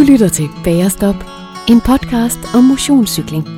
Du 0.00 0.04
lytter 0.04 0.28
til 0.28 0.48
Bagerstop, 0.64 1.14
en 1.68 1.80
podcast 1.80 2.54
om 2.54 2.64
motionscykling. 2.64 3.48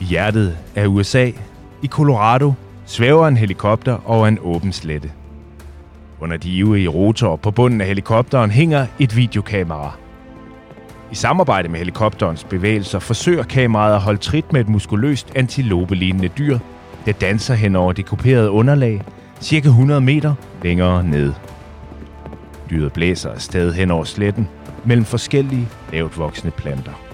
I 0.00 0.04
hjertet 0.04 0.58
af 0.76 0.86
USA, 0.86 1.30
i 1.82 1.86
Colorado, 1.86 2.52
svæver 2.88 3.28
en 3.28 3.36
helikopter 3.36 3.98
over 4.06 4.26
en 4.26 4.38
åben 4.42 4.72
slette. 4.72 5.12
Under 6.20 6.36
de 6.36 6.50
ivrige 6.50 6.88
rotorer 6.88 7.36
på 7.36 7.50
bunden 7.50 7.80
af 7.80 7.86
helikopteren 7.86 8.50
hænger 8.50 8.86
et 8.98 9.16
videokamera. 9.16 9.96
I 11.12 11.14
samarbejde 11.14 11.68
med 11.68 11.78
helikopterens 11.78 12.44
bevægelser 12.44 12.98
forsøger 12.98 13.42
kameraet 13.42 13.94
at 13.94 14.00
holde 14.00 14.18
trit 14.18 14.52
med 14.52 14.60
et 14.60 14.68
muskuløst 14.68 15.32
antilopelignende 15.36 16.28
dyr, 16.28 16.58
der 17.06 17.12
danser 17.12 17.54
hen 17.54 17.76
over 17.76 17.92
det 17.92 18.06
kuperede 18.06 18.50
underlag, 18.50 19.02
cirka 19.40 19.68
100 19.68 20.00
meter 20.00 20.34
længere 20.62 21.04
ned. 21.04 21.32
Dyret 22.70 22.92
blæser 22.92 23.30
afsted 23.30 23.72
hen 23.72 23.90
over 23.90 24.04
sletten 24.04 24.48
mellem 24.84 25.04
forskellige 25.04 25.68
lavt 25.92 26.18
voksende 26.18 26.50
planter. 26.50 27.07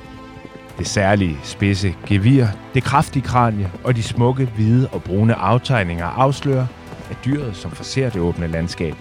Det 0.79 0.87
særlige 0.87 1.39
spidse 1.43 1.95
gevir, 2.07 2.47
det 2.75 2.85
kraftige 2.85 3.23
kranie 3.23 3.71
og 3.85 3.97
de 3.97 4.03
smukke 4.03 4.45
hvide 4.45 4.89
og 4.93 5.03
brune 5.03 5.35
aftegninger 5.35 6.07
afslører, 6.07 6.67
at 7.11 7.17
dyret, 7.25 7.57
som 7.57 7.71
forser 7.71 8.11
det 8.11 8.21
åbne 8.21 8.47
landskab, 8.47 8.95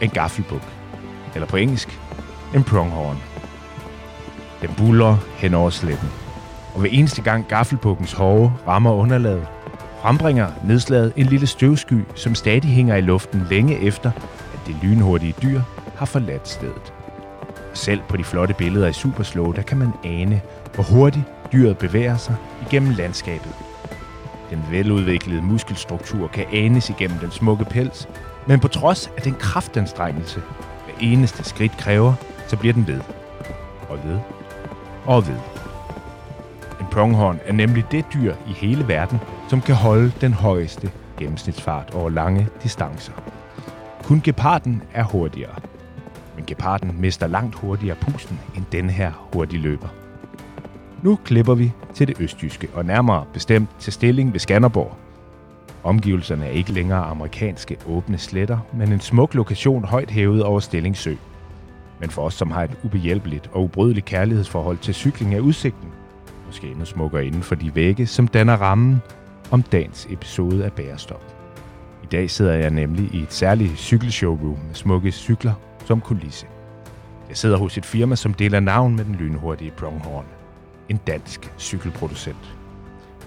en 0.00 0.10
gaffelbuk. 0.10 0.62
Eller 1.34 1.46
på 1.46 1.56
engelsk, 1.56 2.00
en 2.54 2.64
pronghorn. 2.64 3.18
Den 4.62 4.70
buller 4.76 5.16
hen 5.36 5.54
over 5.54 5.70
sletten. 5.70 6.08
Og 6.74 6.82
ved 6.82 6.90
eneste 6.92 7.22
gang 7.22 7.46
gaffelbukkens 7.48 8.12
hårde 8.12 8.52
rammer 8.66 8.92
underlaget, 8.92 9.46
frembringer 10.02 10.48
nedslaget 10.64 11.12
en 11.16 11.26
lille 11.26 11.46
støvsky, 11.46 12.00
som 12.14 12.34
stadig 12.34 12.70
hænger 12.70 12.96
i 12.96 13.00
luften 13.00 13.46
længe 13.50 13.80
efter, 13.80 14.10
at 14.54 14.60
det 14.66 14.76
lynhurtige 14.82 15.34
dyr 15.42 15.60
har 15.96 16.06
forladt 16.06 16.48
stedet. 16.48 16.92
Selv 17.74 18.00
på 18.08 18.16
de 18.16 18.24
flotte 18.24 18.54
billeder 18.54 18.88
i 18.88 18.92
Superslow, 18.92 19.52
der 19.52 19.62
kan 19.62 19.78
man 19.78 19.92
ane, 20.04 20.40
hvor 20.74 20.84
hurtigt 20.84 21.24
dyret 21.52 21.78
bevæger 21.78 22.16
sig 22.16 22.36
igennem 22.66 22.90
landskabet. 22.90 23.52
Den 24.50 24.64
veludviklede 24.70 25.42
muskelstruktur 25.42 26.28
kan 26.28 26.46
anes 26.52 26.90
igennem 26.90 27.18
den 27.18 27.30
smukke 27.30 27.64
pels, 27.64 28.08
men 28.46 28.60
på 28.60 28.68
trods 28.68 29.10
af 29.16 29.22
den 29.22 29.34
kraftanstrengelse, 29.34 30.40
hver 30.84 30.94
eneste 31.00 31.44
skridt 31.44 31.76
kræver, 31.76 32.14
så 32.48 32.56
bliver 32.56 32.72
den 32.72 32.86
ved. 32.86 33.00
Og 33.88 33.98
ved. 34.04 34.18
Og 35.06 35.26
ved. 35.26 35.36
En 36.80 36.86
pronghorn 36.92 37.40
er 37.46 37.52
nemlig 37.52 37.84
det 37.90 38.04
dyr 38.14 38.34
i 38.48 38.52
hele 38.52 38.88
verden, 38.88 39.20
som 39.50 39.60
kan 39.60 39.74
holde 39.74 40.12
den 40.20 40.32
højeste 40.32 40.90
gennemsnitsfart 41.18 41.94
over 41.94 42.10
lange 42.10 42.48
distancer. 42.62 43.12
Kun 44.02 44.20
geparden 44.24 44.82
er 44.94 45.04
hurtigere. 45.04 45.54
Men 46.36 46.44
geparden 46.46 47.00
mister 47.00 47.26
langt 47.26 47.54
hurtigere 47.54 47.96
pusten 47.96 48.40
end 48.56 48.64
den 48.72 48.90
her 48.90 49.28
hurtige 49.32 49.62
løber. 49.62 50.03
Nu 51.04 51.18
klipper 51.24 51.54
vi 51.54 51.72
til 51.94 52.08
det 52.08 52.20
østjyske, 52.20 52.68
og 52.74 52.84
nærmere 52.84 53.24
bestemt 53.32 53.68
til 53.78 53.92
Stilling 53.92 54.32
ved 54.32 54.40
Skanderborg. 54.40 54.96
Omgivelserne 55.82 56.46
er 56.46 56.50
ikke 56.50 56.72
længere 56.72 57.04
amerikanske 57.04 57.76
åbne 57.86 58.18
sletter, 58.18 58.58
men 58.74 58.92
en 58.92 59.00
smuk 59.00 59.34
lokation 59.34 59.84
højt 59.84 60.10
hævet 60.10 60.42
over 60.42 60.60
Stillingsø. 60.60 61.14
Men 62.00 62.10
for 62.10 62.22
os, 62.22 62.34
som 62.34 62.50
har 62.50 62.64
et 62.64 62.70
ubehjælpeligt 62.84 63.50
og 63.52 63.62
ubrydeligt 63.62 64.06
kærlighedsforhold 64.06 64.78
til 64.78 64.94
cykling, 64.94 65.34
er 65.34 65.40
udsigten 65.40 65.88
måske 66.46 66.66
endnu 66.66 66.84
smukkere 66.84 67.26
inden 67.26 67.42
for 67.42 67.54
de 67.54 67.74
vægge, 67.74 68.06
som 68.06 68.28
danner 68.28 68.56
rammen 68.56 69.02
om 69.50 69.62
dagens 69.62 70.06
episode 70.10 70.64
af 70.64 70.72
Bærestop. 70.72 71.22
I 72.02 72.06
dag 72.06 72.30
sidder 72.30 72.54
jeg 72.54 72.70
nemlig 72.70 73.14
i 73.14 73.22
et 73.22 73.32
særligt 73.32 73.78
cykelshowroom 73.78 74.58
med 74.66 74.74
smukke 74.74 75.12
cykler 75.12 75.54
som 75.84 76.00
kulisse. 76.00 76.46
Jeg 77.28 77.36
sidder 77.36 77.56
hos 77.56 77.78
et 77.78 77.86
firma, 77.86 78.16
som 78.16 78.34
deler 78.34 78.60
navn 78.60 78.96
med 78.96 79.04
den 79.04 79.14
lynhurtige 79.14 79.70
Pronghorn 79.70 80.33
en 80.88 80.96
dansk 80.96 81.52
cykelproducent. 81.58 82.56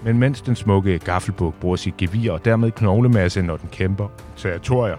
Men 0.04 0.18
mens 0.18 0.40
den 0.40 0.56
smukke 0.56 0.98
gaffelbuk 0.98 1.54
bruger 1.54 1.76
sit 1.76 1.96
gevir 1.96 2.32
og 2.32 2.44
dermed 2.44 2.70
knoglemasse, 2.70 3.42
når 3.42 3.56
den 3.56 3.68
kæmper 3.72 4.08
territorier 4.36 4.96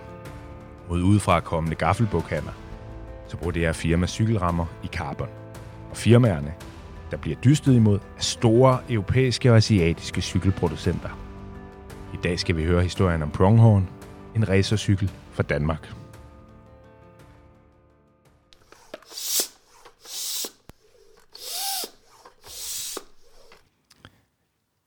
mod 0.89 1.01
udefra 1.01 1.39
kommende 1.39 1.75
gaffelbukhandler, 1.75 2.51
så 3.27 3.37
bruger 3.37 3.51
det 3.51 3.61
her 3.61 3.73
firma 3.73 4.07
cykelrammer 4.07 4.65
i 4.83 4.87
carbon. 4.87 5.27
Og 5.91 5.97
firmaerne, 5.97 6.53
der 7.11 7.17
bliver 7.17 7.37
dystet 7.43 7.75
imod, 7.75 7.95
er 7.95 8.21
store 8.21 8.77
europæiske 8.89 9.51
og 9.51 9.57
asiatiske 9.57 10.21
cykelproducenter. 10.21 11.09
I 12.13 12.17
dag 12.23 12.39
skal 12.39 12.57
vi 12.57 12.63
høre 12.63 12.83
historien 12.83 13.21
om 13.21 13.31
Pronghorn, 13.31 13.89
en 14.35 14.49
racercykel 14.49 15.11
fra 15.31 15.43
Danmark. 15.43 15.98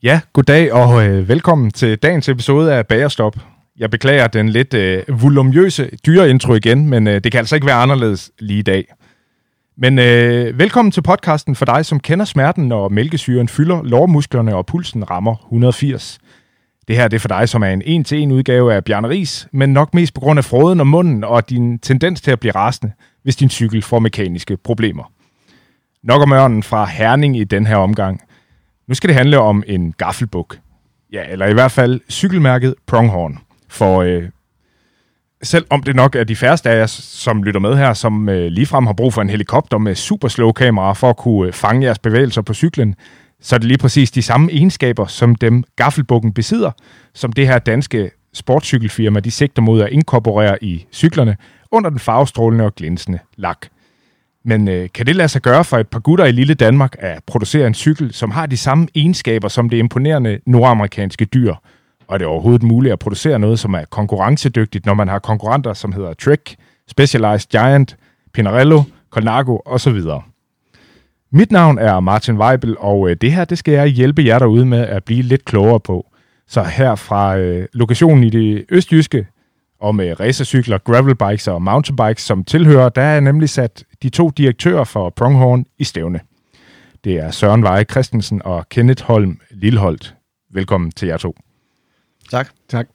Ja, 0.04 0.20
goddag 0.32 0.72
og 0.72 1.06
øh, 1.06 1.28
velkommen 1.28 1.70
til 1.70 1.98
dagens 1.98 2.28
episode 2.28 2.74
af 2.74 2.86
Bagerstop. 2.86 3.36
Jeg 3.78 3.90
beklager 3.90 4.26
den 4.26 4.48
lidt 4.48 4.74
øh, 4.74 5.02
volumøse 5.08 5.90
dyreintro 6.06 6.54
igen, 6.54 6.86
men 6.86 7.06
øh, 7.06 7.24
det 7.24 7.32
kan 7.32 7.38
altså 7.38 7.54
ikke 7.54 7.66
være 7.66 7.76
anderledes 7.76 8.30
lige 8.38 8.58
i 8.58 8.62
dag. 8.62 8.84
Men 9.76 9.98
øh, 9.98 10.58
velkommen 10.58 10.92
til 10.92 11.02
podcasten 11.02 11.54
for 11.54 11.64
dig, 11.64 11.86
som 11.86 12.00
kender 12.00 12.24
smerten, 12.24 12.68
når 12.68 12.88
mælkesyren 12.88 13.48
fylder 13.48 13.82
lårmusklerne 13.82 14.56
og 14.56 14.66
pulsen 14.66 15.10
rammer 15.10 15.34
180. 15.34 16.18
Det 16.88 16.96
her 16.96 17.08
det 17.08 17.16
er 17.16 17.20
for 17.20 17.28
dig, 17.28 17.48
som 17.48 17.62
er 17.62 17.70
en 17.70 17.82
en-til-en 17.84 18.32
udgave 18.32 18.74
af 18.74 18.84
Bjarne 18.84 19.08
Ries, 19.08 19.48
men 19.52 19.72
nok 19.72 19.94
mest 19.94 20.14
på 20.14 20.20
grund 20.20 20.38
af 20.38 20.44
froden 20.44 20.80
og 20.80 20.86
munden 20.86 21.24
og 21.24 21.50
din 21.50 21.78
tendens 21.78 22.20
til 22.20 22.30
at 22.30 22.40
blive 22.40 22.54
rasende, 22.54 22.92
hvis 23.22 23.36
din 23.36 23.50
cykel 23.50 23.82
får 23.82 23.98
mekaniske 23.98 24.56
problemer. 24.56 25.12
Nok 26.02 26.22
om 26.22 26.32
ørnen 26.32 26.62
fra 26.62 26.84
Herning 26.84 27.36
i 27.38 27.44
den 27.44 27.66
her 27.66 27.76
omgang– 27.76 28.20
nu 28.88 28.94
skal 28.94 29.08
det 29.08 29.16
handle 29.16 29.38
om 29.38 29.62
en 29.66 29.92
gaffelbuk. 29.92 30.58
Ja, 31.12 31.22
eller 31.28 31.46
i 31.46 31.52
hvert 31.52 31.72
fald 31.72 32.00
cykelmærket 32.10 32.74
Pronghorn. 32.86 33.38
For 33.68 34.02
øh, 34.02 34.22
selv 35.42 35.66
om 35.70 35.82
det 35.82 35.96
nok 35.96 36.14
er 36.16 36.24
de 36.24 36.36
færreste 36.36 36.70
af 36.70 36.78
jer, 36.78 36.86
som 36.86 37.42
lytter 37.42 37.60
med 37.60 37.76
her, 37.76 37.92
som 37.92 38.28
øh, 38.28 38.46
ligefrem 38.46 38.86
har 38.86 38.92
brug 38.92 39.14
for 39.14 39.22
en 39.22 39.30
helikopter 39.30 39.78
med 39.78 39.94
super 39.94 40.28
slow 40.28 40.52
kamera 40.52 40.92
for 40.92 41.10
at 41.10 41.16
kunne 41.16 41.46
øh, 41.46 41.52
fange 41.52 41.86
jeres 41.86 41.98
bevægelser 41.98 42.42
på 42.42 42.54
cyklen, 42.54 42.94
så 43.40 43.54
er 43.54 43.58
det 43.58 43.68
lige 43.68 43.78
præcis 43.78 44.10
de 44.10 44.22
samme 44.22 44.52
egenskaber, 44.52 45.06
som 45.06 45.34
dem 45.34 45.64
gaffelbukken 45.76 46.32
besidder, 46.32 46.70
som 47.14 47.32
det 47.32 47.46
her 47.46 47.58
danske 47.58 48.10
sportscykelfirma, 48.34 49.20
de 49.20 49.30
sigter 49.30 49.62
mod 49.62 49.80
at 49.80 49.88
inkorporere 49.92 50.64
i 50.64 50.86
cyklerne 50.92 51.36
under 51.70 51.90
den 51.90 51.98
farvestrålende 51.98 52.64
og 52.64 52.74
glinsende 52.74 53.18
lak. 53.36 53.66
Men 54.44 54.68
øh, 54.68 54.88
kan 54.94 55.06
det 55.06 55.16
lade 55.16 55.28
sig 55.28 55.42
gøre 55.42 55.64
for 55.64 55.78
et 55.78 55.88
par 55.88 55.98
gutter 55.98 56.24
i 56.24 56.32
lille 56.32 56.54
Danmark 56.54 56.96
at 56.98 57.24
producere 57.26 57.66
en 57.66 57.74
cykel, 57.74 58.12
som 58.12 58.30
har 58.30 58.46
de 58.46 58.56
samme 58.56 58.88
egenskaber 58.94 59.48
som 59.48 59.68
det 59.68 59.76
imponerende 59.76 60.38
nordamerikanske 60.46 61.24
dyr? 61.24 61.54
Og 62.06 62.14
er 62.14 62.18
det 62.18 62.26
overhovedet 62.26 62.62
muligt 62.62 62.92
at 62.92 62.98
producere 62.98 63.38
noget, 63.38 63.58
som 63.58 63.74
er 63.74 63.84
konkurrencedygtigt, 63.90 64.86
når 64.86 64.94
man 64.94 65.08
har 65.08 65.18
konkurrenter, 65.18 65.72
som 65.72 65.92
hedder 65.92 66.14
Trek, 66.14 66.56
Specialized 66.88 67.48
Giant, 67.50 67.96
Pinarello, 68.32 68.82
Colnago 69.10 69.58
osv.? 69.66 70.00
Mit 71.30 71.52
navn 71.52 71.78
er 71.78 72.00
Martin 72.00 72.38
Weibel, 72.38 72.76
og 72.78 73.10
øh, 73.10 73.16
det 73.20 73.32
her 73.32 73.44
det 73.44 73.58
skal 73.58 73.74
jeg 73.74 73.86
hjælpe 73.86 74.24
jer 74.24 74.38
derude 74.38 74.66
med 74.66 74.78
at 74.78 75.04
blive 75.04 75.22
lidt 75.22 75.44
klogere 75.44 75.80
på. 75.80 76.06
Så 76.48 76.62
her 76.62 76.94
fra 76.94 77.38
øh, 77.38 77.66
lokationen 77.72 78.24
i 78.24 78.30
det 78.30 78.64
østjyske, 78.68 79.26
og 79.82 79.94
med 79.94 80.20
racercykler, 80.20 80.78
gravelbikes 80.78 81.48
og 81.48 81.62
mountainbikes 81.62 82.22
som 82.22 82.44
tilhører, 82.44 82.88
der 82.88 83.02
er 83.02 83.20
nemlig 83.20 83.48
sat 83.48 83.84
de 84.02 84.08
to 84.08 84.30
direktører 84.30 84.84
for 84.84 85.10
Pronghorn 85.10 85.66
i 85.78 85.84
stævne. 85.84 86.20
Det 87.04 87.14
er 87.14 87.30
Søren 87.30 87.62
Veje 87.62 87.84
Christensen 87.84 88.42
og 88.44 88.68
Kenneth 88.68 89.04
Holm 89.04 89.40
Lilleholdt. 89.50 90.14
Velkommen 90.50 90.90
til 90.90 91.08
jer 91.08 91.16
to. 91.16 91.36
Tak. 92.30 92.48
Tak. 92.68 92.86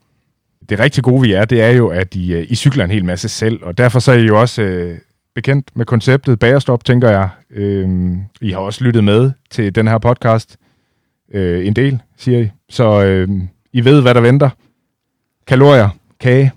Det 0.70 0.80
rigtig 0.80 1.04
gode 1.04 1.22
vi 1.22 1.34
er, 1.34 1.46
det 1.46 1.62
er 1.62 1.70
jo, 1.70 1.88
at 1.88 2.16
I, 2.16 2.38
I 2.40 2.56
cykler 2.56 2.84
en 2.84 2.92
hel 2.92 3.06
masse 3.06 3.30
selv, 3.30 3.64
og 3.64 3.78
derfor 3.78 4.00
så 4.00 4.12
er 4.12 4.18
I 4.18 4.26
jo 4.26 4.42
også 4.42 4.62
øh, 4.62 4.98
bekendt 5.36 5.72
med 5.76 5.86
konceptet 5.86 6.40
Bagerstop, 6.40 6.86
tænker 6.86 7.10
jeg. 7.10 7.30
Øh, 7.50 8.18
I 8.42 8.52
har 8.52 8.60
også 8.60 8.84
lyttet 8.84 9.04
med 9.04 9.32
til 9.50 9.76
den 9.76 9.88
her 9.88 9.98
podcast. 9.98 10.58
Øh, 11.34 11.68
en 11.68 11.74
del, 11.74 12.00
siger 12.18 12.40
I. 12.40 12.50
Så 12.70 13.04
øh, 13.06 13.30
I 13.74 13.86
ved, 13.86 14.02
hvad 14.02 14.14
der 14.14 14.22
venter. 14.22 14.50
Kalorier, 15.48 15.90
kage, 16.20 16.52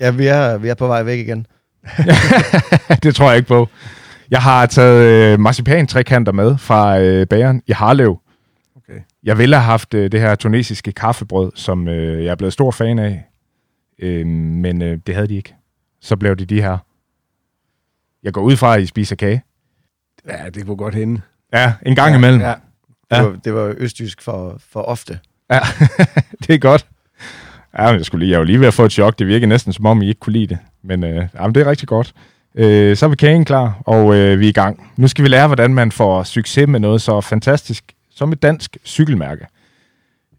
Ja, 0.00 0.10
vi 0.10 0.26
er, 0.26 0.58
vi 0.58 0.68
er 0.68 0.74
på 0.74 0.86
vej 0.86 1.02
væk 1.02 1.18
igen. 1.18 1.46
det 3.02 3.14
tror 3.14 3.28
jeg 3.28 3.36
ikke 3.36 3.48
på. 3.48 3.68
Jeg 4.30 4.42
har 4.42 4.66
taget 4.66 5.32
øh, 5.32 5.40
marcipan-trekanter 5.40 6.32
med 6.32 6.58
fra 6.58 7.00
øh, 7.00 7.26
bageren 7.26 7.62
i 7.66 7.72
Harlev. 7.72 8.18
Okay. 8.76 9.00
Jeg 9.22 9.38
ville 9.38 9.56
have 9.56 9.64
haft 9.64 9.94
øh, 9.94 10.12
det 10.12 10.20
her 10.20 10.34
tunesiske 10.34 10.92
kaffebrød, 10.92 11.52
som 11.54 11.88
øh, 11.88 12.24
jeg 12.24 12.30
er 12.30 12.34
blevet 12.34 12.52
stor 12.52 12.70
fan 12.70 12.98
af. 12.98 13.24
Øh, 13.98 14.26
men 14.26 14.82
øh, 14.82 14.98
det 15.06 15.14
havde 15.14 15.28
de 15.28 15.36
ikke. 15.36 15.54
Så 16.00 16.16
blev 16.16 16.36
det 16.36 16.50
de 16.50 16.62
her. 16.62 16.78
Jeg 18.22 18.32
går 18.32 18.42
ud 18.42 18.56
fra, 18.56 18.76
at 18.76 18.82
I 18.82 18.86
spiser 18.86 19.16
kage. 19.16 19.42
Ja, 20.28 20.50
det 20.54 20.66
kunne 20.66 20.76
godt 20.76 20.94
hende. 20.94 21.20
Ja, 21.52 21.72
en 21.86 21.94
gang 21.94 22.10
ja, 22.10 22.18
imellem. 22.18 22.40
Ja. 22.40 22.54
Det, 23.10 23.24
var, 23.24 23.38
det 23.44 23.54
var 23.54 23.74
østjysk 23.76 24.22
for, 24.22 24.56
for 24.70 24.82
ofte. 24.82 25.18
Ja, 25.50 25.60
det 26.46 26.54
er 26.54 26.58
godt. 26.58 26.86
Ja, 27.78 27.86
jeg, 27.88 28.04
skulle 28.04 28.24
lige, 28.24 28.32
jeg 28.32 28.38
var 28.38 28.44
lige 28.44 28.60
ved 28.60 28.66
at 28.66 28.74
få 28.74 28.84
et 28.84 28.92
chok. 28.92 29.18
Det 29.18 29.26
virker 29.26 29.46
næsten 29.46 29.72
som 29.72 29.86
om, 29.86 30.02
I 30.02 30.08
ikke 30.08 30.20
kunne 30.20 30.32
lide 30.32 30.46
det. 30.46 30.58
Men 30.82 31.04
øh, 31.04 31.26
jamen, 31.34 31.54
det 31.54 31.60
er 31.60 31.70
rigtig 31.70 31.88
godt. 31.88 32.14
Øh, 32.54 32.96
så 32.96 33.06
er 33.06 33.10
vi 33.10 33.16
kagen 33.16 33.44
klar, 33.44 33.82
og 33.86 34.16
øh, 34.16 34.40
vi 34.40 34.44
er 34.44 34.48
i 34.48 34.52
gang. 34.52 34.92
Nu 34.96 35.08
skal 35.08 35.24
vi 35.24 35.28
lære, 35.28 35.46
hvordan 35.46 35.74
man 35.74 35.92
får 35.92 36.22
succes 36.22 36.68
med 36.68 36.80
noget 36.80 37.02
så 37.02 37.20
fantastisk 37.20 37.84
som 38.10 38.32
et 38.32 38.42
dansk 38.42 38.76
cykelmærke. 38.84 39.46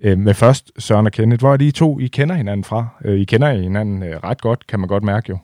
Øh, 0.04 0.18
men 0.18 0.36
først, 0.36 0.72
Søren 0.80 1.06
og 1.06 1.12
Kenneth, 1.12 1.40
hvor 1.40 1.54
er 1.54 1.58
de 1.58 1.72
to, 1.72 2.00
I 2.00 2.08
kender 2.08 2.36
hinanden 2.36 2.64
fra? 2.64 2.88
Øh, 3.06 3.20
I 3.20 3.24
kender 3.24 3.54
hinanden 3.54 4.04
øh, 4.04 4.18
ret 4.24 4.42
godt, 4.42 4.68
kan 4.68 4.80
man 4.80 4.88
godt 4.88 5.04
mærke 5.04 5.26
jo. 5.30 5.38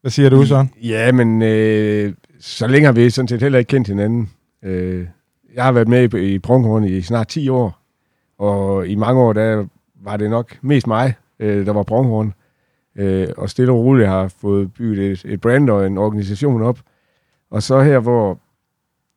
Hvad 0.00 0.10
siger 0.10 0.28
du, 0.28 0.46
Søren? 0.46 0.70
Ja, 0.82 1.12
men 1.12 1.42
øh, 1.42 2.12
så 2.40 2.66
længe 2.66 2.86
har 2.86 2.92
vi 2.92 3.10
sådan 3.10 3.28
set 3.28 3.42
heller 3.42 3.58
ikke 3.58 3.68
kendt 3.68 3.88
hinanden. 3.88 4.30
Øh, 4.64 5.06
jeg 5.54 5.64
har 5.64 5.72
været 5.72 5.88
med 5.88 6.14
i, 6.14 6.34
i 6.34 6.38
Pronghorn 6.38 6.84
i 6.84 7.02
snart 7.02 7.28
10 7.28 7.48
år, 7.48 7.78
og 8.38 8.88
i 8.88 8.94
mange 8.94 9.20
år, 9.20 9.32
der 9.32 9.66
var 10.04 10.16
det 10.16 10.30
nok 10.30 10.58
mest 10.62 10.86
mig, 10.86 11.14
øh, 11.38 11.66
der 11.66 11.72
var 11.72 11.82
Bronghorn. 11.82 12.34
Øh, 12.96 13.28
og 13.36 13.50
stille 13.50 13.72
og 13.72 13.78
roligt 13.78 14.08
har 14.08 14.28
fået 14.28 14.74
bygget 14.74 15.12
et, 15.12 15.24
et 15.24 15.40
brand 15.40 15.70
og 15.70 15.86
en 15.86 15.98
organisation 15.98 16.62
op. 16.62 16.78
Og 17.50 17.62
så 17.62 17.82
her, 17.82 17.98
hvor 17.98 18.38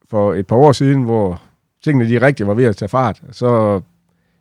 for 0.09 0.33
et 0.33 0.47
par 0.47 0.55
år 0.55 0.71
siden, 0.71 1.03
hvor 1.03 1.41
tingene 1.83 2.09
de 2.09 2.25
rigtig 2.25 2.47
var 2.47 2.53
ved 2.53 2.65
at 2.65 2.75
tage 2.75 2.89
fart, 2.89 3.21
så 3.31 3.81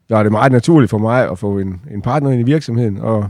var 0.08 0.22
det 0.22 0.32
meget 0.32 0.52
naturligt 0.52 0.90
for 0.90 0.98
mig 0.98 1.30
at 1.30 1.38
få 1.38 1.58
en, 1.58 1.80
en 1.90 2.02
partner 2.02 2.30
ind 2.30 2.40
i 2.40 2.44
virksomheden, 2.44 2.98
og 2.98 3.28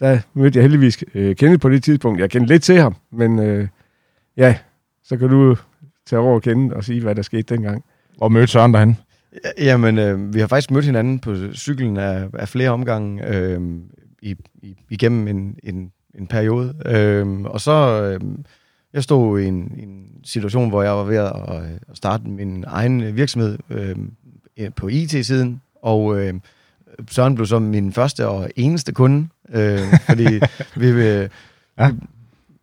der 0.00 0.18
mødte 0.34 0.56
jeg 0.56 0.62
heldigvis 0.62 1.04
øh, 1.14 1.36
Kenneth 1.36 1.60
på 1.60 1.68
det 1.68 1.82
tidspunkt. 1.82 2.20
Jeg 2.20 2.30
kendte 2.30 2.52
lidt 2.54 2.62
til 2.62 2.80
ham, 2.80 2.96
men 3.10 3.38
øh, 3.38 3.68
ja, 4.36 4.58
så 5.02 5.16
kan 5.16 5.28
du 5.28 5.56
tage 6.06 6.20
over 6.20 6.34
og 6.34 6.42
kende 6.42 6.76
og 6.76 6.84
sige, 6.84 7.02
hvad 7.02 7.14
der 7.14 7.22
skete 7.22 7.54
dengang. 7.54 7.84
Og 8.20 8.32
mødte 8.32 8.46
Søren 8.46 8.74
derhen? 8.74 8.96
Jamen, 9.58 9.98
øh, 9.98 10.34
vi 10.34 10.40
har 10.40 10.46
faktisk 10.46 10.70
mødt 10.70 10.84
hinanden 10.84 11.18
på 11.18 11.34
cyklen 11.54 11.96
af, 11.96 12.28
af 12.32 12.48
flere 12.48 12.70
omgange 12.70 13.26
øh, 13.26 13.60
i, 14.22 14.36
i, 14.62 14.76
igennem 14.90 15.28
en, 15.28 15.56
en, 15.62 15.92
en 16.14 16.26
periode. 16.26 16.74
Øh, 16.86 17.40
og 17.40 17.60
så, 17.60 18.02
øh, 18.02 18.20
jeg 18.92 19.02
stod 19.02 19.40
i 19.40 19.44
en, 19.44 19.54
en 19.54 20.06
situation, 20.24 20.68
hvor 20.68 20.82
jeg 20.82 20.92
var 20.92 21.04
ved 21.04 21.16
at, 21.16 21.32
at 21.90 21.96
starte 21.96 22.24
min 22.28 22.64
egen 22.66 23.16
virksomhed 23.16 23.58
øh, 23.70 23.96
på 24.76 24.88
IT-siden, 24.88 25.60
og 25.82 26.20
øh, 26.20 26.34
Søren 27.10 27.34
blev 27.34 27.46
så 27.46 27.58
min 27.58 27.92
første 27.92 28.28
og 28.28 28.50
eneste 28.56 28.92
kunde, 28.92 29.28
øh, 29.54 29.80
fordi 30.06 30.26
vi, 30.80 30.88
øh, 30.88 31.28
ja. 31.78 31.90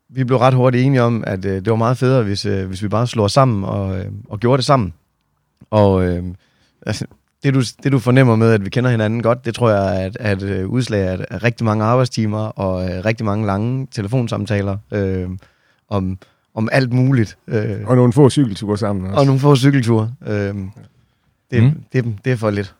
vi, 0.10 0.24
blev 0.24 0.38
ret 0.38 0.54
hurtigt 0.54 0.86
enige 0.86 1.02
om, 1.02 1.24
at 1.28 1.46
øh, 1.46 1.56
det 1.56 1.70
var 1.70 1.76
meget 1.76 1.98
federe, 1.98 2.24
hvis, 2.24 2.46
øh, 2.46 2.68
hvis 2.68 2.84
vi 2.84 2.88
bare 2.88 3.08
slår 3.08 3.28
sammen 3.28 3.64
og, 3.64 4.00
øh, 4.00 4.06
og 4.30 4.40
gjorde 4.40 4.58
det 4.58 4.66
sammen. 4.66 4.94
Og 5.70 6.06
øh, 6.06 6.24
altså, 6.86 7.06
det, 7.44 7.54
du, 7.54 7.62
det 7.84 7.92
du 7.92 8.00
fornemmer 8.00 8.36
med, 8.36 8.52
at 8.52 8.66
vi 8.66 8.70
kender 8.70 8.90
hinanden 8.90 9.22
godt, 9.22 9.46
det 9.46 9.56
tror 9.56 9.70
jeg 9.70 10.12
er 10.20 10.32
et 10.32 10.44
øh, 10.44 10.68
udslag 10.68 11.08
af, 11.08 11.26
af 11.30 11.44
rigtig 11.44 11.66
mange 11.66 11.84
arbejdstimer 11.84 12.40
og 12.40 12.90
øh, 12.90 13.06
rigtig 13.06 13.26
mange 13.26 13.46
lange 13.46 13.88
telefonsamtaler 13.92 14.78
øh, 14.92 15.30
om, 15.90 16.18
om 16.56 16.70
alt 16.72 16.94
muligt. 16.94 17.38
Øh, 17.48 17.78
og 17.86 17.96
nogle 17.96 18.14
få 18.14 18.30
cykelture 18.30 18.78
sammen 18.78 19.06
også. 19.06 19.20
Og 19.20 19.26
nogle 19.26 19.40
få 19.40 19.56
cykelture. 19.56 20.12
Øh, 20.28 20.56
det, 21.52 21.64
mm. 21.64 21.84
det, 21.94 22.16
det 22.26 22.32
er 22.32 22.38
for 22.38 22.50
lidt 22.50 22.76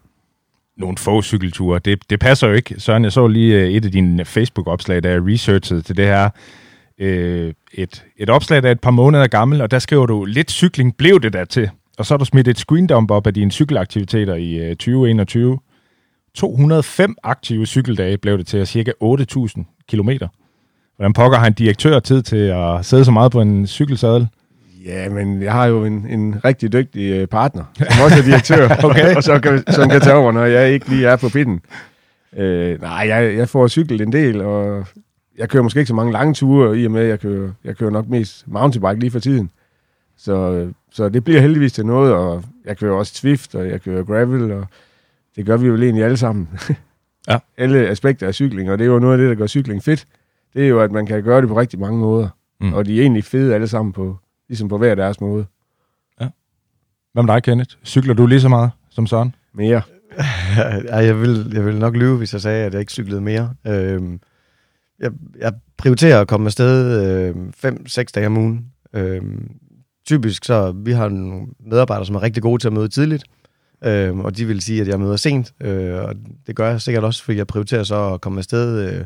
nogle 0.78 0.98
få 0.98 1.22
cykelture. 1.22 1.80
Det, 1.80 2.10
det 2.10 2.20
passer 2.20 2.48
jo 2.48 2.54
ikke. 2.54 2.76
Søren, 2.78 3.04
jeg 3.04 3.12
så 3.12 3.28
lige 3.28 3.56
øh, 3.56 3.70
et 3.70 3.86
af 3.86 3.92
dine 3.92 4.26
Facebook-opslag, 4.26 5.04
da 5.04 5.10
jeg 5.10 5.22
researchede 5.28 5.82
til 5.82 5.98
det 5.98 6.06
her. 6.06 6.30
Øh, 7.00 7.54
et, 7.74 8.06
et 8.18 8.30
opslag, 8.30 8.64
der 8.64 8.68
er 8.68 8.72
et 8.72 8.80
par 8.80 8.92
måneder 8.92 9.28
gammel, 9.28 9.62
og 9.62 9.72
der 9.72 9.80
skriver 9.80 10.06
du, 10.06 10.26
lidt 10.26 10.52
cykling 10.52 10.98
blev 10.98 11.22
det 11.22 11.34
der 11.34 11.46
til. 11.46 11.70
Og 11.98 12.06
så 12.06 12.14
har 12.14 12.18
du 12.18 12.26
smidt 12.26 12.48
et 12.48 12.58
screendump 12.58 13.12
op 13.12 13.28
af 13.28 13.34
dine 13.34 13.52
cykelaktiviteter 13.52 14.36
i 14.36 14.54
øh, 14.54 14.70
2021. 14.70 15.60
205 16.34 17.16
aktive 17.24 17.66
cykeldage 17.66 18.18
blev 18.18 18.38
det 18.38 18.48
til, 18.48 18.68
cirka 18.68 18.92
8.000 19.04 19.86
kilometer. 19.88 20.28
Hvordan 20.96 21.14
pokker 21.14 21.38
har 21.38 21.48
en 21.48 21.54
direktør 21.54 22.00
tid 22.00 22.22
til 22.22 22.38
at 22.38 22.86
sidde 22.86 23.06
så 23.06 23.12
meget 23.12 23.32
på 23.32 23.42
en 23.42 23.68
cykelsadel? 23.68 24.28
Ja, 24.86 25.10
men 25.10 25.42
jeg 25.42 25.52
har 25.52 25.66
jo 25.66 25.86
en, 25.86 26.08
en 26.10 26.46
rigtig 26.46 26.74
dygtig 26.74 27.12
øh, 27.12 27.28
partner, 27.28 27.64
som 27.92 28.04
også 28.04 28.18
er 28.18 28.22
direktør, 28.22 28.70
okay. 28.84 29.16
og 29.16 29.24
så 29.24 29.40
kan, 29.40 29.64
som 29.68 29.90
kan 29.90 30.02
tage 30.02 30.16
over, 30.16 30.32
når 30.32 30.46
jeg 30.46 30.74
ikke 30.74 30.90
lige 30.90 31.08
er 31.08 31.16
på 31.16 31.30
pitten. 31.30 31.62
Øh, 32.38 32.82
nej, 32.82 33.06
jeg, 33.08 33.36
jeg 33.38 33.50
får 33.50 33.68
cyklet 33.68 34.02
en 34.02 34.12
del, 34.12 34.42
og 34.42 34.86
jeg 35.38 35.50
kører 35.50 35.64
måske 35.64 35.80
ikke 35.80 35.88
så 35.88 35.96
mange 35.96 36.14
lange 36.14 36.34
ture, 36.34 36.80
i 36.80 36.86
og 36.86 36.92
med, 36.92 37.02
at 37.02 37.10
jeg 37.10 37.20
kører, 37.20 37.52
jeg 37.64 37.78
kører 37.78 37.92
nok 37.92 38.08
mest 38.08 38.48
mountainbike 38.48 39.00
lige 39.00 39.12
for 39.12 39.20
tiden. 39.20 39.50
Så, 40.18 40.68
så 40.96 41.10
det 41.10 41.24
bliver 41.24 41.42
heldigvis 41.42 41.74
til 41.74 41.86
noget, 41.86 42.14
og 42.14 42.44
jeg 42.66 42.78
kører 42.78 42.96
også 42.96 43.16
Swift, 43.16 43.56
og 43.56 43.70
jeg 43.70 43.82
kører 43.82 44.04
gravel, 44.04 44.52
og 44.52 44.66
det 45.36 45.46
gør 45.46 45.58
vi 45.58 45.68
jo 45.68 45.76
egentlig 45.76 46.04
alle 46.04 46.18
sammen. 46.18 46.50
ja. 47.28 47.38
alle 47.64 47.88
aspekter 47.88 48.28
af 48.28 48.34
cykling, 48.34 48.72
og 48.72 48.78
det 48.78 48.86
er 48.86 48.92
jo 48.92 49.00
noget 49.00 49.14
af 49.14 49.18
det, 49.18 49.30
der 49.30 49.36
gør 49.36 49.48
cykling 49.48 49.84
fedt. 49.84 50.06
Det 50.54 50.64
er 50.64 50.68
jo, 50.68 50.82
at 50.82 50.92
man 50.92 51.06
kan 51.06 51.24
gøre 51.24 51.42
det 51.42 51.50
på 51.50 51.60
rigtig 51.60 51.80
mange 51.80 52.00
måder. 52.00 52.30
Mm. 52.62 52.74
Og 52.74 52.86
de 52.86 52.98
er 52.98 53.02
egentlig 53.02 53.24
fede 53.24 53.56
alle 53.56 53.68
sammen 53.68 53.94
på, 53.94 54.18
ligesom 54.48 54.68
på 54.68 54.78
hver 54.78 54.96
deres 54.96 55.22
måde. 55.22 55.46
Ja. 56.22 56.28
Hvad 57.14 57.24
med 57.24 57.34
dig, 57.34 57.44
Kenneth? 57.44 57.76
Cykler 57.84 58.14
du 58.14 58.26
lige 58.26 58.42
så 58.42 58.50
meget 58.50 58.72
som 58.90 59.08
Søren? 59.08 59.36
Mere. 59.54 59.82
ja, 60.90 60.96
jeg, 60.96 61.22
vil, 61.22 61.52
jeg 61.54 61.66
vil 61.66 61.80
nok 61.80 61.96
lyve, 61.96 62.18
hvis 62.18 62.34
jeg 62.34 62.42
sagde, 62.42 62.66
at 62.66 62.74
jeg 62.74 62.80
ikke 62.80 62.92
cyklede 62.92 63.22
mere. 63.22 63.54
Øhm, 63.68 64.20
jeg, 65.00 65.12
jeg 65.40 65.54
prioriterer 65.78 66.22
at 66.22 66.28
komme 66.28 66.46
afsted 66.46 67.34
5-6 67.66 68.00
øh, 68.00 68.06
dage 68.16 68.28
om 68.28 68.38
ugen. 68.38 68.72
Øhm, 68.94 69.52
typisk 70.06 70.46
så, 70.46 70.72
vi 70.72 70.92
har 70.92 71.10
nogle 71.10 71.48
medarbejdere, 71.60 72.06
som 72.06 72.16
er 72.16 72.24
rigtig 72.24 72.44
gode 72.44 72.62
til 72.62 72.68
at 72.68 72.74
møde 72.74 72.88
tidligt, 72.88 73.24
øh, 73.84 74.18
og 74.18 74.38
de 74.38 74.46
vil 74.46 74.62
sige, 74.62 74.82
at 74.82 74.88
jeg 74.88 75.00
møder 75.00 75.16
sent, 75.16 75.54
øh, 75.62 76.04
og 76.04 76.16
det 76.48 76.56
gør 76.56 76.70
jeg 76.70 76.82
sikkert 76.82 77.04
også, 77.04 77.24
fordi 77.24 77.38
jeg 77.38 77.48
prioriterer 77.48 77.84
så 77.84 78.14
at 78.14 78.22
komme 78.22 78.40
afsted 78.40 78.90
øh, 78.90 79.06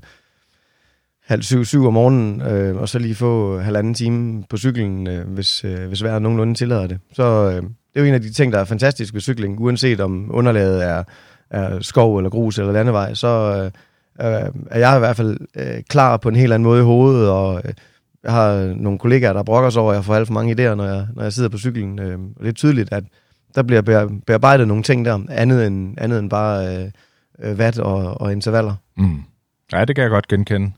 halv 1.30 1.42
syv, 1.42 1.66
syv 1.66 1.88
om 1.88 1.94
morgenen, 1.94 2.42
øh, 2.42 2.76
og 2.76 2.90
så 2.90 3.00
lige 3.00 3.16
få 3.16 3.60
halvanden 3.60 3.94
time 3.94 4.44
på 4.50 4.58
cyklen, 4.58 5.08
øh, 5.08 5.28
hvis, 5.28 5.64
øh, 5.66 5.88
hvis 5.88 6.04
vejret 6.04 6.22
nogenlunde 6.22 6.54
tillader 6.54 6.88
det. 6.88 7.00
Så 7.14 7.24
øh, 7.24 7.56
det 7.56 7.96
er 7.96 8.00
jo 8.00 8.06
en 8.06 8.14
af 8.14 8.22
de 8.22 8.32
ting, 8.32 8.54
der 8.54 8.60
er 8.60 8.64
fantastisk 8.64 9.14
ved 9.14 9.22
cykling, 9.22 9.60
uanset 9.60 10.00
om 10.00 10.30
underlaget 10.34 10.86
er, 10.86 11.04
er 11.50 11.82
skov 11.82 12.18
eller 12.18 12.30
grus 12.30 12.60
eller 12.60 12.72
landevej, 12.72 13.14
så 13.14 13.28
øh, 13.28 13.66
øh 14.28 14.52
er 14.72 14.80
jeg 14.80 14.96
i 14.96 15.00
hvert 15.00 15.16
fald 15.16 15.38
øh, 15.56 15.84
klar 15.90 16.18
på 16.18 16.30
en 16.30 16.36
helt 16.36 16.54
anden 16.54 16.64
måde 16.64 16.80
i 16.80 16.84
hovedet, 16.84 17.30
og 17.30 17.62
øh, 17.66 17.74
jeg 18.24 18.32
har 18.32 18.74
nogle 18.76 19.00
kollegaer, 19.00 19.34
der 19.34 19.44
brokker 19.44 19.70
sig 19.70 19.82
over, 19.82 19.92
at 19.92 19.96
jeg 19.96 20.06
får 20.06 20.16
alt 20.16 20.28
for 20.28 20.34
mange 20.34 20.54
idéer, 20.54 20.76
når 20.76 20.86
jeg, 20.86 21.08
når 21.16 21.24
jeg 21.24 21.34
sidder 21.34 21.50
på 21.50 21.58
cyklen. 21.58 22.00
Øh, 22.00 22.20
og 22.20 22.42
det 22.42 22.48
er 22.48 22.54
tydeligt, 22.54 22.94
at 22.94 23.04
der 23.56 23.64
bliver 23.64 24.10
bearbejdet 24.28 24.68
nogle 24.68 24.84
ting 24.84 25.06
der, 25.06 25.20
andet 25.30 25.68
end, 25.68 25.96
andet 25.98 26.20
end 26.20 26.30
bare 26.30 26.78
øh, 26.78 26.92
øh, 27.44 27.58
vat 27.58 27.80
og, 27.80 28.22
og 28.22 28.32
intervaller. 28.32 28.76
Mm. 28.98 29.24
Ja, 29.74 29.86
det 29.86 29.96
kan 29.96 30.04
jeg 30.04 30.12
godt 30.12 30.28
genkende. 30.28 30.72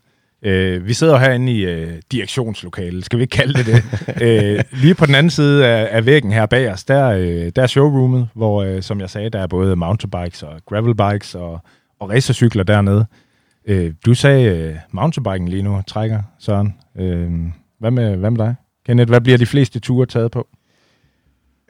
Øh, 0.46 0.88
vi 0.88 0.94
sidder 0.94 1.18
herinde 1.18 1.52
i 1.52 1.66
øh, 1.66 2.02
direktionslokalet, 2.12 3.06
skal 3.06 3.20
vi 3.20 3.24
ikke 3.24 3.38
kalde 3.38 3.54
det 3.54 3.66
det. 3.66 3.84
øh, 4.28 4.64
lige 4.72 4.96
på 4.96 5.06
den 5.06 5.16
anden 5.16 5.30
side 5.30 5.68
af, 5.68 5.98
af 5.98 6.06
væggen 6.06 6.32
her 6.32 6.46
bag 6.46 6.72
os, 6.72 6.84
der, 6.84 7.08
øh, 7.08 7.52
der 7.56 7.62
er 7.62 7.68
showroomet, 7.68 8.30
hvor, 8.34 8.64
øh, 8.64 8.82
som 8.82 9.00
jeg 9.00 9.10
sagde, 9.10 9.30
der 9.30 9.40
er 9.40 9.48
både 9.48 9.76
mountainbikes 9.76 10.44
og 10.44 10.62
gravelbikes 10.66 11.36
og, 11.36 11.60
og 12.00 12.10
racercykler 12.10 12.64
dernede. 12.64 13.06
Øh, 13.65 13.94
du 14.06 14.13
sagde 14.13 14.58
øh, 14.58 14.75
mountainbiken 14.91 15.48
lige 15.48 15.63
nu 15.63 15.82
trækker, 15.88 16.22
Søren. 16.39 16.75
Øh, 16.96 17.32
hvad, 17.80 17.91
med, 17.91 18.18
hvad 18.18 18.32
med 18.32 18.39
dig? 18.39 18.56
Kenneth, 18.86 19.10
hvad 19.10 19.22
bliver 19.22 19.38
de 19.38 19.46
fleste 19.46 19.80
ture 19.80 20.06
taget 20.06 20.32
på? 20.32 20.48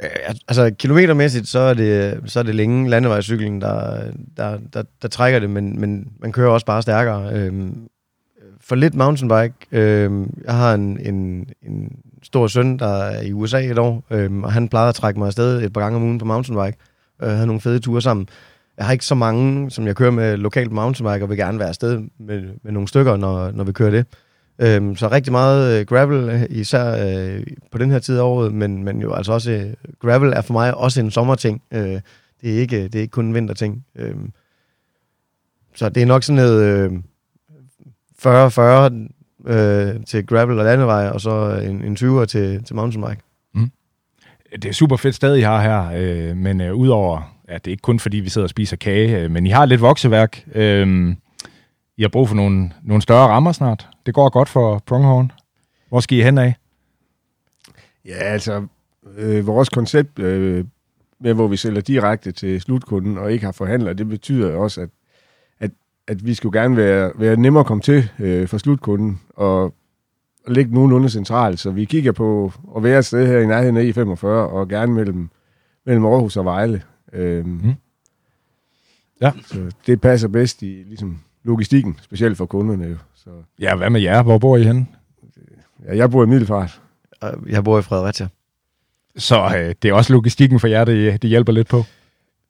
Øh, 0.03 0.09
altså 0.47 0.71
kilometermæssigt, 0.79 1.47
så 1.47 1.59
er 1.59 1.73
det, 1.73 2.21
så 2.25 2.39
er 2.39 2.43
det 2.43 2.55
længe 2.55 2.89
landevejscyklen, 2.89 3.61
der, 3.61 4.03
der, 4.37 4.59
der, 4.73 4.83
der 5.01 5.07
trækker 5.07 5.39
det, 5.39 5.49
men, 5.49 5.79
men 5.79 6.11
man 6.19 6.31
kører 6.31 6.49
også 6.49 6.65
bare 6.65 6.81
stærkere. 6.81 7.33
Øhm, 7.33 7.87
for 8.61 8.75
lidt 8.75 8.95
mountainbike. 8.95 9.55
Øhm, 9.71 10.33
jeg 10.45 10.53
har 10.53 10.73
en, 10.73 10.99
en, 10.99 11.49
en 11.63 11.91
stor 12.23 12.47
søn, 12.47 12.79
der 12.79 12.87
er 12.87 13.21
i 13.21 13.33
USA 13.33 13.59
et 13.63 13.79
år, 13.79 14.03
øhm, 14.11 14.43
og 14.43 14.51
han 14.51 14.69
plejede 14.69 14.89
at 14.89 14.95
trække 14.95 15.19
mig 15.19 15.27
afsted 15.27 15.61
et 15.61 15.73
par 15.73 15.81
gange 15.81 15.95
om 15.95 16.03
ugen 16.03 16.17
på 16.17 16.25
mountainbike. 16.25 16.77
Øh, 17.21 17.29
havde 17.29 17.47
nogle 17.47 17.61
fede 17.61 17.79
ture 17.79 18.01
sammen. 18.01 18.27
Jeg 18.77 18.85
har 18.85 18.91
ikke 18.91 19.05
så 19.05 19.15
mange, 19.15 19.71
som 19.71 19.87
jeg 19.87 19.95
kører 19.95 20.11
med 20.11 20.37
lokalt 20.37 20.71
mountainbike, 20.71 21.25
og 21.25 21.29
vil 21.29 21.37
gerne 21.37 21.59
være 21.59 21.67
afsted 21.67 22.01
med, 22.19 22.43
med 22.63 22.71
nogle 22.71 22.87
stykker, 22.87 23.17
når, 23.17 23.51
når 23.51 23.63
vi 23.63 23.71
kører 23.71 23.91
det. 23.91 24.05
Øhm, 24.59 24.95
så 24.95 25.07
rigtig 25.07 25.31
meget 25.31 25.79
øh, 25.79 25.85
gravel, 25.85 26.47
især 26.49 27.07
øh, 27.07 27.43
på 27.71 27.77
den 27.77 27.91
her 27.91 27.99
tid 27.99 28.17
af 28.17 28.23
året, 28.23 28.53
men, 28.53 28.83
men 28.83 29.01
jo 29.01 29.13
altså 29.13 29.33
også, 29.33 29.51
øh, 29.51 29.73
gravel 29.99 30.33
er 30.33 30.41
for 30.41 30.53
mig 30.53 30.75
også 30.75 31.01
en 31.01 31.11
sommerting. 31.11 31.61
Øh, 31.71 32.01
det, 32.41 32.55
er 32.55 32.59
ikke, 32.59 32.83
det 32.83 32.95
er 32.95 33.01
ikke 33.01 33.11
kun 33.11 33.25
en 33.25 33.33
vinterting. 33.33 33.85
Øh, 33.95 34.15
så 35.75 35.89
det 35.89 36.03
er 36.03 36.07
nok 36.07 36.23
sådan 36.23 36.43
noget... 36.43 36.61
Øh, 36.63 36.91
40-40 38.25 38.31
øh, 39.47 40.03
til 40.07 40.25
gravel 40.25 40.59
og 40.59 40.65
landevej, 40.65 41.07
og 41.07 41.21
så 41.21 41.61
en, 41.63 41.83
en 41.83 41.97
20'er 41.97 42.25
til, 42.25 42.63
til 42.63 42.75
mountainbike. 42.75 43.21
Mm. 43.53 43.71
Det 44.51 44.65
er 44.65 44.73
super 44.73 44.95
fedt 44.95 45.15
sted, 45.15 45.35
I 45.35 45.41
har 45.41 45.61
her, 45.61 45.91
øh, 45.95 46.37
men 46.37 46.61
øh, 46.61 46.73
udover, 46.73 47.35
ja, 47.51 47.55
det 47.57 47.67
er 47.67 47.71
ikke 47.71 47.81
kun 47.81 47.99
fordi, 47.99 48.17
vi 48.17 48.29
sidder 48.29 48.45
og 48.45 48.49
spiser 48.49 48.77
kage, 48.77 49.19
øh, 49.19 49.31
men 49.31 49.45
I 49.45 49.49
har 49.49 49.65
lidt 49.65 49.81
vokseværk. 49.81 50.43
Øh, 50.55 51.15
I 51.97 52.01
har 52.01 52.09
brug 52.09 52.27
for 52.27 52.35
nogle, 52.35 52.71
nogle 52.83 53.01
større 53.01 53.27
rammer 53.27 53.51
snart. 53.51 53.87
Det 54.05 54.13
går 54.13 54.29
godt 54.29 54.49
for 54.49 54.83
Pronghorn. 54.85 55.31
Hvor 55.89 55.99
skal 55.99 56.17
I 56.17 56.21
hen 56.21 56.37
af? 56.37 56.55
Ja, 58.05 58.15
altså, 58.15 58.67
øh, 59.17 59.47
vores 59.47 59.69
koncept 59.69 60.19
øh, 60.19 60.65
med, 61.19 61.33
hvor 61.33 61.47
vi 61.47 61.57
sælger 61.57 61.81
direkte 61.81 62.31
til 62.31 62.61
slutkunden 62.61 63.17
og 63.17 63.33
ikke 63.33 63.45
har 63.45 63.51
forhandler, 63.51 63.93
det 63.93 64.09
betyder 64.09 64.55
også, 64.55 64.81
at, 64.81 64.89
at, 65.59 65.71
at 66.07 66.25
vi 66.25 66.33
skulle 66.33 66.59
gerne 66.59 66.77
være, 66.77 67.11
være 67.15 67.35
nemmere 67.35 67.59
at 67.59 67.65
komme 67.67 67.81
til 67.81 68.09
øh, 68.19 68.47
for 68.47 68.57
slutkunden 68.57 69.21
og, 69.29 69.63
og 70.45 70.53
ligge 70.53 70.73
nogenlunde 70.73 71.09
centralt. 71.09 71.59
Så 71.59 71.71
vi 71.71 71.85
kigger 71.85 72.11
på 72.11 72.51
at 72.75 72.83
være 72.83 72.99
et 72.99 73.05
sted 73.05 73.27
her 73.27 73.39
i 73.39 73.45
nærheden 73.45 73.77
af 73.77 73.83
I45 73.83 74.25
og 74.27 74.67
gerne 74.67 74.93
mellem, 74.93 75.29
mellem 75.85 76.05
Aarhus 76.05 76.37
og 76.37 76.45
Vejle. 76.45 76.81
Øh, 77.13 77.45
mm. 77.45 77.73
Ja. 79.21 79.31
Så 79.45 79.71
det 79.87 80.01
passer 80.01 80.27
bedst 80.27 80.61
i 80.61 80.83
ligesom, 80.87 81.19
logistikken, 81.43 81.97
specielt 82.01 82.37
for 82.37 82.45
kunderne. 82.45 82.85
Jo. 82.87 82.95
Så, 83.15 83.29
Ja, 83.59 83.75
hvad 83.75 83.89
med 83.89 84.01
jer? 84.01 84.23
Hvor 84.23 84.37
bor 84.37 84.57
I 84.57 84.63
henne? 84.63 84.85
ja, 85.87 85.97
jeg 85.97 86.11
bor 86.11 86.23
i 86.23 86.27
Middelfart. 86.27 86.81
Og 87.21 87.33
Jeg 87.49 87.63
bor 87.63 87.79
i 87.79 87.81
Fredericia. 87.81 88.27
Så 89.17 89.53
øh, 89.57 89.75
det 89.81 89.89
er 89.89 89.93
også 89.93 90.13
logistikken 90.13 90.59
for 90.59 90.67
jer, 90.67 90.85
det, 90.85 91.21
det 91.21 91.29
hjælper 91.29 91.53
lidt 91.53 91.67
på. 91.67 91.83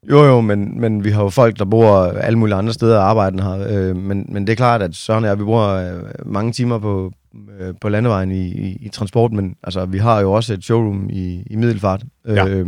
Jo, 0.10 0.24
jo, 0.24 0.42
men, 0.42 0.82
men 0.82 1.04
vi 1.04 1.10
har 1.10 1.24
jo 1.24 1.30
folk, 1.30 1.60
der 1.60 1.66
bor 1.66 1.98
alle 2.04 2.40
mulige 2.40 2.56
andre 2.56 2.74
steder 2.74 2.98
og 2.98 3.10
arbejder 3.10 3.44
her. 3.58 3.90
Øh, 3.90 3.96
men, 3.96 4.26
men 4.30 4.48
det 4.48 4.52
er 4.52 4.56
klart, 4.56 4.82
at 4.82 4.96
Søren 4.96 5.24
og 5.24 5.30
jeg, 5.30 5.40
vi 5.40 5.44
bruger 5.44 5.68
øh, 5.68 6.04
mange 6.26 6.52
timer 6.52 6.80
på, 6.80 7.12
øh, 7.60 7.74
på 7.82 7.90
landevejen 7.90 8.32
i, 8.32 8.48
i, 8.48 8.78
i 8.82 8.90
transport, 8.90 9.32
men 9.32 9.56
altså, 9.64 9.86
vi 9.86 9.98
har 9.98 10.20
jo 10.22 10.32
også 10.32 10.54
et 10.54 10.64
showroom 10.64 11.10
i, 11.10 11.44
i 11.50 11.56
Middelfart. 11.56 12.04
Ja. 12.28 12.64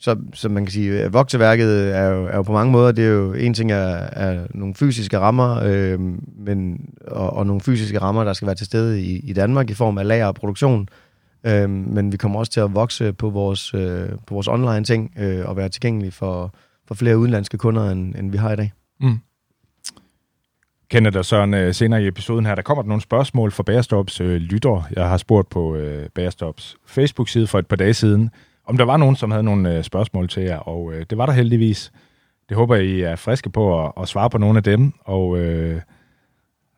Så, 0.00 0.16
så 0.34 0.48
man 0.48 0.64
kan 0.64 0.72
sige, 0.72 1.02
at 1.02 1.12
vokseværket 1.12 1.96
er 1.96 2.06
jo, 2.06 2.26
er 2.26 2.36
jo 2.36 2.42
på 2.42 2.52
mange 2.52 2.72
måder, 2.72 2.92
det 2.92 3.04
er 3.04 3.08
jo 3.08 3.32
en 3.32 3.54
ting 3.54 3.72
er, 3.72 3.76
er 4.12 4.46
nogle 4.54 4.74
fysiske 4.74 5.18
rammer, 5.18 5.60
øh, 5.64 6.00
men, 6.36 6.80
og, 7.06 7.32
og 7.32 7.46
nogle 7.46 7.60
fysiske 7.60 7.98
rammer, 8.00 8.24
der 8.24 8.32
skal 8.32 8.46
være 8.46 8.54
til 8.54 8.66
stede 8.66 9.02
i, 9.02 9.18
i 9.18 9.32
Danmark 9.32 9.70
i 9.70 9.74
form 9.74 9.98
af 9.98 10.08
lager 10.08 10.26
og 10.26 10.34
produktion. 10.34 10.88
Øh, 11.46 11.70
men 11.70 12.12
vi 12.12 12.16
kommer 12.16 12.38
også 12.38 12.52
til 12.52 12.60
at 12.60 12.74
vokse 12.74 13.12
på 13.12 13.30
vores, 13.30 13.74
øh, 13.74 14.08
på 14.26 14.34
vores 14.34 14.48
online 14.48 14.84
ting 14.84 15.12
øh, 15.18 15.48
og 15.48 15.56
være 15.56 15.68
tilgængelige 15.68 16.12
for, 16.12 16.54
for 16.88 16.94
flere 16.94 17.18
udenlandske 17.18 17.58
kunder, 17.58 17.90
end, 17.90 18.14
end 18.14 18.30
vi 18.30 18.36
har 18.36 18.52
i 18.52 18.56
dag. 18.56 18.72
Mm. 19.00 19.18
Kenneth 20.90 21.18
og 21.18 21.24
Søren, 21.24 21.54
øh, 21.54 21.74
senere 21.74 22.02
i 22.02 22.06
episoden 22.06 22.46
her, 22.46 22.54
der 22.54 22.62
kommer 22.62 22.82
der 22.82 22.88
nogle 22.88 23.02
spørgsmål 23.02 23.52
fra 23.52 23.62
Bagerstops 23.62 24.20
øh, 24.20 24.36
lytter. 24.36 24.88
Jeg 24.96 25.08
har 25.08 25.16
spurgt 25.16 25.50
på 25.50 25.76
øh, 25.76 26.08
Bagerstops 26.14 26.76
Facebook-side 26.86 27.46
for 27.46 27.58
et 27.58 27.66
par 27.66 27.76
dage 27.76 27.94
siden, 27.94 28.30
om 28.66 28.76
der 28.76 28.84
var 28.84 28.96
nogen, 28.96 29.16
som 29.16 29.30
havde 29.30 29.42
nogle 29.42 29.76
øh, 29.76 29.84
spørgsmål 29.84 30.28
til 30.28 30.42
jer, 30.42 30.56
og 30.58 30.92
øh, 30.92 31.06
det 31.10 31.18
var 31.18 31.26
der 31.26 31.32
heldigvis. 31.32 31.92
Det 32.48 32.56
håber 32.56 32.76
jeg, 32.76 32.84
I 32.84 33.00
er 33.00 33.16
friske 33.16 33.50
på 33.50 33.84
at, 33.84 33.92
at 34.00 34.08
svare 34.08 34.30
på 34.30 34.38
nogle 34.38 34.56
af 34.56 34.62
dem, 34.62 34.92
og 35.04 35.38
øh, 35.38 35.80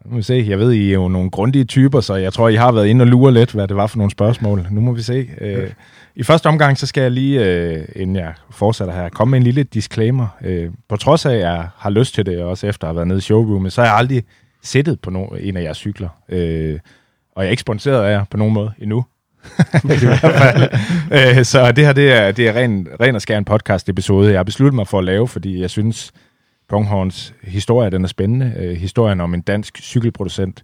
nu 0.04 0.10
må 0.10 0.16
vi 0.16 0.22
se, 0.22 0.44
jeg 0.48 0.58
ved, 0.58 0.72
I 0.72 0.88
er 0.88 0.94
jo 0.94 1.08
nogle 1.08 1.30
grundige 1.30 1.64
typer, 1.64 2.00
så 2.00 2.14
jeg 2.14 2.32
tror, 2.32 2.48
I 2.48 2.54
har 2.54 2.72
været 2.72 2.86
inde 2.86 3.02
og 3.02 3.06
lure 3.06 3.32
lidt, 3.32 3.52
hvad 3.52 3.68
det 3.68 3.76
var 3.76 3.86
for 3.86 3.98
nogle 3.98 4.10
spørgsmål. 4.10 4.66
Nu 4.70 4.80
må 4.80 4.92
vi 4.92 5.02
se. 5.02 5.28
Øh, 5.40 5.70
I 6.16 6.22
første 6.22 6.46
omgang, 6.46 6.78
så 6.78 6.86
skal 6.86 7.00
jeg 7.00 7.10
lige, 7.10 7.46
øh, 7.46 7.84
inden 7.96 8.16
jeg 8.16 8.34
fortsætter 8.50 8.94
her, 8.94 9.08
komme 9.08 9.30
med 9.30 9.38
en 9.38 9.42
lille 9.42 9.62
disclaimer. 9.62 10.26
Øh, 10.40 10.70
på 10.88 10.96
trods 10.96 11.26
af, 11.26 11.32
at 11.32 11.40
jeg 11.40 11.68
har 11.76 11.90
lyst 11.90 12.14
til 12.14 12.26
det, 12.26 12.42
også 12.42 12.66
efter 12.66 12.86
at 12.86 12.88
have 12.88 12.96
været 12.96 13.08
nede 13.08 13.18
i 13.18 13.20
showroomet, 13.20 13.72
så 13.72 13.80
har 13.80 13.88
jeg 13.88 13.96
aldrig 13.96 14.24
sættet 14.62 15.00
på 15.00 15.10
no- 15.10 15.36
en 15.40 15.56
af 15.56 15.62
jeres 15.62 15.76
cykler. 15.76 16.08
Øh, 16.28 16.78
og 17.36 17.42
jeg 17.42 17.46
er 17.46 17.50
ikke 17.50 17.60
sponsoreret 17.60 18.04
af 18.04 18.12
jer 18.12 18.24
på 18.30 18.36
nogen 18.36 18.54
måde 18.54 18.72
endnu. 18.78 19.04
I 20.02 20.06
hvert 20.06 20.20
fald. 20.20 21.38
øh, 21.38 21.44
så 21.44 21.72
det 21.72 21.84
her, 21.84 21.92
det 21.92 22.12
er, 22.12 22.32
det 22.32 22.48
er 22.48 22.52
ren, 22.52 22.88
ren 23.00 23.14
og 23.14 23.22
skær 23.22 23.38
en 23.38 23.44
podcast 23.44 23.88
episode, 23.88 24.30
jeg 24.30 24.38
har 24.38 24.44
besluttet 24.44 24.74
mig 24.74 24.88
for 24.88 24.98
at 24.98 25.04
lave, 25.04 25.28
fordi 25.28 25.60
jeg 25.60 25.70
synes, 25.70 26.12
Pronghorns 26.68 27.34
historie, 27.42 27.90
den 27.90 28.04
er 28.04 28.08
spændende. 28.08 28.54
Øh, 28.56 28.76
historien 28.76 29.20
om 29.20 29.34
en 29.34 29.40
dansk 29.40 29.78
cykelproducent. 29.82 30.62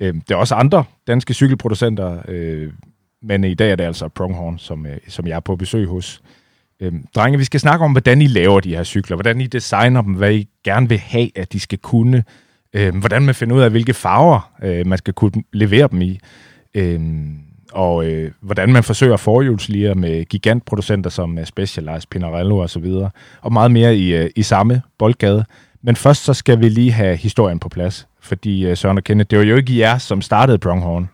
Øh, 0.00 0.14
der 0.28 0.34
er 0.34 0.38
også 0.38 0.54
andre 0.54 0.84
danske 1.06 1.34
cykelproducenter, 1.34 2.22
øh, 2.28 2.72
men 3.22 3.44
i 3.44 3.54
dag 3.54 3.70
er 3.70 3.76
det 3.76 3.84
altså 3.84 4.08
Pronghorn, 4.08 4.58
som, 4.58 4.86
øh, 4.86 4.98
som 5.08 5.26
jeg 5.26 5.36
er 5.36 5.40
på 5.40 5.56
besøg 5.56 5.86
hos. 5.86 6.22
Øh, 6.80 6.92
drenge, 7.14 7.38
vi 7.38 7.44
skal 7.44 7.60
snakke 7.60 7.84
om, 7.84 7.92
hvordan 7.92 8.22
I 8.22 8.26
laver 8.26 8.60
de 8.60 8.76
her 8.76 8.84
cykler, 8.84 9.16
hvordan 9.16 9.40
I 9.40 9.46
designer 9.46 10.02
dem, 10.02 10.12
hvad 10.12 10.32
I 10.32 10.48
gerne 10.64 10.88
vil 10.88 10.98
have, 10.98 11.38
at 11.38 11.52
de 11.52 11.60
skal 11.60 11.78
kunne, 11.78 12.24
øh, 12.72 12.96
hvordan 12.96 13.22
man 13.22 13.34
finder 13.34 13.56
ud 13.56 13.60
af, 13.60 13.70
hvilke 13.70 13.94
farver 13.94 14.52
øh, 14.62 14.86
man 14.86 14.98
skal 14.98 15.14
kunne 15.14 15.42
levere 15.52 15.88
dem 15.90 16.02
i, 16.02 16.20
øh, 16.74 17.00
og 17.72 18.06
øh, 18.06 18.30
hvordan 18.40 18.72
man 18.72 18.84
forsøger 18.84 19.14
at 19.14 19.20
forhjulslige 19.20 19.94
med 19.94 20.24
gigantproducenter 20.24 21.10
som 21.10 21.38
øh, 21.38 21.46
Specialized, 21.46 22.08
Pinarello 22.10 22.58
og 22.58 22.70
så 22.70 22.80
videre, 22.80 23.10
og 23.40 23.52
meget 23.52 23.70
mere 23.70 23.96
i, 23.96 24.14
øh, 24.14 24.30
i 24.36 24.42
samme 24.42 24.82
boldgade. 24.98 25.44
Men 25.82 25.96
først 25.96 26.24
så 26.24 26.34
skal 26.34 26.60
vi 26.60 26.68
lige 26.68 26.92
have 26.92 27.16
historien 27.16 27.58
på 27.58 27.68
plads, 27.68 28.08
fordi 28.20 28.66
øh, 28.66 28.76
Søren 28.76 28.98
og 28.98 29.04
Kenneth, 29.04 29.30
det 29.30 29.38
var 29.38 29.44
jo 29.44 29.56
ikke 29.56 29.78
jer, 29.78 29.98
som 29.98 30.22
startede 30.22 30.58
Pronghorn. 30.58 31.08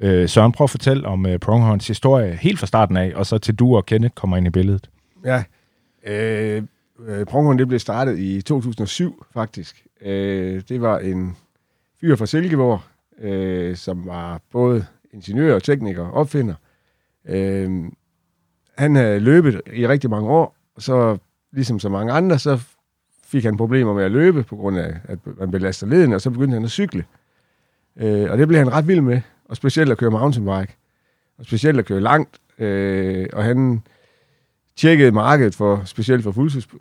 Øh, 0.00 0.28
Søren, 0.28 0.52
prøv 0.52 0.64
at 0.64 0.70
fortælle 0.70 1.06
om 1.08 1.26
øh, 1.26 1.38
Pronghorns 1.38 1.88
historie 1.88 2.38
helt 2.40 2.58
fra 2.58 2.66
starten 2.66 2.96
af, 2.96 3.12
og 3.14 3.26
så 3.26 3.38
til 3.38 3.54
du 3.54 3.76
og 3.76 3.86
Kenneth 3.86 4.14
kommer 4.14 4.36
ind 4.36 4.46
i 4.46 4.50
billedet. 4.50 4.90
Ja, 5.24 5.42
øh, 6.06 6.62
øh 7.08 7.26
Pronghorn 7.26 7.58
det 7.58 7.68
blev 7.68 7.80
startet 7.80 8.18
i 8.18 8.42
2007 8.42 9.24
faktisk. 9.34 9.84
Øh, 10.02 10.62
det 10.68 10.80
var 10.80 10.98
en 10.98 11.36
fyr 12.00 12.16
fra 12.16 12.26
Silkeborg, 12.26 12.80
øh, 13.20 13.76
som 13.76 14.06
var 14.06 14.40
både 14.52 14.84
ingeniør, 15.12 15.58
tekniker 15.58 16.10
opfinder. 16.10 16.54
Øh, 17.28 17.84
han 18.78 18.94
havde 18.94 19.20
løbet 19.20 19.60
i 19.72 19.88
rigtig 19.88 20.10
mange 20.10 20.28
år, 20.28 20.56
og 20.74 20.82
så 20.82 21.18
ligesom 21.52 21.78
så 21.78 21.88
mange 21.88 22.12
andre, 22.12 22.38
så 22.38 22.60
fik 23.24 23.44
han 23.44 23.56
problemer 23.56 23.94
med 23.94 24.04
at 24.04 24.10
løbe, 24.10 24.42
på 24.42 24.56
grund 24.56 24.78
af, 24.78 24.94
at 25.04 25.18
man 25.38 25.50
belaster 25.50 25.86
leden, 25.86 26.12
og 26.12 26.20
så 26.20 26.30
begyndte 26.30 26.54
han 26.54 26.64
at 26.64 26.70
cykle. 26.70 27.04
Øh, 27.96 28.30
og 28.30 28.38
det 28.38 28.48
blev 28.48 28.58
han 28.58 28.72
ret 28.72 28.88
vild 28.88 29.00
med, 29.00 29.20
og 29.44 29.56
specielt 29.56 29.90
at 29.90 29.98
køre 29.98 30.10
mountainbike, 30.10 30.76
og 31.38 31.44
specielt 31.44 31.78
at 31.78 31.86
køre 31.86 32.00
langt. 32.00 32.38
Øh, 32.58 33.26
og 33.32 33.44
han 33.44 33.82
tjekkede 34.76 35.12
markedet 35.12 35.54
for, 35.54 35.82
specielt 35.84 36.22
for 36.22 36.32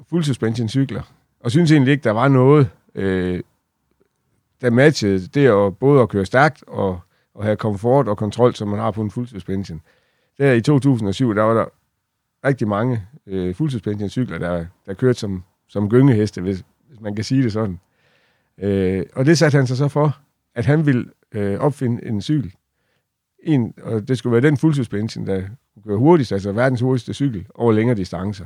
full, 0.09 0.23
suspension 0.23 0.69
cykler, 0.69 1.01
og 1.39 1.51
synes 1.51 1.71
egentlig 1.71 1.91
ikke, 1.91 2.03
der 2.03 2.11
var 2.11 2.27
noget, 2.27 2.69
øh, 2.95 3.39
der 4.61 4.69
matchede 4.69 5.27
det 5.27 5.47
at 5.47 5.77
både 5.77 6.01
at 6.01 6.09
køre 6.09 6.25
stærkt 6.25 6.63
og, 6.67 6.99
og 7.37 7.43
have 7.43 7.55
komfort 7.55 8.07
og 8.07 8.17
kontrol, 8.17 8.55
som 8.55 8.67
man 8.67 8.79
har 8.79 8.91
på 8.91 9.01
en 9.01 9.11
fuld 9.11 9.27
suspension. 9.27 9.81
Der 10.37 10.51
i 10.51 10.61
2007, 10.61 11.35
der 11.35 11.41
var 11.43 11.53
der 11.53 11.65
rigtig 12.47 12.67
mange 12.67 13.01
øh, 13.27 13.55
fuld 13.55 13.71
suspension 13.71 14.09
cykler, 14.09 14.37
der, 14.37 14.65
der 14.85 14.93
kørte 14.93 15.19
som, 15.19 15.43
som 15.67 15.89
gyngeheste, 15.89 16.41
hvis, 16.41 16.63
hvis 16.89 17.01
man 17.01 17.15
kan 17.15 17.23
sige 17.23 17.43
det 17.43 17.53
sådan. 17.53 17.79
Øh, 18.57 19.05
og 19.15 19.25
det 19.25 19.37
satte 19.37 19.55
han 19.55 19.67
sig 19.67 19.77
så 19.77 19.87
for, 19.87 20.17
at 20.55 20.65
han 20.65 20.85
ville 20.85 21.05
øh, 21.31 21.59
opfinde 21.59 22.05
en 22.05 22.21
cykel. 22.21 22.53
En, 23.43 23.73
og 23.83 24.07
det 24.07 24.17
skulle 24.17 24.31
være 24.33 24.41
den 24.41 24.57
fuld 24.57 24.73
suspension, 24.73 25.27
der 25.27 25.41
kunne 25.73 25.83
køre 25.83 25.97
hurtigst, 25.97 26.31
altså 26.31 26.51
verdens 26.51 26.81
hurtigste 26.81 27.13
cykel, 27.13 27.45
over 27.55 27.71
længere 27.71 27.97
distancer. 27.97 28.45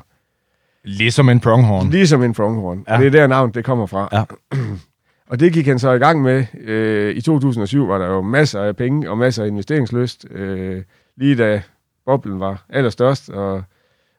Ligesom 0.84 1.30
en 1.30 1.40
Pronghorn. 1.40 1.90
Ligesom 1.90 2.24
en 2.24 2.34
Pronghorn. 2.34 2.86
Ja. 2.88 2.94
Ja. 2.94 3.00
Det 3.00 3.08
er 3.08 3.12
der 3.12 3.28
navn, 3.28 3.52
det 3.52 3.66
kommer 3.66 3.86
fra. 3.86 4.10
Ja. 4.12 4.24
og 5.32 5.40
det 5.40 5.54
gik 5.54 5.68
han 5.68 5.80
så 5.80 5.92
i 5.92 5.98
gang 5.98 6.22
med. 6.22 6.46
Øh, 6.60 7.16
I 7.16 7.22
2007 7.22 7.88
var 7.88 7.98
der 7.98 8.08
jo 8.08 8.22
masser 8.22 8.62
af 8.62 8.76
penge 8.76 9.10
og 9.10 9.18
masser 9.18 9.44
af 9.44 9.48
investeringslyst. 9.48 10.26
Øh, 10.32 10.84
lige 11.16 11.36
da 11.36 11.62
boblen 12.06 12.40
var 12.40 12.66
allerstørst, 12.70 13.30
og, 13.30 13.64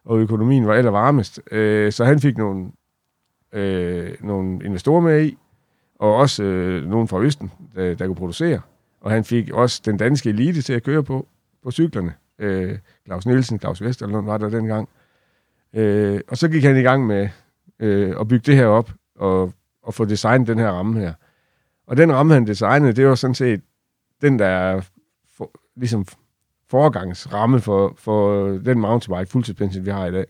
og 0.05 0.19
økonomien 0.19 0.67
var 0.67 0.75
allervarmest. 0.75 1.41
Øh, 1.51 1.93
så 1.93 2.05
han 2.05 2.21
fik 2.21 2.39
nogle, 2.39 2.73
øh, 3.53 4.11
nogle 4.21 4.65
investorer 4.65 5.01
med 5.01 5.25
i, 5.25 5.39
og 5.99 6.15
også 6.15 6.43
øh, 6.45 6.91
nogen 6.91 7.09
fra 7.09 7.21
Østen, 7.21 7.53
der, 7.75 7.95
der 7.95 8.07
kunne 8.07 8.17
producere. 8.17 8.61
Og 9.01 9.11
han 9.11 9.25
fik 9.25 9.51
også 9.51 9.83
den 9.85 9.97
danske 9.97 10.29
elite 10.29 10.63
til 10.63 10.73
at 10.73 10.83
køre 10.83 11.03
på, 11.03 11.27
på 11.63 11.71
cyklerne. 11.71 12.15
Øh, 12.39 12.79
Claus 13.07 13.27
Nielsen, 13.27 13.61
Claus 13.61 13.83
Vesterlund 13.83 14.27
var 14.27 14.39
der 14.39 14.49
dengang. 14.49 14.89
Øh, 15.75 16.21
og 16.29 16.37
så 16.37 16.49
gik 16.49 16.65
han 16.65 16.77
i 16.77 16.83
gang 16.83 17.07
med 17.07 17.29
øh, 17.81 18.15
at 18.21 18.29
bygge 18.29 18.45
det 18.47 18.57
her 18.57 18.67
op, 18.67 18.91
og, 19.17 19.53
og 19.83 19.95
få 19.95 20.05
designet 20.05 20.49
den 20.49 20.59
her 20.59 20.71
ramme 20.71 21.01
her. 21.01 21.13
Og 21.87 21.97
den 21.97 22.13
ramme, 22.13 22.35
han 22.35 22.47
designede, 22.47 22.93
det 22.93 23.07
var 23.07 23.15
sådan 23.15 23.35
set 23.35 23.61
den, 24.23 24.39
der 24.39 24.47
er 24.47 24.81
for, 25.37 25.51
ligesom 25.77 26.07
foregangsramme 26.71 27.61
for, 27.61 27.95
for 27.99 28.49
den 28.49 28.81
mountainbike 28.81 29.31
full 29.31 29.85
vi 29.85 29.91
har 29.91 30.07
i 30.07 30.13
dag. 30.13 30.27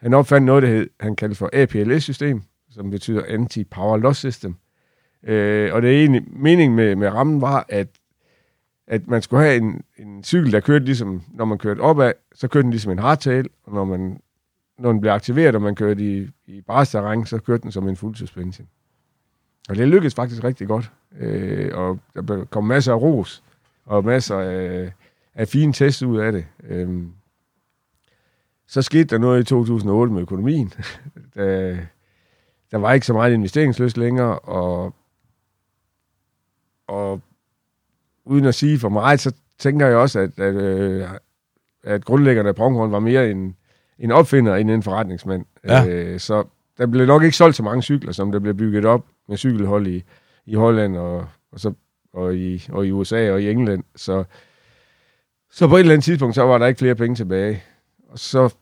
Han 0.00 0.14
opfandt 0.14 0.46
noget, 0.46 0.62
der 0.62 0.68
hed, 0.68 0.90
han 1.00 1.16
kaldte 1.16 1.36
for 1.36 1.50
APLS-system, 1.52 2.42
som 2.70 2.90
betyder 2.90 3.22
Anti-Power 3.22 3.96
Loss 3.96 4.18
System. 4.18 4.56
Øh, 5.22 5.74
og 5.74 5.82
det 5.82 5.90
er 5.90 6.00
egentlig, 6.00 6.22
meningen 6.32 6.76
med, 6.76 6.96
med 6.96 7.08
rammen 7.08 7.40
var, 7.40 7.66
at, 7.68 7.88
at 8.86 9.06
man 9.06 9.22
skulle 9.22 9.42
have 9.44 9.56
en, 9.56 9.82
en 9.98 10.24
cykel, 10.24 10.52
der 10.52 10.60
kørte 10.60 10.84
ligesom, 10.84 11.22
når 11.34 11.44
man 11.44 11.58
kørte 11.58 11.80
opad, 11.80 12.12
så 12.34 12.48
kørte 12.48 12.62
den 12.62 12.70
ligesom 12.70 12.92
en 12.92 12.98
hardtail, 12.98 13.48
og 13.64 13.74
når 13.74 13.84
man 13.84 14.20
når 14.78 14.92
den 14.92 15.00
blev 15.00 15.12
aktiveret, 15.12 15.54
og 15.54 15.62
man 15.62 15.74
kørte 15.74 16.02
i, 16.02 16.28
i 16.46 16.60
barsterræng, 16.60 17.28
så 17.28 17.38
kørte 17.38 17.62
den 17.62 17.72
som 17.72 17.88
en 17.88 17.96
fuld 17.96 18.16
suspension. 18.16 18.68
Og 19.68 19.76
det 19.76 19.88
lykkedes 19.88 20.14
faktisk 20.14 20.44
rigtig 20.44 20.68
godt. 20.68 20.92
Øh, 21.18 21.70
og 21.74 21.98
der 22.14 22.44
kom 22.44 22.64
masser 22.64 22.92
af 22.92 23.00
ros, 23.00 23.42
og 23.86 24.04
masser 24.04 24.38
af, 24.38 24.92
af 25.34 25.48
fine 25.48 25.72
tests 25.72 26.02
ud 26.02 26.18
af 26.18 26.32
det. 26.32 26.46
Øh, 26.68 27.02
så 28.66 28.82
skete 28.82 29.04
der 29.04 29.18
noget 29.18 29.40
i 29.40 29.44
2008 29.44 30.12
med 30.12 30.22
økonomien. 30.22 30.72
der, 31.34 31.76
der 32.70 32.78
var 32.78 32.92
ikke 32.92 33.06
så 33.06 33.12
meget 33.12 33.34
investeringsløst 33.34 33.96
længere, 33.96 34.38
og 34.38 34.94
og 36.90 37.20
uden 38.24 38.44
at 38.44 38.54
sige 38.54 38.78
for 38.78 38.88
meget, 38.88 39.20
så 39.20 39.34
tænker 39.58 39.86
jeg 39.86 39.96
også, 39.96 40.20
at, 40.20 40.38
at, 40.38 40.54
øh, 40.54 41.08
at 41.84 42.04
grundlæggerne 42.04 42.48
af 42.48 42.54
Pronghorn 42.54 42.92
var 42.92 42.98
mere 42.98 43.30
en, 43.30 43.56
en 43.98 44.10
opfinder 44.10 44.56
end 44.56 44.70
en 44.70 44.82
forretningsmand. 44.82 45.44
Ja. 45.64 45.86
Øh, 45.86 46.20
så 46.20 46.44
der 46.80 46.86
blev 46.86 47.06
nok 47.06 47.22
ikke 47.22 47.36
solgt 47.36 47.56
så 47.56 47.62
mange 47.62 47.82
cykler, 47.82 48.12
som 48.12 48.32
der 48.32 48.38
blev 48.38 48.54
bygget 48.54 48.84
op 48.84 49.06
med 49.28 49.36
cykelhold 49.36 49.86
i, 49.86 50.04
i 50.46 50.54
Holland 50.54 50.96
og, 50.96 51.28
og, 51.52 51.60
så, 51.60 51.72
og, 52.12 52.36
i, 52.36 52.66
og 52.72 52.86
i 52.86 52.90
USA 52.90 53.32
og 53.32 53.42
i 53.42 53.50
England. 53.50 53.84
Så, 53.96 54.24
så 55.50 55.68
på 55.68 55.76
et 55.76 55.80
eller 55.80 55.92
andet 55.92 56.04
tidspunkt, 56.04 56.34
så 56.34 56.42
var 56.42 56.58
der 56.58 56.66
ikke 56.66 56.78
flere 56.78 56.94
penge 56.94 57.14
tilbage. 57.14 57.62
Og 58.08 58.18
så 58.18 58.54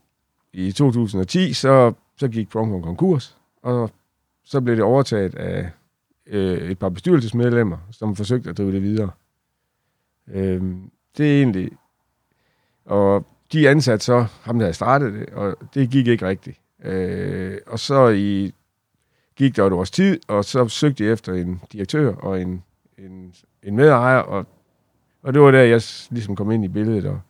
i 0.53 0.73
2010, 0.73 1.53
så, 1.53 1.93
så 2.17 2.29
gik 2.29 2.49
Pronghorn 2.49 2.83
konkurs, 2.83 3.37
og 3.63 3.91
så 4.45 4.61
blev 4.61 4.77
det 4.77 4.85
overtaget 4.85 5.35
af 5.35 5.71
øh, 6.27 6.71
et 6.71 6.79
par 6.79 6.89
bestyrelsesmedlemmer, 6.89 7.79
som 7.91 8.17
forsøgte 8.17 8.51
at 8.51 8.59
drive 8.59 8.73
det 8.73 8.83
videre. 8.83 9.11
Øh, 10.29 10.63
det 11.17 11.33
er 11.33 11.43
egentlig... 11.43 11.71
Og 12.85 13.27
de 13.53 13.69
ansatte 13.69 14.05
så 14.05 14.27
ham, 14.43 14.59
der 14.59 14.65
havde 14.65 14.75
startet 14.75 15.13
det, 15.13 15.29
og 15.29 15.57
det 15.75 15.91
gik 15.91 16.07
ikke 16.07 16.27
rigtigt. 16.27 16.59
Øh, 16.85 17.59
og 17.67 17.79
så 17.79 18.09
i, 18.09 18.55
gik 19.37 19.57
der 19.57 19.67
et 19.67 19.73
års 19.73 19.91
tid, 19.91 20.21
og 20.29 20.45
så 20.45 20.69
søgte 20.69 21.05
jeg 21.05 21.13
efter 21.13 21.33
en 21.35 21.61
direktør 21.73 22.15
og 22.15 22.41
en, 22.41 22.65
en, 22.99 23.35
en 23.63 23.77
medejer, 23.77 24.19
og, 24.19 24.47
og 25.23 25.35
det 25.35 25.43
var 25.43 25.51
der, 25.51 25.63
jeg 25.63 25.83
ligesom 26.11 26.37
kom 26.37 26.51
ind 26.51 26.65
i 26.65 26.69
billedet 26.69 27.05
og, 27.07 27.21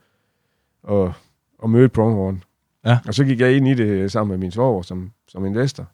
og, 0.82 1.12
og 1.58 1.70
mødte 1.70 1.88
Pronghorn. 1.88 2.42
Ja. 2.84 2.98
Og 3.06 3.14
så 3.14 3.24
gik 3.24 3.40
jeg 3.40 3.56
ind 3.56 3.68
i 3.68 3.74
det 3.74 4.12
sammen 4.12 4.30
med 4.30 4.38
min 4.38 4.50
svoger 4.50 4.82
som, 4.82 5.12
som 5.28 5.46
investor, 5.46 5.86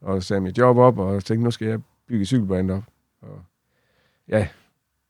og 0.00 0.22
sagde 0.22 0.40
mit 0.40 0.58
job 0.58 0.76
op, 0.76 0.98
og 0.98 1.24
tænkte, 1.24 1.44
nu 1.44 1.50
skal 1.50 1.68
jeg 1.68 1.80
bygge 2.08 2.24
cykelbrand 2.26 2.70
op. 2.70 2.82
Og 3.22 3.42
ja, 4.28 4.48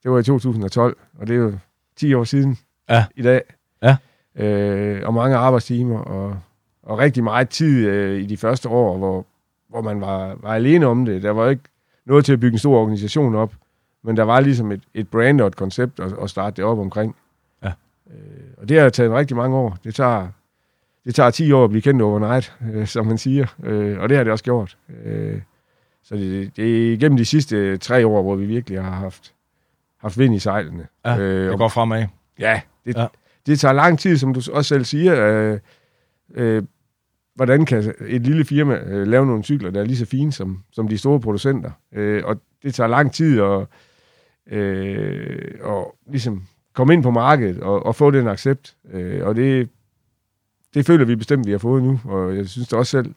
det 0.02 0.10
var 0.10 0.18
i 0.18 0.22
2012, 0.22 0.96
og 1.18 1.26
det 1.26 1.34
er 1.34 1.40
jo 1.40 1.58
10 1.96 2.14
år 2.14 2.24
siden 2.24 2.58
Ja. 2.88 3.04
i 3.16 3.22
dag. 3.22 3.42
Ja. 3.82 3.96
Øh, 4.36 5.06
og 5.06 5.14
mange 5.14 5.36
arbejdstimer, 5.36 5.98
og, 5.98 6.40
og 6.86 6.98
rigtig 6.98 7.24
meget 7.24 7.48
tid 7.48 7.86
øh, 7.86 8.20
i 8.20 8.26
de 8.26 8.36
første 8.36 8.68
år, 8.68 8.98
hvor, 8.98 9.26
hvor 9.68 9.80
man 9.82 10.00
var, 10.00 10.36
var 10.40 10.54
alene 10.54 10.86
om 10.86 11.04
det. 11.04 11.22
Der 11.22 11.30
var 11.30 11.48
ikke 11.48 11.62
noget 12.06 12.24
til 12.24 12.32
at 12.32 12.40
bygge 12.40 12.54
en 12.54 12.58
stor 12.58 12.78
organisation 12.78 13.34
op, 13.34 13.52
men 14.02 14.16
der 14.16 14.22
var 14.22 14.40
ligesom 14.40 14.72
et, 14.72 14.82
et 14.94 15.08
brand 15.08 15.40
og 15.40 15.46
et 15.46 15.56
koncept 15.56 16.00
at, 16.00 16.14
at 16.22 16.30
starte 16.30 16.56
det 16.56 16.64
op 16.64 16.78
omkring. 16.78 17.16
Ja. 17.62 17.72
Øh, 18.10 18.14
og 18.58 18.68
det 18.68 18.80
har 18.80 18.88
taget 18.88 19.12
rigtig 19.12 19.36
mange 19.36 19.56
år. 19.56 19.78
Det 19.84 19.94
tager, 19.94 20.28
det 21.04 21.14
tager 21.14 21.30
10 21.30 21.52
år 21.52 21.64
at 21.64 21.70
blive 21.70 21.82
kendt 21.82 22.02
overnight, 22.02 22.56
øh, 22.72 22.86
som 22.86 23.06
man 23.06 23.18
siger. 23.18 23.46
Øh, 23.62 23.98
og 24.00 24.08
det 24.08 24.16
har 24.16 24.24
det 24.24 24.32
også 24.32 24.44
gjort. 24.44 24.76
Øh, 25.04 25.40
så 26.02 26.14
det, 26.16 26.56
det 26.56 26.92
er 26.92 26.96
gennem 26.96 27.16
de 27.16 27.24
sidste 27.24 27.76
tre 27.76 28.06
år, 28.06 28.22
hvor 28.22 28.34
vi 28.36 28.46
virkelig 28.46 28.82
har 28.82 28.90
haft, 28.90 29.34
haft 30.00 30.18
vind 30.18 30.34
i 30.34 30.38
sejlene. 30.38 30.86
Ja, 31.04 31.18
øh, 31.18 31.44
det 31.44 31.50
og- 31.52 31.58
går 31.58 31.68
fremad. 31.68 32.04
Ja, 32.38 32.60
det, 32.86 32.96
ja. 32.96 33.06
det 33.46 33.60
tager 33.60 33.72
lang 33.72 33.98
tid, 33.98 34.16
som 34.16 34.34
du 34.34 34.40
også 34.52 34.68
selv 34.68 34.84
siger. 34.84 35.26
Øh, 35.26 35.58
øh, 36.34 36.62
hvordan 37.34 37.66
kan 37.66 37.94
et 38.08 38.22
lille 38.22 38.44
firma 38.44 38.74
øh, 38.74 39.06
lave 39.06 39.26
nogle 39.26 39.44
cykler, 39.44 39.70
der 39.70 39.80
er 39.80 39.84
lige 39.84 39.96
så 39.96 40.06
fine 40.06 40.32
som, 40.32 40.62
som 40.72 40.88
de 40.88 40.98
store 40.98 41.20
producenter? 41.20 41.70
Øh, 41.94 42.22
og 42.24 42.40
det 42.62 42.74
tager 42.74 42.88
lang 42.88 43.12
tid 43.12 43.40
at, 43.40 43.66
øh, 44.56 45.54
at 45.64 45.84
ligesom 46.10 46.42
komme 46.74 46.94
ind 46.94 47.02
på 47.02 47.10
markedet 47.10 47.60
og, 47.60 47.86
og 47.86 47.96
få 47.96 48.10
den 48.10 48.28
accept. 48.28 48.74
Øh, 48.92 49.26
og 49.26 49.36
det, 49.36 49.68
det 50.74 50.86
føler 50.86 51.04
vi 51.04 51.16
bestemt, 51.16 51.46
vi 51.46 51.50
har 51.50 51.58
fået 51.58 51.82
nu, 51.82 52.00
og 52.04 52.36
jeg 52.36 52.48
synes 52.48 52.68
det 52.68 52.78
også 52.78 52.90
selv, 52.90 53.14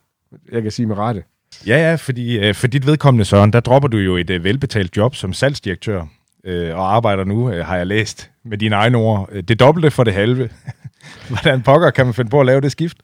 jeg 0.51 0.61
kan 0.61 0.71
sige 0.71 0.85
med 0.85 0.97
rette. 0.97 1.23
Ja, 1.67 1.89
ja, 1.89 1.95
fordi 1.95 2.39
øh, 2.39 2.55
for 2.55 2.67
dit 2.67 2.87
vedkommende, 2.87 3.25
Søren, 3.25 3.53
der 3.53 3.59
dropper 3.59 3.89
du 3.89 3.97
jo 3.97 4.15
et 4.15 4.29
øh, 4.29 4.43
velbetalt 4.43 4.97
job 4.97 5.15
som 5.15 5.33
salgsdirektør, 5.33 6.05
øh, 6.43 6.75
og 6.75 6.95
arbejder 6.95 7.23
nu, 7.23 7.51
øh, 7.51 7.65
har 7.65 7.77
jeg 7.77 7.87
læst 7.87 8.31
med 8.43 8.57
dine 8.57 8.75
egne 8.75 8.97
ord, 8.97 9.29
øh, 9.31 9.43
det 9.43 9.59
dobbelte 9.59 9.91
for 9.91 10.03
det 10.03 10.13
halve. 10.13 10.49
Hvordan 11.29 11.61
pokker 11.61 11.89
kan 11.89 12.05
man 12.05 12.13
finde 12.13 12.29
på 12.29 12.39
at 12.39 12.45
lave 12.45 12.61
det 12.61 12.71
skift? 12.71 12.97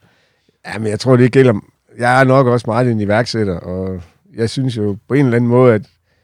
Jamen, 0.67 0.87
jeg 0.87 0.99
tror, 0.99 1.15
det 1.15 1.31
gælder... 1.31 1.53
Jeg 1.97 2.19
er 2.19 2.23
nok 2.23 2.47
også 2.47 2.63
meget 2.67 2.91
en 2.91 2.99
iværksætter, 2.99 3.55
og 3.55 4.01
jeg 4.35 4.49
synes 4.49 4.77
jo 4.77 4.97
på 5.07 5.13
en 5.13 5.25
eller 5.25 5.35
anden 5.35 5.49
måde, 5.49 5.73
at 5.73 5.81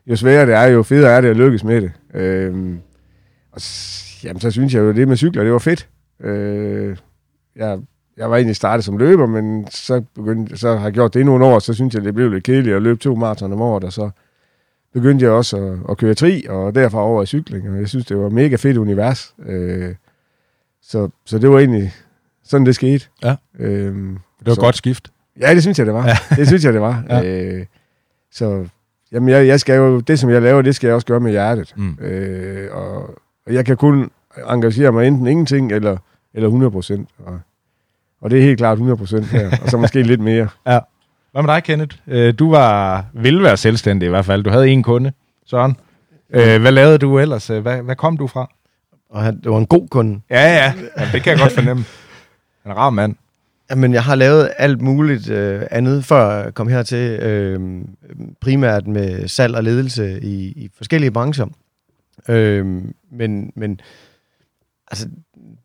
jo 0.08 0.15
sværere 0.15 0.45
det 0.45 0.56
er, 0.56 0.63
jo 0.63 0.84
federe 0.84 1.12
er 1.12 1.21
det 1.21 1.30
at 1.30 1.38
lykkes 1.38 1.63
med 1.63 1.82
det. 1.82 1.91
Øhm, 2.13 2.80
og 3.52 3.62
jamen, 4.23 4.39
så 4.39 4.52
synes 4.52 4.73
jeg 4.73 4.82
jo, 4.82 4.89
at 4.89 4.95
det 4.95 5.08
med 5.08 5.17
cykler, 5.17 5.43
det 5.43 5.52
var 5.52 5.60
fedt. 5.60 5.88
Øh, 6.23 6.97
jeg, 7.56 7.80
jeg 8.17 8.30
var 8.30 8.36
egentlig 8.36 8.56
startet 8.56 8.86
som 8.86 8.97
løber, 8.97 9.25
men 9.25 9.67
så, 9.71 10.02
begyndte, 10.15 10.58
så 10.58 10.75
har 10.75 10.84
jeg 10.84 10.93
gjort 10.93 11.13
det 11.13 11.19
i 11.19 11.23
nogle 11.23 11.45
år, 11.45 11.60
så 11.60 11.73
synes 11.73 11.93
jeg, 11.93 12.04
det 12.04 12.13
blev 12.13 12.32
lidt 12.32 12.43
kedeligt 12.43 12.75
at 12.75 12.82
løbe 12.82 12.99
to 12.99 13.15
maraton 13.15 13.54
om 13.54 13.62
året, 13.62 13.84
og 13.84 13.93
så 13.93 14.10
begyndte 14.93 15.25
jeg 15.25 15.32
også 15.32 15.58
at, 15.58 15.80
at 15.89 15.97
køre 15.97 16.13
tri, 16.13 16.45
og 16.49 16.75
derfra 16.75 17.04
over 17.04 17.23
i 17.23 17.25
cykling, 17.25 17.69
og 17.69 17.78
jeg 17.78 17.89
synes, 17.89 18.06
det 18.06 18.17
var 18.17 18.28
et 18.28 18.34
mega 18.34 18.56
fedt 18.56 18.78
univers. 18.78 19.36
Øh, 19.45 19.95
så, 20.82 21.10
så 21.25 21.39
det 21.39 21.49
var 21.49 21.60
egentlig 21.60 21.93
sådan, 22.50 22.66
det 22.66 22.76
skete. 22.76 23.06
Ja. 23.24 23.36
Øhm, 23.60 24.18
Det 24.40 24.48
var 24.48 24.54
så- 24.54 24.62
godt 24.62 24.76
skift. 24.78 25.10
Ja, 25.40 25.54
det 25.56 25.62
synes 25.62 25.78
jeg, 25.80 25.86
det 25.86 25.94
var. 25.94 26.08
Ja. 26.08 26.18
Det 26.36 26.48
synes 26.48 26.64
jeg, 26.66 26.74
det 26.74 26.82
var. 26.82 27.04
Ja. 27.10 27.18
ja. 27.22 27.44
øh, 27.46 27.66
så 28.32 28.66
jamen, 29.12 29.30
jeg, 29.30 29.48
jeg 29.48 29.60
skal 29.60 29.76
jo, 29.78 30.00
det, 30.00 30.20
som 30.20 30.30
jeg 30.30 30.42
laver, 30.42 30.62
det 30.62 30.76
skal 30.76 30.88
jeg 30.88 30.96
også 30.96 31.08
gøre 31.08 31.20
med 31.20 31.32
hjertet. 31.32 31.74
Mm. 31.78 31.98
Øh, 32.02 32.68
og, 32.76 33.02
og 33.48 33.54
jeg 33.54 33.66
kan 33.66 33.78
kun 33.78 34.12
engagere 34.50 34.92
mig 34.92 35.08
enten 35.08 35.28
ingenting 35.28 35.72
eller, 35.72 35.98
eller 36.34 36.48
100 36.48 36.72
procent. 36.72 37.10
Og, 37.26 37.40
og 38.22 38.30
det 38.32 38.40
er 38.40 38.44
helt 38.44 38.58
klart 38.58 38.74
100 38.74 38.98
procent 38.98 39.26
her, 39.26 39.50
og 39.64 39.70
så 39.70 39.78
måske 39.78 40.02
lidt 40.04 40.22
mere. 40.22 40.48
Hvad 41.32 41.44
med 41.44 41.54
dig, 41.54 41.64
Kenneth? 41.64 41.96
Øh, 42.08 42.34
Du 42.40 42.52
var, 42.52 43.06
ville 43.14 43.44
være 43.44 43.58
selvstændig 43.58 44.08
i 44.08 44.10
hvert 44.10 44.26
fald. 44.26 44.44
Du 44.44 44.50
havde 44.50 44.70
en 44.70 44.84
kunde, 44.84 45.12
Søren. 45.46 45.78
Øh, 46.34 46.62
hvad 46.62 46.72
lavede 46.72 46.98
du 46.98 47.20
ellers? 47.20 47.50
Øh, 47.50 47.62
Hvad, 47.62 47.82
hvad 47.82 47.96
kom 47.96 48.18
du 48.18 48.28
fra? 48.28 48.50
Og 49.10 49.22
han, 49.24 49.40
det 49.44 49.52
var 49.52 49.58
en 49.58 49.66
god 49.66 49.88
kunde. 49.88 50.22
Ja, 50.30 50.42
ja, 50.42 50.74
ja 50.98 51.08
det 51.14 51.24
kan 51.24 51.32
jeg 51.32 51.40
godt 51.40 51.52
fornemme. 51.52 51.84
Han 52.63 52.72
er 52.72 52.76
en 52.76 52.78
rar 52.78 52.89
mand. 52.89 53.15
Jamen, 53.69 53.93
jeg 53.93 54.04
har 54.04 54.15
lavet 54.15 54.52
alt 54.58 54.82
muligt 54.82 55.30
øh, 55.30 55.62
andet, 55.72 56.06
før 56.06 56.43
jeg 56.43 56.54
kom 56.54 56.67
hertil. 56.67 57.19
Øh, 57.19 57.82
primært 58.41 58.88
med 58.88 59.28
salg 59.28 59.56
og 59.56 59.63
ledelse 59.63 60.22
i, 60.22 60.45
i 60.45 60.69
forskellige 60.78 61.12
brancher. 61.12 61.45
Øh, 62.28 62.65
men, 63.12 63.52
men 63.56 63.80
altså, 64.91 65.10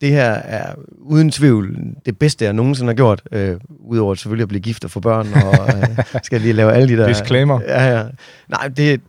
det 0.00 0.10
her 0.10 0.30
er 0.30 0.74
uden 0.98 1.30
tvivl 1.30 1.78
det 2.06 2.18
bedste, 2.18 2.44
jeg 2.44 2.52
nogensinde 2.52 2.88
har 2.88 2.94
gjort. 2.94 3.22
Øh, 3.32 3.56
Udover 3.68 4.14
selvfølgelig 4.14 4.42
at 4.42 4.48
blive 4.48 4.60
gift 4.60 4.84
og 4.84 4.90
få 4.90 5.00
børn, 5.00 5.26
og 5.32 5.68
øh, 5.76 6.20
skal 6.26 6.40
lige 6.40 6.52
lave 6.52 6.72
alle 6.72 6.88
de 6.88 6.96
der... 6.96 7.08
Disclaimer. 7.08 7.60
Ja, 7.62 7.98
ja. 7.98 8.04
Nej, 8.48 8.68
det, 8.68 9.00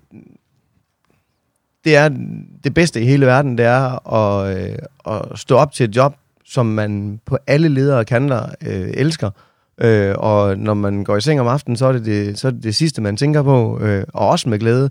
det 1.84 1.95
er 1.95 2.10
det 2.63 2.74
bedste 2.74 3.02
i 3.02 3.06
hele 3.06 3.26
verden, 3.26 3.58
det 3.58 3.65
er 3.65 4.13
at, 4.13 4.58
øh, 4.58 4.78
at 5.08 5.39
stå 5.39 5.56
op 5.56 5.71
til 5.71 5.89
et 5.89 5.95
job, 5.95 6.15
som 6.45 6.65
man 6.65 7.19
på 7.25 7.38
alle 7.47 7.67
ledere 7.67 7.99
og 7.99 8.05
kanter 8.05 8.45
øh, 8.65 8.89
elsker. 8.93 9.29
Øh, 9.81 10.15
og 10.17 10.58
når 10.58 10.73
man 10.73 11.03
går 11.03 11.17
i 11.17 11.21
seng 11.21 11.41
om 11.41 11.47
aftenen, 11.47 11.77
så 11.77 11.86
er 11.86 11.91
det 11.91 12.05
det, 12.05 12.39
så 12.39 12.47
er 12.47 12.51
det, 12.51 12.63
det 12.63 12.75
sidste, 12.75 13.01
man 13.01 13.17
tænker 13.17 13.43
på, 13.43 13.79
øh, 13.81 14.03
og 14.13 14.29
også 14.29 14.49
med 14.49 14.60
glæde. 14.60 14.89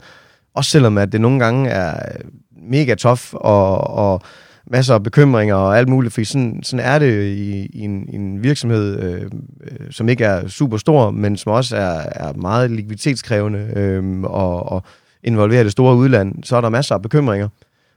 Også 0.55 0.71
selvom 0.71 0.99
at 0.99 1.13
det 1.13 1.21
nogle 1.21 1.39
gange 1.39 1.71
er 1.71 2.17
mega 2.63 2.95
tof 2.95 3.35
og, 3.35 3.79
og 3.81 4.23
masser 4.67 4.95
af 4.95 5.03
bekymringer 5.03 5.55
og 5.55 5.79
alt 5.79 5.89
muligt, 5.89 6.15
for 6.15 6.25
sådan, 6.25 6.63
sådan 6.63 6.87
er 6.87 6.99
det 6.99 7.27
i, 7.27 7.67
i, 7.67 7.81
en, 7.81 8.09
i 8.09 8.15
en 8.15 8.43
virksomhed, 8.43 9.03
øh, 9.03 9.31
øh, 9.61 9.91
som 9.91 10.09
ikke 10.09 10.25
er 10.25 10.49
super 10.49 10.77
stor, 10.77 11.11
men 11.11 11.37
som 11.37 11.53
også 11.53 11.77
er, 11.77 12.03
er 12.13 12.33
meget 12.33 12.71
likviditetskrævende 12.71 13.73
øh, 13.77 14.21
og, 14.23 14.73
og 14.73 14.83
involverer 15.23 15.63
det 15.63 15.73
store 15.73 15.97
udland, 15.97 16.45
så 16.45 16.57
er 16.57 16.61
der 16.61 16.69
masser 16.69 16.95
af 16.95 17.03
bekymringer. 17.03 17.49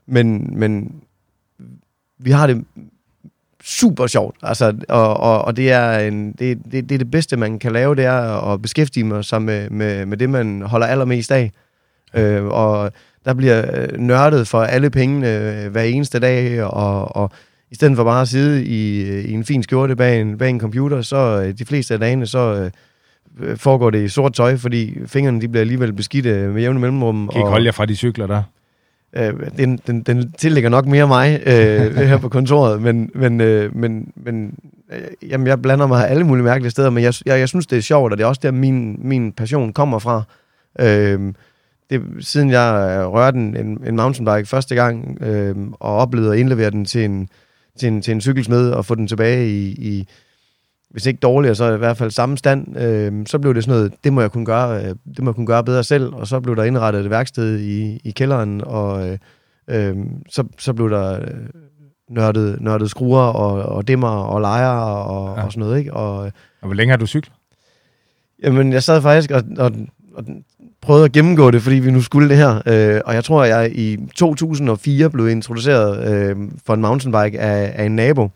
Men, 0.06 0.58
men 0.58 0.92
vi 2.18 2.30
har 2.30 2.46
det 2.46 2.64
super 3.68 4.06
sjovt, 4.06 4.36
altså, 4.42 4.74
og, 4.88 5.16
og, 5.16 5.44
og 5.44 5.56
det, 5.56 5.72
er 5.72 5.98
en, 5.98 6.32
det, 6.32 6.58
det, 6.72 6.88
det 6.88 6.92
er 6.92 6.98
det 6.98 7.10
bedste, 7.10 7.36
man 7.36 7.58
kan 7.58 7.72
lave, 7.72 7.94
det 7.94 8.04
er 8.04 8.52
at 8.52 8.62
beskæftige 8.62 9.22
sig 9.22 9.42
med, 9.42 9.70
med, 9.70 10.06
med 10.06 10.16
det, 10.16 10.30
man 10.30 10.62
holder 10.62 10.86
allermest 10.86 11.32
af. 11.32 11.52
Øh, 12.14 12.44
og 12.44 12.92
der 13.24 13.34
bliver 13.34 13.64
øh, 13.74 13.98
nørdet 13.98 14.48
for 14.48 14.62
alle 14.62 14.90
pengene 14.90 15.36
øh, 15.36 15.72
hver 15.72 15.82
eneste 15.82 16.18
dag, 16.18 16.62
og, 16.62 17.16
og 17.16 17.30
i 17.70 17.74
stedet 17.74 17.96
for 17.96 18.04
bare 18.04 18.22
at 18.22 18.28
sidde 18.28 18.64
i, 18.64 19.10
øh, 19.10 19.24
i 19.24 19.32
en 19.32 19.44
fin 19.44 19.62
skjorte 19.62 19.96
bag 19.96 20.20
en, 20.20 20.38
bag 20.38 20.50
en 20.50 20.60
computer, 20.60 21.02
så 21.02 21.52
de 21.58 21.64
fleste 21.64 21.94
af 21.94 22.00
dagene, 22.00 22.26
så 22.26 22.70
øh, 23.40 23.56
foregår 23.56 23.90
det 23.90 24.04
i 24.04 24.08
sort 24.08 24.32
tøj, 24.32 24.56
fordi 24.56 24.98
fingrene 25.06 25.40
de 25.40 25.48
bliver 25.48 25.60
alligevel 25.60 25.92
beskidte 25.92 26.48
med 26.48 26.62
jævne 26.62 26.80
mellemrum. 26.80 27.28
Kan 27.28 27.36
I 27.36 27.40
ikke 27.40 27.50
holde 27.50 27.66
jer 27.66 27.72
fra 27.72 27.86
de 27.86 27.96
cykler 27.96 28.26
der? 28.26 28.42
Øh, 29.16 29.32
den, 29.58 29.80
den, 29.86 30.02
den 30.02 30.32
tillægger 30.32 30.70
nok 30.70 30.86
mere 30.86 31.06
mig 31.06 31.42
øh, 31.46 31.96
her 31.96 32.18
på 32.18 32.28
kontoret, 32.28 32.82
men, 32.82 33.10
men, 33.14 33.40
øh, 33.40 33.76
men, 33.76 34.12
men 34.16 34.54
øh, 34.92 35.30
jamen, 35.30 35.46
jeg 35.46 35.62
blander 35.62 35.86
mig 35.86 36.08
alle 36.08 36.24
mulige 36.24 36.44
mærkelige 36.44 36.70
steder, 36.70 36.90
men 36.90 37.04
jeg, 37.04 37.14
jeg, 37.26 37.38
jeg 37.38 37.48
synes, 37.48 37.66
det 37.66 37.78
er 37.78 37.82
sjovt, 37.82 38.12
og 38.12 38.18
det 38.18 38.24
er 38.24 38.28
også 38.28 38.40
der, 38.42 38.50
min, 38.50 38.98
min 39.02 39.32
passion 39.32 39.72
kommer 39.72 39.98
fra. 39.98 40.22
Øh, 40.80 41.32
det, 41.90 42.02
siden 42.20 42.50
jeg 42.50 42.98
øh, 43.00 43.06
rørte 43.06 43.38
en, 43.38 43.56
en, 43.56 43.80
en 43.86 43.96
mountainbike 43.96 44.48
første 44.48 44.74
gang, 44.74 45.22
øh, 45.22 45.56
og 45.72 45.96
oplevede 45.96 46.32
at 46.32 46.38
indlevere 46.38 46.70
den 46.70 46.84
til 46.84 47.04
en, 47.04 47.28
til 47.78 47.88
en, 47.88 48.02
til 48.02 48.12
en 48.12 48.20
cykelsmed 48.20 48.70
og 48.70 48.84
få 48.84 48.94
den 48.94 49.06
tilbage 49.06 49.48
i, 49.48 49.66
i, 49.68 50.08
hvis 50.90 51.06
ikke 51.06 51.20
dårligere, 51.20 51.54
så 51.54 51.74
i 51.74 51.78
hvert 51.78 51.96
fald 51.96 52.10
samme 52.10 52.38
stand. 52.38 52.78
Øh, 52.78 53.26
så 53.26 53.38
blev 53.38 53.54
det 53.54 53.64
sådan 53.64 53.78
noget, 53.78 53.94
det 54.04 54.12
må 54.12 54.20
jeg 54.20 54.32
kunne 54.32 54.46
gøre, 54.46 54.84
øh, 54.84 54.94
det 55.16 55.22
må 55.22 55.30
jeg 55.30 55.34
kunne 55.34 55.46
gøre 55.46 55.64
bedre 55.64 55.84
selv, 55.84 56.14
og 56.14 56.26
så 56.26 56.40
blev 56.40 56.56
der 56.56 56.64
indrettet 56.64 57.04
et 57.04 57.10
værksted 57.10 57.58
i, 57.58 58.00
i 58.04 58.10
kælderen, 58.10 58.62
og 58.64 59.08
øh, 59.08 59.18
øh, 59.68 59.96
så, 60.30 60.44
så 60.58 60.72
blev 60.72 60.90
der 60.90 61.20
øh, 61.20 61.28
nørdet, 62.10 62.60
nørdet 62.60 62.90
skruer 62.90 63.22
og, 63.22 63.62
og 63.76 63.88
dimmer 63.88 64.08
og 64.08 64.40
lejer 64.40 64.80
og, 64.80 65.36
ja. 65.36 65.44
og 65.44 65.52
sådan 65.52 65.60
noget, 65.60 65.78
ikke? 65.78 65.92
Og, 65.92 66.18
og 66.60 66.66
hvor 66.66 66.74
længe 66.74 66.90
har 66.90 66.98
du 66.98 67.06
cyklet? 67.06 67.32
Jamen, 68.42 68.72
jeg 68.72 68.82
sad 68.82 69.02
faktisk 69.02 69.30
og, 69.30 69.42
og, 69.58 69.72
og 70.14 70.24
prøvede 70.80 71.04
at 71.04 71.12
gennemgå 71.12 71.50
det, 71.50 71.62
fordi 71.62 71.76
vi 71.76 71.90
nu 71.90 72.00
skulle 72.00 72.28
det 72.28 72.36
her. 72.36 72.62
Øh, 72.66 73.00
og 73.04 73.14
jeg 73.14 73.24
tror, 73.24 73.42
at 73.42 73.48
jeg 73.48 73.70
i 73.74 73.96
2004 74.14 75.10
blev 75.10 75.28
introduceret 75.28 76.14
øh, 76.14 76.36
for 76.66 76.74
en 76.74 76.80
mountainbike 76.80 77.40
af, 77.40 77.72
af 77.74 77.84
en 77.84 77.96
nabo, 77.96 78.28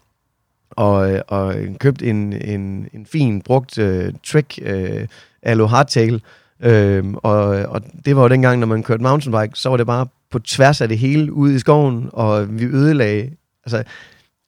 og, 0.76 1.22
og 1.28 1.54
købt 1.78 2.02
en, 2.02 2.32
en, 2.32 2.88
en 2.94 3.06
fin, 3.06 3.42
brugt 3.42 3.78
øh, 3.78 4.12
Trek 4.24 4.58
øh, 4.62 5.06
Alo 5.42 5.66
Hardtail. 5.66 6.22
Øh, 6.62 7.04
og, 7.16 7.46
og 7.46 7.82
det 8.04 8.16
var 8.16 8.22
jo 8.22 8.28
dengang, 8.28 8.58
når 8.58 8.66
man 8.66 8.82
kørte 8.82 9.02
mountainbike, 9.02 9.58
så 9.58 9.68
var 9.68 9.76
det 9.76 9.86
bare 9.86 10.06
på 10.30 10.38
tværs 10.38 10.80
af 10.80 10.88
det 10.88 10.98
hele 10.98 11.32
ude 11.32 11.54
i 11.54 11.58
skoven, 11.58 12.08
og 12.12 12.58
vi 12.58 12.64
ødelagde 12.64 13.30
altså, 13.66 13.82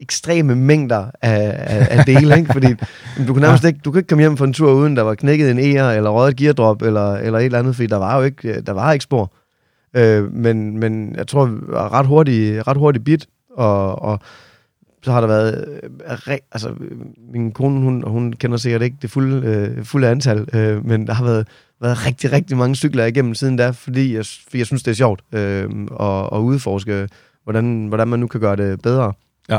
ekstreme 0.00 0.54
mængder 0.54 1.06
af, 1.22 1.54
af, 1.58 1.98
af 1.98 2.04
dele, 2.04 2.38
ikke? 2.38 2.52
fordi 2.52 2.74
du 3.26 3.32
kunne 3.32 3.40
nærmest 3.40 3.64
ikke, 3.64 3.80
du 3.84 3.90
kunne 3.90 4.00
ikke 4.00 4.08
komme 4.08 4.22
hjem 4.22 4.36
for 4.36 4.44
en 4.44 4.52
tur, 4.52 4.72
uden 4.72 4.96
der 4.96 5.02
var 5.02 5.14
knækket 5.14 5.50
en 5.50 5.58
eger, 5.58 5.90
eller 5.90 6.10
røget 6.10 6.30
et 6.30 6.36
geardrop, 6.36 6.82
eller, 6.82 7.14
eller 7.14 7.38
et 7.38 7.44
eller 7.44 7.58
andet, 7.58 7.76
fordi 7.76 7.86
der 7.86 7.96
var 7.96 8.16
jo 8.16 8.22
ikke, 8.22 8.60
der 8.60 8.72
var 8.72 8.92
ikke 8.92 9.02
spor. 9.02 9.32
Øh, 9.96 10.32
men, 10.32 10.78
men 10.78 11.16
jeg 11.16 11.26
tror, 11.26 11.46
vi 11.46 11.60
var 11.66 11.92
ret 11.92 12.06
hurtigt, 12.06 12.68
ret 12.68 12.76
hurtigt 12.76 13.04
bit, 13.04 13.26
og, 13.56 14.02
og 14.02 14.20
så 15.04 15.12
har 15.12 15.20
der 15.20 15.28
været, 15.28 15.80
øh, 16.28 16.38
altså 16.52 16.74
min 17.32 17.52
kone, 17.52 17.80
hun, 17.80 18.02
hun 18.06 18.32
kender 18.32 18.56
sikkert 18.56 18.82
ikke 18.82 18.96
det 19.02 19.10
fulde, 19.10 19.46
øh, 19.46 19.84
fulde 19.84 20.08
antal, 20.08 20.48
øh, 20.52 20.86
men 20.86 21.06
der 21.06 21.12
har 21.12 21.24
været, 21.24 21.48
været 21.80 22.06
rigtig, 22.06 22.32
rigtig 22.32 22.56
mange 22.56 22.76
cykler 22.76 23.04
igennem 23.04 23.34
siden 23.34 23.56
da, 23.56 23.70
fordi 23.70 24.14
jeg, 24.14 24.26
fordi 24.26 24.58
jeg 24.58 24.66
synes, 24.66 24.82
det 24.82 24.90
er 24.90 24.94
sjovt 24.94 25.20
øh, 25.32 25.70
at, 26.00 26.28
at 26.32 26.38
udforske, 26.38 27.08
hvordan, 27.44 27.86
hvordan 27.86 28.08
man 28.08 28.20
nu 28.20 28.26
kan 28.26 28.40
gøre 28.40 28.56
det 28.56 28.82
bedre. 28.82 29.12
Ja. 29.48 29.58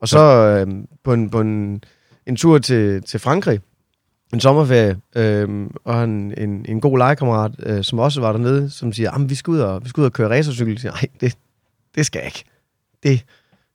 Og 0.00 0.08
så 0.08 0.18
øh, 0.18 0.74
på, 1.04 1.12
en, 1.12 1.30
på 1.30 1.40
en, 1.40 1.82
en 2.26 2.36
tur 2.36 2.58
til, 2.58 3.02
til 3.02 3.20
Frankrig, 3.20 3.60
en 4.32 4.40
sommerferie, 4.40 4.96
øh, 5.16 5.66
og 5.84 6.04
en, 6.04 6.34
en, 6.38 6.66
en 6.68 6.80
god 6.80 6.98
legekammerat, 6.98 7.52
øh, 7.58 7.84
som 7.84 7.98
også 7.98 8.20
var 8.20 8.32
dernede, 8.32 8.70
som 8.70 8.92
siger, 8.92 9.26
vi 9.26 9.34
skal 9.34 9.50
ud 9.50 9.58
og, 9.58 9.84
vi 9.84 9.88
skal 9.88 10.00
ud 10.00 10.06
og 10.06 10.12
køre 10.12 10.28
racercykel. 10.28 10.72
Jeg 10.72 10.80
siger, 10.80 10.92
nej, 10.92 11.06
det, 11.20 11.38
det 11.94 12.06
skal 12.06 12.18
jeg 12.18 12.26
ikke. 12.26 12.44
Det, 13.02 13.24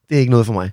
det 0.08 0.14
er 0.16 0.20
ikke 0.20 0.30
noget 0.30 0.46
for 0.46 0.52
mig. 0.52 0.70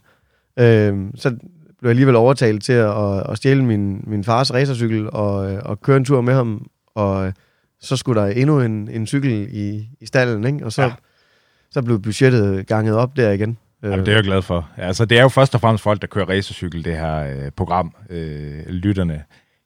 Øh, 0.60 1.08
så 1.16 1.30
blev 1.30 1.90
jeg 1.90 1.90
alligevel 1.90 2.16
overtalt 2.16 2.64
til 2.64 2.74
at, 2.74 2.98
at, 3.04 3.30
at 3.30 3.38
stjæle 3.38 3.64
min, 3.66 4.04
min 4.08 4.24
fars 4.24 4.54
racercykel 4.54 5.10
og, 5.10 5.36
og 5.66 5.82
køre 5.82 5.98
en 5.98 6.06
tur 6.06 6.22
med 6.22 6.34
ham, 6.34 6.68
og 6.96 7.34
så 7.80 7.98
skulle 7.98 8.22
der 8.22 8.28
endnu 8.28 8.62
en, 8.62 8.90
en 8.92 9.08
cykel 9.08 9.48
i, 9.52 9.90
i 10.02 10.06
stallen, 10.06 10.46
ikke? 10.46 10.66
og 10.66 10.72
så, 10.72 10.82
ja. 10.82 10.92
så 11.72 11.82
blev 11.82 12.02
budgettet 12.02 12.68
ganget 12.68 12.96
op 12.96 13.18
der 13.18 13.32
igen. 13.32 13.58
Jamen, 13.84 14.00
det 14.00 14.08
er 14.08 14.16
jeg 14.16 14.24
glad 14.24 14.42
for. 14.42 14.70
Altså, 14.78 15.06
det 15.06 15.18
er 15.18 15.22
jo 15.22 15.30
først 15.30 15.56
og 15.56 15.62
fremmest 15.62 15.84
folk, 15.84 16.02
der 16.02 16.08
kører 16.08 16.30
racercykel, 16.30 16.86
det 16.86 16.98
her 16.98 17.18
øh, 17.18 17.52
program, 17.52 17.96
øh, 18.10 18.66
lytterne. 18.68 19.24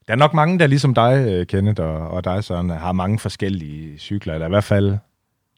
Der 0.07 0.13
er 0.13 0.17
nok 0.17 0.33
mange, 0.33 0.59
der 0.59 0.67
ligesom 0.67 0.93
dig, 0.93 1.25
øh, 1.27 1.45
Kenneth, 1.45 1.81
og, 1.81 2.09
og 2.09 2.23
dig, 2.23 2.43
Søren, 2.43 2.69
har 2.69 2.91
mange 2.91 3.19
forskellige 3.19 3.97
cykler, 3.97 4.33
eller 4.33 4.47
i 4.47 4.49
hvert 4.49 4.63
fald 4.63 4.97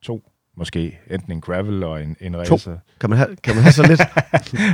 to, 0.01 0.31
måske. 0.57 0.99
Enten 1.11 1.31
en 1.31 1.41
gravel 1.41 1.83
og 1.83 2.03
en, 2.03 2.15
en 2.21 2.37
racer. 2.37 2.57
To. 2.57 2.71
Kan 2.99 3.09
man 3.09 3.19
have, 3.19 3.35
kan 3.43 3.55
man 3.55 3.63
have 3.63 3.73
så 3.73 3.87
lidt? 3.87 4.01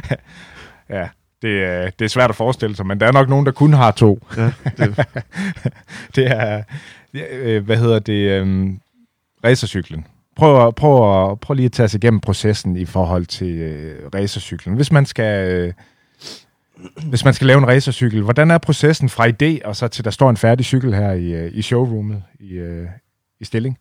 ja, 0.98 1.08
det 1.41 1.63
er, 1.63 1.89
det 1.89 2.06
er 2.06 2.10
svært 2.10 2.30
at 2.30 2.36
forestille 2.36 2.76
sig, 2.76 2.86
men 2.86 3.00
der 3.00 3.08
er 3.08 3.12
nok 3.12 3.30
nogen, 3.30 3.46
der 3.46 3.52
kun 3.52 3.74
har 3.74 3.91
to. 3.91 4.28
Ja, 4.38 4.52
det. 4.78 5.08
det 6.15 6.32
er, 6.32 6.63
øh, 7.13 7.65
hvad 7.65 7.78
hedder 7.78 8.00
det, 8.00 8.41
um, 8.41 8.82
racercyklen 9.46 10.06
prøv, 10.36 10.74
prøv, 10.74 11.38
prøv 11.38 11.56
lige 11.56 11.65
at 11.65 11.72
tage 11.72 11.89
sig 11.89 11.98
igennem 11.98 12.19
processen 12.19 12.78
i 12.78 12.86
forhold 12.86 13.26
til 13.26 13.56
øh, 13.56 14.10
racercyklen. 14.15 14.76
Hvis 14.76 14.91
man 14.91 15.06
skal... 15.06 15.52
Øh, 15.52 15.74
hvis 17.10 17.26
man 17.26 17.34
skal 17.34 17.48
lave 17.48 17.58
en 17.58 17.67
racercykel, 17.67 18.22
hvordan 18.22 18.52
er 18.52 18.58
processen 18.58 19.10
fra 19.10 19.28
idé 19.28 19.67
og 19.67 19.76
så 19.76 19.88
til 19.88 20.06
der 20.06 20.12
står 20.12 20.30
en 20.30 20.38
færdig 20.38 20.65
cykel 20.65 20.96
her 20.96 21.12
i, 21.12 21.34
øh, 21.34 21.52
i 21.54 21.62
showroomet 21.62 22.24
i, 22.39 22.54
øh, 22.54 22.88
i 23.39 23.46
stilling? 23.46 23.78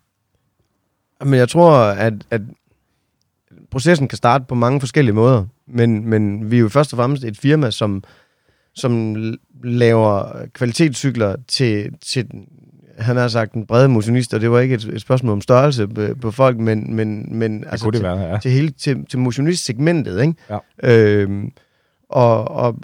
Men 1.25 1.35
jeg 1.35 1.49
tror, 1.49 1.73
at, 1.77 2.13
at 2.31 2.41
processen 3.71 4.09
kan 4.09 4.17
starte 4.17 4.45
på 4.49 4.55
mange 4.55 4.81
forskellige 4.81 5.15
måder, 5.15 5.45
men, 5.67 6.09
men 6.09 6.51
vi 6.51 6.57
er 6.57 6.61
jo 6.61 6.69
først 6.69 6.93
og 6.93 6.97
fremmest 6.97 7.25
et 7.25 7.39
firma, 7.39 7.71
som, 7.71 8.05
som 8.75 9.17
laver 9.65 10.25
kvalitetscykler 10.55 11.37
til, 11.49 11.91
til 12.01 12.27
han 12.99 13.17
har 13.17 13.29
sagt 13.29 13.53
en 13.53 13.67
brede 13.67 13.89
motionist, 13.89 14.35
og 14.35 14.41
det 14.41 14.51
var 14.51 14.61
ikke 14.61 14.75
et, 14.75 14.85
et 14.85 15.01
spørgsmål 15.01 15.33
om 15.33 15.41
størrelse 15.41 15.89
på, 15.89 16.03
på 16.21 16.31
folk, 16.31 16.59
men, 16.59 16.97
men, 16.97 17.39
men 17.39 17.65
altså, 17.71 17.87
det 17.87 17.95
til, 17.95 18.03
være, 18.03 18.21
ja. 18.21 18.39
til, 18.39 18.51
hele, 18.51 18.71
til, 18.71 19.07
til 19.07 19.19
motionist-segmentet. 19.19 20.21
Ikke? 20.21 20.35
Ja. 20.51 20.59
Øhm, 20.83 21.53
og, 22.09 22.51
og 22.51 22.79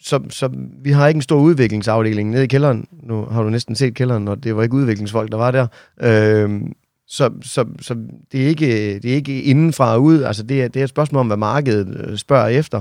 så, 0.00 0.20
så 0.30 0.50
vi 0.82 0.90
har 0.90 1.08
ikke 1.08 1.18
en 1.18 1.22
stor 1.22 1.40
udviklingsafdeling 1.40 2.30
nede 2.30 2.44
i 2.44 2.46
kælderen. 2.46 2.86
Nu 3.02 3.24
har 3.24 3.42
du 3.42 3.50
næsten 3.50 3.74
set 3.74 3.94
kælderen, 3.94 4.28
og 4.28 4.44
det 4.44 4.56
var 4.56 4.62
ikke 4.62 4.74
udviklingsfolk, 4.74 5.32
der 5.32 5.38
var 5.38 5.50
der. 5.50 5.66
Øhm, 6.02 6.72
så, 7.08 7.30
så, 7.42 7.64
så 7.80 7.94
det, 8.32 8.44
er 8.44 8.48
ikke, 8.48 8.98
det 8.98 9.10
er 9.10 9.14
ikke 9.14 9.42
indenfra 9.42 9.94
og 9.94 10.02
ud. 10.02 10.22
Altså 10.22 10.42
det, 10.42 10.62
er, 10.62 10.68
det 10.68 10.80
er 10.80 10.84
et 10.84 10.90
spørgsmål 10.90 11.20
om, 11.20 11.26
hvad 11.26 11.36
markedet 11.36 12.06
øh, 12.08 12.16
spørger 12.16 12.48
efter. 12.48 12.80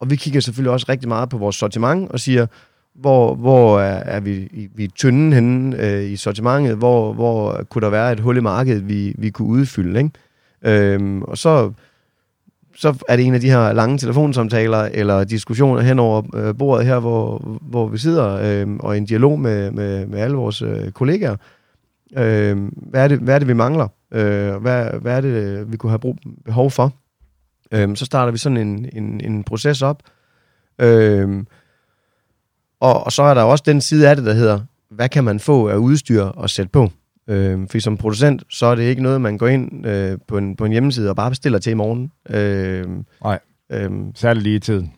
Og 0.00 0.10
vi 0.10 0.16
kigger 0.16 0.40
selvfølgelig 0.40 0.72
også 0.72 0.86
rigtig 0.88 1.08
meget 1.08 1.28
på 1.28 1.38
vores 1.38 1.56
sortiment 1.56 2.10
og 2.10 2.20
siger, 2.20 2.46
hvor, 2.94 3.34
hvor 3.34 3.80
er, 3.80 4.16
er 4.16 4.20
vi, 4.20 4.68
vi 4.74 4.86
tynde 4.86 5.34
henne 5.34 5.80
øh, 5.80 6.10
i 6.10 6.16
sortimentet, 6.16 6.76
hvor, 6.76 7.12
hvor 7.12 7.64
kunne 7.70 7.82
der 7.82 7.90
være 7.90 8.12
et 8.12 8.20
hul 8.20 8.36
i 8.36 8.40
markedet, 8.40 8.88
vi, 8.88 9.14
vi 9.18 9.30
kunne 9.30 9.48
udfylde. 9.48 9.98
Ikke? 9.98 10.10
Øhm, 10.94 11.22
og 11.22 11.38
så, 11.38 11.72
så 12.76 13.04
er 13.08 13.16
det 13.16 13.24
en 13.24 13.34
af 13.34 13.40
de 13.40 13.50
her 13.50 13.72
lange 13.72 13.98
telefonsamtaler 13.98 14.88
eller 14.92 15.24
diskussioner 15.24 15.80
hen 15.80 15.98
over 15.98 16.22
øh, 16.34 16.58
bordet 16.58 16.86
her, 16.86 16.98
hvor, 16.98 17.58
hvor 17.60 17.88
vi 17.88 17.98
sidder 17.98 18.38
øh, 18.42 18.76
og 18.80 18.94
i 18.94 18.98
en 18.98 19.04
dialog 19.04 19.40
med, 19.40 19.70
med, 19.70 20.06
med 20.06 20.18
alle 20.18 20.36
vores 20.36 20.62
øh, 20.62 20.90
kollegaer. 20.90 21.36
Øh, 22.16 22.70
hvad, 22.72 23.04
er 23.04 23.08
det, 23.08 23.18
hvad 23.18 23.34
er 23.34 23.38
det, 23.38 23.48
vi 23.48 23.52
mangler? 23.52 23.88
Øh, 24.12 24.56
hvad, 24.56 25.00
hvad 25.00 25.16
er 25.16 25.20
det, 25.20 25.72
vi 25.72 25.76
kunne 25.76 25.90
have 25.90 25.98
brug, 25.98 26.16
behov 26.44 26.70
for? 26.70 26.92
Øh, 27.72 27.96
så 27.96 28.04
starter 28.04 28.32
vi 28.32 28.38
sådan 28.38 28.58
en, 28.58 28.88
en, 28.92 29.20
en 29.20 29.44
proces 29.44 29.82
op. 29.82 30.02
Øh, 30.78 31.44
og, 32.80 33.04
og 33.04 33.12
så 33.12 33.22
er 33.22 33.34
der 33.34 33.42
også 33.42 33.64
den 33.66 33.80
side 33.80 34.08
af 34.10 34.16
det, 34.16 34.24
der 34.24 34.32
hedder, 34.32 34.60
hvad 34.90 35.08
kan 35.08 35.24
man 35.24 35.40
få 35.40 35.68
af 35.68 35.76
udstyr 35.76 36.22
og 36.22 36.50
sætte 36.50 36.70
på? 36.70 36.90
Øh, 37.28 37.68
for 37.68 37.78
som 37.80 37.96
producent, 37.96 38.42
så 38.50 38.66
er 38.66 38.74
det 38.74 38.82
ikke 38.82 39.02
noget, 39.02 39.20
man 39.20 39.38
går 39.38 39.46
ind 39.46 39.86
øh, 39.86 40.18
på, 40.28 40.38
en, 40.38 40.56
på 40.56 40.64
en 40.64 40.72
hjemmeside 40.72 41.10
og 41.10 41.16
bare 41.16 41.30
bestiller 41.30 41.58
til 41.58 41.70
i 41.70 41.74
morgen. 41.74 42.12
Øh, 42.30 42.88
Nej, 43.22 43.38
øh, 43.70 43.90
særligt 44.14 44.42
lige 44.42 44.56
i 44.56 44.60
tiden. 44.60 44.92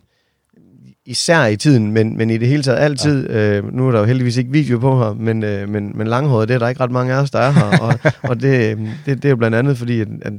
Især 1.07 1.47
i 1.47 1.57
tiden, 1.57 1.93
men, 1.93 2.17
men 2.17 2.31
i 2.31 2.39
det 2.39 2.49
hele 2.49 2.63
taget 2.63 2.79
altid. 2.79 3.29
Ja. 3.29 3.59
Øh, 3.59 3.75
nu 3.75 3.89
er 3.89 3.93
der 3.93 3.99
jo 3.99 4.05
heldigvis 4.05 4.37
ikke 4.37 4.53
video 4.53 4.79
på 4.79 4.99
her, 4.99 5.15
men, 5.15 5.45
øh, 5.45 5.69
men, 5.69 5.93
men 5.95 6.07
langhåret, 6.07 6.49
det 6.49 6.55
er 6.55 6.59
der 6.59 6.69
ikke 6.69 6.81
ret 6.81 6.91
mange 6.91 7.15
af 7.15 7.23
os, 7.23 7.31
der 7.31 7.39
er 7.39 7.51
her. 7.51 7.79
og 7.79 7.95
og 8.31 8.41
det, 8.41 8.79
det, 9.07 9.17
det 9.17 9.25
er 9.25 9.31
jo 9.31 9.37
blandt 9.37 9.57
andet, 9.57 9.79
fordi 9.79 10.01
at, 10.01 10.09
at 10.23 10.33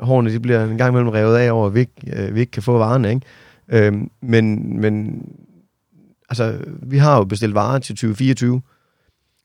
hårene 0.00 0.32
de 0.32 0.40
bliver 0.40 0.64
en 0.64 0.78
gang 0.78 0.90
imellem 0.90 1.08
revet 1.08 1.36
af 1.36 1.52
over, 1.52 1.66
at 1.66 1.74
vi 1.74 1.80
ikke, 1.80 2.26
øh, 2.26 2.34
vi 2.34 2.40
ikke 2.40 2.52
kan 2.52 2.62
få 2.62 2.78
varerne. 2.78 3.10
Ikke? 3.10 3.86
Øh, 3.86 3.92
men, 4.22 4.76
men 4.80 5.22
altså, 6.28 6.54
vi 6.82 6.98
har 6.98 7.16
jo 7.16 7.24
bestilt 7.24 7.54
varer 7.54 7.78
til 7.78 7.94
2024, 7.94 8.62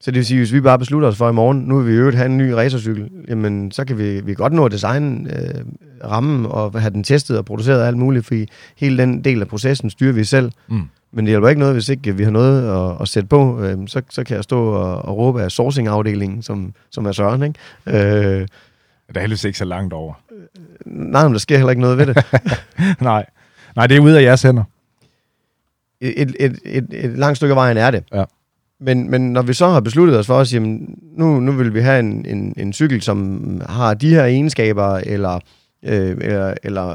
så 0.02 0.12
det 0.12 0.18
vil 0.18 0.26
sige, 0.26 0.38
hvis 0.38 0.54
vi 0.54 0.62
bare 0.62 0.80
beslutter 0.80 1.08
os 1.08 1.18
for 1.18 1.30
i 1.30 1.34
morgen, 1.34 1.60
nu 1.60 1.78
vil 1.78 1.94
vi 1.94 1.98
øvrigt 1.98 2.18
have 2.18 2.26
en 2.26 2.38
ny 2.38 2.50
racercykel, 2.50 3.10
jamen 3.28 3.72
så 3.72 3.86
kan 3.86 3.98
vi, 3.98 4.22
vi 4.22 4.34
godt 4.34 4.54
nå 4.54 4.66
at 4.66 4.72
designe 4.72 5.38
øh, 5.38 5.66
rammen 6.12 6.46
og 6.46 6.82
have 6.82 6.94
den 6.94 7.04
testet 7.04 7.38
og 7.38 7.46
produceret 7.46 7.82
og 7.82 7.88
alt 7.88 7.98
muligt, 7.98 8.26
fordi 8.26 8.50
hele 8.78 8.98
den 8.98 9.24
del 9.24 9.42
af 9.42 9.48
processen 9.48 9.90
styrer 9.90 10.14
vi 10.14 10.24
selv. 10.24 10.52
Mm. 10.68 10.82
Men 11.12 11.26
det 11.26 11.32
hjælper 11.32 11.50
ikke 11.50 11.60
noget, 11.60 11.76
hvis 11.76 11.90
ikke 11.90 12.16
vi 12.16 12.24
har 12.24 12.32
noget 12.32 12.92
at, 12.92 13.02
at 13.02 13.08
sætte 13.08 13.28
på. 13.28 13.62
Øh, 13.62 13.78
så, 13.88 14.02
så 14.10 14.24
kan 14.24 14.36
jeg 14.36 14.44
stå 14.44 14.70
og, 14.70 15.06
og 15.06 15.18
råbe 15.18 15.42
af 15.42 15.52
sourcing-afdelingen, 15.52 16.42
som, 16.42 16.74
som 16.92 17.06
er 17.06 17.12
Søren. 17.12 17.44
Ikke? 17.44 17.60
Øh, 17.86 18.48
det 19.08 19.18
er 19.18 19.20
heldigvis 19.20 19.44
ikke 19.44 19.58
så 19.58 19.66
langt 19.66 19.94
over. 19.94 20.14
Nej, 20.86 21.24
men 21.24 21.34
der 21.34 21.40
sker 21.40 21.58
heller 21.58 21.70
ikke 21.70 21.82
noget 21.82 21.98
ved 21.98 22.06
det. 22.06 22.26
Nej. 23.02 23.26
Nej, 23.76 23.88
det 23.88 23.98
er 23.98 24.02
ude 24.02 24.20
af 24.20 24.24
jeres 24.24 24.42
hænder 24.42 24.64
et, 26.02 26.36
et, 26.40 26.60
et, 26.66 26.88
et 26.92 27.18
langt 27.18 27.38
stykke 27.38 27.52
af 27.52 27.56
vejen 27.56 27.78
er 27.78 27.92
det. 27.92 28.04
Ja. 28.14 28.24
Men, 28.82 29.12
men 29.12 29.34
når 29.34 29.42
vi 29.42 29.54
så 29.54 29.70
har 29.70 29.80
besluttet 29.80 30.18
os 30.18 30.28
for 30.28 30.36
os, 30.36 30.54
jamen, 30.54 31.00
nu, 31.18 31.40
nu 31.40 31.52
vil 31.52 31.74
vi 31.74 31.80
have 31.80 32.00
en, 32.00 32.26
en, 32.26 32.54
en 32.58 32.74
cykel, 32.74 33.02
som 33.02 33.42
har 33.70 33.94
de 33.94 34.10
her 34.10 34.24
egenskaber, 34.24 34.98
eller, 34.98 35.40
øh, 35.84 36.18
eller, 36.22 36.54
eller 36.64 36.90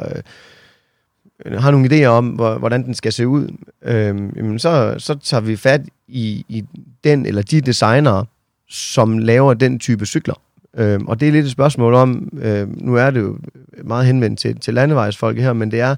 øh, 1.44 1.61
har 1.61 1.70
nogle 1.70 1.87
idéer 1.87 2.07
om, 2.07 2.29
hvordan 2.29 2.85
den 2.85 2.94
skal 2.94 3.12
se 3.12 3.29
ud, 3.29 3.49
øh, 3.83 4.16
jamen 4.37 4.59
så, 4.59 4.94
så 4.99 5.14
tager 5.14 5.40
vi 5.40 5.57
fat 5.57 5.81
i, 6.09 6.44
i 6.49 6.64
den 7.05 7.27
eller 7.27 7.42
de 7.42 7.61
designere, 7.61 8.25
som 8.68 9.18
laver 9.18 9.55
den 9.55 9.79
type 9.79 10.07
cykler. 10.07 10.40
Øh, 10.77 11.01
og 11.07 11.20
det 11.20 11.29
er 11.29 11.33
lidt 11.33 11.46
et 11.46 11.53
spørgsmål 11.53 11.94
om, 11.94 12.29
øh, 12.42 12.68
nu 12.83 12.94
er 12.94 13.11
det 13.11 13.20
jo 13.20 13.38
meget 13.85 14.07
henvendt 14.07 14.38
til, 14.38 14.61
til 14.61 14.75
landevejsfolk 14.75 15.38
her, 15.38 15.53
men 15.53 15.70
det 15.70 15.81
er, 15.81 15.96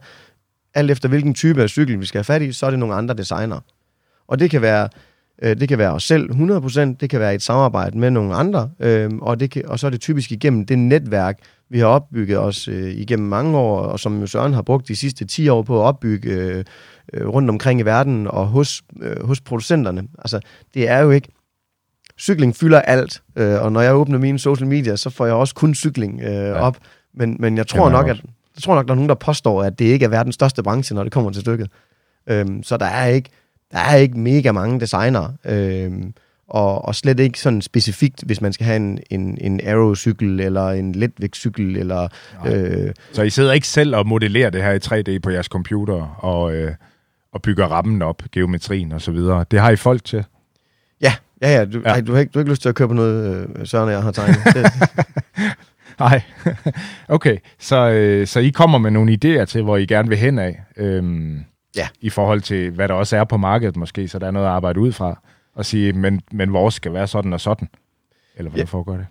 alt 0.75 0.91
efter 0.91 1.09
hvilken 1.09 1.35
type 1.35 1.63
af 1.63 1.69
cykel 1.69 2.01
vi 2.01 2.07
skal 2.07 2.19
have 2.19 2.25
fat 2.25 2.43
i, 2.43 2.53
så 2.53 2.67
er 2.67 2.71
det 2.71 2.79
nogle 2.79 2.95
andre 2.95 3.15
designer. 3.15 3.61
Og 4.29 4.39
det 4.39 4.51
kan 4.51 4.63
være, 4.63 4.89
det 5.43 5.69
kan 5.69 5.79
være 5.79 5.93
os 5.93 6.03
selv 6.03 6.31
100%, 6.31 6.81
det 7.01 7.11
kan 7.11 7.21
være 7.21 7.35
et 7.35 7.43
samarbejde 7.43 7.99
med 7.99 8.11
nogle 8.11 8.35
andre, 8.35 8.71
øh, 8.81 9.11
og, 9.21 9.41
det 9.41 9.51
kan, 9.51 9.69
og 9.69 9.79
så 9.79 9.87
er 9.87 9.91
det 9.91 10.01
typisk 10.01 10.33
igennem 10.33 10.67
det 10.67 10.79
netværk, 10.79 11.39
vi 11.71 11.79
har 11.79 11.87
opbygget 11.87 12.39
os 12.39 12.69
øh, 12.69 12.91
igennem 12.91 13.29
mange 13.29 13.59
år, 13.59 13.81
og 13.81 14.01
som 14.01 14.27
Søren 14.27 14.55
har 14.55 14.63
brugt 14.63 14.89
de 14.89 14.97
sidste 14.97 15.25
10 15.25 15.49
år 15.49 15.63
på 15.63 15.81
at 15.81 15.85
opbygge 15.85 16.31
øh, 16.31 16.65
øh, 17.13 17.29
rundt 17.29 17.51
omkring 17.51 17.81
i 17.81 17.83
verden 17.83 18.27
og 18.27 18.47
hos, 18.47 18.83
øh, 19.01 19.27
hos 19.27 19.41
producenterne. 19.41 20.03
Altså, 20.19 20.41
det 20.75 20.89
er 20.89 20.99
jo 20.99 21.11
ikke... 21.11 21.29
Cykling 22.21 22.57
fylder 22.57 22.81
alt, 22.81 23.23
øh, 23.37 23.63
og 23.63 23.73
når 23.73 23.81
jeg 23.81 23.95
åbner 23.95 24.19
mine 24.19 24.39
social 24.39 24.69
media, 24.69 24.97
så 24.97 25.11
får 25.11 25.27
jeg 25.27 25.35
også 25.35 25.55
kun 25.55 25.75
cykling 25.75 26.21
øh, 26.23 26.33
ja. 26.33 26.61
op. 26.61 26.77
Men, 27.15 27.37
men 27.41 27.57
jeg 27.57 27.67
tror 27.67 27.91
nok, 27.91 28.09
at 28.09 28.17
jeg 28.57 28.63
tror 28.63 28.75
nok, 28.75 28.87
der 28.87 28.93
er 28.93 28.95
nogen, 28.95 29.09
der 29.09 29.15
påstår, 29.15 29.63
at 29.63 29.79
det 29.79 29.85
ikke 29.85 30.05
er 30.05 30.09
verdens 30.09 30.35
største 30.35 30.63
branche, 30.63 30.95
når 30.95 31.03
det 31.03 31.13
kommer 31.13 31.31
til 31.31 31.41
stykket. 31.41 31.71
Øhm, 32.27 32.63
så 32.63 32.77
der 32.77 32.87
er 32.87 33.07
ikke, 33.07 33.31
der 33.73 33.79
er 33.79 33.97
ikke 33.97 34.19
mega 34.19 34.53
mange 34.53 34.81
designere. 34.81 35.33
Øhm, 35.45 36.15
og, 36.49 36.85
og 36.85 36.95
slet 36.95 37.21
ikke 37.21 37.41
sådan 37.41 37.63
specifikt, 37.63 38.23
hvis 38.27 38.41
man 38.41 38.53
skal 38.53 38.67
have 38.67 38.77
en, 38.77 38.99
en, 39.11 39.39
en 39.41 39.61
aerocykel 39.61 40.41
eller 40.41 40.69
en 40.69 40.93
letvægtscykel. 40.93 41.77
Eller, 41.77 42.09
øh, 42.47 42.93
så 43.13 43.23
I 43.23 43.31
sidder 43.31 43.53
ikke 43.53 43.67
selv 43.67 43.97
og 43.97 44.07
modellerer 44.07 44.51
det 44.51 44.63
her 44.63 44.73
i 44.73 45.01
3D 45.17 45.19
på 45.19 45.31
jeres 45.31 45.47
computer 45.47 46.19
og, 46.19 46.55
øh, 46.55 46.73
og 47.33 47.43
bygger 47.43 47.67
rammen 47.67 48.03
op, 48.03 48.23
geometrien 48.33 48.93
og 48.93 49.01
så 49.01 49.13
videre. 49.13 49.45
Det 49.51 49.61
har 49.61 49.71
I 49.71 49.77
folk 49.77 50.05
til? 50.05 50.25
Ja, 51.01 51.13
ja, 51.43 51.59
ja. 51.59 51.65
Du, 51.65 51.79
ja. 51.85 51.89
Ej, 51.89 52.01
du, 52.01 52.13
har 52.13 52.21
ikke, 52.21 52.31
du 52.31 52.39
har 52.39 52.41
ikke 52.41 52.51
lyst 52.51 52.63
til 52.63 52.69
at 52.69 52.75
købe 52.75 52.95
noget, 52.95 53.49
øh, 53.57 53.67
Søren 53.67 53.91
jeg 53.91 54.03
har 54.03 54.11
tegnet. 54.11 54.39
Nej. 56.01 56.23
okay, 57.09 57.37
så, 57.59 57.91
øh, 57.91 58.27
så 58.27 58.41
I 58.41 58.49
kommer 58.49 58.79
med 58.79 58.91
nogle 58.91 59.19
idéer 59.25 59.45
til, 59.45 59.63
hvor 59.63 59.77
I 59.77 59.87
gerne 59.87 60.09
vil 60.09 60.19
hen 60.19 60.39
af, 60.39 60.61
øhm, 60.77 61.45
ja. 61.79 61.89
i 62.01 62.11
forhold 62.11 62.41
til, 62.41 62.71
hvad 62.71 62.89
der 62.89 62.95
også 62.95 63.17
er 63.17 63.25
på 63.25 63.37
markedet 63.37 63.77
måske, 63.77 64.09
så 64.09 64.19
der 64.19 64.27
er 64.27 64.31
noget 64.31 64.47
at 64.47 64.53
arbejde 64.53 64.81
ud 64.81 64.93
fra 64.93 65.21
og 65.55 65.67
sige, 65.67 65.93
men, 65.93 66.21
men 66.33 66.53
vores 66.53 66.75
skal 66.75 66.93
være 66.93 67.07
sådan 67.07 67.33
og 67.33 67.41
sådan? 67.41 67.69
Eller 68.37 68.51
hvordan 68.51 68.67
ja. 68.67 68.71
foregår 68.71 68.97
det? 68.97 69.07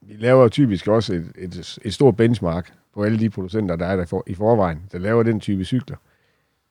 Vi 0.00 0.14
laver 0.18 0.48
typisk 0.48 0.88
også 0.88 1.14
et, 1.14 1.32
et, 1.38 1.78
et 1.82 1.94
stort 1.94 2.16
benchmark 2.16 2.72
på 2.94 3.02
alle 3.02 3.18
de 3.18 3.30
producenter, 3.30 3.76
der 3.76 3.86
er 3.86 3.96
der 3.96 4.04
for, 4.04 4.24
i 4.26 4.34
forvejen, 4.34 4.82
der 4.92 4.98
laver 4.98 5.22
den 5.22 5.40
type 5.40 5.64
cykler. 5.64 5.96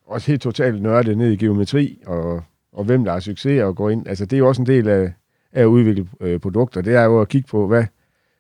Også 0.06 0.32
helt 0.32 0.42
totalt 0.42 0.82
nørdet 0.82 1.18
ned 1.18 1.32
i 1.32 1.36
geometri, 1.36 2.02
og, 2.06 2.44
og 2.72 2.84
hvem 2.84 3.04
der 3.04 3.12
har 3.12 3.20
succes 3.20 3.62
og 3.62 3.76
går 3.76 3.90
ind. 3.90 4.08
Altså 4.08 4.26
det 4.26 4.34
er 4.34 4.38
jo 4.38 4.48
også 4.48 4.62
en 4.62 4.66
del 4.66 4.88
af, 4.88 5.14
af 5.52 5.62
at 5.62 5.66
udvikle 5.66 6.08
øh, 6.20 6.40
produkter. 6.40 6.82
Det 6.82 6.96
er 6.96 7.04
jo 7.04 7.22
at 7.22 7.30
kigge 7.30 7.48
på, 7.48 7.68
hvad, 7.68 7.86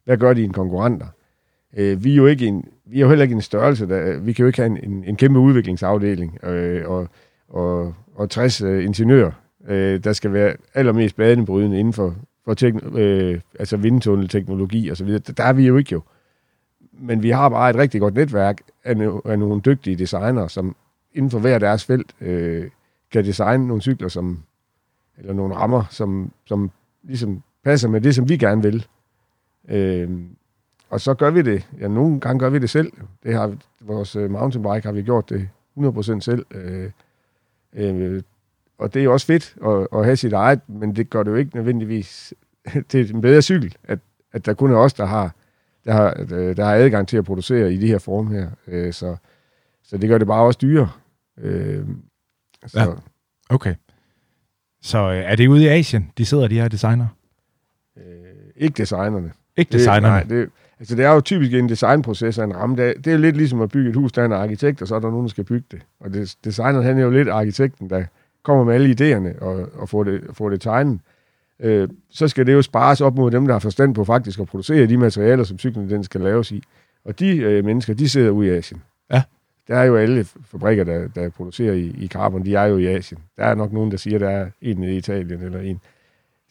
hvad 0.03 0.17
gør 0.17 0.33
de 0.33 0.43
en 0.43 0.53
konkurrenter? 0.53 1.07
Øh, 1.77 2.03
vi 2.03 2.11
er 2.11 2.15
jo 2.15 2.25
ikke 2.25 2.45
en, 2.45 2.65
vi 2.93 2.99
er 2.99 3.01
jo 3.01 3.09
heller 3.09 3.23
ikke 3.23 3.35
en 3.35 3.41
størrelse, 3.41 3.87
der, 3.87 4.19
vi 4.19 4.33
kan 4.33 4.43
jo 4.43 4.47
ikke 4.47 4.59
have 4.61 4.65
en, 4.65 4.91
en, 4.91 5.03
en 5.03 5.15
kæmpe 5.15 5.39
udviklingsafdeling 5.39 6.43
øh, 6.43 6.89
og, 6.89 7.07
og, 7.49 7.93
og 8.15 8.29
60 8.29 8.61
øh, 8.61 8.85
ingeniører, 8.85 9.31
øh, 9.67 10.03
der 10.03 10.13
skal 10.13 10.33
være 10.33 10.55
allermest 10.73 11.15
banebrydende 11.15 11.79
inden 11.79 11.93
for, 11.93 12.15
for 12.45 12.55
tekn- 12.61 12.97
øh, 12.97 13.39
altså 13.59 13.77
vindtunnelteknologi 13.77 14.89
og 14.89 14.97
så 14.97 15.05
videre. 15.05 15.19
Der 15.19 15.43
er 15.43 15.53
vi 15.53 15.67
jo 15.67 15.77
ikke 15.77 15.93
jo. 15.93 16.01
Men 16.91 17.23
vi 17.23 17.29
har 17.29 17.49
bare 17.49 17.69
et 17.69 17.75
rigtig 17.75 18.01
godt 18.01 18.13
netværk 18.13 18.61
af, 18.83 18.95
af 19.25 19.39
nogle 19.39 19.61
dygtige 19.61 19.95
designere, 19.95 20.49
som 20.49 20.75
inden 21.13 21.31
for 21.31 21.39
hver 21.39 21.59
deres 21.59 21.85
felt 21.85 22.15
øh, 22.21 22.67
kan 23.11 23.25
designe 23.25 23.67
nogle 23.67 23.81
cykler, 23.81 24.07
som, 24.07 24.43
eller 25.17 25.33
nogle 25.33 25.55
rammer, 25.55 25.83
som, 25.89 26.31
som 26.45 26.71
ligesom 27.03 27.43
passer 27.63 27.89
med 27.89 28.01
det, 28.01 28.15
som 28.15 28.29
vi 28.29 28.37
gerne 28.37 28.61
vil. 28.61 28.85
Øh, 29.69 30.09
og 30.93 31.01
så 31.01 31.13
gør 31.13 31.29
vi 31.29 31.41
det. 31.41 31.67
Ja, 31.79 31.87
nogle 31.87 32.19
gange 32.19 32.39
gør 32.39 32.49
vi 32.49 32.59
det 32.59 32.69
selv. 32.69 32.91
Det 33.23 33.33
har 33.33 33.55
vores 33.81 34.15
uh, 34.15 34.31
mountainbike 34.31 34.87
har 34.87 34.91
vi 34.91 35.01
gjort 35.01 35.29
det 35.29 35.49
100% 35.77 36.19
selv. 36.19 36.45
Øh, 36.51 36.91
øh, 37.73 38.21
og 38.77 38.93
det 38.93 39.03
er 39.03 39.09
også 39.09 39.25
fedt 39.25 39.55
at, 39.65 39.87
at 39.99 40.05
have 40.05 40.15
sit 40.15 40.33
eget, 40.33 40.69
men 40.69 40.95
det 40.95 41.09
gør 41.09 41.23
det 41.23 41.31
jo 41.31 41.35
ikke 41.35 41.55
nødvendigvis 41.55 42.33
til 42.89 43.15
en 43.15 43.21
bedre 43.21 43.41
cykel, 43.41 43.75
at, 43.83 43.99
at 44.31 44.45
der 44.45 44.53
kun 44.53 44.71
er 44.71 44.75
os, 44.75 44.93
der 44.93 45.05
har, 45.05 45.35
der, 45.85 45.93
har, 45.93 46.13
der 46.53 46.63
har 46.63 46.73
adgang 46.73 47.07
til 47.07 47.17
at 47.17 47.25
producere 47.25 47.73
i 47.73 47.77
de 47.77 47.87
her 47.87 47.97
form 47.97 48.27
her. 48.27 48.49
Øh, 48.67 48.93
så, 48.93 49.15
så 49.83 49.97
det 49.97 50.09
gør 50.09 50.17
det 50.17 50.27
bare 50.27 50.43
også 50.43 50.59
dyrere. 50.61 50.89
Øh, 51.37 51.85
så. 52.65 52.79
Ja. 52.79 52.85
Okay. 53.49 53.75
Så 54.81 54.97
øh, 54.97 55.17
er 55.17 55.35
det 55.35 55.47
ude 55.47 55.63
i 55.63 55.67
Asien, 55.67 56.11
de 56.17 56.25
sidder, 56.25 56.47
de 56.47 56.55
her 56.55 56.67
designer? 56.67 57.07
Øh, 57.97 58.03
ikke 58.55 58.77
designerne. 58.77 59.31
Ikke 59.57 59.71
designerne? 59.71 60.19
Det, 60.19 60.29
nej, 60.29 60.39
det, 60.39 60.49
altså 60.79 60.95
det 60.95 61.05
er 61.05 61.11
jo 61.11 61.21
typisk 61.21 61.53
en 61.53 61.69
designproces 61.69 62.39
af 62.39 62.43
en 62.43 62.55
ramme. 62.55 62.75
Det, 62.75 63.05
det 63.05 63.13
er 63.13 63.17
lidt 63.17 63.37
ligesom 63.37 63.61
at 63.61 63.69
bygge 63.69 63.89
et 63.89 63.95
hus, 63.95 64.11
der 64.11 64.21
er 64.21 64.25
en 64.25 64.31
arkitekt, 64.31 64.81
og 64.81 64.87
så 64.87 64.95
er 64.95 64.99
der 64.99 65.09
nogen, 65.09 65.25
der 65.25 65.29
skal 65.29 65.43
bygge 65.43 65.65
det. 65.71 65.81
Og 65.99 66.13
det, 66.13 66.35
designeren, 66.43 66.85
han 66.85 66.97
er 66.97 67.03
jo 67.03 67.09
lidt 67.09 67.29
arkitekten, 67.29 67.89
der 67.89 68.03
kommer 68.43 68.63
med 68.63 68.73
alle 68.73 68.89
idéerne 68.89 69.43
og, 69.43 69.69
og 69.75 69.89
får, 69.89 70.03
det, 70.03 70.21
får 70.33 70.49
det 70.49 70.61
tegnet. 70.61 70.99
Øh, 71.59 71.89
så 72.09 72.27
skal 72.27 72.47
det 72.47 72.53
jo 72.53 72.61
spares 72.61 73.01
op 73.01 73.15
mod 73.15 73.31
dem, 73.31 73.45
der 73.45 73.53
har 73.53 73.59
forstand 73.59 73.95
på 73.95 74.03
faktisk 74.03 74.39
at 74.39 74.47
producere 74.47 74.85
de 74.85 74.97
materialer, 74.97 75.43
som 75.43 75.59
cyklen 75.59 75.89
den 75.89 76.03
skal 76.03 76.21
laves 76.21 76.51
i. 76.51 76.63
Og 77.05 77.19
de 77.19 77.37
øh, 77.37 77.65
mennesker, 77.65 77.93
de 77.93 78.09
sidder 78.09 78.29
ude 78.29 78.47
i 78.47 78.49
Asien. 78.49 78.81
Ja. 79.11 79.23
Der 79.67 79.75
er 79.75 79.83
jo 79.83 79.95
alle 79.95 80.25
fabrikker, 80.45 80.83
der, 80.83 81.07
der 81.07 81.29
producerer 81.29 81.73
i, 81.73 81.95
i 81.97 82.07
carbon, 82.07 82.45
de 82.45 82.55
er 82.55 82.63
jo 82.63 82.77
i 82.77 82.85
Asien. 82.87 83.19
Der 83.37 83.43
er 83.43 83.55
nok 83.55 83.73
nogen, 83.73 83.91
der 83.91 83.97
siger, 83.97 84.19
der 84.19 84.29
er 84.29 84.49
en 84.61 84.83
i 84.83 84.97
Italien 84.97 85.41
eller 85.41 85.59
en 85.59 85.81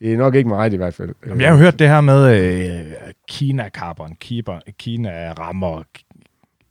det 0.03 0.13
er 0.13 0.17
nok 0.17 0.35
ikke 0.35 0.49
meget 0.49 0.73
i 0.73 0.77
hvert 0.77 0.95
fald. 0.95 1.15
Jamen, 1.27 1.41
jeg 1.41 1.51
har 1.51 1.57
hørt 1.57 1.79
det 1.79 1.89
her 1.89 2.01
med 2.01 2.37
øh, 2.37 2.93
Kina-carbon, 3.29 4.17
Kina-rammer, 4.79 5.83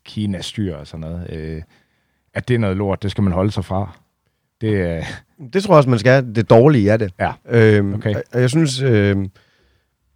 Kina-styr 0.06 0.76
og 0.76 0.88
sådan 0.88 1.02
noget. 1.02 1.30
Øh, 1.30 1.62
at 2.34 2.48
det 2.48 2.54
er 2.54 2.60
noget 2.60 2.78
lort, 2.78 3.04
det 3.04 3.12
skal 3.12 3.24
man 3.24 3.34
holde 3.34 3.52
sig 3.52 3.66
fra. 3.66 3.98
Det, 4.62 4.68
øh... 4.68 5.06
det 5.54 5.64
tror 5.64 5.74
jeg 5.74 5.78
også, 5.78 5.90
man 5.90 6.00
skal. 6.00 6.36
Det 6.36 6.50
dårlige 6.50 6.90
er 6.90 6.98
det. 6.98 7.14
Ja. 7.20 7.32
Øhm, 7.50 7.94
okay. 7.94 8.16
Og 8.34 8.42
jeg 8.42 8.50
synes, 8.50 8.82
øh, 8.82 9.18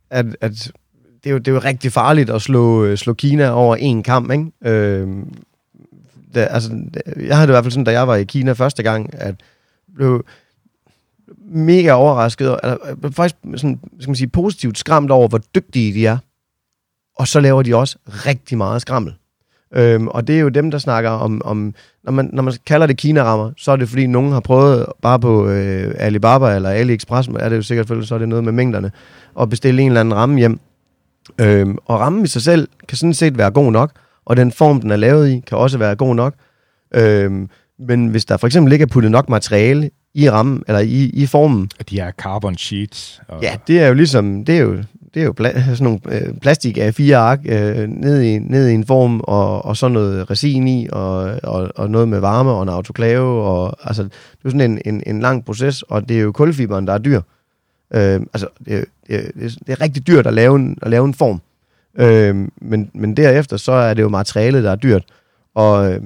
at, 0.09 0.25
at 0.41 0.71
det, 1.23 1.29
er 1.29 1.31
jo, 1.31 1.37
det 1.37 1.47
er 1.47 1.51
jo 1.51 1.59
rigtig 1.59 1.91
farligt 1.91 2.29
at 2.29 2.41
slå, 2.41 2.85
øh, 2.85 2.97
slå 2.97 3.13
Kina 3.13 3.49
over 3.49 3.75
en 3.75 4.03
kamp. 4.03 4.31
Ikke? 4.31 4.75
Øh, 4.75 5.07
det, 6.33 6.47
altså, 6.49 6.71
jeg 7.17 7.35
havde 7.35 7.47
det 7.47 7.53
i 7.53 7.55
hvert 7.55 7.63
fald 7.63 7.71
sådan, 7.71 7.83
da 7.83 7.91
jeg 7.91 8.07
var 8.07 8.15
i 8.15 8.23
Kina 8.23 8.51
første 8.51 8.83
gang, 8.83 9.09
at 9.13 9.35
blev 9.95 10.25
mega 11.51 11.91
overrasket, 11.91 12.59
eller 12.63 12.77
øh, 13.03 13.11
faktisk 13.11 13.35
sådan, 13.55 13.79
skal 13.99 14.09
man 14.09 14.15
sige, 14.15 14.27
positivt 14.27 14.77
skræmt 14.77 15.11
over, 15.11 15.27
hvor 15.27 15.41
dygtige 15.55 15.93
de 15.93 16.07
er. 16.07 16.17
Og 17.15 17.27
så 17.27 17.39
laver 17.39 17.63
de 17.63 17.75
også 17.75 17.97
rigtig 18.07 18.57
meget 18.57 18.81
skrammel. 18.81 19.13
Øhm, 19.73 20.07
og 20.07 20.27
det 20.27 20.35
er 20.35 20.39
jo 20.39 20.49
dem, 20.49 20.71
der 20.71 20.77
snakker 20.77 21.09
om, 21.09 21.41
om 21.45 21.73
når, 22.03 22.11
man, 22.11 22.29
når 22.33 22.43
man 22.43 22.53
kalder 22.65 22.87
det 22.87 22.97
Kina-rammer, 22.97 23.51
så 23.57 23.71
er 23.71 23.75
det 23.75 23.89
fordi, 23.89 24.07
nogen 24.07 24.31
har 24.31 24.39
prøvet 24.39 24.85
bare 25.01 25.19
på 25.19 25.47
øh, 25.47 25.95
Alibaba 25.97 26.55
eller 26.55 26.69
AliExpress, 26.69 27.29
er 27.39 27.49
det 27.49 27.55
jo 27.55 27.61
sikkert, 27.61 28.07
så 28.07 28.15
er 28.15 28.19
det 28.19 28.29
noget 28.29 28.43
med 28.43 28.51
mængderne, 28.51 28.91
at 29.41 29.49
bestille 29.49 29.81
en 29.81 29.87
eller 29.87 29.99
anden 29.99 30.15
ramme 30.15 30.37
hjem. 30.37 30.59
Øhm, 31.41 31.77
og 31.85 31.99
rammen 31.99 32.23
i 32.23 32.27
sig 32.27 32.41
selv 32.41 32.67
kan 32.87 32.97
sådan 32.97 33.13
set 33.13 33.37
være 33.37 33.51
god 33.51 33.71
nok, 33.71 33.91
og 34.25 34.37
den 34.37 34.51
form, 34.51 34.81
den 34.81 34.91
er 34.91 34.95
lavet 34.95 35.29
i, 35.29 35.43
kan 35.47 35.57
også 35.57 35.77
være 35.77 35.95
god 35.95 36.15
nok. 36.15 36.33
Øhm, 36.93 37.49
men 37.79 38.07
hvis 38.07 38.25
der 38.25 38.37
for 38.37 38.47
eksempel 38.47 38.73
ikke 38.73 38.83
er 38.83 38.87
puttet 38.87 39.11
nok 39.11 39.29
materiale 39.29 39.89
i 40.15 40.29
rammen, 40.29 40.63
eller 40.67 40.79
i, 40.79 41.09
i 41.13 41.25
formen. 41.25 41.69
De 41.89 41.99
her 41.99 42.11
carbon 42.11 42.57
sheets. 42.57 43.21
Og... 43.27 43.43
Ja, 43.43 43.57
det 43.67 43.79
er 43.79 43.87
jo 43.87 43.93
ligesom, 43.93 44.45
det 44.45 44.57
er 44.57 44.61
jo, 44.61 44.77
det 45.13 45.21
er 45.21 45.23
jo 45.23 45.33
pla- 45.41 45.59
sådan 45.59 45.83
nogle 45.83 45.99
øh, 46.05 46.33
plastik 46.41 46.77
af 46.77 46.93
fire 46.93 47.17
ark 47.17 47.39
øh, 47.45 47.87
ned, 47.89 48.21
i, 48.21 48.39
ned 48.39 48.67
i 48.67 48.73
en 48.73 48.85
form, 48.85 49.21
og, 49.23 49.65
og 49.65 49.77
så 49.77 49.87
noget 49.87 50.31
resin 50.31 50.67
i, 50.67 50.87
og, 50.91 51.39
og, 51.43 51.71
og 51.75 51.89
noget 51.89 52.07
med 52.07 52.19
varme 52.19 52.51
og 52.51 52.63
en 52.63 52.69
autoklave. 52.69 53.43
Og, 53.43 53.87
altså, 53.87 54.03
det 54.03 54.45
er 54.45 54.49
sådan 54.49 54.71
en, 54.71 54.81
en, 54.85 55.03
en 55.05 55.19
lang 55.19 55.45
proces, 55.45 55.81
og 55.81 56.09
det 56.09 56.17
er 56.17 56.21
jo 56.21 56.31
kulfiberen, 56.31 56.87
der 56.87 56.93
er 56.93 56.97
dyr. 56.97 57.21
Øh, 57.93 58.21
altså, 58.33 58.47
det 58.65 58.75
er, 58.75 58.83
det, 59.07 59.15
er, 59.15 59.21
det 59.37 59.69
er 59.69 59.81
rigtig 59.81 60.07
dyrt 60.07 60.27
at 60.27 60.33
lave 60.33 60.55
en, 60.55 60.77
at 60.81 60.89
lave 60.89 61.05
en 61.05 61.13
form. 61.13 61.41
Øh, 61.99 62.47
men, 62.61 62.91
men 62.93 63.17
derefter, 63.17 63.57
så 63.57 63.71
er 63.71 63.93
det 63.93 64.01
jo 64.01 64.09
materialet, 64.09 64.63
der 64.63 64.71
er 64.71 64.75
dyrt. 64.75 65.03
Og 65.55 65.91
øh, 65.91 66.01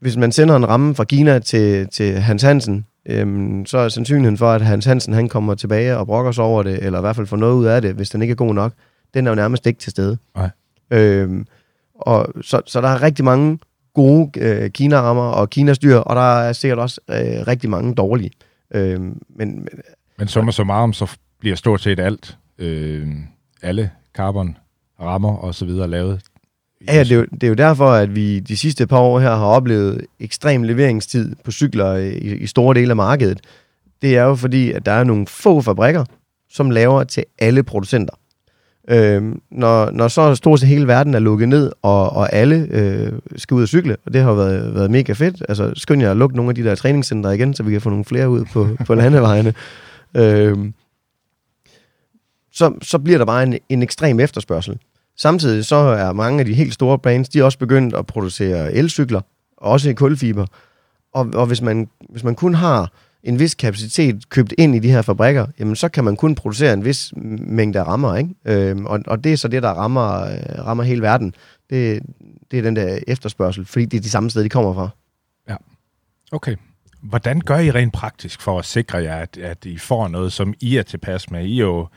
hvis 0.00 0.16
man 0.16 0.32
sender 0.32 0.56
en 0.56 0.68
ramme 0.68 0.94
fra 0.94 1.04
Kina 1.04 1.38
til, 1.38 1.88
til 1.88 2.12
Hans 2.12 2.42
Hansen, 2.42 2.86
øhm, 3.08 3.66
så 3.66 3.78
er 3.78 3.88
sandsynligheden 3.88 4.38
for, 4.38 4.50
at 4.50 4.62
Hans 4.62 4.84
Hansen 4.84 5.14
han 5.14 5.28
kommer 5.28 5.54
tilbage 5.54 5.96
og 5.96 6.06
brokker 6.06 6.32
sig 6.32 6.44
over 6.44 6.62
det, 6.62 6.84
eller 6.84 6.98
i 6.98 7.00
hvert 7.00 7.16
fald 7.16 7.26
får 7.26 7.36
noget 7.36 7.54
ud 7.54 7.64
af 7.64 7.82
det, 7.82 7.94
hvis 7.94 8.10
den 8.10 8.22
ikke 8.22 8.32
er 8.32 8.36
god 8.36 8.54
nok, 8.54 8.72
den 9.14 9.26
er 9.26 9.30
jo 9.30 9.34
nærmest 9.34 9.66
ikke 9.66 9.80
til 9.80 9.90
stede. 9.90 10.18
Nej. 10.36 10.50
Øhm, 10.90 11.46
og 11.94 12.28
så, 12.42 12.60
så 12.66 12.80
der 12.80 12.88
er 12.88 13.02
rigtig 13.02 13.24
mange 13.24 13.58
gode 13.94 14.30
øh, 14.40 14.70
Kina-rammer 14.70 15.22
og 15.22 15.50
Kina-styr, 15.50 15.96
og 15.96 16.16
der 16.16 16.38
er 16.38 16.52
sikkert 16.52 16.78
også 16.78 17.00
øh, 17.10 17.46
rigtig 17.46 17.70
mange 17.70 17.94
dårlige. 17.94 18.30
Øhm, 18.74 19.02
men, 19.02 19.18
men, 19.38 19.68
men 20.18 20.28
meget 20.66 20.96
så 20.96 21.16
bliver 21.40 21.56
stort 21.56 21.80
set 21.80 22.00
alt, 22.00 22.38
øh, 22.58 23.08
alle 23.62 23.90
carbon 24.14 24.56
rammer 25.00 25.36
og 25.36 25.54
så 25.54 25.64
videre 25.64 25.88
lavet 25.88 26.20
Ja, 26.88 27.00
det, 27.00 27.12
er 27.12 27.16
jo, 27.16 27.26
det 27.32 27.42
er 27.42 27.48
jo 27.48 27.54
derfor, 27.54 27.90
at 27.90 28.14
vi 28.16 28.40
de 28.40 28.56
sidste 28.56 28.86
par 28.86 28.98
år 28.98 29.20
her 29.20 29.36
har 29.36 29.46
oplevet 29.46 30.06
ekstrem 30.20 30.62
leveringstid 30.62 31.34
på 31.44 31.50
cykler 31.50 31.92
øh, 31.92 32.06
i, 32.06 32.34
i 32.34 32.46
store 32.46 32.74
dele 32.74 32.90
af 32.90 32.96
markedet. 32.96 33.40
Det 34.02 34.16
er 34.16 34.22
jo 34.22 34.34
fordi, 34.34 34.72
at 34.72 34.86
der 34.86 34.92
er 34.92 35.04
nogle 35.04 35.26
få 35.26 35.60
fabrikker, 35.60 36.04
som 36.50 36.70
laver 36.70 37.04
til 37.04 37.24
alle 37.38 37.62
producenter. 37.62 38.14
Øhm, 38.88 39.40
når, 39.50 39.90
når 39.90 40.08
så 40.08 40.34
stort 40.34 40.60
set 40.60 40.68
hele 40.68 40.86
verden 40.86 41.14
er 41.14 41.18
lukket 41.18 41.48
ned, 41.48 41.72
og, 41.82 42.10
og 42.10 42.32
alle 42.32 42.68
øh, 42.70 43.12
skal 43.36 43.54
ud 43.54 43.62
og 43.62 43.68
cykle, 43.68 43.96
og 44.06 44.12
det 44.12 44.22
har 44.22 44.32
været, 44.32 44.74
været 44.74 44.90
mega 44.90 45.12
fedt. 45.12 45.42
Altså, 45.48 45.72
skynd 45.74 46.02
jer 46.02 46.10
at 46.10 46.16
lukke 46.16 46.36
nogle 46.36 46.48
af 46.48 46.54
de 46.54 46.64
der 46.64 46.74
træningscentre 46.74 47.34
igen, 47.34 47.54
så 47.54 47.62
vi 47.62 47.72
kan 47.72 47.80
få 47.80 47.90
nogle 47.90 48.04
flere 48.04 48.30
ud 48.30 48.44
på, 48.52 48.68
på 48.86 48.94
landevejene. 48.94 49.54
Øhm, 50.14 50.74
så, 52.52 52.72
så 52.82 52.98
bliver 52.98 53.18
der 53.18 53.24
bare 53.24 53.42
en, 53.42 53.58
en 53.68 53.82
ekstrem 53.82 54.20
efterspørgsel. 54.20 54.78
Samtidig 55.16 55.64
så 55.64 55.76
er 55.76 56.12
mange 56.12 56.40
af 56.40 56.46
de 56.46 56.54
helt 56.54 56.74
store 56.74 56.98
brands, 56.98 57.28
de 57.28 57.38
er 57.38 57.44
også 57.44 57.58
begyndt 57.58 57.94
at 57.94 58.06
producere 58.06 58.72
elcykler, 58.72 59.20
også 59.56 59.90
i 59.90 59.92
kulfiber. 59.92 60.46
Og, 61.12 61.30
og 61.34 61.46
hvis, 61.46 61.62
man, 61.62 61.88
hvis 62.08 62.24
man 62.24 62.34
kun 62.34 62.54
har 62.54 62.92
en 63.22 63.38
vis 63.38 63.54
kapacitet 63.54 64.28
købt 64.28 64.54
ind 64.58 64.74
i 64.74 64.78
de 64.78 64.90
her 64.90 65.02
fabrikker, 65.02 65.46
jamen 65.58 65.76
så 65.76 65.88
kan 65.88 66.04
man 66.04 66.16
kun 66.16 66.34
producere 66.34 66.72
en 66.72 66.84
vis 66.84 67.12
mængde 67.38 67.82
rammer, 67.82 68.16
ikke? 68.16 68.30
Øhm, 68.44 68.86
og, 68.86 69.00
og 69.06 69.24
det 69.24 69.32
er 69.32 69.36
så 69.36 69.48
det, 69.48 69.62
der 69.62 69.68
rammer, 69.68 70.22
øh, 70.22 70.66
rammer 70.66 70.84
hele 70.84 71.02
verden. 71.02 71.34
Det, 71.70 72.02
det 72.50 72.58
er 72.58 72.62
den 72.62 72.76
der 72.76 72.98
efterspørgsel, 73.06 73.64
fordi 73.64 73.84
det 73.84 73.96
er 73.96 74.02
de 74.02 74.10
samme 74.10 74.30
steder, 74.30 74.44
de 74.44 74.48
kommer 74.50 74.74
fra. 74.74 74.88
Ja, 75.48 75.56
okay. 76.32 76.56
Hvordan 77.02 77.40
gør 77.40 77.58
I 77.58 77.70
rent 77.70 77.92
praktisk 77.92 78.40
for 78.42 78.58
at 78.58 78.64
sikre 78.64 78.98
jer, 78.98 79.16
at, 79.16 79.36
at 79.36 79.64
I 79.64 79.78
får 79.78 80.08
noget, 80.08 80.32
som 80.32 80.54
I 80.60 80.76
er 80.76 80.82
tilpas 80.82 81.30
med? 81.30 81.44
I, 81.44 81.60
er 81.60 81.64
jo, 81.64 81.88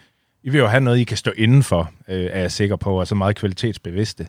i 0.44 0.50
vil 0.50 0.60
jo 0.60 0.68
have 0.68 0.82
noget, 0.82 0.98
I 0.98 1.04
kan 1.04 1.18
stå 1.18 1.32
indenfor, 1.38 1.92
øh, 2.08 2.30
er 2.32 2.40
jeg 2.40 2.52
sikker 2.52 2.76
på, 2.76 3.00
og 3.00 3.08
så 3.08 3.16
meget 3.16 3.36
kvalitetsbevidste. 3.36 4.28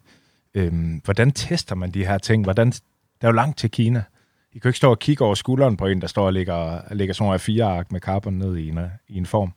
Øhm, 0.54 1.00
hvordan 1.04 1.32
tester 1.32 1.74
man 1.74 1.90
de 1.90 2.06
her 2.06 2.18
ting? 2.18 2.44
Hvordan, 2.44 2.70
der 2.70 2.78
er 3.20 3.28
jo 3.28 3.32
langt 3.32 3.58
til 3.58 3.70
Kina. 3.70 4.02
I 4.52 4.58
kan 4.58 4.60
jo 4.64 4.68
ikke 4.68 4.76
stå 4.76 4.90
og 4.90 4.98
kigge 4.98 5.24
over 5.24 5.34
skulderen 5.34 5.76
på 5.76 5.86
en, 5.86 6.00
der 6.00 6.06
står 6.06 6.26
og 6.26 6.32
lægger, 6.32 6.80
lægger 6.94 7.14
sådan 7.14 7.24
nogle 7.24 7.38
fire 7.38 7.64
ark 7.64 7.92
med 7.92 8.00
carbon 8.00 8.32
ned 8.32 8.56
i 8.56 8.68
en, 8.68 8.78
i 9.08 9.18
en 9.18 9.26
form. 9.26 9.52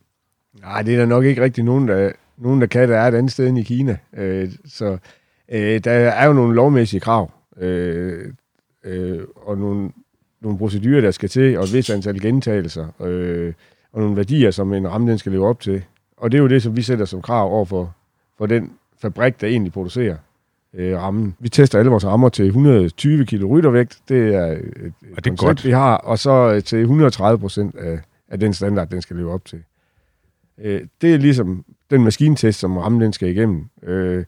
Nej, 0.60 0.82
det 0.82 0.94
er 0.94 0.98
der 0.98 1.06
nok 1.06 1.24
ikke 1.24 1.42
rigtig 1.42 1.64
nogen, 1.64 1.88
der, 1.88 2.12
nogen, 2.36 2.60
der 2.60 2.66
kan, 2.66 2.88
der 2.88 2.98
er 2.98 3.08
et 3.08 3.14
andet 3.14 3.32
sted 3.32 3.48
end 3.48 3.58
i 3.58 3.62
Kina. 3.62 3.96
Øh, 4.16 4.50
så 4.66 4.98
øh, 5.48 5.80
der 5.84 5.92
er 5.92 6.26
jo 6.26 6.32
nogle 6.32 6.54
lovmæssige 6.54 7.00
krav, 7.00 7.30
øh, 7.56 8.32
øh, 8.84 9.20
og 9.36 9.58
nogle, 9.58 9.90
nogle 10.40 10.58
procedurer, 10.58 11.00
der 11.00 11.10
skal 11.10 11.28
til, 11.28 11.58
og 11.58 11.64
et 11.64 11.72
vis 11.72 11.90
antal 11.90 12.20
gentagelser, 12.20 13.02
øh, 13.02 13.52
og 13.92 14.00
nogle 14.00 14.16
værdier, 14.16 14.50
som 14.50 14.72
en 14.72 14.88
ramme 14.88 15.10
den 15.10 15.18
skal 15.18 15.32
leve 15.32 15.48
op 15.48 15.60
til. 15.60 15.84
Og 16.16 16.32
det 16.32 16.38
er 16.38 16.42
jo 16.42 16.48
det, 16.48 16.62
som 16.62 16.76
vi 16.76 16.82
sætter 16.82 17.04
som 17.04 17.22
krav 17.22 17.52
over 17.52 17.64
for, 17.64 17.94
for 18.38 18.46
den 18.46 18.72
fabrik, 18.98 19.40
der 19.40 19.46
egentlig 19.46 19.72
producerer 19.72 20.16
øh, 20.74 20.98
rammen. 20.98 21.36
Vi 21.38 21.48
tester 21.48 21.78
alle 21.78 21.90
vores 21.90 22.06
rammer 22.06 22.28
til 22.28 22.46
120 22.46 23.26
kg 23.26 23.44
ryttervægt. 23.44 23.98
Det 24.08 24.34
er 24.34 24.46
et, 24.46 24.58
et 24.58 24.92
og 25.16 25.24
det 25.24 25.30
er 25.30 25.36
godt. 25.36 25.64
vi 25.64 25.70
har. 25.70 25.96
Og 25.96 26.18
så 26.18 26.52
øh, 26.54 26.62
til 26.62 26.80
130 26.80 27.38
procent 27.38 27.76
af, 27.76 28.00
af 28.28 28.40
den 28.40 28.54
standard, 28.54 28.88
den 28.88 29.02
skal 29.02 29.16
leve 29.16 29.32
op 29.32 29.44
til. 29.44 29.62
Øh, 30.58 30.82
det 31.00 31.14
er 31.14 31.18
ligesom 31.18 31.64
den 31.90 32.04
maskintest, 32.04 32.58
som 32.58 32.76
rammen 32.76 33.00
den 33.00 33.12
skal 33.12 33.28
igennem. 33.28 33.64
Øh, 33.82 34.24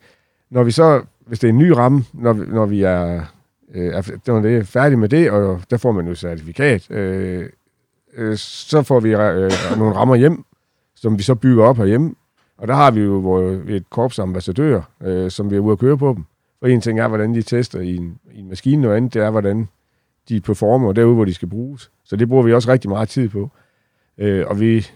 når 0.51 0.62
vi 0.62 0.70
så, 0.70 1.03
hvis 1.27 1.38
det 1.38 1.49
er 1.49 1.53
en 1.53 1.59
ny 1.59 1.70
ramme, 1.70 2.05
når 2.12 2.33
vi, 2.33 2.46
når 2.46 2.66
vi 2.66 2.83
er, 2.83 3.25
øh, 3.75 3.94
er, 3.94 4.18
når 4.27 4.40
det 4.40 4.57
er 4.57 4.64
færdige 4.64 4.96
med 4.96 5.09
det, 5.09 5.31
og 5.31 5.61
der 5.70 5.77
får 5.77 5.92
man 5.92 6.09
jo 6.09 6.14
certifikat, 6.14 6.90
øh, 6.90 7.49
øh, 8.16 8.37
så 8.37 8.83
får 8.83 9.01
vi 9.01 9.09
øh, 9.11 9.51
nogle 9.79 9.94
rammer 9.94 10.14
hjem, 10.14 10.44
som 10.97 11.19
vi 11.19 11.23
så 11.23 11.35
bygger 11.35 11.65
op 11.65 11.77
herhjemme. 11.77 12.15
Og 12.59 12.69
der 12.69 12.75
har 12.75 12.91
vi 12.91 13.01
jo 13.01 13.41
et 13.69 13.91
korps 13.91 14.19
ambassadører, 14.19 14.83
øh, 15.03 15.31
som 15.31 15.51
vi 15.51 15.57
er 15.57 15.61
ude 15.61 15.73
at 15.73 15.79
køre 15.79 15.99
på 15.99 16.13
dem. 16.17 16.25
For 16.61 16.67
en 16.67 16.81
ting 16.81 17.01
er, 17.01 17.09
hvordan 17.09 17.35
de 17.35 17.43
tester 17.43 17.81
i 17.81 17.97
en, 17.97 18.19
i 18.33 18.41
en 18.41 18.49
maskine, 18.49 18.83
noget 18.83 18.97
andet 18.97 19.15
det 19.15 19.23
er, 19.23 19.31
hvordan 19.31 19.69
de 20.29 20.41
performer 20.41 20.93
derude, 20.93 21.15
hvor 21.15 21.25
de 21.25 21.35
skal 21.35 21.49
bruges. 21.49 21.91
Så 22.05 22.17
det 22.17 22.29
bruger 22.29 22.43
vi 22.43 22.53
også 22.53 22.73
rigtig 22.73 22.91
meget 22.91 23.09
tid 23.09 23.29
på. 23.29 23.51
Øh, 24.19 24.45
og 24.47 24.61
vi 24.61 24.87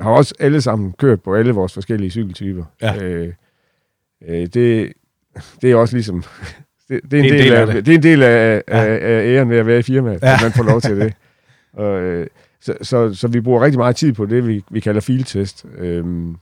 har 0.00 0.10
også 0.10 0.34
alle 0.38 0.60
sammen 0.60 0.92
kørt 0.92 1.22
på 1.22 1.34
alle 1.34 1.52
vores 1.52 1.74
forskellige 1.74 2.10
cykeltyper. 2.10 2.64
Ja. 2.82 3.04
Øh, 3.04 3.32
øh, 4.28 4.46
det, 4.46 4.92
det 5.62 5.70
er 5.70 5.76
også 5.76 5.96
ligesom... 5.96 6.22
Det, 6.88 7.00
det, 7.10 7.18
er, 7.18 7.22
en 7.22 7.30
det, 7.30 7.30
er 7.30 7.34
en 7.34 7.38
del, 7.38 7.44
del 7.44 7.52
af, 7.52 7.60
af 7.60 7.66
det. 7.66 7.86
det 7.86 7.92
er 7.92 7.96
en 7.96 8.02
del 8.02 8.22
af, 8.22 8.62
ja. 8.68 8.84
af, 8.84 8.98
af 9.02 9.36
æren 9.36 9.50
ved 9.50 9.56
at 9.56 9.66
være 9.66 9.78
i 9.78 9.82
firmaet, 9.82 10.22
ja. 10.22 10.34
at 10.34 10.40
man 10.42 10.52
får 10.52 10.62
lov 10.62 10.80
til 10.80 10.96
det. 11.00 11.14
Og, 11.72 12.00
øh, 12.00 12.26
så, 12.60 12.74
så, 12.82 13.14
så 13.14 13.28
vi 13.28 13.40
bruger 13.40 13.64
rigtig 13.64 13.78
meget 13.78 13.96
tid 13.96 14.12
på 14.12 14.26
det, 14.26 14.46
vi, 14.46 14.64
vi 14.70 14.80
kalder 14.80 15.00
fieldtest. 15.00 15.66
Øhm, 15.78 16.36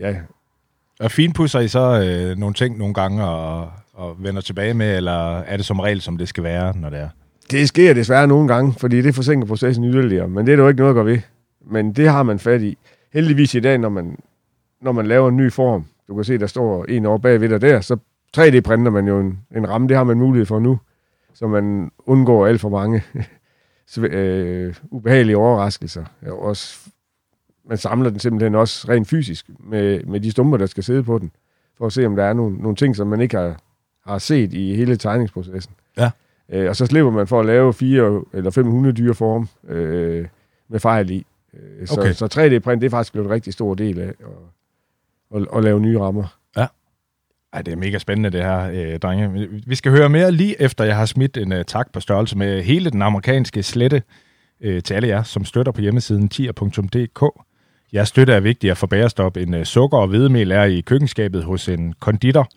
ja, 0.00 0.14
og 1.00 1.10
finpudser 1.10 1.60
I 1.60 1.68
så 1.68 2.02
øh, 2.02 2.38
nogle 2.38 2.54
ting 2.54 2.78
nogle 2.78 2.94
gange 2.94 3.24
og, 3.24 3.70
og 3.92 4.16
vender 4.18 4.40
tilbage 4.40 4.74
med, 4.74 4.96
eller 4.96 5.38
er 5.38 5.56
det 5.56 5.66
som 5.66 5.80
regel, 5.80 6.00
som 6.00 6.18
det 6.18 6.28
skal 6.28 6.44
være, 6.44 6.76
når 6.76 6.90
det 6.90 6.98
er? 6.98 7.08
Det 7.50 7.68
sker 7.68 7.94
desværre 7.94 8.26
nogle 8.26 8.48
gange, 8.48 8.72
fordi 8.78 9.02
det 9.02 9.14
forsinker 9.14 9.46
processen 9.46 9.84
yderligere, 9.84 10.28
men 10.28 10.46
det 10.46 10.52
er 10.52 10.56
der 10.56 10.62
jo 10.62 10.68
ikke 10.68 10.80
noget 10.80 10.90
at 10.90 10.96
gå 10.96 11.02
ved. 11.02 11.18
Men 11.70 11.92
det 11.92 12.08
har 12.08 12.22
man 12.22 12.38
fat 12.38 12.62
i. 12.62 12.78
Heldigvis 13.12 13.54
i 13.54 13.60
dag, 13.60 13.78
når 13.78 13.88
man, 13.88 14.18
når 14.82 14.92
man 14.92 15.06
laver 15.06 15.28
en 15.28 15.36
ny 15.36 15.52
form, 15.52 15.84
du 16.08 16.14
kan 16.14 16.24
se, 16.24 16.38
der 16.38 16.46
står 16.46 16.84
en 16.84 17.06
over 17.06 17.18
bagved 17.18 17.48
dig 17.48 17.60
der, 17.60 17.80
så 17.80 17.96
3D-printer 18.36 18.90
man 18.90 19.06
jo 19.06 19.20
en, 19.20 19.38
en 19.56 19.68
ramme, 19.68 19.88
det 19.88 19.96
har 19.96 20.04
man 20.04 20.18
mulighed 20.18 20.46
for 20.46 20.58
nu, 20.58 20.78
så 21.34 21.46
man 21.46 21.90
undgår 22.06 22.46
alt 22.46 22.60
for 22.60 22.68
mange 22.68 23.02
øh, 23.98 24.74
ubehagelige 24.90 25.36
overraskelser. 25.36 26.04
Også 26.26 26.90
man 27.68 27.78
samler 27.78 28.10
den 28.10 28.18
simpelthen 28.18 28.54
også 28.54 28.88
rent 28.88 29.08
fysisk 29.08 29.46
med, 29.58 30.04
med 30.04 30.20
de 30.20 30.30
stumper, 30.30 30.56
der 30.56 30.66
skal 30.66 30.84
sidde 30.84 31.02
på 31.02 31.18
den, 31.18 31.30
for 31.78 31.86
at 31.86 31.92
se, 31.92 32.06
om 32.06 32.16
der 32.16 32.24
er 32.24 32.32
nogle, 32.32 32.56
nogle 32.56 32.76
ting, 32.76 32.96
som 32.96 33.06
man 33.06 33.20
ikke 33.20 33.36
har, 33.36 33.56
har 34.06 34.18
set 34.18 34.52
i 34.52 34.74
hele 34.74 34.96
tegningsprocessen. 34.96 35.74
Ja. 35.96 36.10
Øh, 36.48 36.68
og 36.68 36.76
så 36.76 36.86
slipper 36.86 37.12
man 37.12 37.26
for 37.26 37.40
at 37.40 37.46
lave 37.46 37.74
fire 37.74 38.22
eller 38.32 38.50
500 38.50 38.94
dyre 38.94 39.14
form 39.14 39.48
øh, 39.68 40.26
med 40.68 40.80
fejl 40.80 41.10
i. 41.10 41.26
Øh, 41.54 41.86
så, 41.86 42.00
okay. 42.00 42.12
så 42.12 42.24
3D-print, 42.24 42.80
det 42.80 42.86
er 42.86 42.90
faktisk 42.90 43.12
blevet 43.12 43.26
en 43.26 43.32
rigtig 43.32 43.52
stor 43.52 43.74
del 43.74 44.00
af 44.00 44.14
at, 45.34 45.40
at, 45.40 45.46
at 45.56 45.64
lave 45.64 45.80
nye 45.80 46.00
rammer. 46.00 46.38
Ej, 47.54 47.62
det 47.62 47.72
er 47.72 47.76
mega 47.76 47.98
spændende 47.98 48.30
det 48.30 48.42
her, 48.42 48.70
øh, 48.72 48.98
drenge. 48.98 49.48
Vi 49.66 49.74
skal 49.74 49.92
høre 49.92 50.08
mere 50.08 50.32
lige 50.32 50.62
efter, 50.62 50.84
jeg 50.84 50.96
har 50.96 51.06
smidt 51.06 51.36
en 51.36 51.52
øh, 51.52 51.64
tak 51.64 51.92
på 51.92 52.00
størrelse 52.00 52.38
med 52.38 52.62
hele 52.62 52.90
den 52.90 53.02
amerikanske 53.02 53.62
slette 53.62 54.02
øh, 54.60 54.82
til 54.82 54.94
alle 54.94 55.08
jer, 55.08 55.22
som 55.22 55.44
støtter 55.44 55.72
på 55.72 55.80
hjemmesiden 55.80 56.28
tier.dk. 56.28 57.24
Jeres 57.94 58.08
støtte 58.08 58.32
er 58.32 58.40
vigtigere 58.40 58.76
for 58.76 58.86
bagerstop 58.86 59.36
end 59.36 59.56
øh, 59.56 59.64
sukker 59.64 59.98
og 59.98 60.08
hvedemel 60.08 60.50
er 60.50 60.64
i 60.64 60.80
køkkenskabet 60.80 61.44
hos 61.44 61.68
en 61.68 61.94
konditor. 62.00 62.48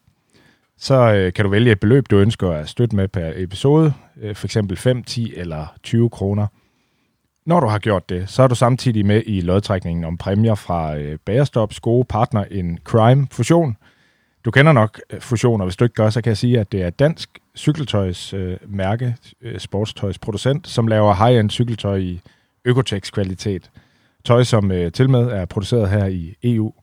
Så 0.83 1.13
øh, 1.13 1.33
kan 1.33 1.45
du 1.45 1.51
vælge 1.51 1.71
et 1.71 1.79
beløb, 1.79 2.05
du 2.09 2.17
ønsker 2.17 2.51
at 2.51 2.69
støtte 2.69 2.95
med 2.95 3.07
per 3.07 3.31
episode, 3.35 3.93
uh, 4.15 4.35
for 4.35 4.47
eksempel 4.47 4.77
5, 4.77 5.03
10 5.03 5.33
eller 5.35 5.73
20 5.83 6.09
kroner. 6.09 6.47
Når 7.45 7.59
du 7.59 7.67
har 7.67 7.79
gjort 7.79 8.09
det, 8.09 8.29
så 8.29 8.43
er 8.43 8.47
du 8.47 8.55
samtidig 8.55 9.05
med 9.05 9.23
i 9.25 9.41
lodtrækningen 9.41 10.03
om 10.03 10.17
præmier 10.17 10.55
fra 10.55 10.95
uh, 10.97 11.15
Bagerstops 11.25 11.79
gode 11.79 12.05
partner 12.05 12.45
in 12.51 12.79
Crime 12.83 13.27
Fusion– 13.31 13.77
du 14.45 14.51
kender 14.51 14.71
nok 14.71 14.99
fusioner. 15.19 15.65
Hvis 15.65 15.75
du 15.75 15.85
ikke 15.85 15.95
gør, 15.95 16.09
så 16.09 16.21
kan 16.21 16.29
jeg 16.29 16.37
sige, 16.37 16.59
at 16.59 16.71
det 16.71 16.81
er 16.81 16.89
dansk 16.89 17.29
cykeltøjsmærke, 17.57 19.15
øh, 19.41 19.53
øh, 19.53 19.59
sportstøjsproducent, 19.59 20.67
som 20.67 20.87
laver 20.87 21.13
high-end 21.13 21.49
cykeltøj 21.49 21.97
i 21.97 22.21
Økotex 22.65 23.11
kvalitet. 23.11 23.71
Tøj, 24.25 24.43
som 24.43 24.71
øh, 24.71 24.91
til 24.91 25.09
med 25.09 25.21
er 25.21 25.45
produceret 25.45 25.89
her 25.89 26.05
i 26.05 26.35
EU. 26.43 26.73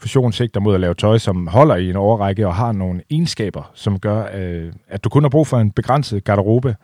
Fusion 0.00 0.32
sigter 0.32 0.60
mod 0.60 0.74
at 0.74 0.80
lave 0.80 0.94
tøj, 0.94 1.18
som 1.18 1.46
holder 1.46 1.76
i 1.76 1.90
en 1.90 1.96
overrække 1.96 2.46
og 2.46 2.54
har 2.54 2.72
nogle 2.72 3.02
egenskaber, 3.10 3.70
som 3.74 3.98
gør, 3.98 4.28
øh, 4.34 4.72
at 4.88 5.04
du 5.04 5.08
kun 5.08 5.22
har 5.22 5.30
brug 5.30 5.46
for 5.46 5.58
en 5.58 5.70
begrænset 5.70 6.24
garderobe. 6.24 6.76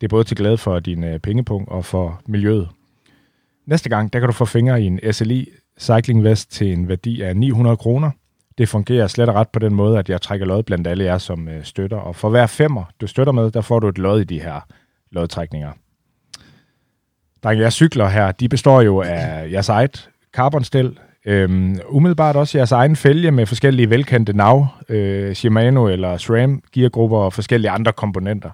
Det 0.00 0.06
er 0.06 0.08
både 0.08 0.24
til 0.24 0.36
glæde 0.36 0.58
for 0.58 0.80
din 0.80 1.04
øh, 1.04 1.18
pengepunkt 1.18 1.68
og 1.68 1.84
for 1.84 2.20
miljøet. 2.26 2.68
Næste 3.66 3.88
gang, 3.88 4.12
der 4.12 4.18
kan 4.18 4.28
du 4.28 4.32
få 4.32 4.44
fingre 4.44 4.82
i 4.82 4.84
en 4.84 5.00
SLI 5.12 5.48
Cycling 5.80 6.24
Vest 6.24 6.52
til 6.52 6.72
en 6.72 6.88
værdi 6.88 7.22
af 7.22 7.36
900 7.36 7.76
kroner– 7.76 8.10
det 8.58 8.68
fungerer 8.68 9.06
slet 9.06 9.28
og 9.28 9.34
ret 9.34 9.48
på 9.48 9.58
den 9.58 9.74
måde, 9.74 9.98
at 9.98 10.08
jeg 10.08 10.22
trækker 10.22 10.46
lod 10.46 10.62
blandt 10.62 10.86
alle 10.86 11.04
jer, 11.04 11.18
som 11.18 11.48
øh, 11.48 11.64
støtter. 11.64 11.96
Og 11.96 12.16
for 12.16 12.28
hver 12.28 12.46
femmer, 12.46 12.84
du 13.00 13.06
støtter 13.06 13.32
med, 13.32 13.50
der 13.50 13.60
får 13.60 13.80
du 13.80 13.88
et 13.88 13.98
lod 13.98 14.20
i 14.20 14.24
de 14.24 14.40
her 14.40 14.60
lodtrækninger. 15.10 15.72
Drenge, 17.42 17.62
jeres 17.62 17.74
cykler 17.74 18.08
her, 18.08 18.32
de 18.32 18.48
består 18.48 18.80
jo 18.80 19.00
af 19.00 19.50
jeres 19.52 19.68
eget 19.68 20.10
carbonstel, 20.32 20.98
øhm, 21.24 21.76
umiddelbart 21.88 22.36
også 22.36 22.58
jeres 22.58 22.72
egen 22.72 22.96
fælge 22.96 23.30
med 23.30 23.46
forskellige 23.46 23.90
velkendte 23.90 24.32
nav, 24.32 24.66
øh, 24.88 25.34
Shimano 25.34 25.88
eller 25.88 26.16
SRAM, 26.16 26.62
geargrupper 26.72 27.18
og 27.18 27.32
forskellige 27.32 27.70
andre 27.70 27.92
komponenter. 27.92 28.50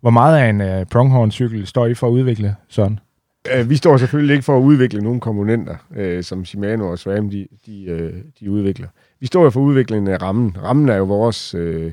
Hvor 0.00 0.10
meget 0.10 0.38
af 0.38 0.48
en 0.48 0.60
øh, 0.60 0.86
pronghorn-cykel 0.86 1.66
står 1.66 1.86
I 1.86 1.94
for 1.94 2.06
at 2.06 2.10
udvikle 2.10 2.56
sådan? 2.68 2.98
Øh, 3.54 3.70
vi 3.70 3.76
står 3.76 3.96
selvfølgelig 3.96 4.34
ikke 4.34 4.44
for 4.44 4.56
at 4.56 4.62
udvikle 4.62 5.02
nogle 5.02 5.20
komponenter, 5.20 5.76
øh, 5.96 6.22
som 6.22 6.44
Shimano 6.44 6.90
og 6.90 6.98
SRAM 6.98 7.30
de, 7.30 7.46
de, 7.66 7.84
øh, 7.84 8.12
de 8.40 8.50
udvikler. 8.50 8.88
Vi 9.20 9.26
står 9.26 9.44
jo 9.44 9.50
for 9.50 9.60
udviklingen 9.60 10.08
af 10.08 10.22
rammen. 10.22 10.56
Rammen 10.62 10.88
er 10.88 10.96
jo 10.96 11.04
vores 11.04 11.54
øh, 11.54 11.92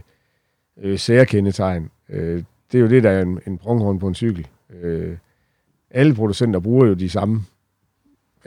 øh, 0.81 0.99
særkendetegn. 0.99 1.89
Øh, 2.09 2.43
det 2.71 2.77
er 2.77 2.81
jo 2.81 2.87
det, 2.87 3.03
der 3.03 3.09
er 3.09 3.21
en, 3.21 3.39
en 3.47 3.57
pronghorn 3.57 3.99
på 3.99 4.07
en 4.07 4.15
cykel. 4.15 4.47
Øh, 4.81 5.17
alle 5.91 6.15
producenter 6.15 6.59
bruger 6.59 6.87
jo 6.87 6.93
de 6.93 7.09
samme, 7.09 7.43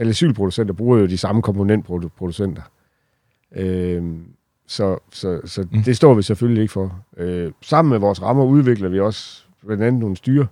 alle 0.01 0.15
cykelproducenter 0.15 0.75
bruger 0.75 0.99
jo 0.99 1.07
de 1.07 1.19
samme 1.19 1.43
komponentproducenter. 1.43 2.63
Øh, 3.57 4.13
så 4.67 4.99
så, 5.11 5.41
så 5.45 5.67
mm. 5.73 5.83
det 5.83 5.97
står 5.97 6.15
vi 6.15 6.23
selvfølgelig 6.23 6.63
ikke 6.63 6.73
for. 6.73 7.05
Øh, 7.17 7.53
sammen 7.63 7.91
med 7.91 7.99
vores 7.99 8.23
rammer 8.23 8.45
udvikler 8.45 8.89
vi 8.89 9.01
også 9.01 9.45
blandt 9.67 9.83
andet 9.83 10.01
nogle 10.01 10.17
styr, 10.17 10.47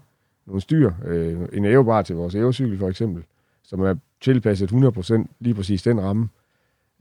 nogle 0.46 0.61
styr 0.61 0.92
øh, 1.05 1.38
en 1.53 1.64
ævebar 1.64 2.03
til 2.03 2.16
vores 2.16 2.34
ævecykel 2.34 2.78
for 2.78 2.88
eksempel, 2.88 3.24
som 3.62 3.80
er 3.80 3.94
tilpasset 4.20 4.72
100% 4.72 5.24
lige 5.40 5.55
præcis 5.55 5.82
den 5.82 6.01
ramme. 6.01 6.28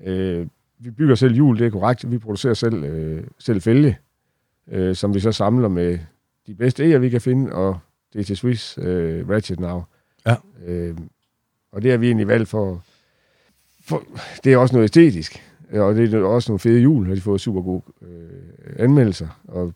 Øh, 0.03 0.47
vi 0.79 0.91
bygger 0.91 1.15
selv 1.15 1.33
hjul, 1.33 1.59
det 1.59 1.65
er 1.65 1.71
korrekt. 1.71 2.11
Vi 2.11 2.17
producerer 2.17 2.53
selv, 2.53 2.83
øh, 2.83 3.23
selv 3.39 3.61
fælge, 3.61 3.97
øh, 4.71 4.95
som 4.95 5.13
vi 5.13 5.19
så 5.19 5.31
samler 5.31 5.67
med 5.67 5.99
de 6.47 6.53
bedste 6.53 6.83
æger, 6.83 6.99
vi 6.99 7.09
kan 7.09 7.21
finde, 7.21 7.53
og 7.53 7.79
det 8.13 8.19
er 8.19 8.23
til 8.23 8.37
Swiss 8.37 8.77
øh, 8.81 9.29
Ratchet 9.29 9.59
Now. 9.59 9.83
Ja. 10.25 10.35
Øh, 10.65 10.97
og 11.77 11.83
det 11.83 11.91
har 11.91 11.97
vi 11.97 12.07
egentlig 12.07 12.27
valgt 12.27 12.49
for, 12.49 12.83
for, 13.81 14.03
det 14.43 14.53
er 14.53 14.57
også 14.57 14.75
noget 14.75 14.83
æstetisk, 14.83 15.43
og 15.71 15.95
det 15.95 16.13
er 16.13 16.19
også 16.23 16.51
nogle 16.51 16.59
fede 16.59 16.79
hjul, 16.79 17.07
har 17.07 17.15
de 17.15 17.21
fået 17.21 17.41
super 17.41 17.61
gode 17.61 17.81
øh, 18.01 18.73
anmeldelser, 18.77 19.27
og, 19.47 19.73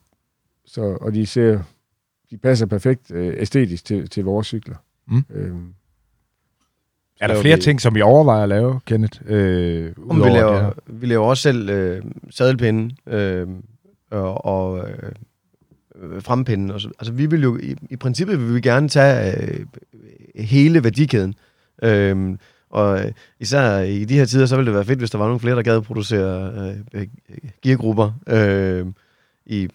så, 0.66 0.82
og 1.02 1.14
de 1.14 1.26
ser, 1.26 1.60
de 2.32 2.38
passer 2.38 2.66
perfekt 2.66 3.12
øh, 3.12 3.34
æstetisk 3.38 3.86
til, 3.86 4.10
til 4.10 4.24
vores 4.24 4.48
cykler. 4.48 4.76
Mm. 5.08 5.24
Øh, 5.34 5.52
Er 7.22 7.28
der 7.28 7.42
flere 7.42 7.56
vi- 7.56 7.62
ting, 7.62 7.82
som 7.82 7.96
vi 7.96 8.02
overvejer 8.02 8.44
at 8.44 8.50
lave, 8.50 8.80
Kenneth? 8.86 9.22
Øh, 9.26 9.94
Om 10.10 10.18
vi, 10.20 10.24
det 10.24 10.32
laver, 10.32 10.62
her? 10.62 10.72
vi 10.88 11.06
laver 11.06 11.26
også 11.26 11.44
selv 11.44 11.70
øh, 11.70 12.02
sadelpinde 12.30 12.96
øh, 13.08 13.48
og, 14.12 14.46
og 14.46 14.90
øh, 14.90 15.12
øh, 15.96 16.22
frempinde. 16.22 16.74
Og 16.74 16.82
så, 16.82 16.88
altså 17.00 17.14
vi 17.14 17.26
vil 17.26 17.42
jo, 17.44 17.58
i, 17.58 17.76
i 17.90 17.96
princippet 17.96 18.40
vil 18.40 18.56
vi 18.56 18.62
gerne 18.62 18.90
tage 18.90 19.42
øh, 19.52 19.66
hele 20.36 20.84
værdikæden. 20.84 21.30
Øh, 21.30 21.36
og 22.70 23.00
øh, 23.00 23.12
især 23.40 23.80
i 23.80 24.06
de 24.06 24.16
her 24.18 24.26
tider, 24.26 24.46
så 24.46 24.56
ville 24.56 24.68
det 24.68 24.76
være 24.76 24.86
fedt, 24.86 25.00
hvis 25.00 25.12
der 25.12 25.18
var 25.18 25.26
nogle 25.26 25.40
flere, 25.40 25.56
der 25.56 25.62
gad 25.62 25.76
at 25.76 25.84
producere 25.84 26.54
øh, 26.56 26.78
øh, 26.94 27.08
geargrupper. 27.62 28.12
Øh, 28.28 28.86
i, 29.46 29.70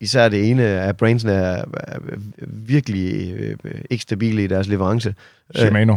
især 0.00 0.28
det 0.28 0.50
ene 0.50 0.62
af 0.62 0.96
brandsene 0.96 1.32
er, 1.32 1.64
er 1.74 1.98
virkelig 2.46 3.34
øh, 3.34 3.56
ikke 3.90 4.02
stabile 4.02 4.44
i 4.44 4.46
deres 4.46 4.68
leverance. 4.68 5.14
Shimano. 5.54 5.96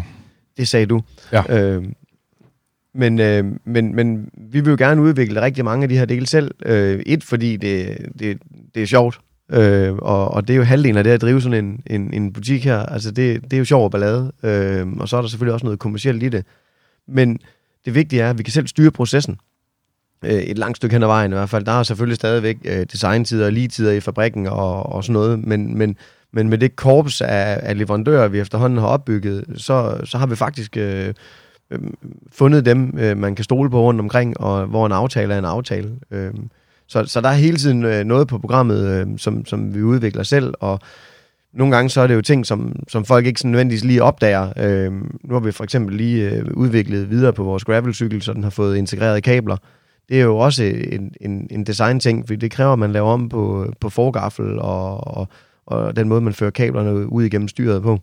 Det 0.57 0.67
sagde 0.67 0.85
du. 0.85 1.01
Ja. 1.31 1.59
Øh, 1.59 1.83
men, 2.93 3.19
øh, 3.19 3.45
men, 3.65 3.95
men 3.95 4.29
vi 4.33 4.59
vil 4.59 4.69
jo 4.69 4.75
gerne 4.79 5.01
udvikle 5.01 5.41
rigtig 5.41 5.65
mange 5.65 5.83
af 5.83 5.89
de 5.89 5.97
her 5.97 6.05
dele 6.05 6.27
selv. 6.27 6.51
Øh, 6.65 7.03
et, 7.05 7.23
fordi 7.23 7.57
det, 7.57 7.97
det, 8.19 8.37
det 8.75 8.83
er 8.83 8.87
sjovt. 8.87 9.19
Øh, 9.51 9.95
og, 9.95 10.31
og 10.31 10.47
det 10.47 10.53
er 10.53 10.57
jo 10.57 10.63
halvdelen 10.63 10.97
af 10.97 11.03
det 11.03 11.11
at 11.11 11.21
drive 11.21 11.41
sådan 11.41 11.65
en, 11.65 11.81
en, 11.87 12.13
en 12.13 12.33
butik 12.33 12.65
her. 12.65 12.79
Altså 12.79 13.11
det, 13.11 13.43
det 13.43 13.53
er 13.53 13.57
jo 13.57 13.65
sjov 13.65 13.83
og 13.83 13.91
ballade. 13.91 14.31
Øh, 14.43 14.87
og 14.99 15.09
så 15.09 15.17
er 15.17 15.21
der 15.21 15.29
selvfølgelig 15.29 15.53
også 15.53 15.65
noget 15.65 15.79
kommercielt 15.79 16.23
i 16.23 16.29
det. 16.29 16.45
Men 17.07 17.39
det 17.85 17.95
vigtige 17.95 18.21
er, 18.21 18.29
at 18.29 18.37
vi 18.37 18.43
kan 18.43 18.53
selv 18.53 18.67
styre 18.67 18.91
processen. 18.91 19.37
Øh, 20.25 20.31
et 20.31 20.57
langt 20.57 20.77
stykke 20.77 20.93
hen 20.93 21.03
ad 21.03 21.07
vejen 21.07 21.31
i 21.31 21.35
hvert 21.35 21.49
fald. 21.49 21.65
Der 21.65 21.71
er 21.71 21.83
selvfølgelig 21.83 22.15
stadigvæk 22.15 22.57
øh, 22.65 22.85
designtider 22.91 23.45
og 23.45 23.51
ligetider 23.51 23.91
i 23.91 23.99
fabrikken 23.99 24.47
og, 24.47 24.85
og 24.85 25.03
sådan 25.03 25.13
noget. 25.13 25.47
Men, 25.47 25.77
men, 25.77 25.97
men 26.33 26.49
med 26.49 26.57
det 26.57 26.75
korps 26.75 27.21
af, 27.21 27.59
af 27.63 27.77
leverandører, 27.77 28.27
vi 28.27 28.39
efterhånden 28.39 28.79
har 28.79 28.87
opbygget, 28.87 29.45
så, 29.55 30.01
så 30.03 30.17
har 30.17 30.27
vi 30.27 30.35
faktisk 30.35 30.77
øh, 30.77 31.13
øh, 31.71 31.79
fundet 32.31 32.65
dem, 32.65 32.97
øh, 32.97 33.17
man 33.17 33.35
kan 33.35 33.43
stole 33.43 33.69
på 33.69 33.81
rundt 33.81 33.99
omkring, 33.99 34.39
og 34.39 34.65
hvor 34.65 34.85
en 34.85 34.91
aftale 34.91 35.33
er 35.33 35.39
en 35.39 35.45
aftale. 35.45 35.91
Øh, 36.11 36.33
så, 36.87 37.05
så 37.05 37.21
der 37.21 37.29
er 37.29 37.33
hele 37.33 37.57
tiden 37.57 37.85
øh, 37.85 38.03
noget 38.03 38.27
på 38.27 38.37
programmet, 38.37 38.87
øh, 38.87 39.17
som, 39.17 39.45
som 39.45 39.75
vi 39.75 39.81
udvikler 39.81 40.23
selv, 40.23 40.53
og 40.59 40.79
nogle 41.53 41.75
gange 41.75 41.89
så 41.89 42.01
er 42.01 42.07
det 42.07 42.15
jo 42.15 42.21
ting, 42.21 42.45
som, 42.45 42.75
som 42.87 43.05
folk 43.05 43.25
ikke 43.25 43.39
sådan 43.39 43.51
nødvendigvis 43.51 43.83
lige 43.83 44.03
opdager. 44.03 44.53
Øh, 44.57 44.91
nu 45.23 45.33
har 45.33 45.39
vi 45.39 45.51
for 45.51 45.63
eksempel 45.63 45.95
lige 45.95 46.29
øh, 46.29 46.45
udviklet 46.53 47.09
videre 47.09 47.33
på 47.33 47.43
vores 47.43 47.63
gravelcykel, 47.63 48.21
så 48.21 48.33
den 48.33 48.43
har 48.43 48.49
fået 48.49 48.77
integrerede 48.77 49.21
kabler. 49.21 49.57
Det 50.09 50.19
er 50.19 50.23
jo 50.23 50.37
også 50.37 50.63
en, 50.63 51.13
en, 51.21 51.47
en 51.51 51.63
design-ting, 51.63 52.27
for 52.27 52.35
det 52.35 52.51
kræver, 52.51 52.73
at 52.73 52.79
man 52.79 52.91
laver 52.91 53.09
om 53.09 53.29
på, 53.29 53.73
på 53.79 53.89
forgaffel 53.89 54.59
og, 54.59 55.07
og, 55.07 55.27
og 55.65 55.95
den 55.95 56.09
måde, 56.09 56.21
man 56.21 56.33
fører 56.33 56.51
kablerne 56.51 57.11
ud 57.11 57.23
igennem 57.23 57.47
styret 57.47 57.83
på. 57.83 57.99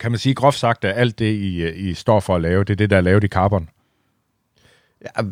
Kan 0.00 0.10
man 0.10 0.18
sige 0.18 0.34
groft 0.34 0.58
sagt, 0.58 0.84
at 0.84 0.98
alt 0.98 1.18
det, 1.18 1.32
I, 1.32 1.70
I 1.70 1.94
står 1.94 2.20
for 2.20 2.34
at 2.34 2.42
lave, 2.42 2.64
det 2.64 2.70
er 2.70 2.76
det, 2.76 2.90
der 2.90 2.96
er 2.96 3.00
lavet 3.00 3.24
i 3.24 3.28
carbon? 3.28 3.68
Ja, 5.04 5.22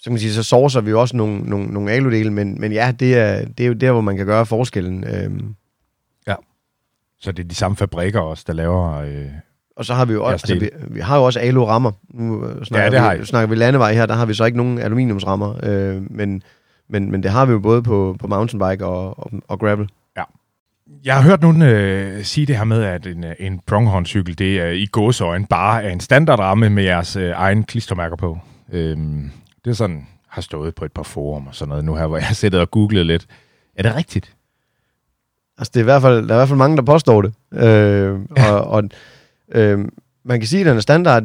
så 0.00 0.04
kan 0.04 0.12
man 0.12 0.18
sige, 0.20 0.32
så 0.32 0.42
sourcer 0.42 0.80
vi 0.80 0.90
jo 0.90 1.00
også 1.00 1.16
nogle, 1.16 1.38
nogle, 1.40 1.66
nogle 1.66 1.90
aludele, 1.92 2.30
men, 2.32 2.60
men 2.60 2.72
ja, 2.72 2.92
det 3.00 3.18
er, 3.18 3.44
det 3.44 3.64
er 3.64 3.68
jo 3.68 3.72
der, 3.72 3.92
hvor 3.92 4.00
man 4.00 4.16
kan 4.16 4.26
gøre 4.26 4.46
forskellen. 4.46 5.04
Øhm, 5.04 5.54
Så 7.22 7.32
det 7.32 7.44
er 7.44 7.48
de 7.48 7.54
samme 7.54 7.76
fabrikker 7.76 8.20
også, 8.20 8.44
der 8.46 8.52
laver... 8.52 8.94
Øh, 9.00 9.26
og 9.76 9.84
så 9.84 9.94
har 9.94 10.04
vi 10.04 10.12
jo 10.12 10.26
Ja, 10.26 10.32
også, 10.32 10.52
altså, 10.52 10.66
vi, 10.66 10.94
vi 10.94 11.00
har 11.00 11.16
jo 11.16 11.24
også 11.24 11.40
alu-rammer. 11.40 11.90
Nu 12.14 12.44
øh, 12.46 12.64
snakker, 12.64 12.84
Ja, 12.84 12.90
det 12.90 13.00
har 13.00 13.12
I. 13.12 13.18
vi, 13.18 13.24
snakker 13.24 13.48
vi 13.48 13.54
landevej 13.54 13.94
her, 13.94 14.06
der 14.06 14.14
har 14.14 14.26
vi 14.26 14.34
så 14.34 14.44
ikke 14.44 14.56
nogen 14.56 14.78
aluminiumsrammer, 14.78 15.54
øh, 15.62 16.02
men, 16.10 16.42
men, 16.88 17.10
men 17.10 17.22
det 17.22 17.30
har 17.30 17.46
vi 17.46 17.52
jo 17.52 17.58
både 17.58 17.82
på, 17.82 18.16
på 18.20 18.26
mountainbike 18.26 18.86
og, 18.86 19.18
og, 19.18 19.30
og 19.48 19.58
gravel. 19.60 19.88
Jeg 21.04 21.14
har 21.14 21.22
hørt 21.22 21.42
nogen 21.42 21.62
øh, 21.62 22.24
sige 22.24 22.46
det 22.46 22.56
her 22.56 22.64
med, 22.64 22.82
at 22.82 23.06
en, 23.06 23.24
øh, 23.24 23.34
en 23.38 23.60
pronghorncykel, 23.66 24.38
det 24.38 24.60
er 24.60 24.70
i 24.70 24.86
gåseøjne 24.86 25.46
bare 25.50 25.84
er 25.84 25.88
en 25.90 26.00
standardramme 26.00 26.70
med 26.70 26.82
jeres 26.84 27.16
øh, 27.16 27.32
egen 27.36 27.64
klistermærker 27.64 28.16
på. 28.16 28.38
Øhm, 28.72 29.30
det 29.64 29.70
er 29.70 29.74
sådan, 29.74 30.06
har 30.28 30.42
stået 30.42 30.74
på 30.74 30.84
et 30.84 30.92
par 30.92 31.02
forum 31.02 31.46
og 31.46 31.54
sådan 31.54 31.68
noget 31.68 31.84
nu 31.84 31.94
her, 31.94 32.06
hvor 32.06 32.16
jeg 32.16 32.26
har 32.26 32.34
siddet 32.34 32.60
og 32.60 32.70
googlet 32.70 33.06
lidt. 33.06 33.26
Er 33.76 33.82
det 33.82 33.94
rigtigt? 33.94 34.34
Altså, 35.58 35.70
det 35.74 35.80
er 35.80 35.84
i 35.84 35.84
hvert 35.84 36.02
fald, 36.02 36.14
der 36.14 36.34
er 36.34 36.36
i 36.36 36.38
hvert 36.38 36.48
fald 36.48 36.58
mange, 36.58 36.76
der 36.76 36.82
påstår 36.82 37.22
det. 37.22 37.32
Øh, 37.52 38.20
og 38.36 38.64
og 38.64 38.84
øh, 39.52 39.88
man 40.24 40.40
kan 40.40 40.48
sige, 40.48 40.60
at 40.60 40.66
den 40.66 40.76
er 40.76 40.80
standard 40.80 41.24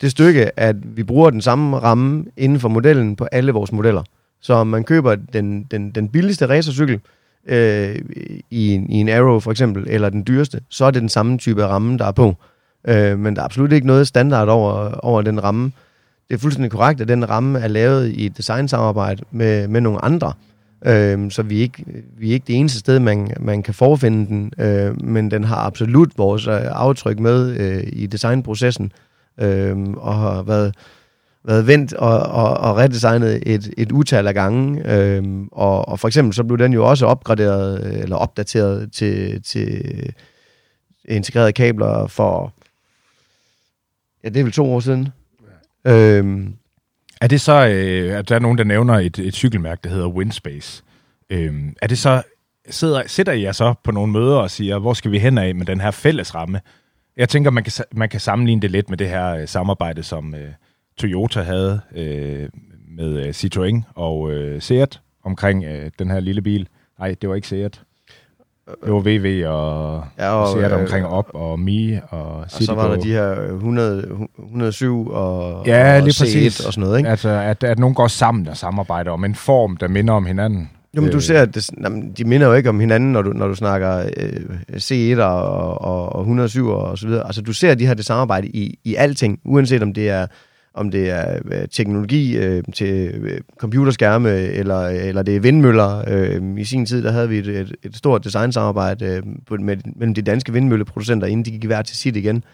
det 0.00 0.10
stykke, 0.10 0.60
at 0.60 0.96
vi 0.96 1.02
bruger 1.02 1.30
den 1.30 1.40
samme 1.40 1.78
ramme 1.78 2.24
inden 2.36 2.60
for 2.60 2.68
modellen 2.68 3.16
på 3.16 3.24
alle 3.24 3.52
vores 3.52 3.72
modeller. 3.72 4.02
Så 4.40 4.54
om 4.54 4.66
man 4.66 4.84
køber 4.84 5.14
den, 5.14 5.62
den, 5.62 5.90
den 5.90 6.08
billigste 6.08 6.48
racercykel 6.48 7.00
øh, 7.46 7.98
i, 8.50 8.74
en, 8.74 8.90
i 8.90 8.94
en 8.94 9.08
Arrow 9.08 9.40
for 9.40 9.50
eksempel, 9.50 9.84
eller 9.88 10.08
den 10.08 10.26
dyreste, 10.26 10.60
så 10.68 10.84
er 10.84 10.90
det 10.90 11.00
den 11.00 11.08
samme 11.08 11.38
type 11.38 11.66
ramme, 11.66 11.98
der 11.98 12.04
er 12.04 12.12
på. 12.12 12.36
Øh, 12.88 13.18
men 13.18 13.36
der 13.36 13.42
er 13.42 13.44
absolut 13.44 13.72
ikke 13.72 13.86
noget 13.86 14.06
standard 14.06 14.48
over, 14.48 14.94
over 14.94 15.22
den 15.22 15.44
ramme. 15.44 15.72
Det 16.32 16.38
er 16.38 16.40
fuldstændig 16.40 16.70
korrekt, 16.70 17.00
at 17.00 17.08
den 17.08 17.28
ramme 17.28 17.58
er 17.58 17.68
lavet 17.68 18.08
i 18.08 18.26
et 18.26 18.36
designsamarbejde 18.36 19.24
med, 19.30 19.68
med 19.68 19.80
nogle 19.80 20.04
andre. 20.04 20.32
Øh, 20.86 21.30
så 21.30 21.42
vi 21.42 21.58
er, 21.58 21.62
ikke, 21.62 21.84
vi 22.18 22.28
er 22.28 22.32
ikke 22.32 22.46
det 22.46 22.56
eneste 22.56 22.78
sted, 22.78 22.98
man, 22.98 23.34
man 23.40 23.62
kan 23.62 23.74
forfinde 23.74 24.26
den, 24.26 24.52
øh, 24.58 25.04
men 25.04 25.30
den 25.30 25.44
har 25.44 25.56
absolut 25.56 26.18
vores 26.18 26.46
øh, 26.46 26.54
aftryk 26.54 27.18
med 27.18 27.56
øh, 27.56 27.82
i 27.86 28.06
designprocessen, 28.06 28.92
øh, 29.40 29.78
og 29.96 30.14
har 30.14 30.42
været, 30.42 30.74
været 31.44 31.66
vendt 31.66 31.92
og, 31.92 32.18
og, 32.18 32.56
og 32.56 32.76
redesignet 32.76 33.42
et, 33.46 33.74
et 33.78 33.92
utal 33.92 34.26
af 34.26 34.34
gange. 34.34 34.92
Øh, 34.94 35.22
og, 35.52 35.88
og 35.88 36.00
for 36.00 36.08
eksempel 36.08 36.34
så 36.34 36.44
blev 36.44 36.58
den 36.58 36.72
jo 36.72 36.88
også 36.88 37.06
opgraderet, 37.06 37.84
øh, 37.86 38.02
eller 38.02 38.16
opdateret 38.16 38.92
til, 38.92 39.42
til 39.42 40.12
integrerede 41.04 41.52
kabler 41.52 42.06
for, 42.06 42.52
ja, 44.24 44.28
det 44.28 44.36
er 44.36 44.44
vel 44.44 44.52
to 44.52 44.72
år 44.72 44.80
siden. 44.80 45.08
Øhm, 45.86 46.42
Øh, 46.42 46.50
Er 47.20 47.26
det 47.26 47.40
så, 47.40 47.66
øh, 47.68 48.18
at 48.18 48.28
der 48.28 48.34
er 48.34 48.38
nogen, 48.38 48.58
der 48.58 48.64
nævner 48.64 48.94
et, 48.94 49.18
et 49.18 49.34
cykelmærke, 49.34 49.80
der 49.84 49.90
hedder 49.90 50.08
Windspace? 50.08 50.82
Øhm, 51.30 51.76
er 51.82 51.86
det 51.86 51.98
så, 51.98 52.22
sidder, 52.70 53.02
sidder 53.06 53.32
I 53.32 53.42
jer 53.42 53.52
så 53.52 53.74
på 53.84 53.90
nogle 53.90 54.12
møder 54.12 54.36
og 54.36 54.50
siger, 54.50 54.78
hvor 54.78 54.94
skal 54.94 55.10
vi 55.12 55.18
hen 55.18 55.38
af 55.38 55.54
med 55.54 55.66
den 55.66 55.80
her 55.80 55.90
fælles 55.90 56.34
ramme? 56.34 56.60
Jeg 57.16 57.28
tænker, 57.28 57.50
man 57.50 57.64
kan, 57.64 57.72
man 57.92 58.08
kan 58.08 58.20
sammenligne 58.20 58.62
det 58.62 58.70
lidt 58.70 58.90
med 58.90 58.98
det 58.98 59.08
her 59.08 59.28
øh, 59.34 59.48
samarbejde, 59.48 60.02
som 60.02 60.34
øh, 60.34 60.52
Toyota 60.96 61.42
havde 61.42 61.80
øh, 61.96 62.48
med 62.88 63.26
øh, 63.26 63.28
Citroën 63.28 63.82
og 63.94 64.32
øh, 64.32 64.62
Seat 64.62 65.00
omkring 65.24 65.64
øh, 65.64 65.90
den 65.98 66.10
her 66.10 66.20
lille 66.20 66.42
bil. 66.42 66.68
Nej, 66.98 67.14
det 67.20 67.28
var 67.28 67.34
ikke 67.34 67.48
Seat. 67.48 67.82
Var 68.86 69.00
VW 69.00 69.48
og, 69.48 70.04
Ja, 70.18 70.30
og, 70.30 70.40
og, 70.40 70.42
og 70.42 70.48
Seat 70.58 70.72
øh, 70.72 70.80
omkring 70.80 71.06
op 71.06 71.30
og 71.34 71.60
Mi 71.60 71.94
og 72.08 72.36
og 72.36 72.50
så 72.50 72.74
var 72.74 72.88
der 72.88 72.96
de 73.00 73.08
her 73.12 73.30
100, 73.54 74.04
107 74.38 75.08
og, 75.10 75.66
Ja, 75.66 75.96
og 75.96 76.02
lige 76.02 76.12
C1 76.12 76.20
præcis. 76.22 76.60
og 76.66 76.72
sådan 76.72 76.84
noget, 76.86 76.98
ikke? 76.98 77.10
Altså, 77.10 77.28
at, 77.28 77.64
at 77.64 77.78
nogen 77.78 77.94
går 77.94 78.06
sammen 78.08 78.48
og 78.48 78.56
samarbejder 78.56 79.10
om 79.10 79.24
en 79.24 79.34
form, 79.34 79.76
der 79.76 79.88
minder 79.88 80.14
om 80.14 80.26
hinanden. 80.26 80.70
Jo, 80.96 81.00
men 81.00 81.10
du 81.10 81.16
Øh, 81.16 81.22
ser, 81.22 81.42
at 81.42 81.54
det, 81.54 81.70
jamen, 81.82 82.12
de 82.12 82.24
minder 82.24 82.46
jo 82.46 82.52
ikke 82.52 82.68
om 82.68 82.80
hinanden, 82.80 83.12
når 83.12 83.22
du, 83.22 83.30
når 83.32 83.48
du 83.48 83.54
snakker 83.54 84.04
øh, 84.16 84.56
C1 84.76 85.20
og, 85.22 85.80
og, 85.80 86.12
og 86.12 86.20
107 86.20 86.68
og 86.68 86.98
så 86.98 87.06
videre. 87.06 87.26
Altså, 87.26 87.42
du 87.42 87.52
ser 87.52 87.74
de 87.74 87.86
her 87.86 87.94
det 87.94 88.04
samarbejde 88.04 88.48
i, 88.48 88.78
i 88.84 88.94
alting, 88.94 89.38
uanset 89.44 89.82
om 89.82 89.94
det 89.94 90.08
er 90.10 90.26
om 90.74 90.90
det 90.90 91.10
er 91.10 91.38
øh, 91.44 91.68
teknologi 91.70 92.36
øh, 92.36 92.62
til 92.74 93.14
øh, 93.14 93.40
computerskærme, 93.58 94.30
eller, 94.30 94.86
eller 94.86 95.22
det 95.22 95.36
er 95.36 95.40
vindmøller. 95.40 96.04
Øh, 96.08 96.58
I 96.58 96.64
sin 96.64 96.86
tid, 96.86 97.02
der 97.02 97.12
havde 97.12 97.28
vi 97.28 97.38
et, 97.38 97.46
et, 97.46 97.74
et 97.82 97.96
stort 97.96 98.24
designsamarbejde 98.24 99.06
øh, 99.06 99.22
på, 99.46 99.56
med, 99.56 99.76
mellem 99.96 100.14
de 100.14 100.22
danske 100.22 100.52
vindmølleproducenter, 100.52 101.26
inden 101.26 101.44
de 101.44 101.50
gik 101.50 101.64
hver 101.64 101.82
til 101.82 101.96
sit 101.96 102.16
igen. 102.16 102.44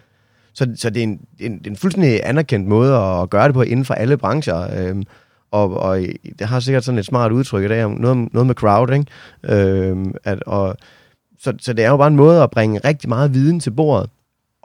Så, 0.53 0.67
så 0.77 0.91
det, 0.91 1.01
er 1.01 1.05
en, 1.05 1.21
en, 1.41 1.59
det 1.59 1.67
er 1.67 1.71
en 1.71 1.77
fuldstændig 1.77 2.21
anerkendt 2.25 2.69
måde 2.69 2.97
at 2.97 3.31
gøre 3.31 3.47
det 3.47 3.55
på 3.55 3.63
inden 3.63 3.85
for 3.85 3.95
alle 3.95 4.17
brancher. 4.17 4.89
Øh, 4.89 5.03
og, 5.51 5.81
og 5.81 6.01
det 6.39 6.47
har 6.47 6.61
sikkert 6.61 6.85
sådan 6.85 6.99
et 6.99 7.07
smart 7.07 7.33
udtryk 7.33 7.65
i 7.65 7.69
dag, 7.69 7.85
om 7.85 7.93
noget, 7.93 8.33
noget 8.33 8.47
med 8.47 8.55
crowd, 8.55 8.91
ikke? 8.93 9.07
Øhm, 9.45 10.15
at, 10.25 10.43
og, 10.43 10.77
så, 11.39 11.53
så 11.61 11.73
det 11.73 11.85
er 11.85 11.91
jo 11.91 11.97
bare 11.97 12.09
en 12.09 12.17
måde 12.17 12.43
at 12.43 12.51
bringe 12.51 12.81
rigtig 12.85 13.09
meget 13.09 13.35
viden 13.35 13.61
til 13.61 13.71
bordet. 13.71 14.11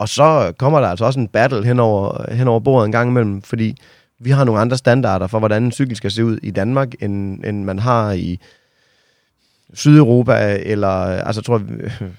Og 0.04 0.10
så 0.10 0.54
kommer 0.58 0.80
der 0.80 0.88
altså 0.88 1.06
også 1.06 1.20
en 1.20 1.28
battle 1.28 1.66
hen 1.66 1.80
over, 1.80 2.34
hen 2.34 2.48
over 2.48 2.60
bordet 2.60 2.86
en 2.86 2.92
gang 2.92 3.10
imellem, 3.10 3.42
fordi 3.42 3.76
vi 4.20 4.30
har 4.30 4.44
nogle 4.44 4.62
andre 4.62 4.78
standarder 4.78 5.28
for, 5.28 5.40
hvordan 5.40 5.64
en 5.64 5.72
cykel 5.72 5.96
skal 5.96 6.12
se 6.12 6.26
ud 6.26 6.38
i 6.44 6.52
Danmark, 6.52 6.90
end, 7.00 7.44
end 7.46 7.64
man 7.64 7.80
har 7.80 8.12
i 8.12 8.40
Sydeuropa, 9.74 10.58
eller 10.66 10.88
altså 10.88 11.40
jeg 11.40 11.46
tror, 11.46 11.62
jeg, 11.82 12.10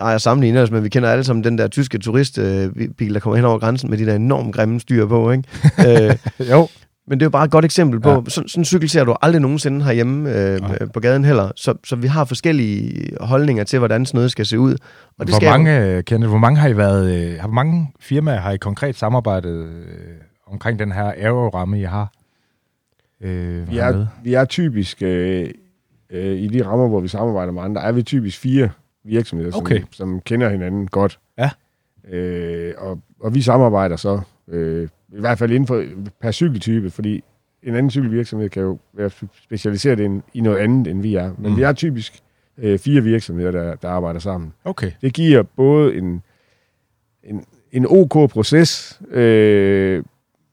ej, 0.00 0.08
jeg 0.08 0.20
sammenligner 0.20 0.62
os, 0.62 0.70
men 0.70 0.84
vi 0.84 0.88
kender 0.88 1.10
alle 1.10 1.24
sammen 1.24 1.44
den 1.44 1.58
der 1.58 1.68
tyske 1.68 1.98
turistbil, 1.98 3.14
der 3.14 3.20
kommer 3.20 3.36
hen 3.36 3.44
over 3.44 3.58
grænsen 3.58 3.90
med 3.90 3.98
de 3.98 4.06
der 4.06 4.14
enormt 4.14 4.54
grimme 4.54 4.80
styr 4.80 5.06
på, 5.06 5.30
ikke? 5.30 5.44
øh, 5.88 6.16
Jo. 6.50 6.68
Men 7.06 7.20
det 7.20 7.24
er 7.24 7.26
jo 7.26 7.30
bare 7.30 7.44
et 7.44 7.50
godt 7.50 7.64
eksempel 7.64 8.00
på, 8.00 8.08
Ja. 8.08 8.14
ja. 8.14 8.22
sådan, 8.28 8.48
sådan 8.48 8.60
en 8.60 8.64
cykel 8.64 8.88
ser 8.88 9.04
du 9.04 9.14
aldrig 9.22 9.40
nogensinde 9.42 9.84
herhjemme 9.84 10.38
øh, 10.38 10.60
Nej. 10.60 10.78
på 10.94 11.00
gaden 11.00 11.24
heller. 11.24 11.50
Så, 11.56 11.74
så 11.84 11.96
vi 11.96 12.06
har 12.06 12.24
forskellige 12.24 13.10
holdninger 13.20 13.64
til, 13.64 13.78
hvordan 13.78 14.06
sådan 14.06 14.18
noget 14.18 14.30
skal 14.30 14.46
se 14.46 14.58
ud. 14.58 14.72
Og 14.72 14.78
det 15.18 15.28
hvor, 15.28 15.36
skal 15.36 15.48
mange, 15.50 16.02
Kenneth, 16.02 16.28
hvor 16.30 16.38
mange 16.38 16.60
har 16.60 16.68
I 16.68 16.76
været, 16.76 17.14
øh, 17.32 17.40
hvor 17.40 17.48
mange 17.50 17.92
firmaer 18.00 18.40
har 18.40 18.50
I 18.50 18.56
konkret 18.56 18.96
samarbejdet 18.96 19.66
øh, 19.66 19.84
omkring 20.46 20.78
den 20.78 20.92
her 20.92 21.04
aero-ramme, 21.12 21.80
I 21.80 21.84
har? 21.84 22.12
Øh, 23.20 23.70
Vi 23.70 23.78
er, 23.78 24.06
vi 24.24 24.34
er 24.34 24.44
typisk, 24.44 25.02
øh, 25.02 25.48
øh, 26.10 26.36
i 26.38 26.46
de 26.48 26.66
rammer, 26.66 26.88
hvor 26.88 27.00
vi 27.00 27.08
samarbejder 27.08 27.52
med 27.52 27.62
andre, 27.62 27.82
er 27.82 27.92
vi 27.92 28.02
typisk 28.02 28.38
fire 28.40 28.70
virksomheder, 29.04 29.56
Okay. 29.56 29.78
som, 29.80 29.88
som 29.92 30.20
kender 30.20 30.48
hinanden 30.48 30.86
godt. 30.86 31.18
Ja. 31.38 31.50
Øh, 32.16 32.74
og, 32.78 33.00
og 33.20 33.34
vi 33.34 33.42
samarbejder 33.42 33.96
så, 33.96 34.20
øh, 34.48 34.88
i 35.16 35.20
hvert 35.20 35.38
fald 35.38 35.50
inden 35.50 35.66
for 35.66 35.84
per 36.20 36.30
cykeltype, 36.30 36.90
fordi 36.90 37.24
en 37.62 37.74
anden 37.74 37.90
cykelvirksomhed 37.90 38.48
kan 38.48 38.62
jo 38.62 38.78
være 38.92 39.10
specialiseret 39.42 40.00
i, 40.00 40.38
i 40.38 40.40
noget 40.40 40.58
andet, 40.58 40.86
end 40.86 41.02
vi 41.02 41.14
er. 41.14 41.32
Men 41.38 41.50
mm. 41.50 41.56
vi 41.56 41.62
er 41.62 41.72
typisk 41.72 42.22
øh, 42.58 42.78
fire 42.78 43.00
virksomheder, 43.00 43.50
der, 43.50 43.74
der 43.74 43.88
arbejder 43.88 44.20
sammen. 44.20 44.52
Okay. 44.64 44.92
Det 45.02 45.12
giver 45.12 45.42
både 45.42 45.94
en, 45.94 46.22
en, 47.24 47.44
en 47.72 47.86
ok 47.88 48.30
proces 48.30 49.00
øh, 49.10 50.04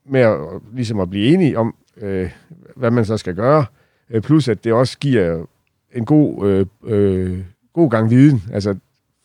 med 0.09 0.21
at, 0.21 0.37
ligesom 0.73 0.99
at 0.99 1.09
blive 1.09 1.33
enige 1.33 1.57
om, 1.57 1.75
øh, 1.97 2.31
hvad 2.75 2.91
man 2.91 3.05
så 3.05 3.17
skal 3.17 3.35
gøre, 3.35 3.65
øh, 4.09 4.21
plus 4.21 4.47
at 4.47 4.63
det 4.63 4.73
også 4.73 4.97
giver 4.97 5.45
en 5.93 6.05
god, 6.05 6.47
øh, 6.47 6.65
øh, 6.83 7.39
god 7.73 7.89
gang 7.89 8.09
viden. 8.09 8.43
Altså 8.53 8.75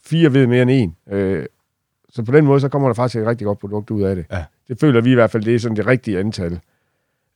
fire 0.04 0.32
ved 0.32 0.46
mere 0.46 0.62
end 0.62 0.70
en. 0.70 0.96
Øh, 1.10 1.46
så 2.16 2.22
på 2.22 2.32
den 2.32 2.44
måde, 2.44 2.60
så 2.60 2.68
kommer 2.68 2.88
der 2.88 2.94
faktisk 2.94 3.22
et 3.22 3.26
rigtig 3.26 3.44
godt 3.44 3.58
produkt 3.58 3.90
ud 3.90 4.02
af 4.02 4.16
det. 4.16 4.24
Ja. 4.32 4.44
Det 4.68 4.80
føler 4.80 5.00
vi 5.00 5.10
i 5.10 5.14
hvert 5.14 5.30
fald, 5.30 5.44
det 5.44 5.54
er 5.54 5.58
sådan 5.58 5.76
det 5.76 5.86
rigtige 5.86 6.18
antal. 6.18 6.60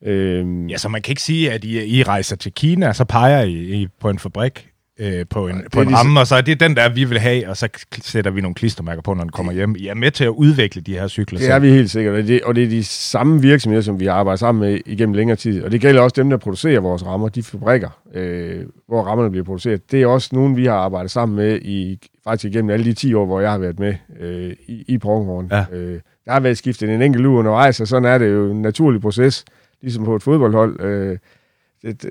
Øh, 0.02 0.70
Ja, 0.70 0.76
så 0.76 0.88
man 0.88 1.02
kan 1.02 1.12
ikke 1.12 1.22
sige, 1.22 1.52
at 1.52 1.64
I, 1.64 1.84
I 1.98 2.02
rejser 2.02 2.36
til 2.36 2.52
Kina, 2.52 2.88
og 2.88 2.96
så 2.96 3.04
peger 3.04 3.42
I, 3.42 3.52
I 3.52 3.88
på 4.00 4.10
en 4.10 4.18
fabrik 4.18 4.69
øh, 5.00 5.26
på 5.30 5.48
en, 5.48 5.62
på 5.72 5.80
en 5.80 5.86
ligesom- 5.86 6.06
ramme, 6.06 6.20
og 6.20 6.26
så 6.26 6.34
er 6.36 6.40
det 6.40 6.60
den 6.60 6.76
der, 6.76 6.88
vi 6.88 7.04
vil 7.04 7.18
have, 7.18 7.48
og 7.48 7.56
så 7.56 7.68
sætter 8.02 8.30
vi 8.30 8.40
nogle 8.40 8.54
klistermærker 8.54 9.02
på, 9.02 9.14
når 9.14 9.22
den 9.22 9.32
kommer 9.32 9.52
hjem. 9.52 9.74
I 9.78 9.86
er 9.86 9.94
med 9.94 10.10
til 10.10 10.24
at 10.24 10.28
udvikle 10.28 10.82
de 10.82 10.92
her 10.92 11.08
cykler 11.08 11.38
Det 11.38 11.50
er 11.50 11.58
vi 11.58 11.70
helt 11.70 11.90
sikkert, 11.90 12.14
og 12.14 12.22
det, 12.26 12.42
og 12.42 12.54
det 12.54 12.64
er 12.64 12.68
de 12.68 12.84
samme 12.84 13.40
virksomheder, 13.40 13.82
som 13.82 14.00
vi 14.00 14.06
har 14.06 14.12
arbejdet 14.12 14.38
sammen 14.40 14.70
med 14.70 14.80
igennem 14.86 15.14
længere 15.14 15.36
tid. 15.36 15.62
Og 15.62 15.72
det 15.72 15.80
gælder 15.80 16.02
også 16.02 16.14
dem, 16.16 16.30
der 16.30 16.36
producerer 16.36 16.80
vores 16.80 17.06
rammer, 17.06 17.28
de 17.28 17.42
fabrikker, 17.42 18.00
øh, 18.14 18.64
hvor 18.88 19.02
rammerne 19.02 19.30
bliver 19.30 19.44
produceret. 19.44 19.92
Det 19.92 20.02
er 20.02 20.06
også 20.06 20.28
nogen, 20.32 20.56
vi 20.56 20.66
har 20.66 20.74
arbejdet 20.74 21.10
sammen 21.10 21.36
med 21.36 21.60
i 21.62 21.98
faktisk 22.24 22.54
igennem 22.54 22.70
alle 22.70 22.84
de 22.84 22.92
10 22.92 23.14
år, 23.14 23.26
hvor 23.26 23.40
jeg 23.40 23.50
har 23.50 23.58
været 23.58 23.78
med 23.78 23.94
øh, 24.20 24.52
i, 24.68 24.84
i 24.88 24.98
Pronghorn. 24.98 25.48
Ja. 25.52 25.64
Øh, 25.72 26.00
der 26.24 26.32
har 26.32 26.40
været 26.40 26.58
skiftet 26.58 26.90
en 26.94 27.02
enkelt 27.02 27.26
uge 27.26 27.38
undervejs, 27.38 27.80
og 27.80 27.88
sådan 27.88 28.08
er 28.08 28.18
det 28.18 28.32
jo 28.32 28.50
en 28.50 28.62
naturlig 28.62 29.00
proces, 29.00 29.44
ligesom 29.82 30.04
på 30.04 30.16
et 30.16 30.22
fodboldhold. 30.22 30.80
Øh, 30.80 31.18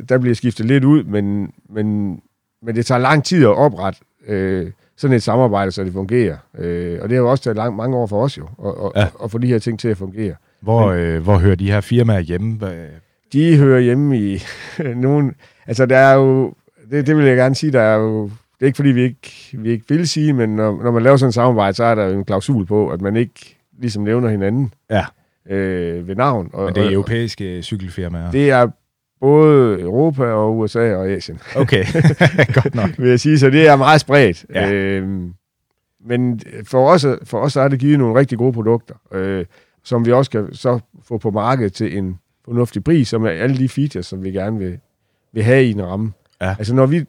der 0.09 0.17
bliver 0.17 0.35
skiftet 0.35 0.65
lidt 0.65 0.83
ud, 0.83 1.03
men, 1.03 1.51
men, 1.69 2.19
men 2.61 2.75
det 2.75 2.85
tager 2.85 2.99
lang 2.99 3.23
tid 3.23 3.43
at 3.43 3.55
oprette 3.57 3.99
øh, 4.27 4.71
sådan 4.97 5.15
et 5.15 5.23
samarbejde, 5.23 5.71
så 5.71 5.83
det 5.83 5.93
fungerer. 5.93 6.37
Øh, 6.57 6.99
og 7.01 7.09
det 7.09 7.15
har 7.17 7.23
jo 7.23 7.29
også 7.31 7.43
taget 7.43 7.57
lang, 7.57 7.75
mange 7.75 7.97
år 7.97 8.07
for 8.07 8.23
os 8.23 8.37
jo, 8.37 8.43
at, 8.65 8.73
at, 8.85 8.91
Ja. 9.01 9.07
at 9.23 9.31
få 9.31 9.37
de 9.37 9.47
her 9.47 9.59
ting 9.59 9.79
til 9.79 9.87
at 9.87 9.97
fungere. 9.97 10.35
Hvor, 10.61 10.87
øh, 10.91 11.23
hvor 11.23 11.37
hører 11.37 11.55
de 11.55 11.71
her 11.71 11.81
firmaer 11.81 12.19
hjemme? 12.19 12.59
De 13.33 13.57
hører 13.57 13.79
hjemme 13.79 14.19
i 14.19 14.41
nogen... 14.95 15.33
Altså, 15.67 15.85
der 15.85 15.97
er 15.97 16.13
jo... 16.15 16.53
Det, 16.91 17.07
det 17.07 17.17
vil 17.17 17.25
jeg 17.25 17.37
gerne 17.37 17.55
sige, 17.55 17.71
der 17.71 17.81
er 17.81 17.95
jo... 17.97 18.23
Det 18.23 18.61
er 18.61 18.65
ikke, 18.65 18.75
fordi 18.75 18.89
vi 18.89 19.01
ikke, 19.03 19.49
vi 19.53 19.69
ikke 19.69 19.85
vil 19.89 20.07
sige, 20.07 20.33
men 20.33 20.55
når, 20.55 20.83
når 20.83 20.91
man 20.91 21.03
laver 21.03 21.17
sådan 21.17 21.27
et 21.27 21.33
samarbejde, 21.33 21.73
så 21.73 21.83
er 21.83 21.95
der 21.95 22.05
jo 22.05 22.17
en 22.17 22.25
klausul 22.25 22.65
på, 22.65 22.89
at 22.89 23.01
man 23.01 23.15
ikke 23.15 23.57
ligesom 23.79 24.03
nævner 24.03 24.29
hinanden 24.29 24.73
Ja. 24.89 25.05
øh, 25.49 26.07
ved 26.07 26.15
navn. 26.15 26.49
Og, 26.53 26.65
Men 26.65 26.75
det 26.75 26.81
er 26.83 26.87
og- 26.87 26.93
europæiske 26.93 27.61
cykelfirmaer. 27.61 28.31
Det 28.31 28.49
er 28.49 28.67
både 29.21 29.81
Europa 29.81 30.23
og 30.25 30.57
USA 30.57 30.95
og 30.95 31.09
Asien, 31.09 31.39
Okay, 31.55 31.85
godt 32.63 32.75
nok. 32.75 32.89
vil 32.97 33.09
jeg 33.09 33.19
sige. 33.19 33.39
Så 33.39 33.49
det 33.49 33.67
er 33.67 33.75
meget 33.75 34.01
spredt. 34.01 34.45
Ja. 34.53 34.71
Øhm, 34.73 35.33
men 36.05 36.41
for 36.63 36.89
os, 36.89 37.05
for 37.23 37.39
os 37.39 37.53
har 37.53 37.67
det 37.67 37.79
givet 37.79 37.99
nogle 37.99 38.19
rigtig 38.19 38.37
gode 38.37 38.53
produkter, 38.53 38.95
øh, 39.11 39.45
som 39.83 40.05
vi 40.05 40.11
også 40.11 40.31
kan 40.31 40.47
så 40.53 40.79
få 41.03 41.17
på 41.17 41.31
markedet 41.31 41.73
til 41.73 41.97
en 41.97 42.19
fornuftig 42.45 42.83
pris, 42.83 43.07
som 43.07 43.25
er 43.25 43.29
alle 43.29 43.57
de 43.57 43.69
features, 43.69 44.05
som 44.05 44.23
vi 44.23 44.31
gerne 44.31 44.59
vil, 44.59 44.79
vil 45.33 45.43
have 45.43 45.65
i 45.65 45.71
en 45.71 45.85
ramme. 45.85 46.11
Ja. 46.41 46.55
Altså 46.59 46.75
når 46.75 46.85
vi, 46.85 47.05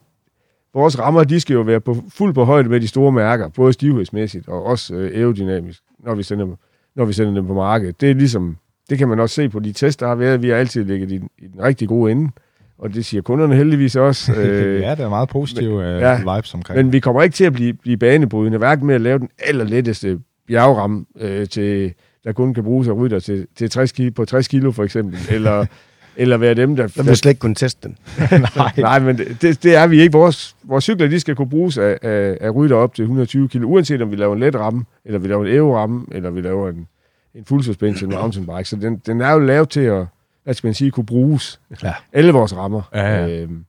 vores 0.75 0.99
rammer, 0.99 1.25
de 1.25 1.41
skal 1.41 1.55
jo 1.55 1.61
være 1.61 1.81
på, 1.81 1.97
fuld 2.09 2.35
på 2.35 2.45
højde 2.45 2.69
med 2.69 2.81
de 2.81 2.89
store 2.89 3.13
mærker, 3.13 3.49
både 3.49 3.73
stivhedsmæssigt 3.73 4.49
og 4.49 4.65
også 4.67 4.95
øh, 4.95 5.19
aerodynamisk, 5.19 5.83
når 6.05 6.15
vi, 6.15 6.23
sender, 6.23 6.45
dem- 6.45 6.57
når 6.97 7.05
vi 7.05 7.13
sender 7.13 7.35
dem 7.35 7.47
på 7.47 7.55
markedet. 7.55 8.01
Det 8.01 8.11
er 8.11 8.15
ligesom, 8.15 8.57
det 8.91 8.99
kan 8.99 9.09
man 9.09 9.21
også 9.21 9.35
se 9.35 9.49
på 9.49 9.59
de 9.61 9.73
tests, 9.73 9.97
der 9.97 10.07
har 10.07 10.15
været. 10.15 10.43
Vi 10.43 10.49
har 10.49 10.57
altid 10.57 10.85
ligget 10.85 11.13
i, 11.13 11.19
den- 11.19 11.29
i 11.39 11.47
den 11.47 11.63
rigtig 11.63 11.89
gode 11.89 12.13
ende, 12.13 12.31
og 12.79 12.95
det 12.95 13.05
siger 13.05 13.23
kunderne 13.23 13.55
heldigvis 13.57 13.97
også. 13.97 14.33
Øh, 14.37 14.81
ja, 14.81 14.91
det 14.91 15.01
er 15.01 15.09
meget 15.09 15.29
positive 15.29 15.87
øh, 15.87 16.01
ja, 16.01 16.35
vibes 16.37 16.55
omkring. 16.55 16.77
men 16.77 16.93
vi 16.93 17.01
kommer 17.01 17.23
ikke 17.23 17.35
til 17.35 17.45
at 17.45 17.53
blive, 17.53 17.73
blive 17.73 17.97
banebrydende, 17.97 18.59
hverken 18.59 18.87
med 18.87 18.95
at 18.95 19.01
lave 19.01 19.19
den 19.19 19.29
allerletteste 19.47 20.19
bjergramme, 20.49 21.05
øh, 21.21 21.49
til, 21.49 21.93
der 22.25 22.33
kun 22.33 22.55
kan 22.55 22.65
bruges 22.65 22.89
af 22.89 22.93
rytter 22.93 23.19
til, 23.19 23.47
til 23.57 23.71
60 23.71 23.93
kilo, 23.93 24.11
på 24.17 24.25
60 24.25 24.49
kilo 24.49 24.71
for 24.73 24.85
eksempel, 24.85 25.19
eller, 25.31 25.67
eller 26.17 26.37
være 26.37 26.55
dem, 26.55 26.77
der... 26.77 26.87
Der 26.87 27.03
vil 27.03 27.17
slet 27.17 27.31
ikke 27.31 27.39
kunne 27.39 27.55
teste 27.55 27.89
den. 27.89 27.97
Nej. 28.57 28.73
Nej, 28.79 28.99
men 28.99 29.19
det, 29.19 29.63
det 29.63 29.77
er 29.77 29.87
vi 29.87 30.01
ikke. 30.01 30.13
Vores, 30.13 30.57
vores 30.65 30.85
cykler, 30.85 31.09
de 31.09 31.21
skal 31.21 31.35
kunne 31.37 31.51
bruges 31.51 31.79
af, 31.79 31.99
af, 32.03 32.39
af 32.41 32.55
rytter 32.55 32.77
op 32.77 32.95
til 32.95 33.03
120 33.03 33.49
kilo, 33.49 33.69
uanset 33.69 34.03
om 34.03 34.11
vi 34.11 34.17
laver 34.17 34.35
en 34.35 34.41
let 34.41 34.55
ramme, 34.57 34.85
eller 35.05 35.19
vi 35.19 35.29
laver 35.29 35.45
en 35.47 35.53
aero-ramme, 35.53 36.05
eller 36.13 36.31
vi 36.31 36.41
laver 36.41 36.69
en, 36.69 36.87
en 37.35 37.45
full 37.45 37.65
suspension 37.65 38.11
mountainbike. 38.11 38.65
Så 38.65 38.77
den, 38.77 38.97
den 38.97 39.21
er 39.21 39.33
jo 39.33 39.39
lavet 39.39 39.69
til 39.69 39.81
at, 39.81 40.07
hvad 40.45 40.55
skal 40.55 40.67
man 40.67 40.75
sige, 40.75 40.91
kunne 40.91 41.07
bruges. 41.07 41.61
Ja. 41.83 41.95
Alle 42.13 42.33
vores 42.33 42.57
rammer. 42.57 42.83
Ja, 42.95 43.27
ja. 43.27 43.29
Øhm, 43.29 43.65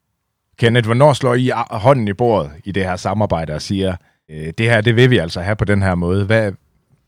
Kenneth, 0.57 0.86
hvornår 0.86 1.14
slår 1.14 1.36
I 1.36 1.51
hånden 1.70 2.07
i 2.07 2.14
bordet 2.14 2.51
i 2.64 2.72
det 2.72 2.84
her 2.84 2.95
samarbejde 2.95 3.53
og 3.53 3.62
siger, 3.62 3.95
øh, 4.30 4.53
det 4.57 4.70
her, 4.70 4.82
det 4.82 4.95
vil 4.95 5.09
vi 5.09 5.18
altså 5.18 5.41
have 5.41 5.55
på 5.55 5.66
den 5.66 5.82
her 5.82 5.95
måde. 5.95 6.26
Hvad, 6.26 6.51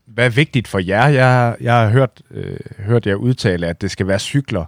hvad 0.06 0.26
er 0.26 0.30
vigtigt 0.30 0.68
for 0.68 0.78
jer? 0.78 1.06
Jeg, 1.06 1.56
jeg 1.60 1.74
har 1.74 1.88
hørt, 1.88 2.22
øh, 2.30 2.56
hørt 2.78 3.06
jer 3.06 3.14
udtale, 3.14 3.66
at 3.66 3.82
det 3.82 3.90
skal 3.90 4.06
være 4.06 4.18
cykler, 4.18 4.64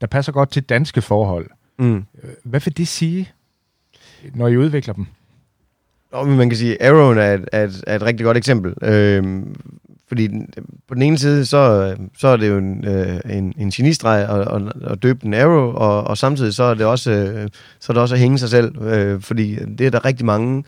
der 0.00 0.06
passer 0.06 0.32
godt 0.32 0.50
til 0.50 0.62
danske 0.62 1.02
forhold. 1.02 1.50
Mm. 1.78 2.04
Hvad 2.44 2.60
vil 2.60 2.76
det 2.76 2.88
sige, 2.88 3.32
når 4.34 4.48
I 4.48 4.56
udvikler 4.56 4.94
dem? 4.94 5.06
Og 6.12 6.28
man 6.28 6.50
kan 6.50 6.58
sige, 6.58 6.82
Arrowen 6.82 7.18
er 7.18 7.34
et, 7.34 7.48
er 7.52 7.64
et, 7.64 7.84
er 7.86 7.96
et 7.96 8.02
rigtig 8.02 8.24
godt 8.24 8.36
eksempel. 8.36 8.74
Øhm, 8.82 9.54
fordi 10.10 10.26
den- 10.26 10.48
på 10.88 10.94
den 10.94 11.02
ene 11.02 11.18
side, 11.18 11.46
så, 11.46 11.94
så 12.18 12.28
er 12.28 12.36
det 12.36 12.48
jo 12.48 12.58
en, 12.58 12.84
øh, 12.88 13.20
en, 13.30 13.52
en 13.58 13.70
genistreg 13.70 14.28
at, 14.28 14.40
at, 14.40 14.62
at 14.92 15.02
døbe 15.02 15.26
en 15.26 15.34
Arrow, 15.34 15.72
og, 15.74 16.04
og 16.06 16.18
samtidig 16.18 16.54
så 16.54 16.62
er 16.64 16.74
det 16.74 16.86
også, 16.86 17.10
øh, 17.10 17.48
så 17.80 17.92
er 17.92 17.94
det 17.94 18.02
også 18.02 18.14
at 18.14 18.20
hænge 18.20 18.38
sig 18.38 18.48
selv, 18.48 18.82
øh, 18.82 19.20
fordi 19.20 19.56
det 19.78 19.86
er 19.86 19.90
der 19.90 20.04
rigtig 20.04 20.26
mange, 20.26 20.64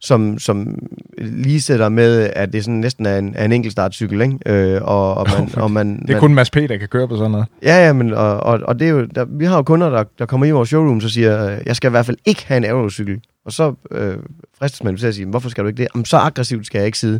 som, 0.00 0.38
som 0.38 0.78
lige 1.18 1.60
sætter 1.60 1.88
med, 1.88 2.30
at 2.36 2.52
det 2.52 2.64
sådan 2.64 2.80
næsten 2.80 3.06
er 3.06 3.18
en, 3.18 3.32
er 3.36 3.44
en 3.44 3.52
enkeltstartcykel, 3.52 4.20
ikke? 4.20 4.38
Øh, 4.46 4.82
og, 4.82 5.14
og 5.14 5.26
man, 5.38 5.48
og 5.64 5.70
man, 5.70 5.98
Det 6.00 6.08
er 6.10 6.12
man, 6.12 6.20
kun 6.20 6.34
Mads 6.34 6.50
P., 6.50 6.54
der 6.54 6.76
kan 6.76 6.88
køre 6.88 7.08
på 7.08 7.16
sådan 7.16 7.30
noget. 7.30 7.46
Ja, 7.62 7.86
ja, 7.86 7.92
men 7.92 8.14
og, 8.14 8.40
og, 8.40 8.60
og 8.64 8.78
det 8.80 8.86
er 8.86 8.90
jo, 8.90 9.04
der, 9.04 9.24
vi 9.24 9.44
har 9.44 9.56
jo 9.56 9.62
kunder, 9.62 9.90
der, 9.90 10.04
der 10.18 10.26
kommer 10.26 10.46
i 10.46 10.50
vores 10.50 10.68
showroom, 10.68 11.00
så 11.00 11.08
siger, 11.08 11.50
øh, 11.50 11.58
jeg 11.66 11.76
skal 11.76 11.88
i 11.88 11.90
hvert 11.90 12.06
fald 12.06 12.16
ikke 12.24 12.44
have 12.46 12.56
en 12.56 12.64
aerocykel. 12.64 13.20
Og 13.46 13.52
så 13.52 13.74
øh, 13.90 14.16
fristes 14.58 14.82
man 14.84 14.96
til 14.96 15.06
at 15.06 15.14
sige, 15.14 15.26
hvorfor 15.26 15.48
skal 15.48 15.64
du 15.64 15.68
ikke 15.68 15.82
det? 15.82 15.88
Jamen, 15.94 16.04
så 16.04 16.16
aggressivt 16.16 16.66
skal 16.66 16.78
jeg 16.78 16.86
ikke 16.86 16.98
sidde. 16.98 17.18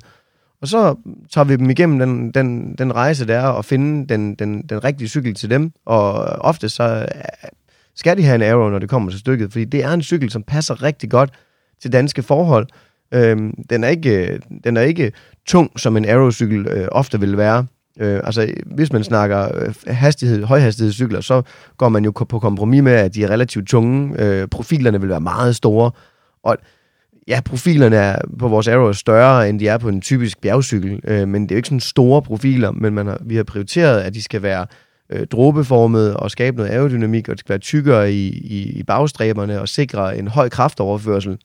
Og 0.63 0.69
så 0.69 0.95
tager 1.33 1.45
vi 1.45 1.57
dem 1.57 1.71
igennem 1.71 1.99
den, 1.99 2.31
den, 2.31 2.75
den 2.75 2.95
rejse, 2.95 3.27
der 3.27 3.39
er 3.39 3.49
at 3.49 3.65
finde 3.65 4.07
den, 4.09 4.35
den, 4.35 4.63
den 4.63 4.85
rigtige 4.85 5.09
cykel 5.09 5.35
til 5.35 5.51
dem. 5.51 5.73
Og 5.87 6.13
ofte 6.25 6.69
så 6.69 6.85
øh, 6.85 7.51
skal 7.95 8.17
de 8.17 8.23
have 8.23 8.35
en 8.35 8.43
Aero, 8.43 8.71
når 8.71 8.79
det 8.79 8.89
kommer 8.89 9.11
til 9.11 9.21
stykket, 9.21 9.53
fordi 9.53 9.65
det 9.65 9.85
er 9.85 9.93
en 9.93 10.03
cykel, 10.03 10.31
som 10.31 10.43
passer 10.43 10.83
rigtig 10.83 11.11
godt 11.11 11.31
til 11.83 11.93
danske 11.93 12.23
forhold. 12.23 12.67
Øhm, 13.15 13.55
den, 13.71 13.85
er 13.85 13.89
ikke, 13.89 14.41
den 14.65 14.77
er 14.77 14.81
ikke 14.81 15.13
tung, 15.47 15.81
som 15.81 15.97
en 15.97 16.05
Aero-cykel 16.05 16.67
øh, 16.67 16.89
ofte 16.93 17.21
vil 17.21 17.37
være. 17.37 17.67
Øh, 18.01 18.21
altså, 18.25 18.55
hvis 18.67 18.93
man 18.93 19.05
snakker 19.05 19.49
øh, 19.55 19.75
hastighed, 19.87 20.45
højhastighedscykler, 20.45 21.21
så 21.21 21.43
går 21.77 21.89
man 21.89 22.05
jo 22.05 22.11
på 22.11 22.39
kompromis 22.39 22.83
med, 22.83 22.93
at 22.93 23.15
de 23.15 23.25
er 23.25 23.31
relativt 23.31 23.69
tunge. 23.69 24.23
Øh, 24.23 24.49
profilerne 24.49 25.01
vil 25.01 25.09
være 25.09 25.21
meget 25.21 25.57
store. 25.57 25.91
Og 26.43 26.57
ja, 27.29 27.41
profilerne 27.45 27.97
er 27.97 28.19
på 28.39 28.49
vores 28.49 28.69
Aero 28.69 28.87
er 28.87 28.93
større, 28.93 29.49
end 29.49 29.61
de 29.61 29.69
er 29.69 29.79
på 29.79 29.89
en 29.89 30.01
typisk 30.01 30.41
bjergcykel. 30.41 31.01
Øh, 31.05 31.29
men 31.29 31.43
det 31.43 31.51
er 31.51 31.55
jo 31.55 31.59
ikke 31.59 31.69
sådan 31.69 31.81
store 31.81 32.23
profiler, 32.23 32.71
men 32.71 32.95
man 32.95 33.07
har, 33.07 33.19
vi 33.21 33.37
har 33.37 33.45
prioriteret, 33.45 34.01
at 34.01 34.15
de 34.15 34.23
skal 34.23 34.43
være 34.43 34.67
øh, 35.11 35.27
dråbeformede 35.27 36.17
og 36.17 36.31
skabe 36.31 36.57
noget 36.57 36.71
aerodynamik, 36.71 37.29
og 37.29 37.33
det 37.33 37.41
skal 37.41 37.51
være 37.51 37.59
tykkere 37.59 38.13
i, 38.13 38.29
i, 38.29 38.63
i 38.63 38.83
bagstræberne 38.83 39.61
og 39.61 39.69
sikre 39.69 40.19
en 40.19 40.29
høj 40.29 40.49
kraftoverførsel. 40.49 41.39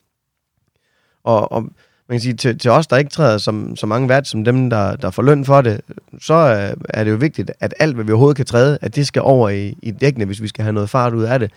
Og, 1.23 1.51
og 1.51 1.61
man 2.09 2.15
kan 2.15 2.19
sige, 2.19 2.33
til, 2.33 2.59
til 2.59 2.71
os, 2.71 2.87
der 2.87 2.97
ikke 2.97 3.11
træder 3.11 3.37
som, 3.37 3.75
så 3.75 3.85
mange 3.85 4.09
værd 4.09 4.23
som 4.23 4.43
dem, 4.43 4.69
der, 4.69 4.95
der 4.95 5.09
får 5.09 5.23
løn 5.23 5.45
for 5.45 5.61
det, 5.61 5.81
så 6.21 6.33
er, 6.33 6.73
er 6.89 7.03
det 7.03 7.11
jo 7.11 7.15
vigtigt, 7.15 7.51
at 7.59 7.73
alt, 7.79 7.95
hvad 7.95 8.05
vi 8.05 8.11
overhovedet 8.11 8.37
kan 8.37 8.45
træde, 8.45 8.77
at 8.81 8.95
det 8.95 9.07
skal 9.07 9.21
over 9.21 9.49
i, 9.49 9.77
i 9.83 9.91
dækkene, 9.91 10.25
hvis 10.25 10.41
vi 10.41 10.47
skal 10.47 10.63
have 10.63 10.73
noget 10.73 10.89
fart 10.89 11.13
ud 11.13 11.23
af 11.23 11.39
det 11.39 11.51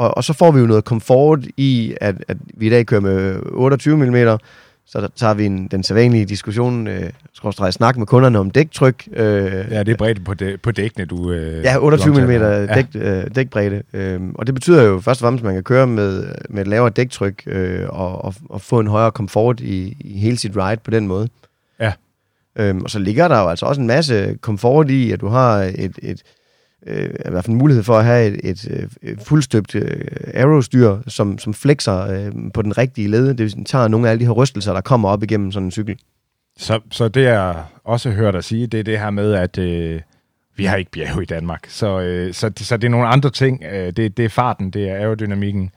og, 0.00 0.16
og 0.16 0.24
så 0.24 0.32
får 0.32 0.50
vi 0.50 0.60
jo 0.60 0.66
noget 0.66 0.84
komfort 0.84 1.46
i, 1.56 1.94
at, 2.00 2.14
at 2.28 2.36
vi 2.56 2.66
i 2.66 2.70
dag 2.70 2.86
kører 2.86 3.00
med 3.00 3.36
28 3.52 3.96
mm, 3.96 4.38
så 4.86 5.08
tager 5.16 5.34
vi 5.34 5.46
en, 5.46 5.66
den 5.68 5.82
sædvanlige 5.82 6.24
diskussion, 6.24 6.86
øh, 6.86 7.10
skråstrej 7.34 7.70
snak 7.70 7.96
med 7.96 8.06
kunderne 8.06 8.38
om 8.38 8.50
dæktryk. 8.50 9.08
Øh, 9.12 9.24
Ja, 9.70 9.82
det 9.82 9.88
er 9.88 9.96
bredt 9.96 10.24
på, 10.24 10.34
dæ- 10.42 10.56
på 10.56 10.70
dækkene, 10.70 11.04
du... 11.04 11.30
Øh, 11.32 11.64
Ja, 11.64 11.76
28 11.78 12.14
du 12.14 12.20
mm 12.20 12.26
dæk, 12.74 12.86
øh, 12.94 13.24
dækbredde. 13.34 13.82
Øhm, 13.92 14.32
og 14.34 14.46
det 14.46 14.54
betyder 14.54 14.82
jo 14.82 15.00
først 15.00 15.20
og 15.20 15.24
fremmest, 15.24 15.42
at 15.42 15.46
man 15.46 15.54
kan 15.54 15.62
køre 15.62 15.86
med, 15.86 16.24
med 16.48 16.62
et 16.62 16.68
lavere 16.68 16.90
dæktryk 16.90 17.42
øh, 17.46 17.86
og, 17.88 18.24
og, 18.24 18.34
og 18.50 18.60
få 18.60 18.80
en 18.80 18.86
højere 18.86 19.10
komfort 19.10 19.60
i, 19.60 19.96
i 20.00 20.18
hele 20.18 20.38
sit 20.38 20.56
ride 20.56 20.80
på 20.84 20.90
den 20.90 21.06
måde. 21.06 21.28
Ja. 21.80 21.92
Øhm, 22.58 22.82
og 22.82 22.90
så 22.90 22.98
ligger 22.98 23.28
der 23.28 23.40
jo 23.40 23.48
altså 23.48 23.66
også 23.66 23.80
en 23.80 23.86
masse 23.86 24.38
komfort 24.40 24.90
i, 24.90 25.12
at 25.12 25.20
du 25.20 25.28
har 25.28 25.56
et, 25.58 25.98
et 26.02 26.22
øh, 26.86 27.04
i 27.04 27.30
hvert 27.30 27.44
fald 27.44 27.52
en 27.52 27.58
mulighed 27.58 27.82
for 27.82 27.98
at 27.98 28.04
have 28.04 28.26
et, 28.26 28.40
et, 28.50 28.88
et 29.02 29.20
fuldstøbt 29.22 29.74
øh, 29.74 30.00
aerostyr, 30.34 30.96
som, 31.06 31.38
som 31.38 31.54
flexer 31.54 32.06
øh, 32.06 32.32
på 32.54 32.62
den 32.62 32.78
rigtige 32.78 33.08
led. 33.08 33.34
Det 33.34 33.66
tager 33.66 33.88
nogle 33.88 34.06
af 34.06 34.10
alle 34.10 34.20
de 34.20 34.26
her 34.26 34.32
rystelser, 34.32 34.72
der 34.72 34.80
kommer 34.80 35.08
op 35.08 35.22
igennem 35.22 35.52
sådan 35.52 35.64
en 35.64 35.70
cykel. 35.70 35.98
Så, 36.58 36.80
så 36.90 37.08
det 37.08 37.22
jeg 37.22 37.64
også 37.84 38.10
hørt 38.10 38.34
dig 38.34 38.44
sige, 38.44 38.66
det 38.66 38.80
er 38.80 38.84
det 38.84 38.98
her 38.98 39.10
med, 39.10 39.32
at 39.32 39.58
øh, 39.58 40.00
vi 40.56 40.64
har 40.64 40.76
ikke 40.76 40.90
bjerge 40.90 41.22
i 41.22 41.26
Danmark. 41.26 41.66
Så, 41.68 42.00
øh, 42.00 42.34
så, 42.34 42.52
så 42.56 42.76
det 42.76 42.84
er 42.84 42.90
nogle 42.90 43.06
andre 43.06 43.30
ting. 43.30 43.64
Øh, 43.72 43.92
det, 43.92 44.16
det 44.16 44.24
er 44.24 44.28
farten, 44.28 44.70
det 44.70 44.90
er 44.90 44.94
aerodynamikken. 44.94 45.70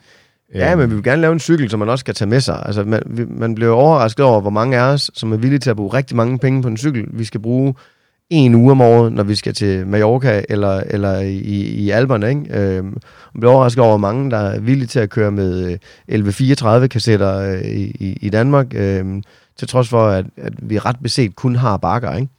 Ja, 0.55 0.71
Øh, 0.71 0.77
men 0.77 0.89
vi 0.89 0.95
vil 0.95 1.03
gerne 1.03 1.21
lave 1.21 1.33
en 1.33 1.39
cykel, 1.39 1.69
som 1.69 1.79
man 1.79 1.89
også 1.89 2.05
kan 2.05 2.15
tage 2.15 2.29
med 2.29 2.39
sig. 2.39 2.63
Altså, 2.65 2.83
man, 2.83 3.27
man 3.29 3.55
bliver 3.55 3.71
overrasket 3.71 4.25
over, 4.25 4.41
hvor 4.41 4.49
mange 4.49 4.77
af 4.77 4.93
os, 4.93 5.11
som 5.13 5.33
er 5.33 5.37
villige 5.37 5.59
til 5.59 5.69
at 5.69 5.75
bruge 5.75 5.93
rigtig 5.93 6.17
mange 6.17 6.39
penge 6.39 6.61
på 6.61 6.67
en 6.67 6.77
cykel. 6.77 7.05
Vi 7.07 7.23
skal 7.23 7.39
bruge 7.39 7.73
en 8.33 8.55
uge 8.55 8.71
om 8.71 8.81
året, 8.81 9.13
når 9.13 9.23
vi 9.23 9.35
skal 9.35 9.53
til 9.53 9.87
Mallorca 9.87 10.43
eller, 10.49 10.83
eller 10.87 11.19
i, 11.19 11.61
i 11.61 11.89
Alperne. 11.89 12.29
Ikke? 12.29 12.59
Øhm, 12.59 12.85
man 13.33 13.39
bliver 13.39 13.53
overrasket 13.53 13.83
over, 13.83 13.91
hvor 13.91 13.97
mange, 13.97 14.31
der 14.31 14.37
er 14.37 14.59
villige 14.59 14.87
til 14.87 14.99
at 14.99 15.09
køre 15.09 15.31
med 15.31 15.65
øh, 15.65 15.71
1134 15.71 16.87
kassetter 16.87 17.37
øh, 17.37 17.61
i, 17.61 18.17
i, 18.21 18.29
Danmark, 18.29 18.67
øhm, 18.75 19.23
til 19.57 19.67
trods 19.67 19.89
for, 19.89 20.07
at, 20.07 20.25
at 20.37 20.53
vi 20.57 20.79
ret 20.79 20.97
beset 21.03 21.35
kun 21.35 21.55
har 21.55 21.77
bakker. 21.77 22.15
Ikke? 22.15 22.29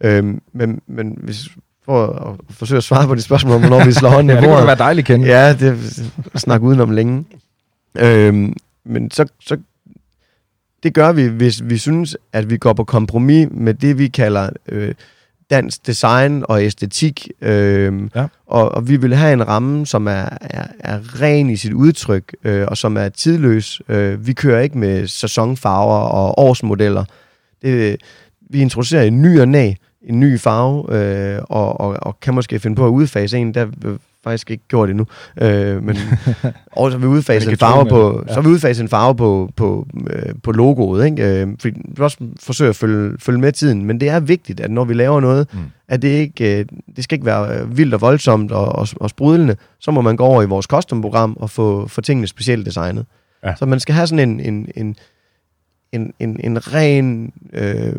Øhm, 0.00 0.40
men, 0.52 0.80
men 0.86 1.18
hvis 1.22 1.48
for 1.84 2.06
at 2.06 2.56
forsøge 2.56 2.76
at 2.76 2.84
svare 2.84 3.06
på 3.06 3.14
de 3.14 3.22
spørgsmål, 3.22 3.54
om 3.54 3.60
hvornår 3.60 3.84
vi 3.84 3.92
slår 3.92 4.10
hånden 4.10 4.30
ja, 4.36 4.40
det 4.40 4.44
kunne 4.44 4.66
være 4.66 4.76
dejligt, 4.76 5.06
Ken. 5.06 5.24
Ja, 5.24 5.52
det 5.52 6.02
snak 6.34 6.62
udenom 6.62 6.90
længe. 6.90 7.24
Øhm, 7.98 8.52
men 8.84 9.10
så, 9.10 9.26
så 9.40 9.56
det 10.82 10.94
gør 10.94 11.12
vi, 11.12 11.26
hvis 11.26 11.62
vi 11.64 11.78
synes, 11.78 12.16
at 12.32 12.50
vi 12.50 12.56
går 12.56 12.72
på 12.72 12.84
kompromis 12.84 13.48
med 13.50 13.74
det, 13.74 13.98
vi 13.98 14.08
kalder 14.08 14.50
øh, 14.68 14.94
dansk 15.50 15.86
design 15.86 16.44
og 16.48 16.64
æstetik. 16.64 17.28
Øh, 17.40 17.92
Ja. 18.14 18.26
og, 18.46 18.72
og 18.74 18.88
vi 18.88 18.96
vil 18.96 19.14
have 19.14 19.32
en 19.32 19.48
ramme, 19.48 19.86
som 19.86 20.06
er, 20.06 20.28
er, 20.40 20.66
er 20.78 21.20
ren 21.22 21.50
i 21.50 21.56
sit 21.56 21.72
udtryk, 21.72 22.36
øh, 22.44 22.66
og 22.68 22.76
som 22.76 22.96
er 22.96 23.08
tidløs. 23.08 23.80
Øh, 23.88 24.26
vi 24.26 24.32
kører 24.32 24.60
ikke 24.60 24.78
med 24.78 25.06
sæsonfarver 25.06 25.98
og 25.98 26.38
årsmodeller. 26.38 27.04
Det, 27.62 27.96
vi 28.50 28.60
introducerer 28.60 29.02
en 29.02 29.22
ny 29.22 29.40
og 29.40 29.48
næ, 29.48 29.72
en 30.02 30.20
ny 30.20 30.40
farve, 30.40 30.94
øh, 30.96 31.42
og, 31.48 31.80
og, 31.80 31.96
og 32.02 32.20
kan 32.20 32.34
måske 32.34 32.58
finde 32.60 32.76
på 32.76 32.86
at 32.86 32.90
udfase 32.90 33.38
en, 33.38 33.54
der 33.54 33.66
faktisk 34.24 34.50
ikke 34.50 34.64
gjort 34.68 34.90
endnu. 34.90 35.06
Øh, 35.42 35.82
men 35.82 35.96
og 36.72 36.90
så 36.90 36.98
har 36.98 36.98
vi 36.98 37.06
udfase 37.06 37.46
Men 37.46 37.54
en 37.54 37.58
farve 37.58 37.86
på, 37.88 38.24
ja. 38.28 38.34
så 38.34 38.40
vi 38.40 38.48
udfase 38.48 38.82
en 38.82 38.88
farve 38.88 39.16
på, 39.16 39.50
på, 39.56 39.86
øh, 40.10 40.34
på 40.42 40.52
logoet, 40.52 41.04
ikke? 41.06 41.42
Øh, 41.42 41.48
fordi 41.60 41.80
vi 41.96 42.02
også 42.02 42.16
forsøge 42.40 42.68
at 42.70 42.76
følge, 42.76 43.16
følge 43.18 43.38
med 43.38 43.52
tiden, 43.52 43.84
men 43.84 44.00
det 44.00 44.08
er 44.08 44.20
vigtigt, 44.20 44.60
at 44.60 44.70
når 44.70 44.84
vi 44.84 44.94
laver 44.94 45.20
noget, 45.20 45.48
Mm. 45.52 45.58
mm. 45.58 45.64
at 45.88 46.02
det 46.02 46.08
ikke, 46.08 46.58
øh, 46.58 46.66
det 46.96 47.04
skal 47.04 47.16
ikke 47.16 47.26
være 47.26 47.58
øh, 47.58 47.76
vildt 47.78 47.94
og 47.94 48.00
voldsomt 48.00 48.52
og, 48.52 48.66
og, 48.66 48.88
og 48.96 49.10
sprudlende, 49.10 49.56
så 49.80 49.90
må 49.90 50.00
man 50.00 50.16
gå 50.16 50.24
over 50.24 50.42
i 50.42 50.46
vores 50.46 50.66
custom-program 50.66 51.36
og 51.40 51.50
få, 51.50 51.88
få 51.88 52.00
tingene 52.00 52.26
specielt 52.26 52.66
designet. 52.66 53.06
Ja. 53.44 53.54
Så 53.54 53.66
man 53.66 53.80
skal 53.80 53.94
have 53.94 54.06
sådan 54.06 54.28
en, 54.28 54.40
en, 54.40 54.68
en, 54.76 54.96
en, 55.94 56.12
en, 56.18 56.40
en 56.44 56.74
ren 56.74 57.32
øh, 57.52 57.92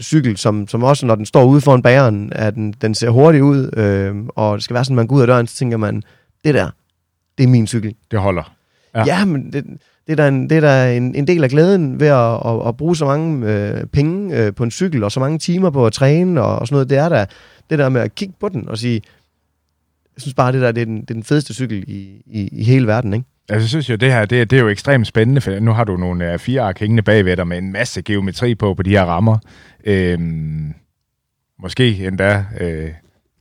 cykel, 0.00 0.36
som, 0.36 0.68
som 0.68 0.82
også, 0.82 1.06
når 1.06 1.14
den 1.14 1.26
står 1.26 1.44
ude 1.44 1.60
foran 1.60 1.82
bageren, 1.82 2.32
at 2.32 2.54
den, 2.54 2.72
den 2.72 2.94
ser 2.94 3.10
hurtig 3.10 3.42
ud, 3.42 3.70
øh, 3.76 4.16
og 4.36 4.56
det 4.56 4.64
skal 4.64 4.74
være 4.74 4.84
sådan, 4.84 4.94
at 4.94 4.96
man 4.96 5.06
går 5.06 5.16
ud 5.16 5.20
af 5.20 5.26
døren, 5.26 5.46
så 5.46 5.56
tænker 5.56 5.76
man, 5.76 6.02
det 6.44 6.54
der, 6.54 6.70
det 7.38 7.44
er 7.44 7.48
min 7.48 7.66
cykel. 7.66 7.94
Det 8.10 8.20
holder. 8.20 8.54
Ja. 8.94 9.04
Ja, 9.06 9.24
men 9.24 9.52
det, 9.52 9.64
det 10.06 10.12
er 10.12 10.16
da, 10.16 10.28
en, 10.28 10.50
det 10.50 10.56
er 10.56 10.60
da 10.60 10.96
en, 10.96 11.14
en 11.14 11.26
del 11.26 11.44
af 11.44 11.50
glæden 11.50 12.00
ved 12.00 12.06
at, 12.06 12.34
at, 12.46 12.68
at 12.68 12.76
bruge 12.76 12.96
så 12.96 13.04
mange 13.04 13.52
øh, 13.52 13.86
penge 13.86 14.36
øh, 14.36 14.54
på 14.54 14.64
en 14.64 14.70
cykel, 14.70 15.04
og 15.04 15.12
så 15.12 15.20
mange 15.20 15.38
timer 15.38 15.70
på 15.70 15.86
at 15.86 15.92
træne 15.92 16.42
og, 16.42 16.58
og 16.58 16.66
sådan 16.66 16.74
noget. 16.74 16.90
Det 16.90 16.98
er 16.98 17.08
da 17.08 17.26
det 17.70 17.78
der 17.78 17.88
med 17.88 18.00
at 18.00 18.14
kigge 18.14 18.34
på 18.40 18.48
den 18.48 18.68
og 18.68 18.78
sige, 18.78 19.02
jeg 20.16 20.22
synes 20.22 20.34
bare, 20.34 20.52
det 20.52 20.60
der 20.60 20.72
det 20.72 20.80
er, 20.80 20.84
den, 20.84 21.00
det 21.00 21.10
er 21.10 21.14
den 21.14 21.24
fedeste 21.24 21.54
cykel 21.54 21.84
i, 21.86 22.22
i, 22.26 22.48
i 22.52 22.64
hele 22.64 22.86
verden, 22.86 23.14
ikke? 23.14 23.26
Altså, 23.48 23.64
jeg 23.64 23.68
synes 23.68 23.90
jo, 23.90 23.96
det 23.96 24.12
her, 24.12 24.24
det, 24.24 24.50
det 24.50 24.56
er 24.56 24.60
jo 24.62 24.68
ekstremt 24.68 25.06
spændende, 25.06 25.40
for 25.40 25.60
nu 25.60 25.72
har 25.72 25.84
du 25.84 25.96
nogle 25.96 26.34
uh, 26.34 26.38
fire 26.38 26.60
ark 26.62 26.78
hængende 26.80 27.02
bagved 27.02 27.36
dig 27.36 27.48
med 27.48 27.58
en 27.58 27.72
masse 27.72 28.02
geometri 28.02 28.54
på, 28.54 28.74
på 28.74 28.82
de 28.82 28.90
her 28.90 29.04
rammer. 29.04 29.38
Øhm, 29.84 30.74
måske 31.62 32.06
endda, 32.06 32.44
øh, 32.60 32.88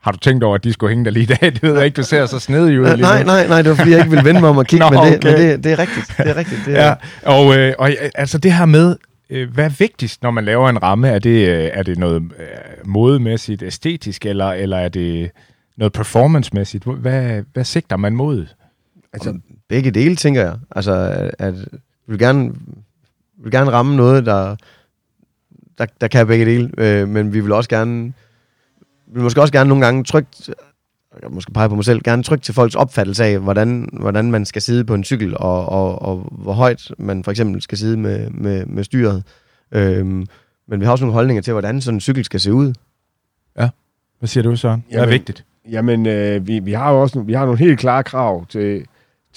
har 0.01 0.11
du 0.11 0.17
tænkt 0.17 0.43
over, 0.43 0.55
at 0.55 0.63
de 0.63 0.73
skulle 0.73 0.89
hænge 0.89 1.05
der 1.05 1.11
lige 1.11 1.23
i 1.23 1.25
dag? 1.25 1.51
Det 1.53 1.63
ved 1.63 1.75
jeg 1.75 1.85
ikke, 1.85 1.95
du 1.95 2.03
ser 2.03 2.25
så 2.25 2.39
snedig 2.39 2.79
ud 2.79 2.85
Øh, 2.85 2.91
lige 2.91 3.01
nej, 3.01 3.23
nej, 3.23 3.47
nej, 3.47 3.61
det 3.61 3.69
var 3.69 3.75
fordi, 3.75 3.91
jeg 3.91 3.99
ikke 3.99 4.09
ville 4.09 4.25
vende 4.25 4.41
mig 4.41 4.49
om 4.49 4.57
at 4.57 4.67
kigge, 4.67 4.85
Nå, 4.91 5.03
men, 5.03 5.11
det, 5.11 5.17
okay. 5.17 5.31
men 5.31 5.41
det, 5.41 5.63
det 5.63 5.71
er 5.71 5.79
rigtigt. 5.79 6.07
Det 6.17 6.29
er 6.29 6.35
rigtigt. 6.37 6.61
Det 6.65 6.79
er, 6.79 6.85
Ja, 6.85 6.93
og, 7.23 7.57
øh, 7.57 7.73
og 7.79 7.91
altså 8.15 8.37
det 8.37 8.53
her 8.53 8.65
med, 8.65 8.95
øh, 9.29 9.53
hvad 9.53 9.65
er 9.65 9.69
vigtigst, 9.79 10.23
når 10.23 10.31
man 10.31 10.45
laver 10.45 10.69
en 10.69 10.83
ramme? 10.83 11.07
Er 11.07 11.19
det, 11.19 11.49
øh, 11.49 11.69
er 11.73 11.83
det 11.83 11.97
noget 11.97 12.21
øh, 12.21 12.47
modemæssigt, 12.85 13.63
æstetisk, 13.63 14.25
eller, 14.25 14.45
eller 14.45 14.77
er 14.77 14.89
det 14.89 15.31
noget 15.77 15.93
performancemæssigt? 15.93 16.85
Hvad, 16.85 17.41
hvad 17.53 17.63
sigter 17.63 17.97
man 17.97 18.15
mod? 18.15 18.45
Altså, 19.13 19.39
begge 19.67 19.91
dele, 19.91 20.15
tænker 20.15 20.41
jeg. 20.41 20.57
Altså, 20.71 20.91
at, 20.91 21.35
at 21.39 21.53
vi 22.07 22.13
vil 22.13 22.19
gerne, 22.19 22.49
vi 23.37 23.43
vil 23.43 23.51
gerne 23.51 23.71
ramme 23.71 23.95
noget, 23.95 24.25
der, 24.25 24.55
der, 25.77 25.85
der 26.01 26.07
kan 26.07 26.27
begge 26.27 26.45
dele, 26.45 26.71
øh, 26.77 27.07
men 27.07 27.33
vi 27.33 27.39
vil 27.39 27.51
også 27.51 27.69
gerne, 27.69 28.13
vi 29.07 29.13
vil 29.13 29.23
måske 29.23 29.41
også 29.41 29.53
gerne 29.53 29.67
nogle 29.67 29.85
gange 29.85 30.03
trygt, 30.03 30.49
jeg 31.21 31.31
måske 31.31 31.51
pege 31.51 31.69
på 31.69 31.75
mig 31.75 31.85
selv, 31.85 32.01
gerne 32.03 32.23
trygt 32.23 32.43
til 32.43 32.53
folks 32.53 32.75
opfattelse 32.75 33.25
af, 33.25 33.39
hvordan, 33.39 33.89
hvordan 33.93 34.31
man 34.31 34.45
skal 34.45 34.61
sidde 34.61 34.85
på 34.85 34.93
en 34.93 35.03
cykel, 35.03 35.37
og, 35.37 35.69
og, 35.69 36.01
og 36.01 36.27
hvor 36.31 36.53
højt 36.53 36.91
man 36.97 37.23
for 37.23 37.31
eksempel 37.31 37.61
skal 37.61 37.77
sidde 37.77 37.97
med, 37.97 38.29
med, 38.29 38.65
med 38.65 38.83
styret. 38.83 39.23
Øhm, 39.71 40.25
men 40.67 40.79
vi 40.79 40.85
har 40.85 40.91
også 40.91 41.05
nogle 41.05 41.13
holdninger 41.13 41.41
til, 41.41 41.53
hvordan 41.53 41.81
sådan 41.81 41.95
en 41.95 42.01
cykel 42.01 42.25
skal 42.25 42.39
se 42.39 42.53
ud. 42.53 42.73
Hvad 44.19 44.27
siger 44.27 44.43
du, 44.43 44.55
Søren? 44.55 44.83
Hvad 44.91 45.01
er 45.01 45.07
vigtigt? 45.07 45.45
Jamen, 45.71 46.05
øh, 46.05 46.47
vi, 46.47 46.59
vi 46.59 46.73
har 46.73 46.91
jo 46.91 47.01
også 47.01 47.21
vi 47.21 47.33
har 47.33 47.45
nogle 47.45 47.59
helt 47.59 47.79
klare 47.79 48.03
krav 48.03 48.45
til, 48.45 48.85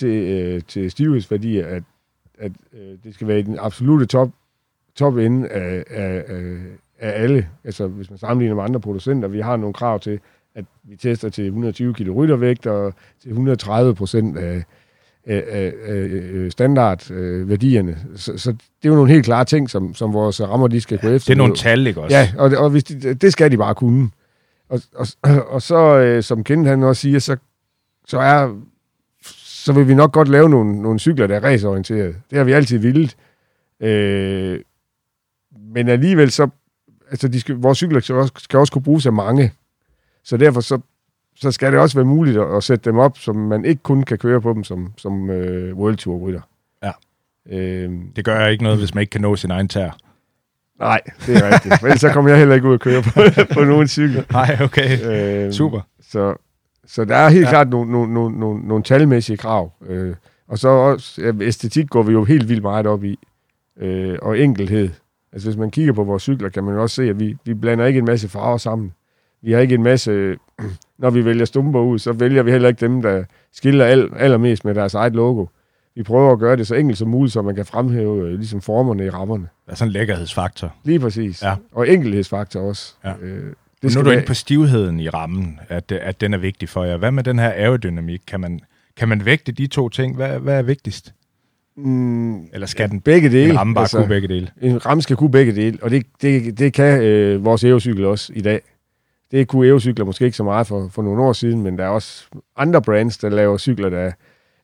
til, 0.01 0.09
øh, 0.09 0.63
til 0.69 0.91
stivhedsværdier, 0.91 1.67
at, 1.67 1.83
at 2.39 2.53
øh, 2.73 2.99
det 3.05 3.15
skal 3.15 3.29
være 3.29 3.39
i 3.39 3.43
den 3.43 3.59
absolute 3.61 4.07
top, 4.07 4.31
top 4.95 5.17
ende 5.17 5.49
af, 5.49 5.85
af, 5.91 6.25
af, 6.99 7.23
alle. 7.23 7.49
Altså, 7.65 7.87
hvis 7.87 8.11
man 8.11 8.19
sammenligner 8.19 8.57
med 8.57 8.65
andre 8.65 8.81
producenter, 8.81 9.29
vi 9.29 9.41
har 9.41 9.57
nogle 9.57 9.75
krav 9.75 10.01
til, 10.01 10.21
at 10.55 10.65
vi 10.83 10.97
tester 10.97 11.29
til 11.29 11.45
120 11.45 11.95
kg 11.95 12.11
ryttervægt 12.11 12.67
og 12.67 12.95
til 13.23 13.29
130 13.29 13.95
procent 13.95 14.39
af, 14.39 14.65
af, 15.27 15.45
af, 15.49 15.73
af 15.87 16.53
standardværdierne. 16.53 17.99
Så, 18.17 18.39
så 18.39 18.51
det 18.53 18.85
er 18.85 18.89
jo 18.89 18.95
nogle 18.95 19.13
helt 19.13 19.25
klare 19.25 19.45
ting, 19.45 19.71
som, 19.71 19.95
som 19.95 20.13
vores 20.13 20.41
rammer 20.41 20.69
de 20.69 20.81
skal 20.81 20.99
gå 20.99 21.09
efter. 21.09 21.35
Det 21.35 21.41
er 21.41 21.43
nogle 21.43 21.57
tal, 21.57 21.87
ikke 21.87 22.01
også? 22.01 22.17
Ja, 22.17 22.33
og, 22.39 22.51
og 22.57 22.71
hvis 22.71 22.85
de, 22.85 23.15
det 23.15 23.33
skal 23.33 23.51
de 23.51 23.57
bare 23.57 23.75
kunne. 23.75 24.11
Og, 24.69 24.81
og, 24.95 25.07
og 25.49 25.63
så, 25.63 25.99
øh, 25.99 26.23
som 26.23 26.45
Kent 26.45 26.69
han 26.69 26.83
også 26.83 27.01
siger, 27.01 27.19
så, 27.19 27.37
så, 28.07 28.19
er, 28.19 28.61
så 29.65 29.73
vil 29.73 29.89
vi 29.89 29.95
nok 29.95 30.13
godt 30.13 30.29
lave 30.29 30.49
nogle, 30.49 30.83
nogle 30.83 30.99
cykler, 30.99 31.27
der 31.27 31.37
er 31.37 31.45
raceorienterede. 31.45 32.15
Det 32.31 32.39
har 32.39 32.45
vi 32.45 32.53
altid 32.53 32.79
vildt. 32.79 33.17
Øh, 33.81 34.61
men 35.75 35.89
alligevel 35.89 36.31
så, 36.31 36.49
altså 37.11 37.29
de 37.29 37.41
skal, 37.41 37.55
vores 37.55 37.79
cykler 37.79 38.01
skal 38.01 38.15
også, 38.15 38.33
skal 38.39 38.59
også 38.59 38.73
kunne 38.73 38.83
bruges 38.83 39.07
af 39.07 39.13
mange. 39.13 39.53
Så 40.25 40.37
derfor 40.37 40.61
så, 40.61 40.79
så 41.37 41.51
skal 41.53 41.73
det 41.73 41.81
også 41.81 41.99
være 41.99 42.05
muligt 42.05 42.39
at, 42.39 42.57
at 42.57 42.65
sætte 42.65 42.91
dem 42.91 42.99
op, 42.99 43.19
så 43.19 43.33
man 43.33 43.65
ikke 43.65 43.83
kun 43.83 44.03
kan 44.03 44.19
køre 44.19 44.41
på 44.41 44.53
dem 44.53 44.65
som, 44.65 44.93
som 44.97 45.31
øh, 45.31 45.77
World 45.77 45.97
Tour 45.97 46.19
rytter. 46.19 46.41
Ja. 46.83 46.91
Øh, 47.51 47.91
Det 48.17 48.25
gør 48.25 48.47
ikke 48.47 48.63
noget, 48.65 48.79
hvis 48.79 48.95
man 48.95 49.01
ikke 49.03 49.11
kan 49.11 49.21
nå 49.21 49.37
sin 49.37 49.51
egen 49.51 49.69
tær. 49.69 49.91
nej, 50.79 51.01
det 51.27 51.37
er 51.37 51.53
rigtigt. 51.53 51.83
Men 51.83 51.87
ellers 51.91 52.01
så 52.01 52.13
kommer 52.13 52.31
jeg 52.31 52.39
heller 52.39 52.55
ikke 52.55 52.69
ud 52.69 52.73
og 52.73 52.81
køre 52.81 53.03
på, 53.03 53.21
på 53.55 53.65
nogen 53.65 53.89
cykel. 53.89 54.25
Nej, 54.33 54.59
okay. 54.63 54.99
Øh, 55.47 55.53
Super. 55.53 55.81
Så, 56.01 56.35
så 56.91 57.05
der 57.05 57.17
er 57.17 57.29
helt 57.29 57.45
Ja. 57.45 57.51
klart 57.51 57.69
nogle, 57.69 57.93
nogle, 57.93 58.15
nogle, 58.15 58.39
nogle, 58.39 58.69
nogle 58.69 58.85
talmæssige 58.85 59.37
krav. 59.37 59.73
Øh, 59.87 60.15
og 60.49 60.59
så 60.59 60.69
også, 60.69 61.33
æstetik 61.43 61.91
går 61.91 62.03
vi 62.03 62.13
jo 62.13 62.25
helt 62.25 62.49
vildt 62.49 62.63
meget 62.63 62.87
op 62.87 63.05
i. 63.05 63.19
Øh, 63.81 64.19
og 64.23 64.39
enkelhed. 64.39 64.89
Altså 65.33 65.49
hvis 65.49 65.57
man 65.57 65.71
kigger 65.71 65.93
på 65.93 66.05
vores 66.05 66.23
cykler, 66.23 66.49
kan 66.49 66.65
man 66.65 66.79
også 66.79 66.95
se, 66.97 67.03
at 67.03 67.21
vi, 67.21 67.37
vi 67.45 67.55
blander 67.55 67.87
ikke 67.87 67.99
en 67.99 68.05
masse 68.05 68.29
farver 68.29 68.57
sammen. 68.57 68.93
Vi 69.43 69.53
har 69.53 69.61
ikke 69.61 69.75
en 69.75 69.83
masse... 69.83 70.37
Når 70.99 71.11
vi 71.11 71.25
vælger 71.25 71.45
stumper 71.45 71.81
ud, 71.81 71.99
så 71.99 72.13
vælger 72.13 72.43
vi 72.43 72.51
heller 72.51 72.69
ikke 72.69 72.87
dem, 72.87 73.03
der 73.03 73.25
skiller 73.53 73.85
al, 73.85 74.11
allermest 74.17 74.65
med 74.65 74.75
deres 74.75 74.95
eget 74.95 75.13
logo. 75.13 75.47
Vi 75.95 76.03
prøver 76.03 76.33
at 76.33 76.39
gøre 76.39 76.57
det 76.57 76.67
så 76.67 76.75
enkelt 76.75 76.99
som 76.99 77.09
muligt, 77.09 77.33
så 77.33 77.43
man 77.43 77.55
kan 77.55 77.67
fremhæve 77.67 78.29
øh, 78.29 78.35
ligesom 78.35 78.61
formerne 78.61 79.05
i 79.05 79.11
rammerne. 79.11 79.47
Der 79.67 79.73
er 79.73 79.77
sådan 79.77 79.89
en 79.89 79.93
lækkerhedsfaktor. 79.93 80.75
Lige 80.85 81.01
præcis. 81.01 81.43
Ja. 81.43 81.55
Og 81.73 81.89
enkelhedsfaktor 81.89 82.61
også. 82.61 82.95
Ja. 83.05 83.13
Øh, 83.23 83.53
Det 83.83 83.95
nu 83.95 84.01
er 84.01 84.05
du 84.05 84.11
inde 84.11 84.25
på 84.27 84.35
stivheden 84.35 85.01
i 85.01 85.09
rammen, 85.09 85.61
at, 85.69 85.93
at 85.93 86.21
den 86.21 86.35
er 86.35 86.39
vigtig 86.39 86.69
for 86.69 86.85
jer. 86.85 86.97
Hvad 86.97 87.11
med 87.11 87.23
den 87.25 87.39
her 87.39 87.49
aerodynamik? 87.51 88.21
Kan 88.27 88.41
man, 88.41 88.61
Kan 88.97 89.09
man 89.09 89.25
vægte 89.25 89.53
de 89.53 89.67
to 89.67 89.89
ting? 89.89 90.17
Hvad, 90.17 90.39
hvad 90.39 90.59
er 90.59 90.63
vigtigst? 90.63 91.15
Mm, 91.77 92.45
Eller 92.53 92.67
skal 92.67 92.91
den 92.91 93.01
begge 93.01 93.31
dele. 93.31 93.51
en 93.51 93.59
ramme 93.59 93.75
bare 93.75 93.83
altså, 93.85 93.97
kunne 93.97 94.09
begge 94.09 94.29
dele? 94.29 94.51
En 94.63 94.87
ramme 94.87 95.03
skal 95.03 95.17
kunne 95.17 95.31
begge 95.31 95.55
dele, 95.55 95.79
og 95.83 95.91
det, 95.91 96.07
det, 96.23 96.59
det 96.59 96.73
kan 96.73 97.03
øh, 97.03 97.45
vores 97.45 97.65
Evo-cykel 97.65 98.05
også 98.05 98.33
i 98.37 98.41
dag. 98.41 98.61
Det 99.31 99.49
kunne 99.49 99.69
Evo-cykler 99.69 100.05
måske 100.05 100.25
ikke 100.25 100.37
så 100.37 100.45
meget 100.45 100.67
for, 100.67 100.89
for 100.89 101.03
nogle 101.03 101.23
år 101.23 101.33
siden, 101.33 101.63
men 101.63 101.79
der 101.79 101.85
er 101.85 101.89
også 101.89 102.25
andre 102.57 102.83
brands, 102.83 103.19
der 103.19 103.29
laver 103.29 103.59
cykler, 103.59 103.89
der 103.91 104.13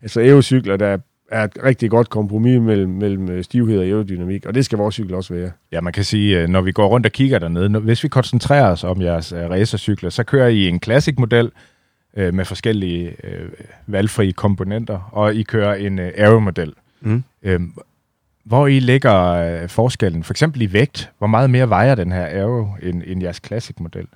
altså 0.03 0.21
Evo-cykler, 0.21 0.77
der 0.77 0.99
er 1.31 1.45
et 1.45 1.59
rigtig 1.65 1.91
godt 1.91 2.11
kompromis 2.11 2.61
mellem, 2.61 2.91
mellem 2.91 3.31
øh, 3.31 3.45
stivhed 3.45 3.79
og 3.79 3.85
aerodynamik, 3.85 4.47
og 4.47 4.55
det 4.55 4.65
skal 4.65 4.79
vores 4.79 4.95
cykel 4.95 5.15
også 5.15 5.35
være. 5.35 5.51
Ja, 5.73 5.81
man 5.81 5.93
kan 5.93 6.05
sige, 6.05 6.41
øh, 6.41 6.49
når 6.49 6.61
vi 6.61 6.73
går 6.73 6.87
rundt 6.87 7.07
og 7.07 7.13
kigger 7.13 7.39
dernede, 7.39 7.69
når, 7.69 7.81
hvis 7.81 8.03
vi 8.03 8.09
koncentrerer 8.09 8.71
os 8.71 8.85
om 8.85 9.03
jeres 9.03 9.33
uh, 9.33 9.39
racercykler, 9.39 10.11
så 10.11 10.25
kører 10.25 10.49
I 10.49 10.69
en 10.69 10.81
classic-model 10.81 11.51
uh, 12.17 12.35
med 12.35 12.45
forskellige 12.45 13.17
uh, 13.25 13.49
valgfrie 13.87 14.33
komponenter, 14.33 15.09
og 15.13 15.35
I 15.35 15.43
kører 15.43 15.75
en 15.75 15.99
uh, 15.99 16.05
aero-model. 16.05 16.73
Mm. 17.01 17.25
Uh, 17.47 17.53
hvor 18.45 18.67
I 18.67 18.81
ligger 18.81 19.63
uh, 19.63 19.69
forskellen? 19.69 20.25
For 20.25 20.33
eksempel 20.33 20.63
i 20.63 20.73
vægt. 20.73 21.11
Hvor 21.19 21.27
meget 21.27 21.51
mere 21.51 21.69
vejer 21.69 21.95
den 21.95 22.13
her 22.13 22.27
aero 22.27 22.67
end, 22.83 23.03
end 23.07 23.23
jeres 23.23 23.41
classic-model? 23.47 24.07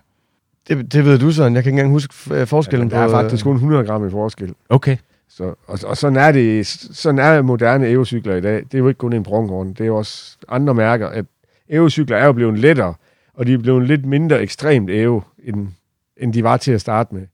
Det, 0.69 0.93
det 0.93 1.05
ved 1.05 1.19
du 1.19 1.33
sådan. 1.33 1.55
Jeg 1.55 1.63
kan 1.63 1.71
ikke 1.71 1.81
engang 1.81 1.93
huske 1.93 2.35
øh, 2.35 2.47
forskellen 2.47 2.89
Ja, 2.89 2.97
der 2.97 3.03
er 3.03 3.07
på... 3.07 3.13
faktisk 3.13 3.45
kun 3.45 3.55
100 3.55 3.85
gram 3.85 4.07
i 4.07 4.11
forskel. 4.11 4.55
Okay. 4.69 4.97
Så, 5.31 5.45
og, 5.45 5.79
og 5.87 5.97
sådan 5.97 6.17
er 6.17 6.33
det, 6.33 6.67
sådan 6.67 7.19
er 7.19 7.43
moderne 7.43 7.89
Evo-cykler 7.89 8.35
i 8.35 8.41
dag. 8.41 8.57
Det 8.57 8.75
er 8.75 8.79
jo 8.79 8.89
ikke 8.89 8.99
kun 8.99 9.13
en 9.13 9.23
Bronkhorn, 9.23 9.69
det 9.69 9.81
er 9.81 9.87
jo 9.87 9.97
også 9.97 10.37
andre 10.49 10.75
mærker, 10.75 11.07
at 11.07 11.25
Evo-cykler 11.69 12.17
er 12.17 12.27
jo 12.27 12.33
blevet 12.33 12.59
lettere, 12.59 12.95
og 13.35 13.47
de 13.47 13.55
er 13.55 13.59
blevet 13.59 13.87
lidt 13.87 14.07
mindre 14.07 14.43
ekstremt 14.43 14.91
Evo, 14.91 15.21
end, 15.45 15.69
end 16.17 16.33
de 16.33 16.45
var 16.45 16.57
til 16.57 16.73
at 16.73 16.81
starte 16.81 17.15
med. 17.15 17.27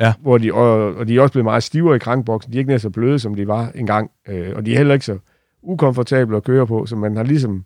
Ja. 0.00 0.12
Hvor 0.20 0.38
de, 0.38 0.52
og, 0.54 0.94
og 0.94 1.08
de 1.08 1.16
er 1.16 1.20
også 1.20 1.32
blevet 1.32 1.44
meget 1.44 1.62
stivere 1.62 1.96
i 1.96 1.98
krankboksen. 1.98 2.52
De 2.52 2.56
er 2.56 2.60
ikke 2.60 2.70
nær 2.70 2.78
så 2.78 2.90
bløde, 2.90 3.18
som 3.18 3.34
de 3.34 3.48
var 3.48 3.70
engang. 3.74 4.10
Øh, 4.28 4.52
og 4.54 4.66
de 4.66 4.72
er 4.72 4.76
heller 4.76 4.94
ikke 4.94 5.06
så 5.06 5.18
ukomfortable 5.62 6.36
at 6.36 6.44
køre 6.44 6.66
på, 6.66 6.86
så 6.86 6.96
man 6.96 7.16
har 7.16 7.24
ligesom... 7.24 7.64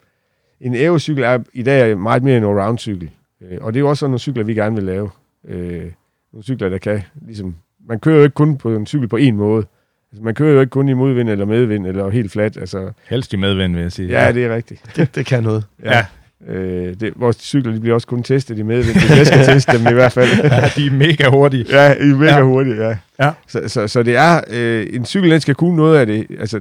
En 0.60 0.74
Evo-cykel 0.74 1.22
er 1.22 1.38
i 1.52 1.62
dag 1.62 1.98
meget 1.98 2.22
mere 2.22 2.36
en 2.36 2.44
allround-cykel. 2.44 3.10
Øh, 3.40 3.58
og 3.60 3.74
det 3.74 3.78
er 3.78 3.80
jo 3.80 3.88
også 3.88 4.00
sådan 4.00 4.10
nogle 4.10 4.18
cykler, 4.18 4.44
vi 4.44 4.54
gerne 4.54 4.74
vil 4.74 4.84
lave. 4.84 5.10
Øh, 5.48 5.92
nogle 6.32 6.42
cykler, 6.42 6.68
der 6.68 6.78
kan 6.78 7.02
ligesom... 7.26 7.54
Man 7.88 8.00
kører 8.00 8.16
jo 8.16 8.22
ikke 8.22 8.34
kun 8.34 8.56
på 8.56 8.74
en 8.74 8.86
cykel 8.86 9.08
på 9.08 9.16
en 9.16 9.36
måde. 9.36 9.66
Altså, 10.12 10.24
man 10.24 10.34
kører 10.34 10.54
jo 10.54 10.60
ikke 10.60 10.70
kun 10.70 10.88
i 10.88 10.92
modvind 10.92 11.28
eller 11.30 11.44
medvind 11.44 11.86
eller 11.86 12.10
helt 12.10 12.32
flat. 12.32 12.56
Altså, 12.56 12.90
Helst 13.08 13.32
i 13.32 13.36
medvind, 13.36 13.74
vil 13.74 13.82
jeg 13.82 13.92
sige. 13.92 14.08
ja, 14.08 14.32
det 14.32 14.44
er 14.44 14.54
rigtigt. 14.54 14.82
Det, 14.96 15.14
det 15.14 15.26
kan 15.26 15.42
noget. 15.42 15.64
Ja. 15.84 16.06
Øh, 16.48 16.94
det, 17.00 17.12
vores 17.16 17.36
cykler 17.36 17.72
de 17.72 17.80
bliver 17.80 17.94
også 17.94 18.06
kun 18.06 18.22
testet 18.22 18.58
i 18.58 18.62
medvind. 18.62 18.94
Vi 19.18 19.24
skal 19.24 19.44
teste 19.54 19.78
dem 19.78 19.86
i 19.90 19.92
hvert 19.94 20.12
fald. 20.12 20.28
ja, 20.42 20.70
de 20.76 20.86
er 20.86 20.90
mega 20.90 21.28
hurtige. 21.30 21.64
Ja, 21.70 21.92
I 21.92 22.10
er 22.10 22.16
mega 22.16 22.30
Ja. 22.30 22.36
ja. 22.36 22.42
hurtigt, 22.42 22.76
ja. 22.78 22.96
Ja. 23.20 23.30
Så, 23.46 23.62
så, 23.66 23.88
så 23.88 24.02
det 24.02 24.16
er, 24.16 24.40
øh, 24.50 24.86
en 24.92 25.04
cykel, 25.04 25.30
den 25.30 25.40
skal 25.40 25.54
kunne 25.54 25.76
noget 25.76 25.98
af 25.98 26.06
det. 26.06 26.26
Altså, 26.40 26.60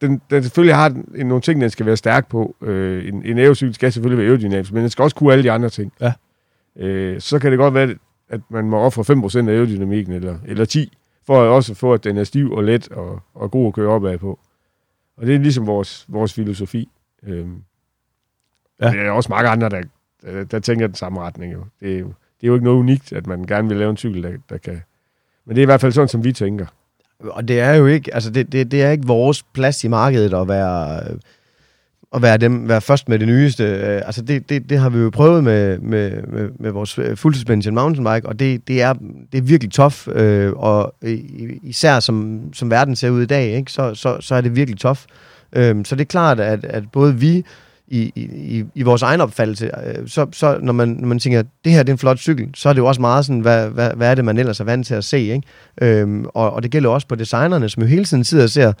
den, 0.00 0.20
den 0.30 0.42
selvfølgelig 0.42 0.74
har 0.74 0.88
den, 0.88 1.04
en- 1.16 1.26
nogle 1.26 1.42
ting, 1.42 1.60
den 1.60 1.70
skal 1.70 1.86
være 1.86 1.96
stærk 1.96 2.28
på. 2.28 2.56
Øh, 2.62 3.08
en, 3.08 3.22
en 3.24 3.38
aerocykel 3.38 3.74
skal 3.74 3.92
selvfølgelig 3.92 4.18
være 4.18 4.26
aerodynamisk, 4.26 4.72
men 4.72 4.82
den 4.82 4.90
skal 4.90 5.02
også 5.02 5.16
kunne 5.16 5.32
alle 5.32 5.42
de 5.44 5.50
andre 5.50 5.68
ting. 5.70 5.92
Ja. 6.00 6.12
Øh, 6.80 7.20
så 7.20 7.38
kan 7.38 7.50
det 7.50 7.58
godt 7.58 7.74
være, 7.74 7.94
at 8.30 8.40
man 8.50 8.64
må 8.64 8.78
ofre 8.78 9.42
5% 9.46 9.48
af 9.48 9.54
aerodynamikken, 9.54 10.12
eller, 10.14 10.34
eller 10.46 10.64
10, 10.64 10.92
for 11.28 11.42
at 11.42 11.48
også 11.48 11.74
få, 11.74 11.92
at 11.92 12.04
den 12.04 12.16
er 12.16 12.24
stiv 12.24 12.52
og 12.52 12.64
let 12.64 12.88
og, 12.92 13.20
og 13.34 13.50
god 13.50 13.66
at 13.66 13.74
køre 13.74 13.88
opad 13.88 14.18
på. 14.18 14.38
Og 15.16 15.26
det 15.26 15.34
er 15.34 15.38
ligesom 15.38 15.66
vores, 15.66 16.04
vores 16.08 16.32
filosofi. 16.32 16.88
Øhm, 17.22 17.62
Ja. 18.80 18.90
Det 18.90 19.00
er 19.00 19.10
også 19.10 19.28
mange 19.32 19.48
andre, 19.48 19.68
der, 19.68 19.82
der, 20.22 20.44
der 20.44 20.58
tænker 20.58 20.86
den 20.86 20.94
samme 20.94 21.20
retning. 21.20 21.52
Jo. 21.52 21.64
Det, 21.80 21.94
er 21.94 21.98
jo, 21.98 22.06
det 22.06 22.42
er 22.42 22.46
jo 22.46 22.54
ikke 22.54 22.64
noget 22.64 22.78
unikt, 22.78 23.12
at 23.12 23.26
man 23.26 23.44
gerne 23.46 23.68
vil 23.68 23.76
lave 23.76 23.90
en 23.90 23.96
cykel, 23.96 24.22
der, 24.22 24.32
der 24.50 24.58
kan... 24.58 24.82
Men 25.44 25.56
det 25.56 25.62
er 25.62 25.64
i 25.64 25.66
hvert 25.66 25.80
fald 25.80 25.92
sådan, 25.92 26.08
som 26.08 26.24
vi 26.24 26.32
tænker. 26.32 26.66
Og 27.20 27.48
det 27.48 27.60
er 27.60 27.74
jo 27.74 27.86
ikke, 27.86 28.14
altså 28.14 28.30
det, 28.30 28.52
det, 28.52 28.70
det 28.70 28.82
er 28.82 28.90
ikke 28.90 29.06
vores 29.06 29.42
plads 29.42 29.84
i 29.84 29.88
markedet 29.88 30.34
at 30.34 30.48
være, 30.48 31.00
at 32.14 32.22
være, 32.22 32.36
dem, 32.36 32.68
være 32.68 32.80
først 32.80 33.08
med 33.08 33.18
det 33.18 33.28
nyeste. 33.28 33.64
Øh, 33.64 34.02
Altså 34.06 34.22
det, 34.22 34.48
det, 34.48 34.70
det 34.70 34.78
har 34.78 34.90
vi 34.90 34.98
jo 34.98 35.10
prøvet 35.10 35.44
med, 35.44 35.78
med, 35.78 36.22
med, 36.22 36.48
med 36.60 36.70
vores 36.70 36.98
øh, 36.98 37.16
full 37.16 37.34
suspension 37.34 37.74
mountainbike, 37.74 38.28
og 38.28 38.38
det, 38.38 38.68
det, 38.68 38.82
er, 38.82 38.92
det 39.32 39.38
er 39.38 39.42
virkelig 39.42 39.72
tof, 39.72 40.08
øh, 40.08 40.52
og 40.52 40.94
især 41.62 42.00
som, 42.00 42.40
som 42.52 42.70
verden 42.70 42.96
ser 42.96 43.10
ud 43.10 43.22
i 43.22 43.26
dag, 43.26 43.56
ikke, 43.56 43.72
så, 43.72 43.94
så, 43.94 44.16
så 44.20 44.34
er 44.34 44.40
det 44.40 44.56
virkelig 44.56 44.78
tof. 44.80 45.04
Øh, 45.52 45.84
så 45.84 45.94
det 45.94 46.00
er 46.00 46.06
klart, 46.06 46.40
at, 46.40 46.64
at 46.64 46.84
både 46.92 47.16
vi 47.16 47.44
i, 47.88 48.12
i, 48.16 48.64
i 48.74 48.82
vores 48.82 49.02
egen 49.02 49.20
opfattelse, 49.20 49.70
øh, 49.86 50.08
så, 50.08 50.26
så 50.32 50.58
når, 50.62 50.72
man, 50.72 50.88
når 50.88 51.08
man 51.08 51.18
tænker, 51.18 51.42
det 51.64 51.72
her 51.72 51.82
det 51.82 51.88
er 51.88 51.94
en 51.94 51.98
flot 51.98 52.18
cykel, 52.18 52.48
så 52.54 52.68
er 52.68 52.72
det 52.72 52.80
jo 52.80 52.86
også 52.86 53.00
meget 53.00 53.24
sådan, 53.26 53.40
hvad, 53.40 53.68
hvad, 53.68 53.90
hvad 53.96 54.10
er 54.10 54.14
det, 54.14 54.24
man 54.24 54.38
ellers 54.38 54.60
er 54.60 54.64
vant 54.64 54.86
til 54.86 54.94
at 54.94 55.04
se, 55.04 55.18
ikke? 55.18 55.42
Øhm, 55.82 56.26
og, 56.34 56.50
og 56.52 56.62
det 56.62 56.70
gælder 56.70 56.90
også 56.90 57.06
på 57.06 57.14
designerne, 57.14 57.68
som 57.68 57.82
jo 57.82 57.88
hele 57.88 58.04
tiden 58.04 58.24
sidder 58.24 58.44
og 58.44 58.50
ser, 58.50 58.72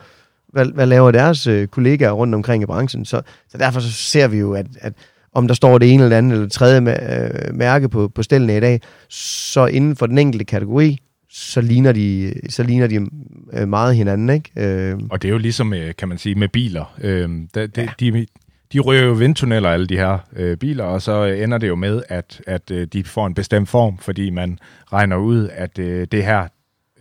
hvad, 0.52 0.66
hvad 0.66 0.86
laver 0.86 1.10
deres 1.10 1.46
øh, 1.46 1.66
kollegaer 1.66 2.10
rundt 2.10 2.34
omkring 2.34 2.62
i 2.62 2.66
branchen. 2.66 3.04
Så, 3.04 3.22
så 3.48 3.58
derfor 3.58 3.80
så 3.80 3.92
ser 3.92 4.28
vi 4.28 4.38
jo, 4.38 4.52
at, 4.52 4.66
at 4.80 4.92
om 5.32 5.46
der 5.46 5.54
står 5.54 5.78
det 5.78 5.92
ene 5.92 6.02
eller 6.02 6.18
andet 6.18 6.32
eller 6.32 6.48
tredje 6.48 6.80
øh, 6.80 7.54
mærke 7.54 7.88
på, 7.88 8.08
på 8.08 8.22
stillene 8.22 8.56
i 8.56 8.60
dag, 8.60 8.80
så 9.08 9.66
inden 9.66 9.96
for 9.96 10.06
den 10.06 10.18
enkelte 10.18 10.44
kategori, 10.44 10.98
så 11.30 11.60
ligner 11.60 11.92
de, 11.92 12.34
så 12.48 12.62
ligner 12.62 12.86
de 12.86 13.06
øh, 13.52 13.68
meget 13.68 13.96
hinanden, 13.96 14.30
ikke? 14.30 14.50
Øh, 14.56 14.98
Og 15.10 15.22
det 15.22 15.28
er 15.28 15.32
jo 15.32 15.38
ligesom, 15.38 15.74
øh, 15.74 15.94
kan 15.98 16.08
man 16.08 16.18
sige, 16.18 16.34
med 16.34 16.48
biler. 16.48 16.94
Øhm, 17.00 17.48
der, 17.54 17.66
det, 17.66 17.82
ja. 17.82 17.88
de, 18.00 18.26
de 18.72 18.80
ryger 18.80 19.02
jo 19.02 19.12
vindtunneller, 19.12 19.70
alle 19.70 19.86
de 19.86 19.96
her 19.96 20.18
øh, 20.36 20.56
biler, 20.56 20.84
og 20.84 21.02
så 21.02 21.26
øh, 21.26 21.42
ender 21.42 21.58
det 21.58 21.68
jo 21.68 21.74
med, 21.74 22.02
at, 22.08 22.40
at 22.46 22.70
øh, 22.70 22.86
de 22.92 23.04
får 23.04 23.26
en 23.26 23.34
bestemt 23.34 23.68
form, 23.68 23.98
fordi 23.98 24.30
man 24.30 24.58
regner 24.92 25.16
ud, 25.16 25.48
at 25.52 25.78
øh, 25.78 26.06
det 26.12 26.24
her, 26.24 26.48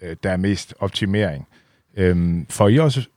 øh, 0.01 0.15
der 0.23 0.29
er 0.31 0.37
mest 0.37 0.73
optimering. 0.79 1.47
Øhm, 1.97 2.45
får 2.49 2.69
I 2.69 2.77
også 2.77 3.07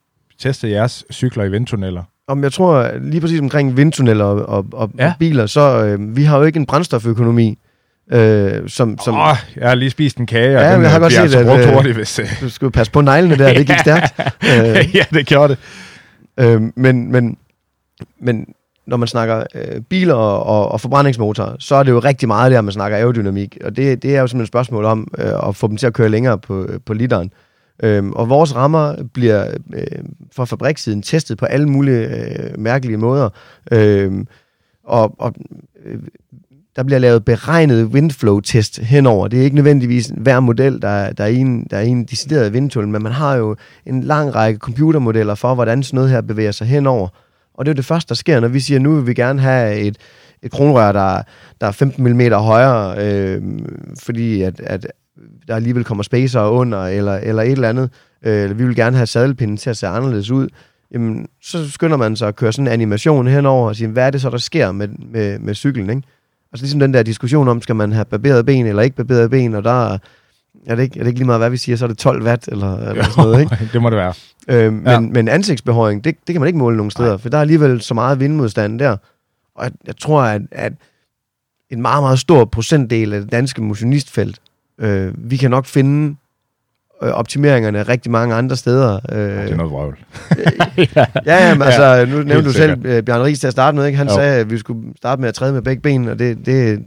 testet 0.41 0.71
jeres 0.71 1.05
cykler 1.13 1.45
i 1.45 1.51
vindtunneller? 1.51 2.03
om 2.29 2.43
jeg 2.43 2.53
tror 2.53 2.91
lige 3.03 3.21
præcis 3.21 3.41
omkring 3.41 3.77
vindtunneller 3.77 4.25
og, 4.25 4.49
og, 4.49 4.67
og, 4.73 4.91
Ja. 4.99 5.13
biler, 5.19 5.47
så 5.47 5.85
øh, 5.85 6.17
vi 6.17 6.23
har 6.25 6.39
jo 6.39 6.45
ikke 6.45 6.57
en 6.57 6.67
brændstoføkonomi, 6.67 7.59
øh, 8.13 8.69
som, 8.69 8.99
som 9.05 9.15
Åh, 9.15 9.37
jeg 9.57 9.69
har 9.69 9.75
lige 9.75 9.91
spist 9.91 10.17
en 10.17 10.27
kage, 10.27 10.57
og 10.59 10.63
Ja, 10.65 10.75
den 10.75 10.83
jeg 10.83 10.91
har 10.91 10.99
øh, 10.99 11.03
godt 11.03 11.13
set, 11.13 11.21
altså 11.21 11.45
brugt 11.45 11.61
øh, 11.67 11.73
hurtigt, 11.73 11.97
hvis... 11.97 12.19
Øh, 12.19 12.27
du 12.41 12.49
skulle 12.49 12.73
passe 12.73 12.93
på 12.93 13.01
neglene 13.01 13.39
der, 13.39 13.55
det 13.55 13.67
gik 13.67 13.79
stærkt. 13.87 14.15
Øh, 14.45 14.97
ja, 14.97 15.05
det 15.15 15.27
gjorde 15.27 15.49
det. 15.49 15.59
øh, 16.47 16.63
men, 16.77 17.13
men, 17.13 17.37
men 18.21 18.47
når 18.87 18.97
man 18.97 19.09
snakker 19.09 19.43
øh, 19.55 19.81
biler 19.81 20.15
og, 20.15 20.43
og, 20.47 20.73
og 20.73 20.81
forbrændingsmotorer, 20.81 21.57
så 21.59 21.75
er 21.75 21.83
det 21.83 21.91
jo 21.91 21.99
rigtig 21.99 22.29
meget 22.29 22.53
der, 22.53 22.61
man 22.61 22.73
snakker 22.73 22.99
aerodynamik. 22.99 23.59
Og 23.65 23.77
det, 23.77 24.03
det 24.03 24.17
er 24.17 24.21
jo 24.21 24.27
simpelthen 24.27 24.43
et 24.43 24.49
spørgsmål 24.49 24.85
om 24.85 25.09
øh, 25.19 25.49
at 25.49 25.57
få 25.57 25.69
dem 25.69 25.77
til 25.77 25.87
at 25.87 25.93
køre 25.93 26.09
længere 26.09 26.39
på, 26.39 26.69
på 26.87 26.95
literen. 26.95 27.33
Øhm, 27.83 28.13
og 28.13 28.29
vores 28.29 28.55
rammer 28.55 28.95
bliver 29.13 29.55
øh, 29.75 29.85
fra 30.33 30.45
fabrikssiden 30.45 31.03
testet 31.03 31.39
på 31.39 31.45
alle 31.45 31.69
mulige 31.69 32.07
øh, 32.07 32.59
mærkelige 32.59 32.97
måder. 32.97 33.29
Øhm, 33.73 34.27
og 34.85 35.15
og 35.19 35.35
øh, 35.85 35.99
der 36.77 36.83
bliver 36.83 36.99
lavet 36.99 37.25
beregnet 37.25 37.85
windflow-test 37.85 38.81
henover. 38.81 39.29
Det 39.29 39.41
er 39.41 39.45
ikke 39.45 39.57
nødvendigvis 39.57 40.13
hver 40.17 40.41
model, 40.41 40.83
der, 40.83 41.13
der, 41.13 41.25
er, 41.25 41.29
en, 41.29 41.67
der 41.71 41.77
er 41.77 41.83
en 41.83 42.05
decideret 42.05 42.53
vindtunnel, 42.53 42.93
men 42.93 43.03
man 43.03 43.13
har 43.13 43.35
jo 43.35 43.57
en 43.87 44.03
lang 44.03 44.35
række 44.35 44.59
computermodeller 44.59 45.35
for, 45.35 45.55
hvordan 45.55 45.83
sådan 45.83 45.97
noget 45.97 46.11
her 46.11 46.21
bevæger 46.21 46.53
sig 46.53 46.67
henover. 46.67 47.09
Og 47.55 47.67
det 47.67 47.71
er 47.71 47.75
jo 47.75 47.77
det 47.77 47.85
første, 47.85 48.09
der 48.09 48.15
sker, 48.15 48.41
når 48.41 48.49
vi 48.49 48.61
siger, 48.61 48.81
nu 48.81 48.95
vil 48.95 49.07
vi 49.07 49.15
gerne 49.15 49.41
have 49.41 49.77
et, 49.77 49.97
et 50.43 50.51
kronrør, 50.51 50.93
der, 50.93 51.23
der 51.61 51.67
er 51.67 51.73
15 51.73 52.05
mm 52.05 52.21
højere, 52.33 52.95
øh, 52.99 53.43
fordi 54.03 54.43
at, 54.43 54.61
at 54.61 54.87
der 55.49 55.57
alligevel 55.57 55.85
kommer 55.85 56.03
spacer 56.03 56.41
under, 56.43 56.79
eller, 56.87 57.17
eller 57.17 57.43
et 57.43 57.53
eller 57.53 57.69
andet. 57.69 57.91
Øh, 58.25 58.43
eller 58.43 58.55
vi 58.57 58.67
vil 58.67 58.77
gerne 58.77 58.97
have 58.97 59.07
sadelpinden 59.07 59.57
til 59.57 59.71
at 59.71 59.77
se 59.77 59.87
anderledes 59.87 60.31
ud. 60.31 60.49
Jamen, 60.93 61.29
så 61.43 61.71
skynder 61.71 61.97
man 61.97 62.17
sig 62.17 62.29
at 62.29 62.37
køre 62.37 62.53
sådan 62.53 62.67
en 62.67 62.73
animation 62.73 63.27
henover 63.27 63.69
og 63.69 63.77
sige, 63.77 63.89
hvad 63.89 64.07
er 64.07 64.11
det 64.11 64.21
så, 64.21 64.31
der 64.31 64.39
sker 64.39 64.73
med, 64.73 64.89
med, 64.89 65.39
med 65.39 65.55
cyklen, 65.55 65.91
ikke? 65.91 66.03
Altså 66.53 66.65
ligesom 66.65 66.81
den 66.81 66.95
der 66.95 67.03
diskussion 67.03 67.49
om, 67.49 67.63
skal 67.63 67.77
man 67.77 67.93
have 67.93 68.05
barberet 68.05 68.47
ben 68.47 68.67
eller 68.67 68.83
ikke 68.83 68.97
barberet 68.97 69.31
ben, 69.31 69.55
og 69.55 69.65
der 69.65 69.99
er, 70.67 70.75
det, 70.75 70.83
ikke, 70.83 70.99
er 70.99 71.03
det 71.03 71.09
ikke 71.09 71.19
lige 71.19 71.27
meget, 71.27 71.41
hvad 71.41 71.51
vi 71.51 71.57
siger, 71.57 71.77
så 71.77 71.85
er 71.85 71.89
det 71.89 71.99
12 71.99 72.23
watt 72.23 72.49
eller, 72.49 72.77
eller 72.77 73.05
sådan 73.05 73.25
noget, 73.25 73.41
ikke? 73.41 73.59
det 73.73 73.83
må 73.83 73.91
det 73.91 73.97
være. 73.97 74.13
Øh, 74.49 74.73
men, 74.73 74.87
Ja. 74.87 75.01
men 75.01 75.29
ansigtsbehøring, 75.29 76.05
det, 76.05 76.17
det 76.27 76.33
kan 76.35 76.41
man 76.41 76.47
ikke 76.47 76.59
måle 76.59 76.77
nogen 76.77 76.91
steder, 76.91 77.09
Nej. 77.09 77.19
for 77.19 77.29
der 77.29 77.37
er 77.37 77.43
alligevel 77.43 77.81
så 77.81 77.95
meget 77.95 78.21
vindmodstand 78.21 78.79
der. 78.79 78.97
Og 79.55 79.65
jeg, 79.65 79.73
jeg 79.87 79.97
tror, 79.97 80.23
at, 80.23 80.43
at 80.51 80.73
en 81.71 81.83
meget, 81.83 82.03
meget 82.03 82.19
stor 82.19 82.45
procentdel 82.45 83.13
af 83.13 83.21
det 83.21 83.33
danske 83.33 83.63
motionistfelt, 83.63 84.39
øh, 84.81 85.13
vi 85.31 85.37
kan 85.37 85.51
nok 85.51 85.67
finde 85.67 86.17
øh, 87.03 87.09
optimeringerne 87.11 87.83
rigtig 87.83 88.13
mange 88.13 88.35
andre 88.35 88.57
steder. 88.57 88.95
Øh, 89.13 89.19
Det 89.19 89.51
er 89.53 89.57
noget 89.57 89.73
vrøvl. 89.73 89.99
ja, 90.97 91.05
ja, 91.27 91.55
men 91.55 91.63
altså, 91.63 92.07
nu 92.09 92.17
nævnte 92.23 92.45
du 92.49 92.53
sikkert. 92.53 92.79
selv 92.83 92.87
øh, 92.97 93.03
Bjørn 93.03 93.23
Ries 93.23 93.41
til 93.41 93.47
at 93.47 93.53
starte 93.53 93.77
med, 93.77 93.87
ikke? 93.87 93.99
Han 93.99 94.09
Jo. 94.09 94.15
sagde, 94.15 94.37
at 94.41 94.51
vi 94.51 94.59
skulle 94.59 94.83
starte 94.97 95.21
med 95.21 95.29
at 95.29 95.35
træde 95.35 95.53
med 95.53 95.63
begge 95.63 95.83
ben, 95.83 96.09
og 96.09 96.19
det, 96.19 96.47
det, 96.47 96.83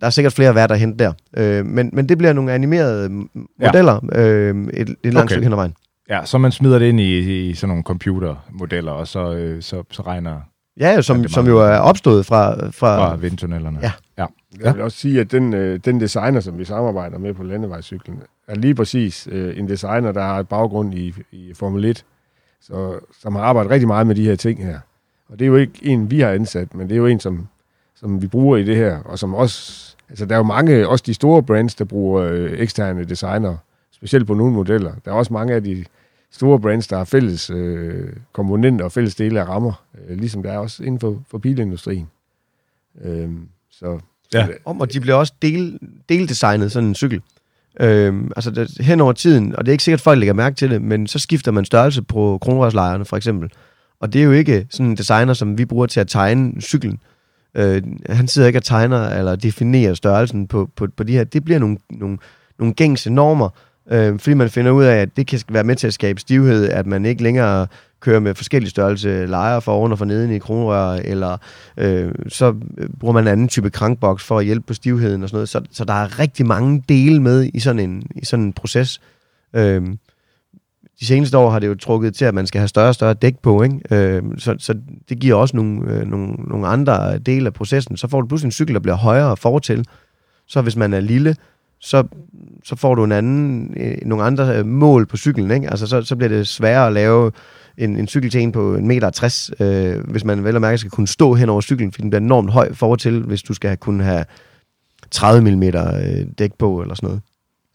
der 0.00 0.06
er 0.06 0.10
sikkert 0.10 0.32
flere 0.32 0.54
værd 0.54 0.70
at 0.70 0.78
hente 0.78 1.04
der. 1.04 1.12
Øh, 1.36 1.66
men, 1.66 1.90
men 1.92 2.08
det 2.08 2.18
bliver 2.18 2.32
nogle 2.32 2.52
animerede 2.52 3.06
m- 3.08 3.56
Ja. 3.60 3.66
modeller 3.66 4.00
øh, 4.12 4.56
et, 4.74 4.88
et 5.04 5.14
langt 5.14 5.18
Okay. 5.18 5.28
stykke 5.34 5.44
hen 5.44 5.52
ad 5.52 5.56
vejen. 5.56 5.74
Ja, 6.10 6.20
så 6.24 6.38
man 6.38 6.52
smider 6.52 6.78
det 6.78 6.86
ind 6.86 7.00
i, 7.00 7.48
i 7.48 7.54
sådan 7.54 7.68
nogle 7.68 7.82
computermodeller, 7.84 8.92
og 8.92 9.06
så, 9.08 9.32
øh, 9.34 9.62
så, 9.62 9.82
så 9.90 10.02
regner 10.02 10.36
Ja, 10.80 11.00
som, 11.02 11.28
som 11.28 11.46
jo 11.46 11.58
er 11.58 11.76
opstået 11.78 12.26
fra, 12.26 12.54
fra, 12.70 12.70
fra 13.08 13.16
vindtunnellerne. 13.16 13.78
ja 13.82 13.92
ja. 14.60 14.66
Jeg 14.66 14.74
vil 14.74 14.82
også 14.82 14.98
sige, 14.98 15.20
at 15.20 15.32
den, 15.32 15.54
øh, 15.54 15.80
den 15.84 16.00
designer, 16.00 16.40
som 16.40 16.58
vi 16.58 16.64
samarbejder 16.64 17.18
med 17.18 17.34
på 17.34 17.42
landevejscyklen, 17.42 18.22
er 18.46 18.54
lige 18.54 18.74
præcis 18.74 19.28
øh, 19.30 19.58
en 19.58 19.68
designer, 19.68 20.12
der 20.12 20.22
har 20.22 20.40
et 20.40 20.48
baggrund 20.48 20.94
i, 20.94 21.14
i 21.32 21.54
Formel 21.54 21.84
1, 21.84 22.04
så, 22.60 22.98
som 23.20 23.34
har 23.34 23.42
arbejdet 23.42 23.70
rigtig 23.70 23.88
meget 23.88 24.06
med 24.06 24.14
de 24.14 24.24
her 24.24 24.36
ting 24.36 24.64
her. 24.64 24.78
Og 25.28 25.38
det 25.38 25.44
er 25.44 25.48
jo 25.48 25.56
ikke 25.56 25.78
en, 25.82 26.10
vi 26.10 26.20
har 26.20 26.30
ansat, 26.30 26.74
men 26.74 26.88
det 26.88 26.94
er 26.94 26.98
jo 26.98 27.06
en, 27.06 27.20
som, 27.20 27.48
som 27.94 28.22
vi 28.22 28.26
bruger 28.26 28.56
i 28.56 28.64
det 28.64 28.76
her, 28.76 28.98
og 28.98 29.18
som 29.18 29.34
også... 29.34 29.90
Altså, 30.08 30.26
der 30.26 30.34
er 30.34 30.38
jo 30.38 30.42
mange, 30.42 30.88
også 30.88 31.04
de 31.06 31.14
store 31.14 31.42
brands, 31.42 31.74
der 31.74 31.84
bruger 31.84 32.22
øh, 32.22 32.52
eksterne 32.52 33.04
designer, 33.04 33.56
specielt 33.90 34.26
på 34.26 34.34
nogle 34.34 34.54
modeller. 34.54 34.92
Der 35.04 35.10
er 35.10 35.14
også 35.14 35.32
mange 35.32 35.54
af 35.54 35.64
de 35.64 35.84
store 36.30 36.60
brands, 36.60 36.88
der 36.88 36.96
har 36.96 37.04
fælles 37.04 37.50
øh, 37.50 38.12
komponenter 38.32 38.84
og 38.84 38.92
fælles 38.92 39.14
dele 39.14 39.40
af 39.40 39.48
rammer, 39.48 39.84
øh, 40.08 40.16
ligesom 40.16 40.42
der 40.42 40.52
er 40.52 40.58
også 40.58 40.82
inden 40.82 41.00
for, 41.00 41.22
for 41.28 41.38
bilindustrien. 41.38 42.10
Øh, 43.00 43.30
så, 43.70 44.00
Ja. 44.34 44.46
Om, 44.64 44.80
og 44.80 44.92
de 44.92 45.00
bliver 45.00 45.14
også 45.14 45.32
del, 45.42 45.78
deldesignet, 46.08 46.72
sådan 46.72 46.88
en 46.88 46.94
cykel. 46.94 47.20
Øhm, 47.80 48.30
altså 48.36 48.50
det, 48.50 48.76
hen 48.80 49.00
over 49.00 49.12
tiden, 49.12 49.56
og 49.56 49.64
det 49.64 49.70
er 49.70 49.72
ikke 49.72 49.84
sikkert, 49.84 50.00
at 50.00 50.04
folk 50.04 50.18
lægger 50.18 50.34
mærke 50.34 50.56
til 50.56 50.70
det, 50.70 50.82
men 50.82 51.06
så 51.06 51.18
skifter 51.18 51.52
man 51.52 51.64
størrelse 51.64 52.02
på 52.02 52.38
kronrørslejerne 52.42 53.04
for 53.04 53.16
eksempel. 53.16 53.50
Og 54.00 54.12
det 54.12 54.20
er 54.20 54.24
jo 54.24 54.32
ikke 54.32 54.66
sådan 54.70 54.86
en 54.86 54.96
designer, 54.96 55.34
som 55.34 55.58
vi 55.58 55.64
bruger 55.64 55.86
til 55.86 56.00
at 56.00 56.08
tegne 56.08 56.60
cyklen. 56.60 57.00
Øh, 57.54 57.82
han 58.08 58.28
sidder 58.28 58.46
ikke 58.48 58.58
og 58.58 58.64
tegner 58.64 59.08
eller 59.08 59.36
definerer 59.36 59.94
størrelsen 59.94 60.48
på, 60.48 60.70
på, 60.76 60.86
på 60.96 61.02
de 61.02 61.12
her. 61.12 61.24
Det 61.24 61.44
bliver 61.44 61.58
nogle, 61.58 61.76
nogle, 61.90 62.18
nogle 62.58 62.74
gængse 62.74 63.10
normer, 63.10 63.48
øh, 63.90 64.18
fordi 64.18 64.34
man 64.34 64.50
finder 64.50 64.70
ud 64.70 64.84
af, 64.84 64.96
at 64.96 65.16
det 65.16 65.26
kan 65.26 65.40
være 65.48 65.64
med 65.64 65.76
til 65.76 65.86
at 65.86 65.94
skabe 65.94 66.20
stivhed, 66.20 66.68
at 66.68 66.86
man 66.86 67.04
ikke 67.04 67.22
længere 67.22 67.66
kører 68.04 68.20
med 68.20 68.34
forskellige 68.34 68.70
størrelse 68.70 69.26
lejer 69.26 69.60
for 69.60 69.72
oven 69.72 69.92
og 69.92 69.98
for 69.98 70.04
neden 70.04 70.30
i 70.30 70.38
kronrør, 70.38 70.90
eller 71.04 71.36
øh, 71.76 72.12
så 72.28 72.54
bruger 73.00 73.12
man 73.14 73.24
en 73.24 73.28
anden 73.28 73.48
type 73.48 73.70
krankboks 73.70 74.24
for 74.24 74.38
at 74.38 74.44
hjælpe 74.44 74.66
på 74.66 74.74
stivheden 74.74 75.22
og 75.22 75.28
sådan 75.28 75.36
noget. 75.36 75.48
Så, 75.48 75.60
så 75.70 75.84
der 75.84 75.94
er 75.94 76.18
rigtig 76.18 76.46
mange 76.46 76.84
dele 76.88 77.22
med 77.22 77.50
i 77.54 77.60
sådan 77.60 77.90
en, 77.90 78.02
i 78.16 78.24
sådan 78.24 78.44
en 78.44 78.52
proces. 78.52 79.00
Øh, 79.56 79.82
de 81.00 81.06
seneste 81.06 81.38
år 81.38 81.50
har 81.50 81.58
det 81.58 81.66
jo 81.66 81.74
trukket 81.74 82.14
til, 82.14 82.24
at 82.24 82.34
man 82.34 82.46
skal 82.46 82.58
have 82.58 82.68
større 82.68 82.88
og 82.88 82.94
større 82.94 83.14
dæk 83.14 83.38
på, 83.38 83.62
ikke? 83.62 83.80
Øh, 83.90 84.22
så, 84.38 84.56
så 84.58 84.74
det 85.08 85.18
giver 85.18 85.34
også 85.34 85.56
nogle, 85.56 85.92
øh, 85.92 86.06
nogle, 86.06 86.26
nogle 86.26 86.66
andre 86.66 87.18
dele 87.18 87.46
af 87.46 87.52
processen. 87.52 87.96
Så 87.96 88.08
får 88.08 88.20
du 88.20 88.26
pludselig 88.26 88.48
en 88.48 88.52
cykel, 88.52 88.74
der 88.74 88.80
bliver 88.80 88.96
højere 88.96 89.36
fortil. 89.36 89.86
Så 90.46 90.62
hvis 90.62 90.76
man 90.76 90.94
er 90.94 91.00
lille, 91.00 91.36
så, 91.80 92.04
så 92.64 92.76
får 92.76 92.94
du 92.94 93.04
en 93.04 93.12
anden, 93.12 93.74
øh, 93.76 93.96
nogle 94.02 94.24
andre 94.24 94.58
øh, 94.58 94.66
mål 94.66 95.06
på 95.06 95.16
cyklen. 95.16 95.50
Ikke? 95.50 95.70
Altså, 95.70 95.86
så, 95.86 96.02
så 96.02 96.16
bliver 96.16 96.28
det 96.28 96.48
sværere 96.48 96.86
at 96.86 96.92
lave 96.92 97.32
en, 97.78 97.96
en 97.96 98.08
cykel 98.08 98.30
til 98.30 98.40
en 98.40 98.52
på 98.52 98.74
en 98.74 98.86
meter 98.86 99.10
60, 99.10 99.50
øh, 99.60 100.10
hvis 100.10 100.24
man 100.24 100.44
vel 100.44 100.54
og 100.54 100.60
mærke 100.60 100.78
skal 100.78 100.90
kunne 100.90 101.08
stå 101.08 101.34
hen 101.34 101.48
over 101.48 101.60
cyklen, 101.60 101.92
fordi 101.92 102.02
den 102.02 102.10
bliver 102.10 102.20
enormt 102.20 102.52
høj 102.52 102.72
fortil, 102.72 103.22
hvis 103.22 103.42
du 103.42 103.54
skal 103.54 103.68
have, 103.68 103.76
kunne 103.76 104.04
have 104.04 104.24
30 105.10 105.50
mm 105.50 105.62
øh, 105.62 106.26
dæk 106.38 106.54
på 106.54 106.82
eller 106.82 106.94
sådan 106.94 107.06
noget. 107.06 107.22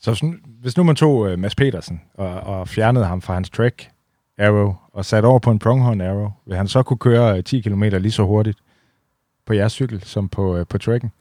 Så 0.02 0.16
sådan, 0.16 0.40
hvis 0.62 0.78
nu 0.78 0.84
man 0.84 0.96
tog 0.96 1.16
uh, 1.16 1.40
Mads 1.40 1.56
Petersen 1.56 2.02
og, 2.14 2.40
og 2.40 2.68
fjernede 2.68 3.06
ham 3.06 3.22
fra 3.22 3.34
hans 3.34 3.50
track 3.50 3.90
Arrow 4.38 4.76
og 4.94 5.06
satte 5.06 5.26
over 5.26 5.40
på 5.40 5.52
en 5.52 5.60
pronghorn 5.60 6.02
Arrow, 6.02 6.32
vil 6.48 6.58
han 6.58 6.68
så 6.68 6.84
kunne 6.84 6.98
køre 6.98 7.38
uh, 7.38 7.44
10 7.44 7.62
km 7.62 7.84
lige 7.84 8.12
så 8.12 8.24
hurtigt 8.24 8.58
på 9.46 9.54
jeres 9.54 9.74
cykel 9.74 10.04
som 10.04 10.30
på, 10.30 10.60
uh, 10.60 10.68
på 10.70 10.78
tracken? 10.78 11.12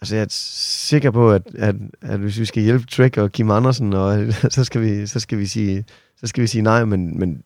Altså, 0.00 0.16
jeg 0.16 0.22
er 0.22 0.26
sikker 0.30 1.10
på, 1.10 1.32
at, 1.32 1.42
at, 1.54 1.74
at 2.02 2.20
hvis 2.20 2.40
vi 2.40 2.44
skal 2.44 2.62
hjælpe 2.62 2.86
Trek 2.86 3.18
og 3.18 3.32
Kim 3.32 3.50
Andersen, 3.50 3.92
og, 3.92 4.32
så, 4.56 4.64
skal 4.64 4.80
vi, 4.80 5.06
så, 5.06 5.20
skal 5.20 5.38
vi 5.38 5.46
sige, 5.46 5.84
så 6.16 6.26
skal 6.26 6.42
vi 6.42 6.46
sige 6.46 6.62
nej, 6.62 6.84
men, 6.84 7.18
men 7.18 7.42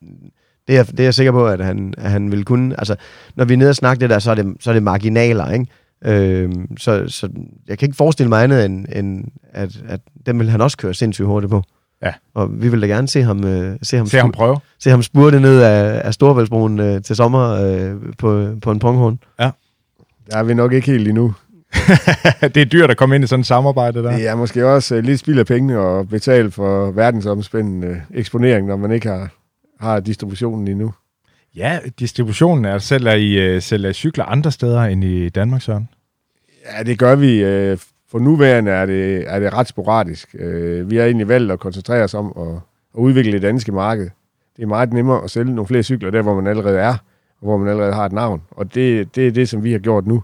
det, 0.69 0.79
er, 0.79 0.83
det 0.83 1.01
er 1.01 1.05
jeg 1.05 1.15
sikker 1.15 1.33
på, 1.33 1.47
at 1.47 1.65
han, 1.65 1.95
at 1.99 2.11
han 2.11 2.33
vil 2.33 2.45
kunne. 2.45 2.75
Altså, 2.79 2.97
når 3.37 3.45
vi 3.45 3.53
er 3.55 3.59
nede 3.59 3.71
og 3.71 3.77
snakke 3.77 4.01
det 4.01 4.11
der, 4.11 4.19
så 4.19 4.31
er 4.31 4.35
det, 4.35 4.57
så 4.61 4.71
er 4.71 4.75
det 4.75 4.83
marginaler, 4.83 5.51
ikke? 5.51 5.67
Øhm, 6.05 6.77
så, 6.77 7.05
så 7.09 7.29
jeg 7.69 7.79
kan 7.79 7.87
ikke 7.87 7.97
forestille 7.97 8.29
mig 8.29 8.45
andet, 8.45 8.65
end, 8.65 8.87
end 8.95 9.25
at, 9.53 9.71
at 9.89 10.01
dem 10.27 10.39
vil 10.39 10.51
han 10.51 10.61
også 10.61 10.77
køre 10.77 10.95
sindssygt 10.95 11.27
hurtigt 11.27 11.51
på. 11.51 11.63
Ja. 12.03 12.13
Og 12.35 12.63
vi 12.63 12.69
vil 12.69 12.83
da 12.83 12.87
gerne 12.87 13.09
se 13.09 13.23
ham, 13.23 13.45
øh, 13.45 13.77
se 13.83 13.97
ham, 13.97 14.07
Se 14.07 14.19
ham 14.19 14.33
prøve. 14.33 14.59
se 14.79 14.91
ham 14.91 15.03
spurte 15.03 15.41
ned 15.41 15.63
af, 15.63 16.01
af 16.05 16.15
Storvældsbroen 16.15 16.81
øh, 16.81 17.03
til 17.03 17.17
sommer 17.17 17.51
øh, 17.51 17.95
på, 18.19 18.55
på 18.63 18.71
en 18.71 18.79
pronghorn. 18.79 19.19
der 20.31 20.39
er 20.39 20.43
vi 20.43 20.55
nok 20.55 20.73
ikke 20.73 20.91
helt 20.93 21.09
endnu. 21.09 21.35
det 22.55 22.57
er 22.57 22.65
dyrt 22.65 22.91
at 22.91 22.97
komme 22.97 23.15
ind 23.15 23.25
i 23.25 23.27
sådan 23.27 23.41
et 23.41 23.47
samarbejde 23.47 24.03
der. 24.03 24.17
Det 24.17 24.29
er 24.29 24.35
måske 24.35 24.67
også 24.67 24.97
uh, 24.97 25.03
lidt 25.05 25.21
spild 25.21 25.39
af 25.39 25.47
penge 25.47 25.79
at 25.79 26.09
betale 26.09 26.51
for 26.51 26.91
verdensomspændende 26.91 28.03
eksponering, 28.15 28.67
når 28.67 28.77
man 28.77 28.93
ikke 28.93 29.09
har, 29.09 29.29
har 29.81 30.01
distributionen 30.01 30.69
endnu. 30.69 30.93
Ja, 31.57 31.79
distributionen 31.99 32.65
er 32.65 32.79
sælger 32.79 33.13
I, 33.13 33.57
uh, 33.57 33.63
sælger 33.63 33.93
cykler 33.93 34.25
andre 34.25 34.53
steder 34.53 34.81
end 34.83 35.05
i 35.05 35.29
Danmark, 35.29 35.63
Søren? 35.63 35.89
Ja, 36.77 36.83
det 36.83 36.99
gør 36.99 37.15
vi. 37.15 37.45
Uh, 37.73 37.79
for 38.11 38.19
nuværende 38.19 38.71
er 38.71 38.87
det, 38.87 39.25
er 39.27 39.41
det 39.41 39.53
ret 39.53 39.69
sporadisk. 39.69 40.35
Uh, 40.35 40.91
vi 40.91 40.97
har 40.97 41.05
egentlig 41.05 41.29
valgt 41.29 41.53
at 41.53 41.61
koncentrere 41.61 42.05
os 42.05 42.15
om 42.15 42.33
at, 42.37 42.55
at 42.95 43.01
udvikle 43.01 43.33
det 43.33 43.43
danske 43.43 43.73
marked. 43.73 44.11
Det 44.57 44.63
er 44.63 44.67
meget 44.67 44.93
nemmere 44.93 45.25
at 45.25 45.31
sælge 45.31 45.55
nogle 45.55 45.67
flere 45.67 45.83
cykler 45.83 46.11
der, 46.11 46.23
hvor 46.23 46.35
man 46.35 46.47
allerede 46.47 46.79
er, 46.79 46.95
og 47.41 47.47
hvor 47.47 47.57
man 47.57 47.69
allerede 47.69 47.93
har 47.93 48.07
et 48.07 48.13
navn. 48.13 48.43
Og 48.51 48.75
det, 48.75 49.15
det 49.17 49.27
er 49.27 49.33
det, 49.33 49.49
som 49.49 49.65
vi 49.65 49.73
har 49.73 49.79
gjort 49.79 50.07
nu. 50.07 50.23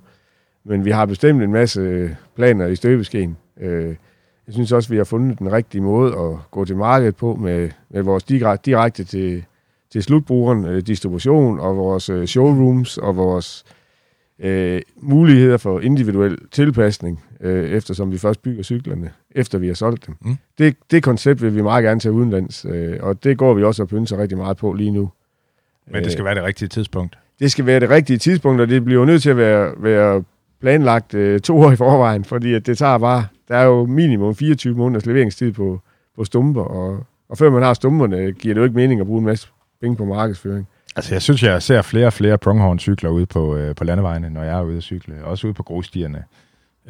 Men 0.64 0.84
vi 0.84 0.90
har 0.90 1.07
bestemt 1.07 1.42
en 1.42 1.53
masse 1.53 2.16
planer 2.36 2.66
i 2.66 2.76
støbeskeen. 2.76 3.36
Øh, 3.61 3.94
jeg 4.49 4.55
synes 4.55 4.72
også, 4.72 4.88
vi 4.88 4.96
har 4.96 5.05
fundet 5.05 5.38
den 5.38 5.53
rigtige 5.53 5.80
måde 5.80 6.12
at 6.12 6.51
gå 6.51 6.64
til 6.64 6.76
markedet 6.76 7.16
på 7.16 7.34
med, 7.34 7.70
med 7.90 8.03
vores 8.03 8.24
direkte, 8.24 9.05
til, 9.05 9.44
til 9.92 10.03
slutbrugeren 10.03 10.64
øh, 10.64 10.82
distribution 10.82 11.61
og 11.61 11.76
vores 11.76 12.09
øh, 12.09 12.26
showrooms 12.26 12.99
og 12.99 13.16
vores 13.16 13.64
øh, 14.38 14.82
muligheder 14.96 15.57
for 15.57 15.80
individuel 15.80 16.38
tilpasning, 16.53 17.24
øh, 17.40 17.70
eftersom 17.70 18.12
vi 18.12 18.18
først 18.18 18.42
bygger 18.42 18.62
cyklerne, 18.62 19.11
efter 19.30 19.59
vi 19.59 19.66
har 19.66 19.74
solgt 19.74 20.07
dem. 20.07 20.14
Mm. 20.20 20.36
Det, 20.59 20.76
det 20.90 21.03
koncept 21.03 21.42
vil 21.42 21.55
vi 21.55 21.62
meget 21.62 21.84
gerne 21.84 22.01
tage 22.01 22.12
udenlands, 22.12 22.66
øh, 22.68 22.96
og 23.01 23.24
det 23.24 23.38
går 23.38 23.55
vi 23.55 23.64
også 23.64 23.82
og 23.82 23.88
pynser 23.88 24.18
rigtig 24.18 24.38
meget 24.38 24.57
på 24.57 24.72
lige 24.72 24.90
nu. 24.90 25.11
Men 25.90 26.05
det 26.05 26.12
skal 26.12 26.24
være 26.24 26.34
det 26.34 26.42
rigtige 26.42 26.68
tidspunkt. 26.68 27.18
det 27.40 27.53
skal 27.53 27.66
være 27.66 27.80
det 27.80 27.90
rigtige 27.90 28.18
tidspunkt, 28.18 28.61
og 28.61 28.68
det 28.68 28.84
bliver 28.84 29.05
nødt 29.05 29.22
til 29.22 29.30
at 29.30 29.36
være, 29.36 29.72
være 29.76 30.24
planlagt 30.61 31.14
øh, 31.14 31.40
to 31.40 31.61
år 31.61 31.72
i 31.72 31.76
forvejen, 31.76 32.24
fordi 32.24 32.55
at 32.55 32.66
det 32.66 32.78
tager 32.78 32.99
bare, 32.99 33.24
der 33.49 33.57
er 33.57 33.64
jo 33.64 33.86
minimum 33.86 34.34
24 34.34 34.74
måneders 34.76 35.07
leveringstid 35.07 35.53
på, 35.53 35.80
på 36.16 36.24
stumper, 36.24 36.62
og, 36.62 37.07
og 37.28 37.38
før 37.38 37.51
man 37.51 37.62
har 37.62 37.74
stumperne, 37.74 38.32
giver 38.32 38.55
det 38.55 38.61
jo 38.61 38.64
ikke 38.64 38.76
mening 38.76 39.01
at 39.01 39.07
bruge 39.07 39.18
en 39.18 39.24
masse 39.26 39.49
penge 39.80 39.96
på 39.96 40.05
markedsføring. 40.05 40.68
Altså, 40.96 41.14
jeg 41.14 41.22
synes, 41.22 41.42
jeg 41.42 41.62
ser 41.62 41.82
flere 41.82 42.07
og 42.07 42.12
flere 42.12 42.38
pronghorn-cykler 42.38 43.09
ude 43.09 43.26
på, 43.26 43.57
øh, 43.57 43.74
på 43.74 43.84
landevejene, 43.84 44.30
når 44.30 44.42
jeg 44.42 44.59
er 44.59 44.62
ude 44.62 44.76
at 44.76 44.82
cykle. 44.82 45.24
Også 45.24 45.46
ude 45.46 45.55
på 45.55 45.62
grusstierne. 45.62 46.24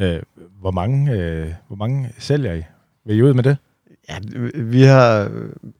Øh, 0.00 0.18
hvor, 0.60 0.70
mange, 0.70 1.12
øh, 1.12 1.48
hvor 1.66 1.76
mange 1.76 2.10
sælger 2.18 2.52
I? 2.54 2.62
Vil 3.04 3.16
I 3.16 3.22
ud 3.22 3.34
med 3.34 3.42
det? 3.42 3.56
Ja, 4.08 4.14
vi 4.54 4.82
har 4.82 5.30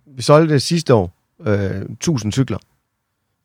vi 0.06 0.22
solgte 0.22 0.60
sidste 0.60 0.94
år 0.94 1.12
øh, 1.46 1.82
1000 1.82 2.32
cykler. 2.32 2.58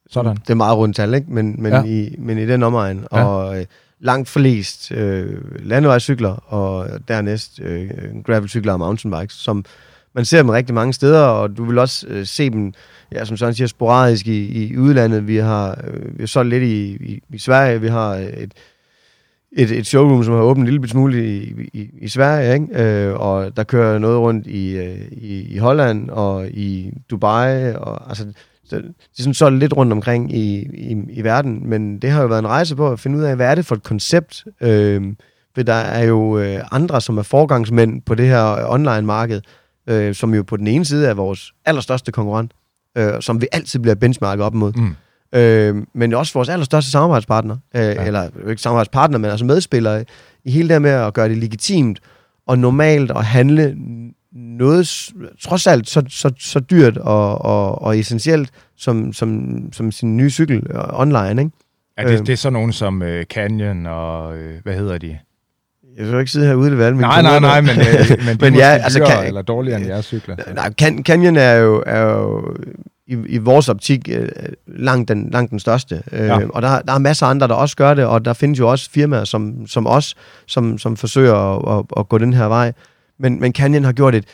Sådan. 0.10 0.36
Det 0.36 0.50
er 0.50 0.54
meget 0.56 0.78
rundt 0.78 0.96
tal, 0.96 1.14
ikke? 1.14 1.32
Men, 1.34 1.62
men, 1.64 1.72
Ja. 1.72 1.84
i, 1.84 2.16
men 2.20 2.38
i 2.38 2.46
den 2.46 2.64
omegn. 2.64 3.06
Ja. 3.12 3.24
Og 3.26 3.60
øh, 3.60 3.66
langt 4.04 4.30
flest 4.30 4.92
øh, 4.92 5.66
landevejscykler, 5.66 6.30
og 6.30 6.88
dernæst 7.08 7.60
øh, 7.64 7.90
gravelcykler 8.26 8.74
og 8.74 8.80
mountainbikes, 8.80 9.36
som 9.36 9.66
man 10.16 10.26
ser 10.26 10.38
dem 10.38 10.50
rigtig 10.50 10.76
mange 10.76 10.94
steder, 10.94 11.26
og 11.26 11.58
du 11.58 11.66
vil 11.66 11.80
også 11.80 12.08
øh, 12.10 12.26
se 12.26 12.50
dem, 12.50 12.74
ja, 13.12 13.26
som 13.26 13.38
sådan 13.38 13.54
siger, 13.54 13.68
sporadisk 13.68 14.28
i, 14.28 14.64
i 14.64 14.78
udlandet. 14.78 15.28
Vi 15.28 15.38
har, 15.38 15.82
øh, 15.88 16.18
vi 16.18 16.22
har 16.22 16.28
solgt 16.28 16.50
lidt 16.50 16.64
i, 16.64 16.96
i, 16.96 17.22
i 17.34 17.38
Sverige, 17.38 17.82
vi 17.82 17.88
har 17.88 18.10
et, 18.16 18.54
et, 19.52 19.72
et 19.72 19.88
showroom, 19.88 20.24
som 20.24 20.34
har 20.34 20.42
åbnet 20.42 20.68
en 20.68 20.74
lille 20.74 20.90
smule 20.90 21.38
i, 21.38 21.70
i, 21.74 21.90
i 22.02 22.08
Sverige, 22.08 22.54
ikke? 22.54 22.84
Øh, 22.84 23.20
og 23.20 23.58
der 23.58 23.64
kører 23.64 24.00
noget 24.00 24.20
rundt 24.20 24.48
i, 24.48 24.78
øh, 24.78 25.02
i, 25.12 25.54
i 25.54 25.58
Holland 25.58 26.10
og 26.10 26.48
i 26.48 26.94
Dubai, 27.10 27.74
og 27.74 28.10
altså, 28.10 28.26
så, 28.66 28.76
det 28.76 28.86
er 29.20 29.24
sådan 29.24 29.34
solgt 29.34 29.60
lidt 29.60 29.78
rundt 29.78 29.92
omkring 29.92 30.36
i, 30.36 30.60
i, 30.74 30.96
i 31.10 31.24
verden, 31.24 31.70
men 31.70 32.00
det 32.00 32.10
har 32.10 32.22
jo 32.22 32.28
været 32.28 32.40
en 32.40 32.48
rejse 32.48 32.76
på 32.76 32.92
at 32.92 33.00
finde 33.00 33.18
ud 33.18 33.24
af, 33.24 33.36
hvad 33.36 33.52
er 33.52 33.56
det 33.56 33.66
for 33.66 33.76
et 33.76 33.84
koncept, 33.84 34.46
øh, 34.62 35.02
for 35.56 35.64
der 35.64 35.74
er 35.74 36.04
jo 36.04 36.40
øh, 36.40 36.60
andre, 36.72 37.02
som 37.02 37.18
er 37.18 37.24
forgangsmænd 37.24 38.02
på 38.02 38.16
det 38.16 38.28
her 38.28 38.66
online-marked, 38.70 39.42
øh, 39.88 40.16
som 40.16 40.34
jo 40.34 40.44
på 40.44 40.58
den 40.58 40.68
ene 40.68 40.86
side 40.86 41.08
er 41.08 41.14
vores 41.14 41.54
allerstørste 41.66 42.12
konkurrent, 42.12 42.52
øh, 42.98 43.22
som 43.22 43.42
vi 43.42 43.48
altid 43.52 43.80
bliver 43.80 43.96
benchmarket 43.96 44.46
op 44.46 44.54
mod. 44.54 44.74
Mm. 44.74 44.96
Øh, 45.40 45.86
men 45.94 46.14
også 46.14 46.34
vores 46.34 46.50
allerstørste 46.50 46.92
samarbejdspartner, 46.92 47.58
øh, 47.76 47.82
ja. 47.82 48.06
eller 48.06 48.30
ikke 48.50 48.62
samarbejdspartner, 48.62 49.18
men 49.18 49.32
altså 49.32 49.46
medspillere 49.46 50.06
i 50.46 50.52
hele 50.52 50.74
det 50.74 50.82
med 50.82 50.92
at 50.92 51.14
gøre 51.14 51.30
det 51.30 51.38
legitimt 51.38 52.00
og 52.48 52.60
normalt 52.60 53.12
at 53.12 53.26
handle 53.26 53.76
noget 54.36 55.10
trods 55.42 55.68
alt 55.68 55.90
så, 55.90 56.04
så, 56.10 56.32
så 56.40 56.60
dyrt 56.60 56.98
og, 56.98 57.42
og, 57.42 57.82
og 57.82 58.00
essentielt 58.00 58.50
som, 58.78 59.14
som, 59.14 59.60
som 59.74 59.92
sin 59.92 60.18
nye 60.18 60.30
cykel 60.30 60.56
øh, 60.70 61.00
online, 61.00 61.42
ikke? 61.42 61.52
Ja, 61.98 62.04
det, 62.04 62.14
Øhm. 62.16 62.26
det 62.26 62.34
er 62.34 62.38
sådan 62.38 62.54
nogen 62.54 62.74
som 62.74 63.02
øh, 63.02 63.26
Canyon 63.26 63.86
og, 63.86 64.38
øh, 64.38 64.60
hvad 64.64 64.74
hedder 64.76 64.98
de? 64.98 65.18
Jeg 65.98 66.08
vil 66.12 66.20
ikke 66.20 66.32
sidde 66.32 66.48
her 66.48 66.54
ude 66.56 66.78
ved 66.78 66.86
alle 66.86 66.96
mine 66.98 67.08
Nej, 67.08 67.22
nej, 67.22 67.40
nej, 67.40 67.62
men, 67.62 67.70
øh, 67.80 67.86
men, 68.28 68.38
Men 68.42 68.56
ja, 68.56 68.68
altså, 68.68 69.06
kan- 69.06 69.28
eller 69.28 69.42
dårligere 69.42 69.80
end 69.80 69.88
jeres 69.88 70.06
cykler. 70.06 70.36
Nej, 70.56 70.70
Can- 70.82 71.04
Canyon 71.04 71.36
er 71.38 71.54
jo, 71.54 71.84
er 71.86 72.02
jo 72.02 72.56
i, 73.08 73.14
i 73.30 73.38
vores 73.38 73.70
optik 73.70 74.10
øh, 74.12 74.30
langt, 74.68 75.10
den, 75.10 75.30
langt 75.32 75.52
den 75.52 75.60
største. 75.60 76.04
Øh, 76.12 76.26
Ja. 76.28 76.40
Og 76.50 76.62
der, 76.62 76.82
der 76.82 76.94
er 76.94 76.98
masser 76.98 77.26
af 77.26 77.30
andre, 77.30 77.48
der 77.48 77.54
også 77.54 77.76
gør 77.76 77.94
det, 77.94 78.06
og 78.06 78.26
der 78.26 78.34
findes 78.34 78.60
jo 78.60 78.70
også 78.70 78.90
firmaer 78.92 79.24
som, 79.24 79.68
som 79.68 79.88
os, 79.88 80.16
som, 80.48 80.78
som 80.78 80.98
forsøger 80.98 81.36
at, 81.36 81.80
at, 81.80 81.86
at 82.00 82.10
gå 82.10 82.18
den 82.18 82.34
her 82.34 82.46
vej. 82.46 82.74
Men, 83.24 83.40
men 83.40 83.54
Canyon 83.54 83.84
har 83.84 83.92
gjort 83.92 84.16
et, 84.16 84.26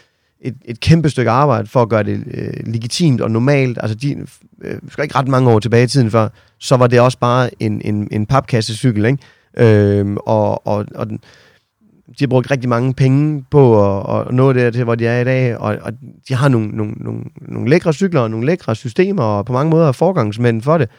et, 0.42 0.56
et 0.66 0.80
kæmpe 0.80 1.10
stykke 1.10 1.32
arbejde 1.32 1.68
for 1.68 1.82
at 1.82 1.90
gøre 1.90 2.04
det 2.04 2.24
øh, 2.32 2.54
legitimt 2.66 3.22
og 3.22 3.32
normalt. 3.32 3.78
Altså, 3.82 3.96
de 3.96 4.16
øh, 4.62 4.76
skal 4.90 5.04
ikke 5.04 5.16
ret 5.16 5.28
mange 5.28 5.50
år 5.50 5.60
tilbage 5.60 5.84
i 5.84 5.88
tiden 5.88 6.12
før, 6.12 6.30
så 6.60 6.78
var 6.78 6.88
det 6.88 7.00
også 7.00 7.18
bare 7.18 7.50
en, 7.60 7.82
en, 7.82 8.08
en 8.12 8.26
papkassecykel, 8.26 9.06
ikke? 9.06 9.18
Øh, 9.58 10.18
og, 10.26 10.68
og, 10.68 10.86
og 10.96 11.10
den, 11.10 11.20
de 12.08 12.16
har 12.20 12.28
brugt 12.28 12.52
rigtig 12.52 12.70
mange 12.70 12.94
penge 12.94 13.46
på 13.52 13.62
at, 13.98 14.28
at 14.28 14.34
nå 14.34 14.54
det 14.54 14.74
til, 14.74 14.84
hvor 14.84 14.96
de 14.96 15.08
er 15.08 15.22
i 15.22 15.24
dag, 15.24 15.58
og, 15.58 15.78
og 15.82 15.94
de 16.28 16.34
har 16.34 16.48
nogle, 16.48 16.68
nogle, 16.68 16.94
nogle, 16.98 17.24
nogle 17.42 17.70
lækre 17.70 17.94
cykler 17.94 18.22
og 18.22 18.32
nogle 18.32 18.46
lækre 18.46 18.76
systemer, 18.76 19.24
og 19.24 19.46
på 19.46 19.54
mange 19.54 19.70
måder 19.70 19.88
er 19.88 19.92
forgangsmænd 19.92 20.62
for 20.62 20.78
det. 20.78 20.90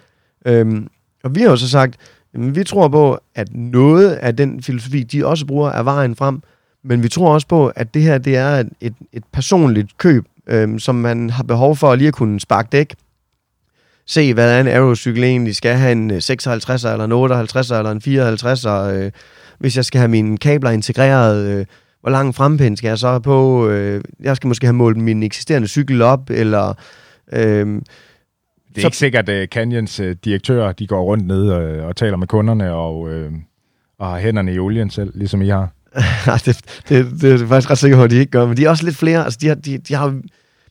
Øhm, 0.46 0.88
og 1.24 1.34
vi 1.34 1.40
har 1.40 1.50
jo 1.50 1.56
så 1.56 1.68
sagt, 1.68 1.96
jamen, 2.34 2.54
vi 2.54 2.64
tror 2.64 2.88
på, 2.88 3.18
at 3.34 3.48
noget 3.54 4.10
af 4.10 4.36
den 4.36 4.62
filosofi, 4.62 5.02
de 5.02 5.26
også 5.26 5.46
bruger, 5.46 5.70
er 5.70 5.82
vejen 5.82 6.16
frem, 6.16 6.42
men 6.84 7.02
vi 7.02 7.08
tror 7.08 7.34
også 7.34 7.46
på, 7.46 7.66
at 7.68 7.94
det 7.94 8.02
her 8.02 8.18
det 8.18 8.36
er 8.36 8.48
et, 8.50 8.68
et, 8.80 8.94
et 9.12 9.24
personligt 9.32 9.98
køb, 9.98 10.24
øhm, 10.46 10.78
som 10.78 10.94
man 10.94 11.30
har 11.30 11.42
behov 11.42 11.76
for 11.76 11.92
at 11.92 11.98
lige 11.98 12.08
at 12.08 12.14
kunne 12.14 12.40
sparke 12.40 12.68
dæk, 12.72 12.94
se, 14.06 14.34
hvad 14.34 14.56
er 14.56 14.60
en 14.60 14.66
aerocykel 14.68 15.24
egentlig, 15.24 15.56
skal 15.56 15.68
jeg 15.68 15.80
have 15.80 15.92
en 15.92 16.10
øh, 16.10 16.16
56'er, 16.16 16.88
eller 16.88 17.04
en 17.04 17.12
58'er, 17.12 17.74
eller 17.74 17.90
en 17.90 18.02
54'er, 18.04 18.94
øh, 19.04 19.10
hvis 19.58 19.76
jeg 19.76 19.84
skal 19.84 19.98
have 19.98 20.08
mine 20.08 20.38
kabler 20.38 20.70
integreret, 20.70 21.46
øh, 21.46 21.66
hvor 22.00 22.10
lang 22.10 22.34
frempind 22.34 22.76
skal 22.76 22.88
jeg 22.88 22.98
så 22.98 23.08
have 23.08 23.22
på, 23.22 23.68
øh, 23.68 24.04
jeg 24.20 24.36
skal 24.36 24.48
måske 24.48 24.66
have 24.66 24.74
målt 24.74 24.96
min 24.96 25.22
eksisterende 25.22 25.68
cykel 25.68 26.02
op, 26.02 26.30
eller... 26.30 26.74
Øh, 27.32 27.66
Det 28.74 28.76
er 28.76 28.80
Så- 28.80 28.86
ikke 28.86 28.96
sikkert, 28.96 29.28
at 29.28 29.48
Canyons 29.48 30.00
uh, 30.00 30.06
direktører 30.24 30.72
de 30.72 30.86
går 30.86 31.02
rundt 31.02 31.26
ned 31.26 31.50
og, 31.50 31.86
og 31.86 31.96
taler 31.96 32.16
med 32.16 32.26
kunderne 32.26 32.72
og, 32.72 33.10
øh, 33.12 33.32
og 33.98 34.08
har 34.10 34.18
hænderne 34.18 34.54
i 34.54 34.58
olien 34.58 34.90
selv, 34.90 35.12
ligesom 35.14 35.42
I 35.42 35.48
har. 35.48 35.68
Nej, 36.26 36.38
det, 36.44 36.60
det, 36.88 37.20
det 37.20 37.42
er 37.42 37.46
faktisk 37.46 37.70
ret 37.70 37.78
sikker 37.78 37.96
på, 37.96 38.04
at 38.04 38.10
de 38.10 38.16
ikke 38.16 38.30
gør, 38.30 38.46
men 38.46 38.56
de 38.56 38.64
er 38.64 38.70
også 38.70 38.84
lidt 38.84 38.96
flere. 38.96 39.24
Altså, 39.24 39.38
de 39.42 39.48
har, 39.48 39.54
de, 39.54 39.78
de 39.78 39.94
har, 39.94 40.08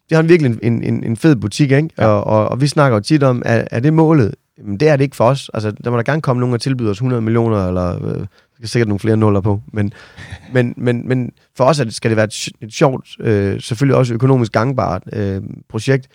de 0.09 0.15
har 0.15 0.21
virkelig 0.21 0.57
en, 0.63 0.83
en, 0.83 1.03
en 1.03 1.17
fed 1.17 1.35
butik, 1.35 1.71
ikke? 1.71 1.89
Ja. 1.97 2.05
Og, 2.05 2.23
og, 2.23 2.49
og 2.49 2.61
vi 2.61 2.67
snakker 2.67 2.97
jo 2.97 3.01
tit 3.01 3.23
om, 3.23 3.41
er, 3.45 3.63
er 3.71 3.79
det 3.79 3.93
målet? 3.93 4.35
Jamen, 4.57 4.77
det 4.77 4.87
er 4.87 4.95
det 4.95 5.03
ikke 5.03 5.15
for 5.15 5.25
os. 5.25 5.49
Altså, 5.53 5.71
der 5.71 5.91
må 5.91 5.97
der 5.97 6.03
gerne 6.03 6.21
komme 6.21 6.39
nogen 6.39 6.53
og 6.53 6.61
tilbyde 6.61 6.89
os 6.89 6.97
100 6.97 7.21
millioner, 7.21 7.67
eller 7.67 8.05
øh, 8.05 8.25
sikkert 8.63 8.87
nogle 8.87 8.99
flere 8.99 9.17
nuller 9.17 9.41
på. 9.41 9.61
Men, 9.73 9.93
men, 10.53 10.73
men, 10.77 11.07
men 11.07 11.31
for 11.57 11.63
os 11.63 11.77
det, 11.77 11.93
skal 11.93 12.11
det 12.11 12.15
være 12.15 12.25
et, 12.25 12.49
et 12.61 12.73
sjovt, 12.73 13.07
øh, 13.19 13.61
selvfølgelig 13.61 13.95
også 13.95 14.13
økonomisk 14.13 14.51
gangbart 14.51 15.03
øh, 15.13 15.41
projekt. 15.69 16.07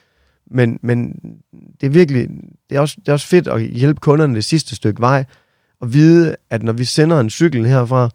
Men, 0.50 0.78
men 0.82 1.20
det 1.80 1.86
er 1.86 1.90
virkelig, 1.90 2.28
det 2.70 2.76
er, 2.76 2.80
også, 2.80 2.96
det 3.00 3.08
er 3.08 3.12
også 3.12 3.26
fedt 3.26 3.48
at 3.48 3.62
hjælpe 3.62 4.00
kunderne 4.00 4.34
det 4.34 4.44
sidste 4.44 4.76
stykke 4.76 5.00
vej, 5.00 5.24
og 5.80 5.92
vide, 5.92 6.36
at 6.50 6.62
når 6.62 6.72
vi 6.72 6.84
sender 6.84 7.20
en 7.20 7.30
cykel 7.30 7.66
herfra, 7.66 8.10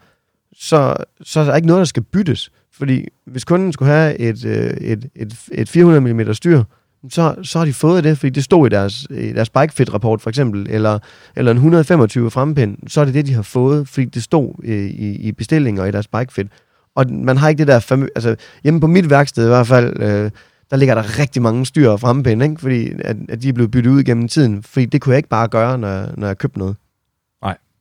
så, 0.54 0.96
så 1.22 1.40
er 1.40 1.44
der 1.44 1.56
ikke 1.56 1.68
noget, 1.68 1.80
der 1.80 1.86
skal 1.86 2.04
byttes. 2.04 2.52
Fordi 2.74 3.08
hvis 3.26 3.44
kunden 3.44 3.74
skulle 3.74 3.92
have 3.92 4.20
et, 4.20 4.46
øh, 4.46 4.70
et, 4.72 5.10
et, 5.16 5.36
et 5.52 5.70
400 5.70 6.14
mm 6.14 6.34
styr, 6.34 6.64
så, 7.10 7.36
så 7.44 7.60
har 7.60 7.66
de 7.66 7.74
fået 7.74 8.04
det, 8.04 8.18
fordi 8.18 8.30
det 8.30 8.44
stod 8.44 8.68
i 8.68 8.70
deres, 8.70 9.08
i 9.10 9.34
deres 9.34 9.50
bikefit-rapport 9.50 10.22
for 10.22 10.30
eksempel, 10.30 10.68
eller, 10.70 11.00
eller 11.36 11.52
en 11.52 11.58
125 11.58 12.32
frempind, 12.32 12.78
så 12.88 13.02
er 13.02 13.06
det 13.06 13.14
det, 13.14 13.26
de 13.26 13.34
har 13.34 13.42
fået, 13.42 13.88
fordi 13.88 14.06
det 14.06 14.24
stod 14.24 14.54
øh, 14.64 14.86
i, 14.86 15.16
i 15.16 15.32
bestillinger 15.32 15.86
i 15.86 15.92
deres 15.92 16.08
bikefit. 16.08 16.48
Og 16.96 17.06
man 17.12 17.38
har 17.38 17.50
ikke 17.50 17.60
det 17.60 17.68
der 17.68 17.80
famø... 17.80 18.08
Altså, 18.16 18.36
hjemme 18.64 18.80
på 18.80 18.88
mit 18.88 19.10
værksted 19.10 19.46
i 19.46 19.48
hvert 19.48 19.68
fald, 19.68 20.02
øh, 20.02 20.32
der 20.72 20.78
ligger 20.78 20.96
der 20.96 21.20
rigtig 21.20 21.42
mange 21.42 21.66
styr 21.66 21.90
og 21.90 22.00
frempind, 22.00 22.44
ikke? 22.44 22.62
Fordi 22.62 22.92
at, 23.00 23.18
at 23.30 23.42
de 23.42 23.50
er 23.50 23.54
blevet 23.54 23.72
byttet 23.72 23.92
ud 23.92 24.04
gennem 24.04 24.28
tiden. 24.28 24.64
Fordi 24.64 24.86
det 24.86 25.02
kunne 25.02 25.12
jeg 25.14 25.18
ikke 25.18 25.30
bare 25.30 25.48
gøre, 25.48 25.78
når, 25.78 26.10
når 26.18 26.28
jeg 26.28 26.38
købte 26.38 26.60
noget. 26.60 26.76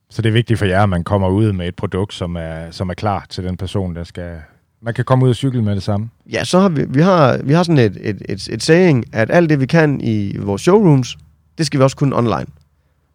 Så 0.09 0.21
det 0.21 0.29
er 0.29 0.33
vigtigt 0.33 0.59
for 0.59 0.65
jer, 0.65 0.83
at 0.83 0.89
man 0.89 1.03
kommer 1.03 1.29
ud 1.29 1.51
med 1.51 1.67
et 1.67 1.75
produkt, 1.75 2.13
som 2.13 2.35
er, 2.35 2.71
som 2.71 2.89
er 2.89 2.93
klar 2.93 3.25
til 3.29 3.43
den 3.43 3.57
person, 3.57 3.95
der 3.95 4.03
skal... 4.03 4.31
Man 4.81 4.93
kan 4.93 5.05
komme 5.05 5.25
ud 5.25 5.29
og 5.29 5.35
cykle 5.35 5.61
med 5.61 5.75
det 5.75 5.83
samme. 5.83 6.09
Ja, 6.31 6.43
så 6.43 6.59
har 6.59 6.69
vi, 6.69 6.85
vi 6.89 7.01
har, 7.01 7.39
vi 7.43 7.53
har 7.53 7.63
sådan 7.63 7.77
et, 7.77 7.97
et, 8.01 8.21
et, 8.29 8.47
et 8.51 8.63
saying, 8.63 9.05
at 9.13 9.29
alt 9.31 9.49
det, 9.49 9.59
vi 9.59 9.65
kan 9.65 10.01
i 10.01 10.37
vores 10.37 10.61
showrooms, 10.61 11.17
det 11.57 11.65
skal 11.65 11.79
vi 11.79 11.83
også 11.83 11.97
kunne 11.97 12.15
online. 12.15 12.45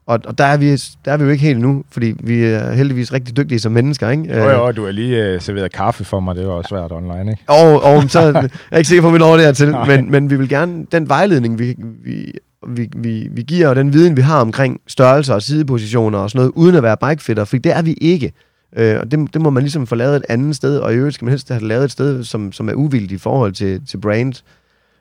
Og, 0.06 0.20
og 0.24 0.38
der, 0.38 0.44
er 0.44 0.56
vi, 0.56 0.76
der 1.04 1.12
er 1.12 1.16
vi 1.16 1.24
jo 1.24 1.30
ikke 1.30 1.44
helt 1.44 1.60
nu, 1.60 1.84
fordi 1.90 2.14
vi 2.20 2.44
er 2.44 2.72
heldigvis 2.72 3.12
rigtig 3.12 3.36
dygtige 3.36 3.58
som 3.60 3.72
mennesker, 3.72 4.10
ikke? 4.10 4.38
Jo, 4.38 4.50
jo, 4.50 4.72
du 4.72 4.84
har 4.84 4.92
lige 4.92 5.24
øh, 5.24 5.40
serveret 5.40 5.72
kaffe 5.72 6.04
for 6.04 6.20
mig, 6.20 6.36
det 6.36 6.46
var 6.46 6.52
også 6.52 6.68
svært 6.68 6.92
online, 6.92 7.30
ikke? 7.30 7.42
Og, 7.48 7.82
og 7.82 8.10
så 8.10 8.20
er 8.20 8.48
jeg 8.70 8.78
ikke 8.78 8.88
sikker 8.88 9.02
på, 9.02 9.08
at 9.08 9.14
vi 9.14 9.18
når 9.18 9.36
dertil, 9.36 9.70
Nej. 9.70 9.96
men, 9.96 10.10
men 10.10 10.30
vi 10.30 10.36
vil 10.36 10.48
gerne, 10.48 10.86
den 10.92 11.08
vejledning, 11.08 11.58
vi, 11.58 11.74
vi, 12.04 12.32
vi, 12.68 12.88
vi, 12.96 13.28
vi 13.30 13.42
giver, 13.42 13.74
den 13.74 13.92
viden, 13.92 14.16
vi 14.16 14.22
har 14.22 14.40
omkring 14.40 14.80
størrelser 14.86 15.34
og 15.34 15.42
sidepositioner 15.42 16.18
og 16.18 16.30
sådan 16.30 16.38
noget, 16.38 16.52
uden 16.56 16.74
at 16.74 16.82
være 16.82 16.96
bikefitter, 16.96 17.44
for 17.44 17.56
det 17.56 17.72
er 17.72 17.82
vi 17.82 17.92
ikke. 17.92 18.32
Øh, 18.76 19.00
og 19.00 19.10
det, 19.10 19.34
det 19.34 19.42
må 19.42 19.50
man 19.50 19.62
ligesom 19.62 19.86
få 19.86 19.94
lavet 19.94 20.16
et 20.16 20.24
andet 20.28 20.56
sted, 20.56 20.78
og 20.78 20.92
i 20.92 20.96
øvrigt 20.96 21.14
skal 21.14 21.24
man 21.24 21.30
helst 21.30 21.48
have 21.48 21.60
det 21.60 21.68
lavet 21.68 21.84
et 21.84 21.90
sted, 21.90 22.24
som, 22.24 22.52
som 22.52 22.68
er 22.68 22.74
uvildigt 22.74 23.12
i 23.12 23.18
forhold 23.18 23.52
til, 23.52 23.86
til 23.86 23.98
brand. 23.98 24.42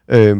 Øh, 0.07 0.37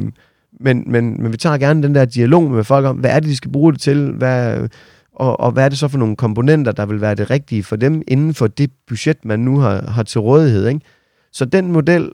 men, 0.59 0.83
men, 0.87 1.23
men 1.23 1.31
vi 1.31 1.37
tager 1.37 1.57
gerne 1.57 1.83
den 1.83 1.95
der 1.95 2.05
dialog 2.05 2.51
med 2.51 2.63
folk 2.63 2.85
om, 2.85 2.97
hvad 2.97 3.09
er 3.09 3.19
det, 3.19 3.29
de 3.29 3.35
skal 3.35 3.51
bruge 3.51 3.73
det 3.73 3.81
til, 3.81 4.11
hvad, 4.11 4.67
og, 5.15 5.39
og 5.39 5.51
hvad 5.51 5.65
er 5.65 5.69
det 5.69 5.77
så 5.77 5.87
for 5.87 5.97
nogle 5.97 6.15
komponenter, 6.15 6.71
der 6.71 6.85
vil 6.85 7.01
være 7.01 7.15
det 7.15 7.29
rigtige 7.29 7.63
for 7.63 7.75
dem, 7.75 8.01
inden 8.07 8.33
for 8.33 8.47
det 8.47 8.71
budget, 8.87 9.25
man 9.25 9.39
nu 9.39 9.59
har, 9.59 9.91
har 9.91 10.03
til 10.03 10.21
rådighed. 10.21 10.67
Ikke? 10.67 10.81
Så 11.31 11.45
den 11.45 11.71
model 11.71 12.09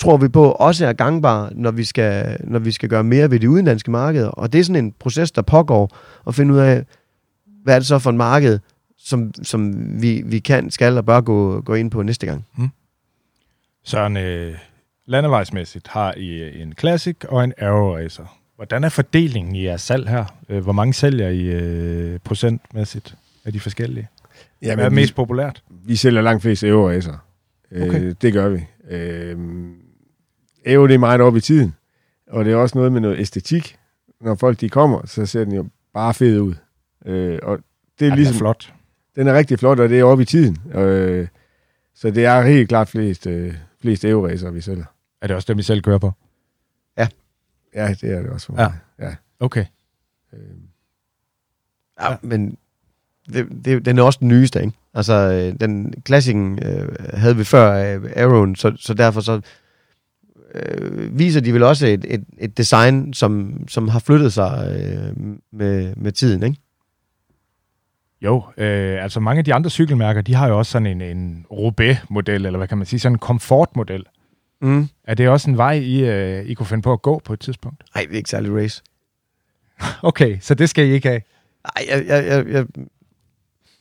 tror 0.00 0.16
vi 0.16 0.28
på 0.28 0.50
også 0.52 0.86
er 0.86 0.92
gangbar, 0.92 1.52
når 1.54 1.70
vi 1.70 1.84
skal, 1.84 2.36
når 2.44 2.58
vi 2.58 2.72
skal 2.72 2.88
gøre 2.88 3.04
mere 3.04 3.30
ved 3.30 3.40
de 3.40 3.50
udenlandske 3.50 3.90
markeder. 3.90 4.28
Og 4.28 4.52
det 4.52 4.58
er 4.60 4.64
sådan 4.64 4.84
en 4.84 4.92
proces, 4.98 5.32
der 5.32 5.42
pågår, 5.42 5.96
at 6.26 6.34
finde 6.34 6.54
ud 6.54 6.58
af, 6.58 6.84
hvad 7.64 7.74
er 7.74 7.78
det 7.78 7.86
så 7.86 7.98
for 7.98 8.10
et 8.10 8.16
marked, 8.16 8.58
som, 8.98 9.32
som 9.42 9.72
vi, 10.02 10.22
vi 10.26 10.38
kan, 10.38 10.70
skal 10.70 10.98
og 10.98 11.04
bør 11.06 11.20
gå, 11.20 11.60
gå 11.60 11.74
ind 11.74 11.90
på 11.90 12.02
næste 12.02 12.26
gang. 12.26 12.46
Søren, 13.84 14.16
øh, 14.16 14.54
landevejsmæssigt 15.06 15.88
har 15.88 16.14
I 16.16 16.28
øh, 16.28 16.62
en 16.62 16.74
Classic 16.80 17.16
og 17.28 17.44
en 17.44 17.52
Aero 17.58 17.96
Racer. 17.96 18.36
Hvordan 18.56 18.84
er 18.84 18.88
fordelingen 18.88 19.54
i 19.56 19.64
jeres 19.64 19.80
salg 19.82 20.08
her? 20.08 20.24
Øh, 20.48 20.62
Hvor 20.62 20.72
mange 20.72 20.94
sælger 20.94 21.28
I 21.28 21.40
øh, 21.44 22.18
procentmæssigt 22.24 23.14
af 23.44 23.52
de 23.52 23.60
forskellige? 23.60 24.08
Ja, 24.62 24.74
Hvad 24.74 24.84
er 24.84 24.88
vi, 24.88 24.94
mest 24.94 25.14
populært? 25.14 25.62
vi 25.84 25.96
sælger 25.96 26.22
langt 26.22 26.42
flest 26.42 26.64
Euro-racer. 26.64 27.16
Okay. 27.76 28.00
Øh, 28.02 28.14
det 28.22 28.32
gør 28.32 28.48
vi. 28.48 28.64
Øh, 28.90 29.38
Euro, 30.66 30.86
det 30.86 30.94
er 30.94 30.98
meget 30.98 31.20
op 31.20 31.36
i 31.36 31.40
tiden. 31.40 31.74
Og 32.26 32.44
det 32.44 32.52
er 32.52 32.56
også 32.56 32.78
noget 32.78 32.92
med 32.92 33.00
noget 33.00 33.18
æstetik. 33.20 33.76
Når 34.20 34.34
folk 34.34 34.60
de 34.60 34.68
kommer, 34.68 35.06
så 35.06 35.26
ser 35.26 35.44
den 35.44 35.54
jo 35.54 35.68
bare 35.94 36.14
fed 36.14 36.40
ud. 36.40 36.54
Øh, 37.06 37.38
og 37.42 37.58
det 37.98 38.04
er 38.06 38.10
Ja, 38.10 38.14
ligesom, 38.14 38.34
er 38.34 38.38
flot. 38.38 38.74
den 39.16 39.28
er 39.28 39.34
rigtig 39.34 39.58
flot, 39.58 39.80
og 39.80 39.88
det 39.88 39.98
er 40.00 40.04
oppe 40.04 40.22
i 40.22 40.26
tiden. 40.26 40.58
Øh, 40.74 41.28
så 41.94 42.10
det 42.10 42.24
er 42.24 42.42
helt 42.42 42.68
klart 42.68 42.88
flest, 42.88 43.26
øh, 43.26 43.54
flest 43.80 44.04
Euro-racer, 44.04 44.50
vi 44.50 44.60
sælger. 44.60 44.84
Er 45.22 45.26
det 45.26 45.36
også 45.36 45.52
dem, 45.52 45.58
I 45.58 45.62
selv 45.62 45.82
kører 45.82 45.98
på? 45.98 46.12
Ja, 47.74 47.94
det 48.00 48.10
er 48.10 48.22
det 48.22 48.30
også 48.30 48.46
for 48.46 48.62
Ja. 48.62 48.72
Ja. 48.98 49.14
Okay. 49.40 49.64
Øh, 50.32 50.38
Ja, 52.00 52.16
men 52.22 52.56
det, 53.32 53.64
det, 53.64 53.84
den 53.84 53.98
er 53.98 54.02
også 54.02 54.18
den 54.20 54.28
nyeste, 54.28 54.60
ikke? 54.60 54.72
Altså, 54.94 55.14
øh, 55.14 55.60
den 55.60 55.94
klassikken 56.04 56.58
øh, 56.62 56.88
havde 57.14 57.36
vi 57.36 57.44
før 57.44 57.94
øh, 57.94 58.10
Arrowen, 58.16 58.56
så, 58.56 58.72
så 58.76 58.94
derfor 58.94 59.20
så 59.20 59.40
øh, 60.54 61.18
viser 61.18 61.40
de 61.40 61.52
vel 61.52 61.62
også 61.62 61.86
et, 61.86 62.04
et, 62.08 62.24
et 62.38 62.58
design, 62.58 63.14
som, 63.14 63.62
som 63.68 63.88
har 63.88 63.98
flyttet 63.98 64.32
sig 64.32 64.76
øh, 64.76 65.36
med, 65.52 65.96
med 65.96 66.12
tiden, 66.12 66.42
ikke? 66.42 66.56
Jo, 68.22 68.44
øh, 68.56 69.02
altså 69.02 69.20
mange 69.20 69.38
af 69.38 69.44
de 69.44 69.54
andre 69.54 69.70
cykelmærker, 69.70 70.20
de 70.20 70.34
har 70.34 70.48
jo 70.48 70.58
også 70.58 70.72
sådan 70.72 70.86
en, 70.86 71.00
en 71.00 71.46
Roubaix-model, 71.50 72.46
eller 72.46 72.56
hvad 72.56 72.68
kan 72.68 72.78
man 72.78 72.86
sige, 72.86 73.00
sådan 73.00 73.14
en 73.14 73.18
komfortmodel. 73.18 74.04
Mm. 74.62 74.88
Er 75.04 75.14
det 75.14 75.28
også 75.28 75.50
en 75.50 75.56
vej, 75.56 75.72
I, 75.72 76.04
øh, 76.04 76.44
I 76.44 76.54
kunne 76.54 76.66
finde 76.66 76.82
på 76.82 76.92
at 76.92 77.02
gå 77.02 77.20
på 77.24 77.32
et 77.32 77.40
tidspunkt? 77.40 77.84
Nej, 77.94 78.04
det 78.04 78.12
er 78.12 78.16
ikke 78.16 78.30
særlig 78.30 78.54
race. 78.56 78.82
Okay, 80.02 80.38
så 80.40 80.54
det 80.54 80.70
skal 80.70 80.86
I 80.86 80.90
ikke 80.90 81.08
have. 81.08 81.20
Nej, 81.64 81.86
jeg, 81.90 82.06
jeg, 82.06 82.26
jeg, 82.26 82.46
jeg 82.46 82.66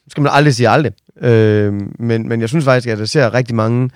skal 0.09 0.23
man 0.23 0.31
aldrig 0.35 0.55
sige 0.55 0.69
aldrig. 0.69 0.91
Øh, 1.21 1.73
men, 1.99 2.29
men 2.29 2.41
jeg 2.41 2.49
synes 2.49 2.65
faktisk, 2.65 2.87
at 2.87 2.99
jeg 2.99 3.09
ser 3.09 3.33
rigtig 3.33 3.55
mange 3.55 3.89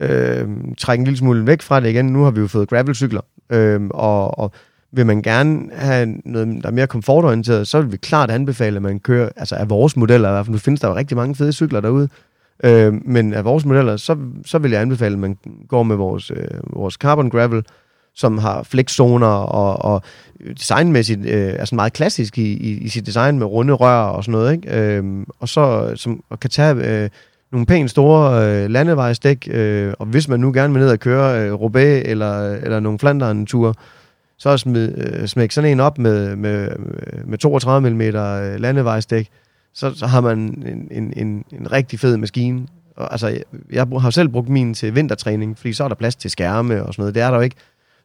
øh, 0.00 0.48
trække 0.78 1.00
en 1.00 1.04
lille 1.04 1.18
smule 1.18 1.46
væk 1.46 1.62
fra 1.62 1.80
det 1.80 1.88
igen. 1.88 2.06
Nu 2.06 2.22
har 2.22 2.30
vi 2.30 2.40
jo 2.40 2.46
fået 2.46 2.68
gravelcykler, 2.68 3.20
øh, 3.50 3.80
og, 3.90 4.38
og 4.38 4.52
vil 4.92 5.06
man 5.06 5.22
gerne 5.22 5.70
have 5.72 6.06
noget, 6.24 6.62
der 6.62 6.68
er 6.68 6.72
mere 6.72 6.86
komfortorienteret, 6.86 7.68
så 7.68 7.80
vil 7.80 7.92
vi 7.92 7.96
klart 7.96 8.30
anbefale, 8.30 8.76
at 8.76 8.82
man 8.82 9.00
kører, 9.00 9.28
altså 9.36 9.54
af 9.54 9.70
vores 9.70 9.96
modeller, 9.96 10.28
i 10.28 10.32
hvert 10.32 10.46
fald 10.46 10.52
nu 10.52 10.58
findes 10.58 10.80
der 10.80 10.88
jo 10.88 10.94
rigtig 10.94 11.16
mange 11.16 11.34
fede 11.34 11.52
cykler 11.52 11.80
derude, 11.80 12.08
øh, 12.64 12.94
men 13.04 13.34
af 13.34 13.44
vores 13.44 13.64
modeller, 13.64 13.96
så, 13.96 14.16
så 14.44 14.58
vil 14.58 14.70
jeg 14.70 14.80
anbefale, 14.80 15.12
at 15.12 15.18
man 15.18 15.36
går 15.68 15.82
med 15.82 15.96
vores, 15.96 16.30
øh, 16.30 16.48
vores 16.72 16.94
carbon 16.94 17.30
gravel, 17.30 17.64
som 18.16 18.38
har 18.38 18.62
flexzoner 18.62 19.26
og, 19.26 19.84
og 19.84 20.02
designmæssigt 20.58 21.20
øh, 21.26 21.54
er 21.58 21.64
sådan 21.64 21.76
meget 21.76 21.92
klassisk 21.92 22.38
i, 22.38 22.52
i, 22.52 22.78
i 22.78 22.88
sit 22.88 23.06
design 23.06 23.38
med 23.38 23.46
runde 23.46 23.72
rør 23.72 24.02
og 24.02 24.24
sådan 24.24 24.32
noget, 24.32 24.52
ikke? 24.52 24.96
Øhm, 24.96 25.26
og 25.40 25.48
så 25.48 25.92
som, 25.94 26.22
og 26.30 26.40
kan 26.40 26.50
tage 26.50 26.74
øh, 26.74 27.10
nogle 27.52 27.66
pænt 27.66 27.90
store 27.90 28.46
øh, 28.46 28.70
landevejsdæk, 28.70 29.48
øh, 29.50 29.94
og 29.98 30.06
hvis 30.06 30.28
man 30.28 30.40
nu 30.40 30.52
gerne 30.52 30.72
vil 30.72 30.82
ned 30.82 30.90
og 30.90 31.00
køre 31.00 31.46
øh, 31.46 31.52
Roubaix 31.52 32.02
eller, 32.06 32.54
eller 32.54 32.80
nogle 32.80 32.98
Flandern-ture, 32.98 33.74
så 34.38 34.56
smid, 34.56 34.98
øh, 34.98 35.26
smæk 35.26 35.52
sådan 35.52 35.70
en 35.70 35.80
op 35.80 35.98
med, 35.98 36.36
med, 36.36 36.68
med 37.24 37.38
32 37.38 37.90
mm 37.90 38.00
øh, 38.00 38.60
landevejsdæk, 38.60 39.28
så, 39.74 39.94
så 39.94 40.06
har 40.06 40.20
man 40.20 40.38
en, 40.38 40.88
en, 40.90 41.12
en, 41.16 41.44
en 41.52 41.72
rigtig 41.72 42.00
fed 42.00 42.16
maskine. 42.16 42.66
Og, 42.96 43.12
altså, 43.12 43.28
jeg, 43.28 43.42
jeg 43.72 43.86
har 44.00 44.10
selv 44.10 44.28
brugt 44.28 44.48
min 44.48 44.74
til 44.74 44.94
vintertræning, 44.94 45.58
fordi 45.58 45.72
så 45.72 45.84
er 45.84 45.88
der 45.88 45.94
plads 45.94 46.16
til 46.16 46.30
skærme 46.30 46.82
og 46.82 46.94
sådan 46.94 47.02
noget. 47.02 47.14
Det 47.14 47.22
er 47.22 47.30
der 47.30 47.36
jo 47.36 47.42
ikke. 47.42 47.56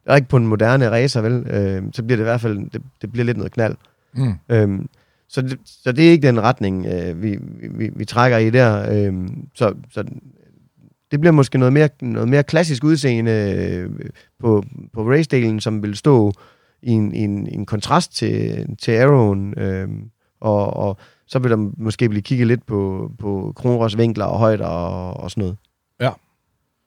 Er 0.06 0.16
ikke 0.16 0.28
på 0.28 0.36
en 0.36 0.46
moderne 0.46 0.90
racer, 0.90 1.20
vel? 1.20 1.46
Øh, 1.50 1.82
så 1.92 2.02
bliver 2.02 2.16
det 2.16 2.22
i 2.22 2.30
hvert 2.30 2.40
fald, 2.40 2.70
det, 2.70 2.82
det 3.02 3.12
bliver 3.12 3.24
lidt 3.24 3.36
noget 3.36 3.52
knald. 3.52 3.76
Mm. 4.14 4.34
Øhm, 4.48 4.88
så, 5.28 5.42
det, 5.42 5.58
så 5.64 5.92
det 5.92 6.06
er 6.06 6.10
ikke 6.10 6.26
den 6.26 6.40
retning, 6.40 6.86
øh, 6.86 7.22
vi, 7.22 7.38
vi, 7.70 7.90
vi 7.96 8.04
trækker 8.04 8.38
i 8.38 8.50
der. 8.50 8.92
Øh, 8.92 9.28
så, 9.54 9.74
så 9.90 10.04
det 11.10 11.20
bliver 11.20 11.32
måske 11.32 11.58
noget 11.58 11.72
mere, 11.72 11.88
noget 12.00 12.28
mere 12.28 12.42
klassisk 12.42 12.84
udseende 12.84 13.54
øh, 13.56 13.90
på, 14.40 14.64
på 14.92 15.14
race-delen, 15.14 15.60
som 15.60 15.82
vil 15.82 15.96
stå 15.96 16.32
i 16.82 16.90
en, 16.90 17.14
i 17.14 17.18
en, 17.18 17.46
i 17.46 17.54
en 17.54 17.66
kontrast 17.66 18.16
til, 18.16 18.66
til 18.78 18.92
Arrowen. 18.92 19.58
Øh, 19.58 19.88
og, 20.40 20.76
og 20.76 20.96
så 21.26 21.38
vil 21.38 21.50
der 21.50 21.70
måske 21.76 22.08
blive 22.08 22.22
kigget 22.22 22.46
lidt 22.46 22.66
på, 22.66 23.10
på 23.18 23.52
Kronros 23.56 23.98
vinkler 23.98 24.24
og 24.24 24.38
højder 24.38 24.66
og, 24.66 25.16
og 25.16 25.30
sådan 25.30 25.42
noget. 25.42 25.56
Ja. 26.00 26.10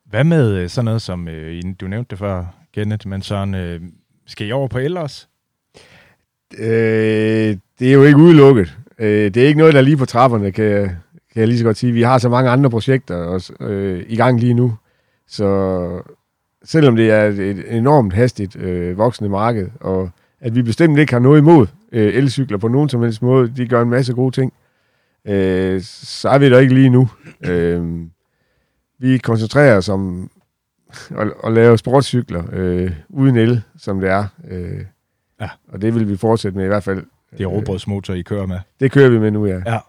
Hvad 0.05 0.23
med 0.23 0.51
øh, 0.51 0.69
sådan 0.69 0.85
noget 0.85 1.01
som, 1.01 1.27
øh, 1.27 1.63
du 1.79 1.87
nævnte 1.87 2.09
det 2.09 2.19
før, 2.19 2.45
Kenneth, 2.75 3.07
men 3.07 3.21
sådan, 3.21 3.55
øh, 3.55 3.81
skal 4.25 4.47
I 4.47 4.51
over 4.51 4.67
på 4.67 4.77
Ellers? 4.77 5.29
Øh, 6.57 7.57
det 7.79 7.89
er 7.89 7.93
jo 7.93 8.03
ikke 8.03 8.19
udelukket. 8.19 8.77
Øh, 8.99 9.33
det 9.33 9.37
er 9.37 9.47
ikke 9.47 9.57
noget, 9.57 9.73
der 9.73 9.79
er 9.79 9.83
lige 9.83 9.97
på 9.97 10.05
trapperne, 10.05 10.51
kan 10.51 10.65
jeg, 10.65 10.83
kan 11.33 11.39
jeg 11.39 11.47
lige 11.47 11.57
så 11.57 11.65
godt 11.65 11.77
sige. 11.77 11.93
Vi 11.93 12.01
har 12.01 12.17
så 12.17 12.29
mange 12.29 12.49
andre 12.49 12.69
projekter 12.69 13.15
også, 13.15 13.53
øh, 13.59 14.05
i 14.07 14.15
gang 14.15 14.39
lige 14.39 14.53
nu. 14.53 14.75
Så 15.27 16.01
selvom 16.63 16.95
det 16.95 17.11
er 17.11 17.23
et, 17.25 17.39
et 17.39 17.77
enormt 17.77 18.13
hastigt 18.13 18.55
øh, 18.55 18.97
voksende 18.97 19.29
marked, 19.29 19.67
og 19.79 20.09
at 20.41 20.55
vi 20.55 20.61
bestemt 20.61 20.99
ikke 20.99 21.13
har 21.13 21.19
noget 21.19 21.39
imod 21.39 21.67
øh, 21.91 22.13
elcykler 22.13 22.57
på 22.57 22.67
nogen 22.67 22.89
som 22.89 23.01
helst 23.01 23.21
måde, 23.21 23.53
de 23.57 23.67
gør 23.67 23.81
en 23.81 23.89
masse 23.89 24.13
gode 24.13 24.35
ting, 24.35 24.53
øh, 25.25 25.81
så 25.81 26.29
er 26.29 26.37
vi 26.37 26.49
der 26.49 26.59
ikke 26.59 26.73
lige 26.73 26.89
nu. 26.89 27.09
Øh, 27.45 28.01
vi 28.99 29.17
koncentrerer 29.17 29.77
os 29.77 29.89
om 29.89 30.29
at, 31.17 31.27
at 31.43 31.53
lave 31.53 31.77
sportscykler 31.77 32.43
øh, 32.51 32.91
uden 33.09 33.37
el, 33.37 33.61
som 33.77 33.99
det 34.01 34.09
er. 34.09 34.25
Øh, 34.49 34.81
Ja. 35.41 35.49
Og 35.73 35.81
det 35.81 35.95
vil 35.95 36.09
vi 36.09 36.17
fortsætte 36.17 36.57
med 36.57 36.65
i 36.65 36.67
hvert 36.67 36.83
fald. 36.83 37.03
Det 37.37 37.43
er 37.43 37.47
robrødsmotor, 37.47 38.13
I 38.13 38.21
kører 38.21 38.45
med. 38.45 38.59
Det 38.79 38.91
kører 38.91 39.09
vi 39.09 39.19
med 39.19 39.31
nu, 39.31 39.45
ja. 39.45 39.61
Ja, 39.65 39.79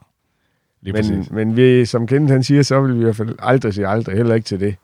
lige 0.82 0.92
men, 0.92 0.94
præcis. 0.94 1.30
men 1.30 1.57
vi, 1.57 1.84
som 1.84 2.07
Kenneth 2.07 2.32
han 2.32 2.42
siger, 2.42 2.62
så 2.62 2.80
vil 2.80 2.94
vi 2.94 3.00
i 3.00 3.02
hvert 3.02 3.16
fald 3.16 3.34
aldrig 3.38 3.74
sige 3.74 3.86
aldrig, 3.86 4.16
heller 4.16 4.34
ikke 4.34 4.44
til 4.44 4.61
det. 4.61 4.76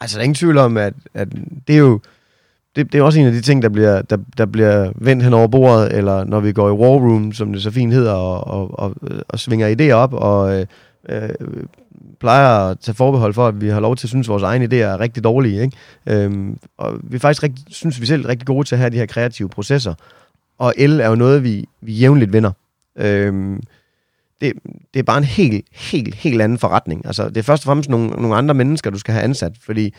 Altså, 0.00 0.16
der 0.16 0.20
er 0.20 0.24
ingen 0.24 0.34
tvivl 0.34 0.58
om, 0.58 0.76
at, 0.76 0.94
at 1.14 1.28
det 1.68 1.74
er 1.74 1.78
jo 1.80 2.00
det, 2.76 2.92
det 2.92 2.98
er 2.98 3.02
også 3.02 3.20
en 3.20 3.26
af 3.26 3.32
de 3.32 3.40
ting, 3.40 3.62
der 3.62 3.68
bliver, 3.68 4.02
der, 4.02 4.16
der 4.38 4.46
bliver 4.46 4.92
vendt 4.96 5.22
hen 5.22 5.34
over 5.34 5.46
bordet, 5.46 5.96
eller 5.96 6.24
når 6.24 6.40
vi 6.40 6.52
går 6.52 6.68
i 6.68 6.72
war 6.72 6.88
room, 6.88 7.32
som 7.32 7.52
det 7.52 7.62
så 7.62 7.70
fint 7.70 7.92
hedder, 7.92 8.12
og, 8.12 8.46
og, 8.46 8.78
og, 8.78 8.94
og 9.28 9.38
svinger 9.38 9.74
idéer 9.76 9.92
op, 9.94 10.12
og 10.12 10.66
øh, 11.08 11.30
plejer 12.20 12.70
at 12.70 12.78
tage 12.80 12.94
forbehold 12.94 13.34
for, 13.34 13.46
at 13.46 13.60
vi 13.60 13.68
har 13.68 13.80
lov 13.80 13.96
til 13.96 14.06
at 14.06 14.08
synes, 14.08 14.26
at 14.26 14.30
vores 14.30 14.42
egne 14.42 14.64
idéer 14.64 14.86
er 14.86 15.00
rigtig 15.00 15.24
dårlige. 15.24 15.62
Ikke? 15.62 15.76
Øhm, 16.06 16.58
og 16.78 16.98
vi 17.02 17.16
er 17.16 17.20
faktisk 17.20 17.42
rigtig, 17.42 17.64
synes 17.68 18.00
vi 18.00 18.06
selv 18.06 18.24
er 18.24 18.28
rigtig 18.28 18.46
gode 18.46 18.68
til 18.68 18.74
at 18.74 18.78
have 18.78 18.90
de 18.90 18.96
her 18.96 19.06
kreative 19.06 19.48
processer. 19.48 19.94
Og 20.58 20.74
el 20.76 21.00
er 21.00 21.08
jo 21.08 21.14
noget, 21.14 21.44
vi, 21.44 21.64
vi 21.80 21.92
jævnligt 21.92 22.32
vinder. 22.32 22.52
Øhm, 22.96 23.60
det, 24.40 24.52
det 24.94 25.00
er 25.00 25.04
bare 25.04 25.18
en 25.18 25.24
helt, 25.24 25.66
helt, 25.72 26.14
helt 26.14 26.42
anden 26.42 26.58
forretning. 26.58 27.06
Altså, 27.06 27.28
det 27.28 27.36
er 27.36 27.42
først 27.42 27.62
og 27.62 27.64
fremmest 27.64 27.90
nogle, 27.90 28.08
nogle 28.08 28.36
andre 28.36 28.54
mennesker, 28.54 28.90
du 28.90 28.98
skal 28.98 29.14
have 29.14 29.24
ansat, 29.24 29.52
fordi 29.60 29.94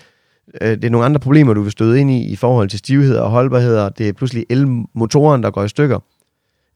øh, 0.62 0.72
det 0.72 0.86
er 0.86 0.90
nogle 0.90 1.06
andre 1.06 1.20
problemer, 1.20 1.54
du 1.54 1.62
vil 1.62 1.72
støde 1.72 2.00
ind 2.00 2.12
i, 2.12 2.28
i 2.28 2.36
forhold 2.36 2.70
til 2.70 2.80
stivhed 2.80 3.18
og 3.18 3.30
holdbarhed. 3.30 3.92
Det 3.98 4.10
er 4.10 4.14
pludselig 4.14 4.46
elmotoren, 4.50 5.44
der 5.44 5.52
går 5.52 5.64
i 5.64 5.70
stykker. 5.70 6.00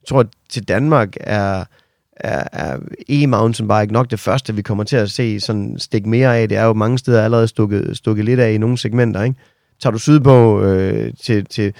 Jeg 0.01 0.07
tror, 0.07 0.19
at 0.19 0.27
til 0.49 0.67
Danmark 0.67 1.13
er, 1.19 1.63
er, 2.23 2.43
er 2.51 2.77
e-mountainbike 3.09 3.93
nok 3.93 4.11
det 4.11 4.19
første, 4.19 4.55
vi 4.55 4.61
kommer 4.61 4.83
til 4.83 4.95
at 4.95 5.11
se 5.11 5.39
sådan 5.39 5.75
stik 5.79 6.05
mere 6.05 6.37
af. 6.37 6.49
Det 6.49 6.57
er 6.57 6.63
jo 6.65 6.73
mange 6.73 6.97
steder 6.97 7.23
allerede 7.23 7.47
stukket, 7.47 7.97
stukket 7.97 8.25
lidt 8.25 8.39
af 8.39 8.51
i 8.51 8.57
nogle 8.57 8.77
segmenter. 8.77 9.23
Ikke? 9.23 9.35
Tager 9.81 9.91
du 9.91 9.99
sydpå 9.99 10.61
øh, 10.61 11.13
til, 11.23 11.45
til, 11.45 11.73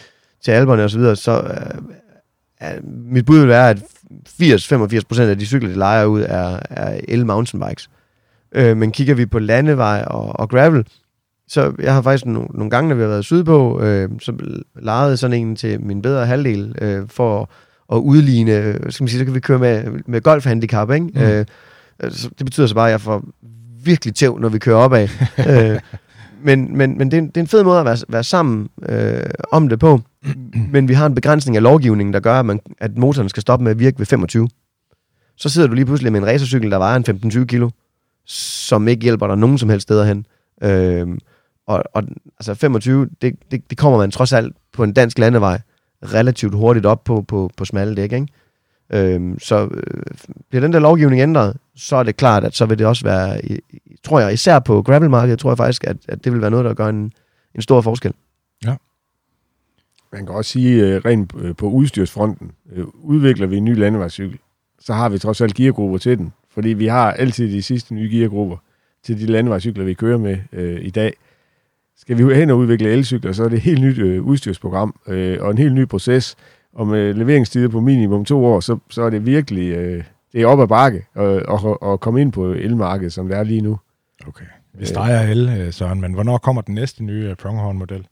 til 0.44 0.52
alberne 0.52 0.84
og 0.84 0.90
så 0.90 0.98
videre, 0.98 1.16
så 1.16 1.42
øh, 1.42 1.82
er, 2.60 2.80
mit 2.84 3.26
bud 3.26 3.40
vil 3.40 3.48
være, 3.48 3.70
at 3.70 3.84
80-85% 4.42 5.22
af 5.22 5.40
de 5.40 5.46
cykler, 5.46 5.70
de 5.70 5.76
leger 5.76 6.06
ud, 6.06 6.22
er, 6.22 6.60
er 6.70 7.00
el-mountainbikes. 7.08 7.90
Øh, 8.56 8.78
men 8.78 8.92
kigger 8.92 9.16
vi 9.16 9.26
på 9.26 9.40
landevej 9.40 10.04
og, 10.08 10.40
og 10.40 10.50
gravel, 10.50 10.86
så 11.48 11.74
jeg 11.80 11.94
har 11.94 12.02
faktisk 12.02 12.26
nogle, 12.26 12.48
nogle 12.54 12.70
gange, 12.70 12.90
når 12.90 12.96
vi 12.96 13.02
har 13.02 13.10
været 13.10 13.26
sydpå, 13.26 13.82
øh, 13.82 14.10
så 14.20 14.34
lejede 14.76 15.18
sådan 15.18 15.40
en 15.40 15.56
til 15.56 15.82
min 15.82 16.02
bedre 16.02 16.26
halvdel 16.26 16.76
øh, 16.82 17.08
for 17.08 17.42
at 17.42 17.48
udligne, 17.90 18.80
skal 18.90 19.04
man 19.04 19.08
sige, 19.08 19.20
så 19.20 19.26
kan 19.26 19.36
vi 19.36 19.40
køre 19.40 19.60
med, 19.60 19.84
med 20.06 20.22
golfhandicap, 20.22 20.92
ikke? 20.92 21.06
Mm. 21.06 21.22
Øh, 21.22 21.46
så 22.12 22.30
det 22.38 22.46
betyder 22.46 22.68
så 22.68 22.76
bare, 22.76 22.88
at 22.88 22.92
jeg 22.92 23.02
får 23.02 23.24
virkelig 23.84 24.16
tæv, 24.16 24.40
når 24.40 24.50
vi 24.50 24.60
kører 24.60 24.78
opad. 24.78 25.08
øh, 25.50 25.80
men 26.44 26.78
men, 26.78 26.98
men 26.98 27.12
det, 27.12 27.18
er, 27.18 27.22
det 27.22 27.38
er 27.38 27.42
en 27.42 27.48
fed 27.48 27.64
måde 27.64 27.80
at 27.80 27.86
være, 27.86 27.98
være 28.08 28.24
sammen 28.24 28.70
øh, 28.90 29.24
om 29.52 29.70
det 29.70 29.80
på. 29.80 30.02
Men 30.72 30.88
vi 30.88 30.94
har 30.94 31.06
en 31.06 31.16
begrænsning 31.16 31.58
af 31.58 31.64
lovgivningen, 31.64 32.14
der 32.14 32.20
gør, 32.20 32.40
at, 32.40 32.46
man, 32.46 32.60
at 32.80 32.98
motoren 32.98 33.30
skal 33.30 33.42
stoppe 33.42 33.64
med 33.64 33.72
at 33.72 33.80
virke 33.80 34.00
ved 34.00 34.06
25. 34.06 34.50
Så 35.38 35.50
sidder 35.50 35.68
du 35.68 35.74
lige 35.74 35.86
pludselig 35.86 36.12
med 36.12 36.22
en 36.22 36.28
racercykel, 36.28 36.72
der 36.72 36.78
vejer 36.78 36.96
en 36.96 37.22
15-20 37.26 37.46
kilo, 37.46 37.70
som 38.26 38.88
ikke 38.88 39.04
hjælper 39.04 39.28
dig 39.28 39.38
nogen 39.38 39.58
som 39.58 39.70
helst 39.70 39.84
steder 39.84 40.06
hen. 40.06 40.26
Øh, 40.64 41.08
og, 41.68 41.84
og 41.94 42.04
altså 42.40 42.54
25, 42.54 43.10
det, 43.22 43.36
det, 43.52 43.70
det 43.70 43.78
kommer 43.78 43.98
man 43.98 44.12
trods 44.12 44.34
alt 44.34 44.56
på 44.74 44.84
en 44.84 44.94
dansk 44.94 45.20
landevej 45.20 45.60
relativt 46.04 46.56
hurtigt 46.56 46.86
op 46.86 47.04
på, 47.04 47.22
på, 47.22 47.52
på 47.58 47.66
smalle 47.66 47.96
dæk, 47.96 48.12
ikke? 48.12 48.28
Øhm, 48.94 49.40
så 49.40 49.70
øh, 49.74 50.04
bliver 50.50 50.62
den 50.62 50.74
der 50.74 50.80
lovgivning 50.80 51.22
ændret, 51.22 51.58
så 51.76 51.96
er 51.96 52.04
det 52.04 52.18
klart, 52.18 52.44
at 52.44 52.56
så 52.56 52.66
vil 52.66 52.80
det 52.80 52.88
også 52.88 53.04
være, 53.04 53.42
tror 54.04 54.20
jeg, 54.20 54.34
især 54.34 54.60
på 54.60 54.82
gravelmarkedet, 54.82 55.40
tror 55.40 55.50
jeg 55.50 55.58
faktisk, 55.58 55.84
at, 55.84 55.98
at 56.08 56.24
det 56.24 56.34
vil 56.34 56.42
være 56.42 56.52
noget, 56.52 56.66
der 56.66 56.74
gør 56.74 56.88
en, 56.88 57.14
en 57.56 57.62
stor 57.62 57.82
forskel. 57.82 58.14
Ja. 58.66 58.76
Man 60.14 60.26
kan 60.26 60.36
også 60.36 60.52
sige, 60.52 60.86
øh, 60.86 61.02
rent 61.06 61.34
øh, 61.38 61.56
på 61.56 61.70
udstyrsfronten, 61.70 62.52
øh, 62.72 62.86
udvikler 62.94 63.48
vi 63.48 63.58
en 63.58 63.66
ny 63.66 63.78
landevejscykel, 63.78 64.40
så 64.80 64.94
har 64.94 65.10
vi 65.10 65.18
trods 65.18 65.42
alt 65.42 65.56
geargrupper 65.56 65.98
til 65.98 66.18
den, 66.18 66.34
fordi 66.50 66.70
vi 66.70 66.88
har 66.88 67.12
altid 67.12 67.52
de 67.52 67.62
sidste 67.62 67.94
nye 67.94 68.10
geargrupper 68.18 68.58
til 69.04 69.20
de 69.20 69.26
landevejscykler, 69.26 69.84
vi 69.84 69.94
kører 69.94 70.18
med 70.18 70.38
øh, 70.54 70.86
i 70.86 70.90
dag 70.90 71.14
skal 72.04 72.18
vi 72.18 72.34
hen 72.34 72.50
og 72.50 72.58
udvikle 72.58 72.90
elcykler, 72.90 73.32
så 73.32 73.44
er 73.44 73.50
det 73.50 73.56
et 73.56 73.62
helt 73.62 73.82
nyt 73.82 73.98
øh, 73.98 74.24
udstyrsprogram 74.24 74.96
øh, 75.08 75.38
og 75.42 75.52
en 75.52 75.58
helt 75.58 75.74
ny 75.74 75.86
proces. 75.86 76.36
Og 76.74 76.88
med 76.88 77.14
leveringstider 77.14 77.70
på 77.70 77.80
minimum 77.80 78.26
to 78.26 78.46
år, 78.46 78.60
så, 78.60 78.78
så 78.90 79.02
er 79.02 79.10
det 79.10 79.26
virkelig 79.26 79.72
øh, 79.72 80.04
det 80.34 80.42
er 80.42 80.48
op 80.48 80.62
ad 80.62 80.68
bakke 80.68 81.06
øh, 81.18 81.36
at 81.36 81.44
og, 81.48 81.84
og 81.84 82.00
komme 82.00 82.22
ind 82.22 82.32
på 82.32 82.52
elmarkedet, 82.52 83.14
som 83.14 83.28
det 83.28 83.38
er 83.38 83.44
lige 83.44 83.62
nu. 83.62 83.80
Okay. 84.28 84.46
Vi 84.74 84.86
streger 84.86 85.22
el, 85.22 85.50
øh, 85.60 85.74
Søren, 85.74 86.02
men 86.02 86.14
hvornår 86.14 86.38
kommer 86.38 86.62
den 86.62 86.76
næste 86.76 87.04
nye 87.04 87.30
øh, 87.30 87.36
Pronghorn-model? 87.36 88.08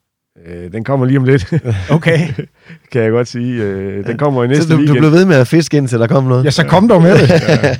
Øh, 0.45 0.71
den 0.71 0.83
kommer 0.83 1.05
lige 1.05 1.17
om 1.17 1.23
lidt. 1.23 1.53
okay. 1.89 2.19
kan 2.91 3.01
jeg 3.01 3.11
godt 3.11 3.27
sige. 3.27 3.63
Øh, 3.63 4.07
den 4.07 4.17
kommer 4.17 4.43
i 4.43 4.47
næste 4.47 4.63
så 4.63 4.69
du, 4.69 4.77
weekend. 4.77 4.95
du 4.95 5.01
blev 5.01 5.11
ved 5.11 5.25
med 5.25 5.35
at 5.35 5.47
fiske 5.47 5.77
ind, 5.77 5.87
til 5.87 5.99
der 5.99 6.07
kom 6.07 6.23
noget? 6.23 6.45
Ja, 6.45 6.49
så 6.49 6.67
kom 6.67 6.87
dog 6.87 7.01
med 7.01 7.11
det. 7.17 7.29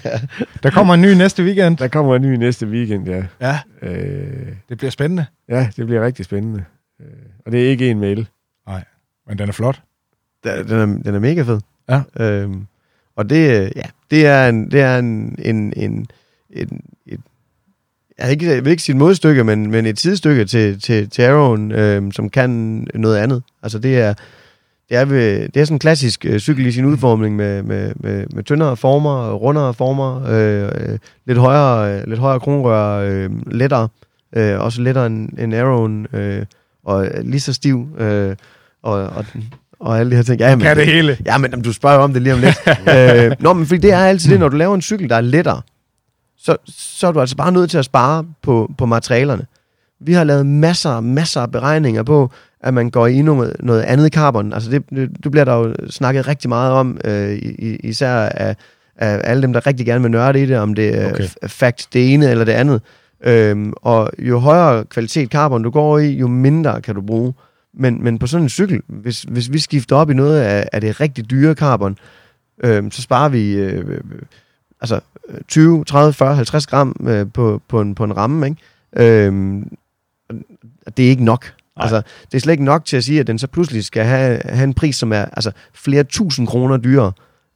Der 0.64 0.70
kommer 0.70 0.94
en 0.94 1.02
ny 1.02 1.14
næste 1.14 1.44
weekend. 1.44 1.78
Der 1.78 1.88
kommer 1.88 2.16
en 2.16 2.22
ny 2.22 2.36
næste 2.36 2.68
weekend, 2.68 3.08
ja. 3.08 3.24
Ja. 3.42 3.60
Øh, 3.82 4.48
det 4.70 4.78
bliver 4.78 4.92
spændende. 4.92 5.26
Ja, 5.50 5.68
det 5.78 5.86
bliver 5.86 6.06
rigtig 6.06 6.26
spændende. 6.26 6.64
Øh, 7.02 7.08
og 7.46 7.52
det 7.52 7.66
er 7.66 7.70
ikke 7.70 7.90
en 7.90 8.00
mail. 8.00 8.28
Nej, 8.68 8.84
men 9.28 9.38
den 9.38 9.50
er 9.50 9.54
flot. 9.54 9.82
Den 10.44 10.52
er, 10.52 10.86
den 10.86 11.16
er 11.16 11.20
mega 11.20 11.42
fed. 11.42 11.60
Ja. 11.90 12.02
Øhm, 12.20 12.68
og 13.16 13.30
det, 13.30 13.72
ja, 13.76 13.84
det 14.12 14.26
er 14.26 14.50
en, 14.50 14.72
det 14.72 14.82
er 14.82 15.00
en, 15.00 15.36
en, 15.40 15.74
en, 15.76 16.08
en 16.50 16.82
et, 17.06 17.20
jeg, 18.22 18.32
ikke, 18.32 18.46
jeg 18.46 18.66
vil 18.66 18.72
ikke 18.72 18.84
sige 18.84 18.94
et 18.94 19.00
modstykke, 19.00 19.44
men, 19.44 19.72
men 19.72 19.86
et 19.86 20.00
sidestykke 20.00 20.46
til, 20.46 20.82
til, 20.82 21.10
til 21.10 21.22
Arrowen, 21.22 21.72
øhm, 21.72 22.12
som 22.12 22.30
kan 22.30 22.50
noget 22.94 23.18
andet. 23.18 23.44
Altså 23.64 23.80
det 23.80 24.00
er, 24.00 24.14
det 24.90 24.98
er, 24.98 25.06
ved, 25.06 25.50
det 25.50 25.58
er 25.58 25.66
sådan 25.66 25.76
en 25.76 25.80
klassisk 25.80 26.26
øh, 26.26 26.40
cykel 26.40 26.66
i 26.66 26.72
sin 26.72 26.86
udformning 26.86 27.36
med, 27.36 27.64
med, 27.64 27.94
med, 27.96 28.26
med 28.34 28.44
tyndere 28.44 28.78
former, 28.78 29.34
rundere 29.34 29.74
former, 29.74 30.26
øh, 30.30 30.92
øh, 30.92 30.98
lidt 31.26 31.38
højere, 31.38 31.94
øh, 31.94 32.08
lidt 32.08 32.20
højere 32.20 32.40
kronrør, 32.40 32.98
øh, 32.98 33.30
lettere, 33.52 33.88
øh, 34.36 34.60
også 34.60 34.82
lettere 34.82 35.06
end, 35.06 35.30
end 35.40 35.56
Arrowen, 35.56 36.08
øh, 36.14 36.46
og 36.86 37.08
lige 37.22 37.40
så 37.40 37.54
stiv, 37.54 37.88
øh, 38.00 38.36
og, 38.84 38.94
og, 38.94 39.26
og 39.80 40.00
alle 40.00 40.12
de 40.12 40.16
her 40.16 40.24
ting. 40.24 40.40
Ja, 40.40 40.56
men, 40.56 40.64
kan 40.64 40.78
det 40.78 40.86
hele. 40.86 41.18
Ja, 41.26 41.38
men 41.38 41.62
du 41.62 41.74
spørger 41.74 41.98
om 41.98 42.14
det 42.14 42.22
lige 42.22 42.34
om 42.34 42.40
lidt. 42.40 42.58
øh, 42.96 43.32
nå, 43.40 43.54
men 43.54 43.66
fordi 43.66 43.82
det 43.82 43.94
er 43.94 43.98
altid 43.98 44.32
det, 44.32 44.40
når 44.40 44.50
du 44.50 44.58
laver 44.58 44.76
en 44.76 44.82
cykel, 44.82 45.10
der 45.10 45.16
er 45.16 45.22
lettere, 45.22 45.62
så, 46.44 46.58
så 46.68 47.08
er 47.08 47.12
du 47.12 47.20
altså 47.20 47.36
bare 47.36 47.52
nødt 47.52 47.72
til 47.72 47.78
at 47.78 47.86
spare 47.86 48.26
på, 48.42 48.72
på 48.78 48.86
materialerne. 48.86 49.46
Vi 50.00 50.14
har 50.14 50.24
lavet 50.24 50.46
masser, 50.46 51.00
masser 51.00 51.42
af 51.42 51.52
beregninger 51.52 52.04
på, 52.04 52.32
at 52.62 52.74
man 52.74 52.90
går 52.90 53.08
i 53.08 53.22
noget, 53.22 53.56
noget 53.60 53.82
andet 53.82 54.14
carbon. 54.14 54.54
Altså 54.54 54.72
det, 54.72 54.90
det, 54.90 55.10
det 55.24 55.32
bliver 55.32 55.46
der 55.46 55.54
jo 55.54 55.76
snakket 55.90 56.28
rigtig 56.28 56.50
meget 56.50 56.74
om, 56.74 56.98
øh, 57.06 57.40
især 57.60 58.14
af, 58.14 58.56
af 58.96 59.22
alle 59.24 59.42
dem, 59.42 59.54
der 59.54 59.68
rigtig 59.68 59.86
gerne 59.86 60.02
vil 60.02 60.12
nørde 60.12 60.44
i 60.44 60.46
det, 60.46 60.58
om 60.58 60.74
det 60.74 61.02
er 61.02 61.12
okay. 61.12 61.28
fact 61.48 61.88
det 61.94 62.14
ene 62.14 62.30
eller 62.30 62.46
det 62.46 62.52
andet. 62.52 62.82
Øhm, 63.24 63.74
og 63.82 64.12
jo 64.20 64.40
højere 64.40 64.86
kvalitet 64.86 65.32
carbon 65.32 65.64
du 65.64 65.70
går 65.70 66.00
i, 66.00 66.10
jo 66.10 66.28
mindre 66.28 66.82
kan 66.82 66.96
du 66.96 67.02
bruge. 67.02 67.34
Men, 67.74 68.04
men 68.04 68.20
på 68.20 68.28
sådan 68.28 68.44
en 68.44 68.50
cykel, 68.50 68.82
hvis, 68.88 69.22
hvis 69.22 69.52
vi 69.52 69.60
skifter 69.60 69.96
op 69.96 70.10
i 70.10 70.14
noget 70.14 70.40
af, 70.40 70.70
af 70.72 70.82
det 70.82 71.02
rigtig 71.02 71.30
dyre 71.32 71.54
carbon, 71.54 71.98
øh, 72.64 72.92
så 72.92 73.02
sparer 73.02 73.30
vi 73.30 73.54
øh, 73.54 74.02
altså 74.82 75.00
20, 75.48 75.86
30, 75.86 76.14
40, 76.14 76.36
50 76.36 76.68
gram 76.68 76.96
øh, 77.08 77.26
på, 77.34 77.62
på, 77.68 77.82
en, 77.82 77.96
på 77.96 78.04
en 78.04 78.18
ramme. 78.18 78.48
Ikke? 78.48 78.62
Øh, 78.96 79.64
det 80.98 81.06
er 81.06 81.10
ikke 81.10 81.24
nok. 81.24 81.46
Nej. 81.46 81.84
Altså, 81.84 82.02
det 82.32 82.38
er 82.38 82.40
slet 82.40 82.52
ikke 82.54 82.64
nok 82.64 82.86
til 82.86 82.98
at 82.98 83.04
sige, 83.04 83.20
at 83.20 83.28
den 83.28 83.40
så 83.40 83.48
pludselig 83.48 83.84
skal 83.84 84.06
have, 84.06 84.42
have 84.46 84.64
en 84.64 84.74
pris, 84.74 84.96
som 84.96 85.14
er 85.14 85.26
altså, 85.26 85.52
flere 85.74 86.04
tusind 86.04 86.48
kroner 86.48 86.78
dyrere. 86.78 87.12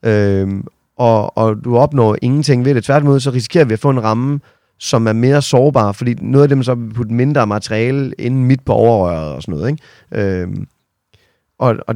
Øh, 0.05 0.63
og, 0.97 1.37
og 1.37 1.55
du 1.63 1.77
opnår 1.77 2.17
ingenting 2.21 2.65
ved 2.65 2.75
det. 2.75 2.83
Tværtimod, 2.83 3.19
så 3.19 3.31
risikerer 3.31 3.65
vi 3.65 3.73
at 3.73 3.79
få 3.79 3.89
en 3.89 4.03
ramme, 4.03 4.39
som 4.79 5.07
er 5.07 5.13
mere 5.13 5.41
sårbar, 5.41 5.91
fordi 5.91 6.13
noget 6.13 6.43
af 6.43 6.49
dem 6.49 6.63
så 6.63 6.75
vil 6.75 6.93
putte 6.93 7.13
mindre 7.13 7.47
materiale 7.47 8.13
inde 8.19 8.37
midt 8.37 8.65
på 8.65 8.73
overrøret 8.73 9.33
og 9.33 9.41
sådan 9.41 9.59
noget. 9.59 9.69
Ikke? 9.69 10.41
Øhm, 10.41 10.67
og, 11.59 11.75
og 11.87 11.95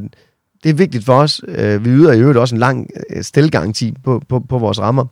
det 0.63 0.69
er 0.69 0.73
vigtigt 0.73 1.05
for 1.05 1.13
os. 1.13 1.41
Øh, 1.47 1.85
vi 1.85 1.89
yder 1.89 2.13
i 2.13 2.19
øvrigt 2.19 2.39
også 2.39 2.55
en 2.55 2.59
lang 2.59 2.87
øh, 3.09 3.23
stelgaranti 3.23 3.93
på, 4.03 4.21
på, 4.29 4.39
på 4.39 4.57
vores 4.57 4.79
rammer. 4.79 5.05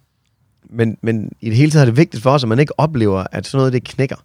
Men, 0.69 0.97
men 1.01 1.31
i 1.41 1.49
det 1.49 1.57
hele 1.57 1.71
taget 1.71 1.81
er 1.81 1.85
det 1.85 1.97
vigtigt 1.97 2.23
for 2.23 2.31
os, 2.31 2.43
at 2.43 2.49
man 2.49 2.59
ikke 2.59 2.79
oplever, 2.79 3.23
at 3.31 3.45
sådan 3.47 3.57
noget 3.57 3.73
det 3.73 3.83
knækker. 3.83 4.15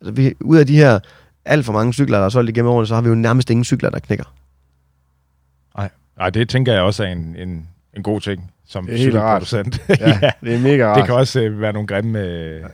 Altså, 0.00 0.12
vi, 0.12 0.34
ud 0.40 0.56
af 0.58 0.66
de 0.66 0.76
her 0.76 0.98
alt 1.44 1.64
for 1.64 1.72
mange 1.72 1.92
cykler, 1.92 2.18
der 2.18 2.24
er 2.24 2.28
solgt 2.28 2.50
igennem 2.50 2.70
årene, 2.72 2.86
så 2.86 2.94
har 2.94 3.02
vi 3.02 3.08
jo 3.08 3.14
nærmest 3.14 3.50
ingen 3.50 3.64
cykler, 3.64 3.90
der 3.90 3.98
knækker. 3.98 4.24
Nej, 6.18 6.30
det 6.30 6.48
tænker 6.48 6.72
jeg 6.72 6.82
også 6.82 7.04
er 7.04 7.08
en, 7.08 7.36
en, 7.36 7.68
en 7.96 8.02
god 8.02 8.20
ting 8.20 8.50
som 8.66 8.86
Det 8.86 8.94
er 8.94 8.98
helt 8.98 9.16
rart. 9.16 9.46
cykelproducent. 9.46 10.00
Ja, 10.00 10.30
det 10.40 10.54
er 10.54 10.58
mega 10.58 10.86
rart. 10.88 10.96
det 10.98 11.06
kan 11.06 11.14
også 11.14 11.40
øh, 11.40 11.60
være 11.60 11.72
nogle 11.72 11.86
grimme 11.86 12.20
øh, 12.20 12.64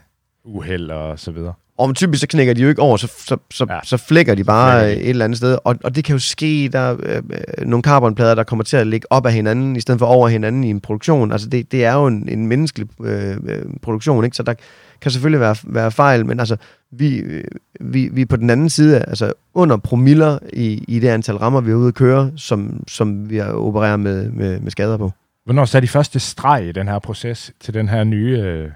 uheld 0.43 0.91
og 0.91 1.19
så 1.19 1.31
videre. 1.31 1.53
Og 1.77 1.95
typisk 1.95 2.21
så 2.21 2.27
knækker 2.27 2.53
de 2.53 2.61
jo 2.61 2.69
ikke 2.69 2.81
over, 2.81 2.97
så, 2.97 3.07
så, 3.07 3.37
så, 3.51 3.65
Ja. 3.69 3.73
ja. 3.73 3.79
så 3.83 3.97
flækker 3.97 4.35
de 4.35 4.43
bare 4.43 4.87
de. 4.87 4.93
et 4.93 5.09
eller 5.09 5.25
andet 5.25 5.37
sted. 5.37 5.57
Og, 5.63 5.75
og 5.83 5.95
det 5.95 6.03
kan 6.03 6.13
jo 6.15 6.19
ske, 6.19 6.69
der 6.73 6.79
er 6.79 6.95
øh, 7.03 7.15
øh, 7.15 7.67
nogle 7.67 7.83
carbonplader, 7.83 8.35
der 8.35 8.43
kommer 8.43 8.63
til 8.63 8.77
at 8.77 8.87
ligge 8.87 9.07
op 9.09 9.25
af 9.25 9.33
hinanden, 9.33 9.75
i 9.75 9.79
stedet 9.81 9.99
for 9.99 10.05
over 10.05 10.27
hinanden 10.27 10.63
i 10.63 10.69
en 10.69 10.79
produktion. 10.79 11.31
Altså 11.31 11.49
det, 11.49 11.71
det 11.71 11.85
er 11.85 11.93
jo 11.93 12.07
en, 12.07 12.29
en 12.29 12.47
menneskelig 12.47 12.87
øh, 13.01 13.37
øh, 13.45 13.63
produktion, 13.81 14.23
ikke? 14.23 14.35
så 14.35 14.43
der 14.43 14.53
kan 15.01 15.11
selvfølgelig 15.11 15.39
være, 15.39 15.55
være 15.63 15.91
fejl, 15.91 16.25
men 16.25 16.39
altså 16.39 16.57
vi, 16.91 17.17
øh, 17.17 17.43
vi, 17.79 18.09
vi 18.11 18.21
er 18.21 18.25
på 18.25 18.35
den 18.35 18.49
anden 18.49 18.69
side, 18.69 18.99
altså 18.99 19.33
under 19.53 19.77
promiller 19.77 20.39
i, 20.53 20.83
i 20.87 20.99
det 20.99 21.07
antal 21.07 21.35
rammer, 21.35 21.61
vi 21.61 21.71
er 21.71 21.75
ude 21.75 21.87
at 21.87 21.93
køre, 21.93 22.31
som, 22.35 22.83
som 22.87 23.29
vi 23.29 23.41
opererer 23.41 23.97
med, 23.97 24.31
med, 24.31 24.59
med 24.59 24.71
skader 24.71 24.97
på. 24.97 25.11
Hvornår 25.45 25.65
satte 25.65 25.85
de 25.85 25.91
første 25.91 26.19
streg 26.19 26.65
i 26.67 26.71
den 26.71 26.87
her 26.87 26.99
proces 26.99 27.51
til 27.59 27.73
den 27.73 27.89
her 27.89 28.03
nye 28.03 28.37
øh, 28.39 28.69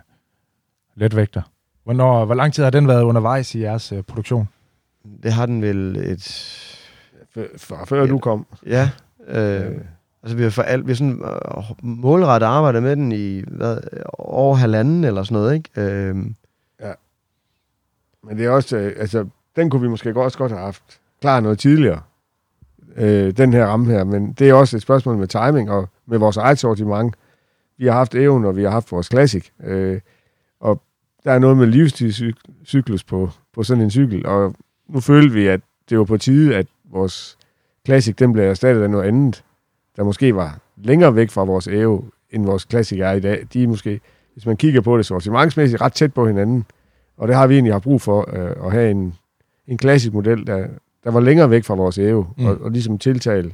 letvægter? 0.96 1.42
Hvornår, 1.84 2.26
hvor 2.26 2.36
lang 2.36 2.54
tid 2.54 2.64
har 2.64 2.72
den 2.72 2.88
været 2.88 3.04
undervejs 3.04 3.56
i 3.56 3.62
jeres 3.62 3.92
øh, 3.92 4.04
produktion? 4.04 4.48
Det 5.24 5.34
har 5.34 5.46
den 5.46 5.62
vel 5.62 5.98
et... 5.98 6.22
F- 7.38 7.58
Fra 7.58 7.86
før 7.86 8.06
du 8.06 8.20
kom. 8.20 8.46
Ja, 8.66 8.90
øh, 9.28 9.78
Altså, 10.24 10.38
vi 10.38 10.44
har, 10.44 10.50
for 10.50 10.62
alt, 10.62 10.88
vi 10.88 10.92
har 10.92 10.96
sådan 10.96 11.22
øh, 11.24 11.64
målrettet 11.84 12.48
arbejdet 12.48 12.84
med 12.84 12.96
den 12.96 13.12
i 13.12 13.44
hvad, 13.48 13.78
over 14.14 14.56
halvanden 14.56 15.04
eller 15.04 15.24
sådan 15.24 15.36
noget, 15.36 15.54
ikke? 15.56 15.70
Øh, 15.82 16.16
Men 18.24 18.38
det 18.38 18.46
er 18.46 18.50
også, 18.50 18.78
øh, 18.78 18.94
altså, 18.98 19.26
den 19.56 19.70
kunne 19.70 19.82
vi 19.82 19.88
måske 19.88 20.16
også 20.20 20.38
godt 20.38 20.52
have 20.52 20.62
haft 20.64 20.84
klar 21.22 21.40
noget 21.40 21.60
tidligere, 21.60 22.02
øh, 22.96 23.38
den 23.38 23.54
her 23.54 23.66
ramme 23.66 23.92
her, 23.92 24.04
men 24.04 24.34
det 24.34 24.50
er 24.50 24.54
også 24.54 24.76
et 24.78 24.82
spørgsmål 24.82 25.18
med 25.18 25.28
timing 25.28 25.72
og 25.72 25.90
med 26.06 26.18
vores 26.18 26.38
eget 26.38 26.60
sortiment. 26.60 27.16
Vi 27.78 27.86
har 27.86 27.94
haft 27.94 28.16
Eon, 28.16 28.46
og 28.46 28.56
vi 28.56 28.64
har 28.64 28.70
haft 28.70 28.92
vores 28.92 29.08
Classic, 29.08 29.50
øh, 29.64 30.02
der 31.24 31.32
er 31.32 31.40
noget 31.40 31.58
med 31.58 31.68
livstidscyklus 31.68 33.04
på, 33.04 33.30
på 33.54 33.64
sådan 33.64 33.84
en 33.84 33.92
cykel, 33.92 34.26
og 34.26 34.56
nu 34.90 35.00
følte 35.00 35.34
vi, 35.34 35.48
at 35.48 35.62
det 35.90 35.98
var 35.98 36.04
på 36.04 36.18
tide, 36.18 36.56
at 36.56 36.68
vores 36.92 37.38
Classic, 37.86 38.16
den 38.16 38.34
blev 38.34 38.44
erstattet 38.44 38.82
af 38.84 38.90
noget 38.90 39.08
andet, 39.08 39.44
der 39.98 40.04
måske 40.04 40.36
var 40.36 40.60
længere 40.78 41.16
væk 41.16 41.30
fra 41.30 41.44
vores 41.44 41.68
Evo, 41.68 42.02
end 42.32 42.46
vores 42.46 42.68
Classic 42.70 43.00
er 43.00 43.12
i 43.12 43.20
dag. 43.20 43.48
De 43.54 43.64
er 43.64 43.68
måske, 43.68 44.00
hvis 44.34 44.46
man 44.46 44.58
kigger 44.58 44.82
på 44.82 44.98
det 44.98 45.06
sortimentsmæssigt, 45.06 45.82
ret 45.82 45.94
tæt 45.94 46.14
på 46.14 46.28
hinanden, 46.28 46.66
og 47.18 47.28
det 47.28 47.36
har 47.36 47.48
vi 47.48 47.54
egentlig 47.54 47.74
haft 47.74 47.84
brug 47.84 48.02
for, 48.02 48.30
øh, 48.34 48.66
at 48.66 48.72
have 48.72 48.92
en, 48.92 49.14
en 49.68 49.78
klassisk 49.78 50.14
model, 50.14 50.48
der, 50.48 50.68
der 51.04 51.12
var 51.12 51.20
længere 51.20 51.50
væk 51.50 51.64
fra 51.64 51.76
vores 51.76 51.98
Evo, 51.98 52.22
Mm. 52.22 52.28
mm. 52.38 52.46
og, 52.46 52.58
og 52.62 52.72
ligesom 52.72 52.98
tiltale 52.98 53.54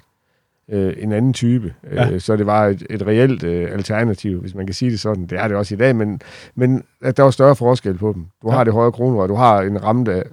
øh, 0.72 0.94
en 0.98 1.12
anden 1.12 1.34
type. 1.34 1.74
Ja. 1.92 2.10
Øh, 2.12 2.22
så 2.22 2.36
det 2.36 2.46
var 2.46 2.66
et, 2.66 2.84
et 2.90 3.08
reelt 3.08 3.44
øh, 3.44 3.72
alternativ, 3.72 4.42
hvis 4.42 4.56
man 4.56 4.66
kan 4.66 4.74
sige 4.74 4.92
det 4.92 5.00
sådan. 5.00 5.26
Det 5.28 5.40
er 5.40 5.48
det 5.48 5.58
også 5.58 5.76
i 5.76 5.78
dag, 5.78 5.96
men, 5.96 6.22
men 6.56 6.84
at 7.02 7.18
der 7.18 7.24
var 7.24 7.32
større 7.32 7.56
forskel 7.56 7.98
på 7.98 8.14
dem. 8.14 8.26
Du 8.42 8.50
Ja. 8.52 8.56
har 8.58 8.64
det 8.64 8.74
højere 8.74 8.92
kroner, 8.92 9.22
og 9.22 9.30
du 9.30 9.36
har 9.36 9.62
en 9.62 9.84
ramme, 9.84 10.06
der, 10.06 10.24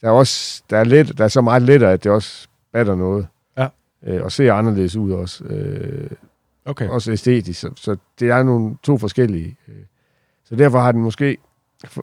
der, 0.00 0.08
er, 0.08 0.10
også, 0.12 0.62
der, 0.70 0.76
er, 0.78 0.84
let, 0.84 1.18
der 1.18 1.24
er 1.24 1.28
så 1.28 1.40
meget 1.40 1.62
lettere, 1.62 1.92
at 1.92 2.04
det 2.04 2.12
også 2.12 2.48
batter 2.72 2.94
noget. 2.94 3.26
Ja. 3.58 3.66
Øh, 4.06 4.22
og 4.22 4.32
ser 4.32 4.52
anderledes 4.52 4.96
ud 4.96 5.12
også. 5.12 5.44
Øh, 5.44 6.10
Okay. 6.64 6.88
også 6.88 7.12
æstetisk. 7.12 7.60
Så, 7.60 7.70
så 7.76 7.96
det 8.20 8.30
er 8.30 8.42
nogle 8.42 8.76
to 8.82 8.98
forskellige. 8.98 9.56
øh. 9.68 9.74
Så 10.44 10.56
derfor 10.56 10.78
har 10.78 10.92
den 10.92 11.00
måske, 11.02 11.36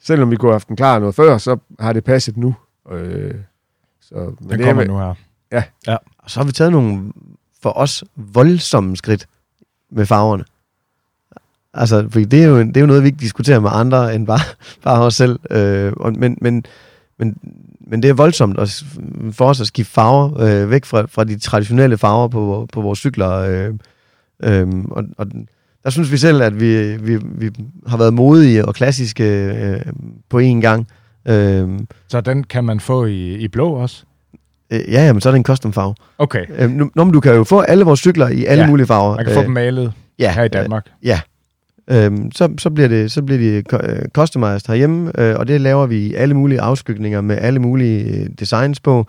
selvom 0.00 0.30
vi 0.30 0.36
kunne 0.36 0.48
have 0.48 0.54
haft 0.54 0.68
den 0.68 0.76
klar 0.76 0.98
noget 0.98 1.14
før, 1.14 1.38
så 1.38 1.56
har 1.80 1.92
det 1.92 2.04
passet 2.04 2.36
nu. 2.36 2.54
Øh, 2.90 3.34
så, 4.00 4.14
men 4.14 4.50
Den 4.50 4.58
det 4.58 4.66
kommer 4.66 4.82
er, 4.82 4.86
nu 4.86 4.98
her. 4.98 5.14
Og 6.18 6.30
så 6.30 6.40
har 6.40 6.44
vi 6.44 6.52
taget 6.52 6.72
nogle 6.72 7.12
for 7.62 7.78
os 7.78 8.04
voldsomme 8.16 8.96
skridt 8.96 9.26
med 9.90 10.06
farverne. 10.06 10.44
Altså, 11.74 12.08
fordi 12.10 12.24
det 12.24 12.42
er, 12.42 12.46
jo, 12.46 12.58
det 12.58 12.76
er 12.76 12.80
jo 12.80 12.86
noget, 12.86 13.02
vi 13.02 13.08
ikke 13.08 13.20
diskuterer 13.20 13.60
med 13.60 13.70
andre 13.72 14.14
end 14.14 14.26
bare, 14.26 14.40
bare 14.84 15.02
os 15.02 15.14
selv. 15.14 15.38
Øh, 15.50 15.92
og, 15.96 16.12
men, 16.18 16.38
men, 16.40 16.64
men, 17.18 17.36
men 17.80 18.02
det 18.02 18.08
er 18.10 18.14
voldsomt 18.14 18.58
at, 18.58 18.84
for 19.32 19.44
os 19.44 19.60
at 19.60 19.66
skifte 19.66 19.92
farver 19.92 20.40
øh, 20.40 20.70
væk 20.70 20.84
fra, 20.84 21.06
fra 21.06 21.24
de 21.24 21.38
traditionelle 21.38 21.98
farver 21.98 22.28
på, 22.28 22.68
på 22.72 22.80
vores 22.80 22.98
cykler. 22.98 23.30
Øh, 23.30 23.74
øh, 24.42 24.68
og, 24.90 25.04
og 25.18 25.26
der 25.84 25.90
synes 25.90 26.12
vi 26.12 26.16
selv, 26.16 26.42
at 26.42 26.60
vi, 26.60 26.96
vi, 26.96 27.16
vi 27.16 27.50
har 27.86 27.96
været 27.96 28.14
modige 28.14 28.64
og 28.64 28.74
klassiske 28.74 29.24
øh, 29.24 29.80
på 30.28 30.38
én 30.40 30.60
gang. 30.60 30.88
Øh, 31.28 31.80
Så 32.08 32.20
den 32.20 32.44
kan 32.44 32.64
man 32.64 32.80
få 32.80 33.04
i, 33.04 33.34
i 33.34 33.48
blå 33.48 33.70
også? 33.70 34.04
Øh, 34.72 34.92
ja, 34.92 35.06
jamen, 35.06 35.20
så 35.20 35.28
er 35.28 35.30
det 35.30 35.38
en 35.38 35.44
custom 35.44 35.72
farve. 35.72 35.94
Okay. 36.18 36.46
Øh, 36.58 36.70
nu, 36.70 36.90
nå, 36.94 37.04
men 37.04 37.12
du 37.12 37.20
kan 37.20 37.34
jo 37.34 37.44
få 37.44 37.60
alle 37.60 37.84
vores 37.84 38.00
cykler 38.00 38.28
i 38.28 38.44
alle 38.44 38.60
Ja, 38.60 38.64
ja, 38.64 38.70
mulige 38.70 38.86
farver. 38.86 39.16
Man 39.16 39.24
kan 39.24 39.34
få 39.34 39.42
dem 39.42 39.50
malet 39.50 39.92
ja, 40.18 40.32
her 40.32 40.42
i 40.42 40.48
Danmark. 40.48 40.86
Øh, 40.86 42.04
øh, 42.04 42.12
så, 42.34 42.54
så, 42.58 42.70
bliver 42.70 42.88
det, 42.88 43.12
så 43.12 43.22
bliver 43.22 43.38
de 43.38 43.76
øh, 43.86 44.08
customized 44.14 44.68
herhjemme, 44.68 45.20
øh, 45.20 45.36
og 45.38 45.48
det 45.48 45.60
laver 45.60 45.86
vi 45.86 45.96
i 45.96 46.14
alle 46.14 46.34
mulige 46.34 46.60
afskygninger 46.60 47.20
med 47.20 47.38
alle 47.38 47.58
mulige 47.58 48.20
øh, 48.20 48.26
designs 48.40 48.80
på. 48.80 49.06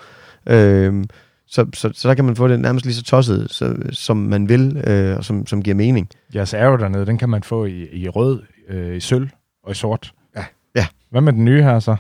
Øh, 0.50 1.04
så, 1.48 1.66
så, 1.74 1.90
så 1.94 2.08
der 2.08 2.14
kan 2.14 2.26
man 2.26 2.36
få 2.36 2.48
det 2.48 2.60
nærmest 2.60 2.86
lige 2.86 2.96
så 2.96 3.04
tosset, 3.04 3.48
så, 3.52 3.76
som 3.92 4.18
man 4.18 4.50
vil, 4.50 4.84
øh, 4.88 5.18
og 5.18 5.24
som, 5.24 5.48
som 5.48 5.62
giver 5.62 5.76
mening. 5.76 6.10
Jeres 6.36 6.54
arrow 6.54 6.78
dernede, 6.78 7.06
den 7.06 7.18
kan 7.18 7.30
man 7.30 7.44
få 7.44 7.66
i, 7.66 7.88
i 7.92 8.10
rød, 8.10 8.42
øh, 8.70 8.96
i 8.96 9.00
sølv 9.00 9.30
og 9.64 9.72
i 9.72 9.76
sort. 9.76 10.12
Ja. 10.36 10.44
Ja. 10.76 10.86
Hvad 11.12 11.22
med 11.22 11.34
den 11.34 11.46
nye 11.46 11.64
her 11.64 11.80
så? 11.80 11.96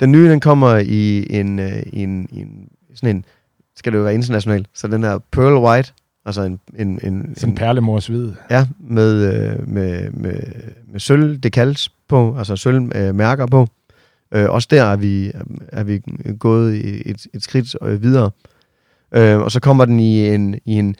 Den 0.00 0.12
nye, 0.12 0.30
den 0.30 0.40
kommer 0.40 0.76
i 0.76 1.26
en, 1.30 1.58
øh, 1.58 1.82
en, 1.92 2.28
en 2.32 2.68
sådan 2.94 3.16
en, 3.16 3.24
skal 3.76 3.92
det 3.92 3.98
jo 3.98 4.02
være 4.02 4.14
international, 4.14 4.66
så 4.74 4.88
den 4.88 5.04
er 5.04 5.18
pearl 5.32 5.64
white, 5.64 5.92
altså 6.26 6.42
en, 6.42 6.60
en, 6.78 7.00
en, 7.02 7.34
Sådan 7.36 7.52
en 7.52 7.56
perlemors 7.56 8.06
hvid. 8.06 8.32
Ja, 8.50 8.66
med, 8.80 9.34
øh, 9.34 9.68
med, 9.68 10.10
med, 10.10 10.40
med 10.92 11.00
sølv 11.00 11.38
decals 11.38 11.88
på, 12.08 12.36
altså 12.38 12.56
sølv 12.56 12.92
øh, 12.96 13.14
mærker 13.14 13.46
på. 13.46 13.68
Øh, 14.34 14.50
også 14.50 14.68
der 14.70 14.84
er 14.84 14.96
vi, 14.96 15.32
er 15.72 15.84
vi 15.84 16.02
gået 16.38 16.74
et, 17.10 17.26
et 17.34 17.42
skridt 17.42 17.76
øh, 17.82 18.02
videre. 18.02 18.30
Øh, 19.14 19.38
og 19.38 19.52
så 19.52 19.60
kommer 19.60 19.84
den 19.84 20.00
i 20.00 20.28
en, 20.28 20.54
i 20.64 20.72
en 20.72 20.96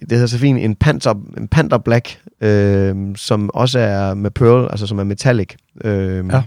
det 0.00 0.12
hedder 0.12 0.26
så 0.26 0.38
fint, 0.38 0.58
en 0.58 0.74
Panther, 0.74 1.14
en 1.38 1.48
Panther 1.48 1.78
Black, 1.78 2.20
øh, 2.40 3.16
som 3.16 3.50
også 3.54 3.78
er 3.78 4.14
med 4.14 4.30
pearl, 4.30 4.68
altså 4.70 4.86
som 4.86 4.98
er 4.98 5.04
metallic. 5.04 5.54
Øh, 5.84 6.24
Ja. 6.32 6.42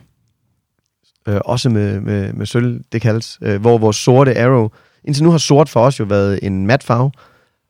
Øh, 1.28 1.40
også 1.46 1.70
med, 1.70 2.00
med, 2.00 2.34
med 2.34 2.46
sølv 2.46 2.82
decals, 2.94 3.38
øh, 3.42 3.62
hvor 3.62 3.78
vores 3.78 3.98
sorte 3.98 4.38
arrow, 4.42 4.70
indtil 5.04 5.24
nu 5.24 5.32
har 5.32 5.38
sort 5.38 5.70
for 5.70 5.80
os 5.80 6.00
jo 6.00 6.06
været 6.06 6.40
en 6.44 6.68
mat 6.68 6.84
farve, 6.84 7.12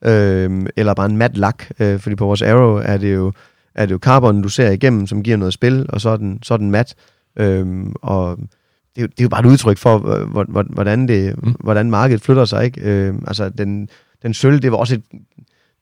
øh, 0.05 0.65
eller 0.77 0.93
bare 0.93 1.05
en 1.05 1.17
mat 1.17 1.37
lak, 1.37 1.63
øh, 1.79 1.99
fordi 1.99 2.15
på 2.15 2.25
vores 2.25 2.41
Arrow 2.41 2.75
er 2.85 2.97
det 2.97 3.13
jo, 3.15 3.31
er 3.75 3.85
det 3.85 3.93
jo 3.93 3.97
carbon, 4.01 4.41
du 4.41 4.49
ser 4.49 4.71
igennem, 4.71 5.07
som 5.07 5.23
giver 5.23 5.37
noget 5.37 5.53
spil, 5.53 5.85
og 5.89 6.01
så 6.01 6.09
er 6.09 6.17
den, 6.17 6.39
så 6.43 6.53
er 6.53 6.57
den 6.57 6.71
mat. 6.71 6.95
Øh, 7.39 7.67
og 8.01 8.37
det 8.95 8.97
er, 8.97 9.01
jo, 9.01 9.07
det 9.07 9.19
er 9.19 9.23
jo 9.23 9.29
bare 9.29 9.41
et 9.41 9.45
udtryk 9.45 9.77
for, 9.77 9.95
øh, 10.15 10.29
hvor- 10.29 10.45
hvor- 10.49 10.65
hvordan, 10.73 11.07
det, 11.07 11.43
mm. 11.43 11.55
hvordan 11.59 11.91
markedet 11.91 12.21
flytter 12.21 12.45
sig. 12.45 12.65
Ikke? 12.65 12.81
Øh, 12.81 13.13
altså, 13.27 13.49
den, 13.49 13.89
den 14.23 14.33
sølv, 14.33 14.59
det 14.59 14.71
var 14.71 14.77
også 14.77 14.95
et, 14.95 15.01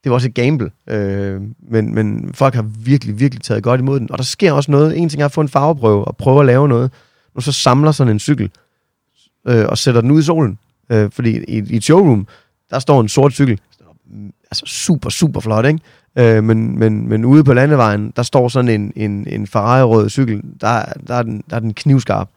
det 0.03 0.09
var 0.09 0.13
også 0.13 0.27
et 0.27 0.33
gamble, 0.33 0.71
øh, 0.89 1.41
men, 1.71 1.95
men 1.95 2.33
folk 2.33 2.55
har 2.55 2.65
virkelig, 2.85 3.19
virkelig 3.19 3.43
taget 3.43 3.63
godt 3.63 3.79
imod 3.81 3.99
den. 3.99 4.11
Og 4.11 4.17
der 4.17 4.23
sker 4.23 4.51
også 4.51 4.71
noget. 4.71 4.97
En 4.97 5.09
ting 5.09 5.21
er 5.21 5.25
at 5.25 5.31
få 5.31 5.41
en 5.41 5.49
farveprøve 5.49 6.05
og 6.05 6.17
prøve 6.17 6.39
at 6.39 6.45
lave 6.45 6.67
noget 6.67 6.91
og 7.37 7.43
så 7.43 7.51
samler 7.51 7.91
sådan 7.91 8.13
en 8.13 8.19
cykel 8.19 8.51
øh, 9.47 9.65
og 9.69 9.77
sætter 9.77 10.01
den 10.01 10.11
ud 10.11 10.19
i 10.19 10.23
solen. 10.23 10.59
Øh, 10.89 11.11
fordi 11.11 11.37
i, 11.37 11.63
i 11.69 11.75
et 11.75 11.83
showroom, 11.83 12.27
der 12.69 12.79
står 12.79 13.01
en 13.01 13.09
sort 13.09 13.33
cykel. 13.33 13.59
Altså 14.51 14.63
super, 14.65 15.09
super 15.09 15.39
flot, 15.39 15.65
ikke? 15.65 15.79
Øh, 16.17 16.43
men, 16.43 16.79
men, 16.79 17.09
men 17.09 17.25
ude 17.25 17.43
på 17.43 17.53
landevejen, 17.53 18.13
der 18.15 18.23
står 18.23 18.47
sådan 18.47 18.69
en, 18.69 18.93
en, 18.95 19.27
en 19.27 19.47
Ferrari-rød 19.47 20.09
cykel. 20.09 20.41
Der, 20.61 20.85
der, 21.07 21.15
er 21.15 21.23
den, 21.23 21.43
der 21.49 21.55
er 21.55 21.59
den 21.59 21.73
knivskarp. 21.73 22.29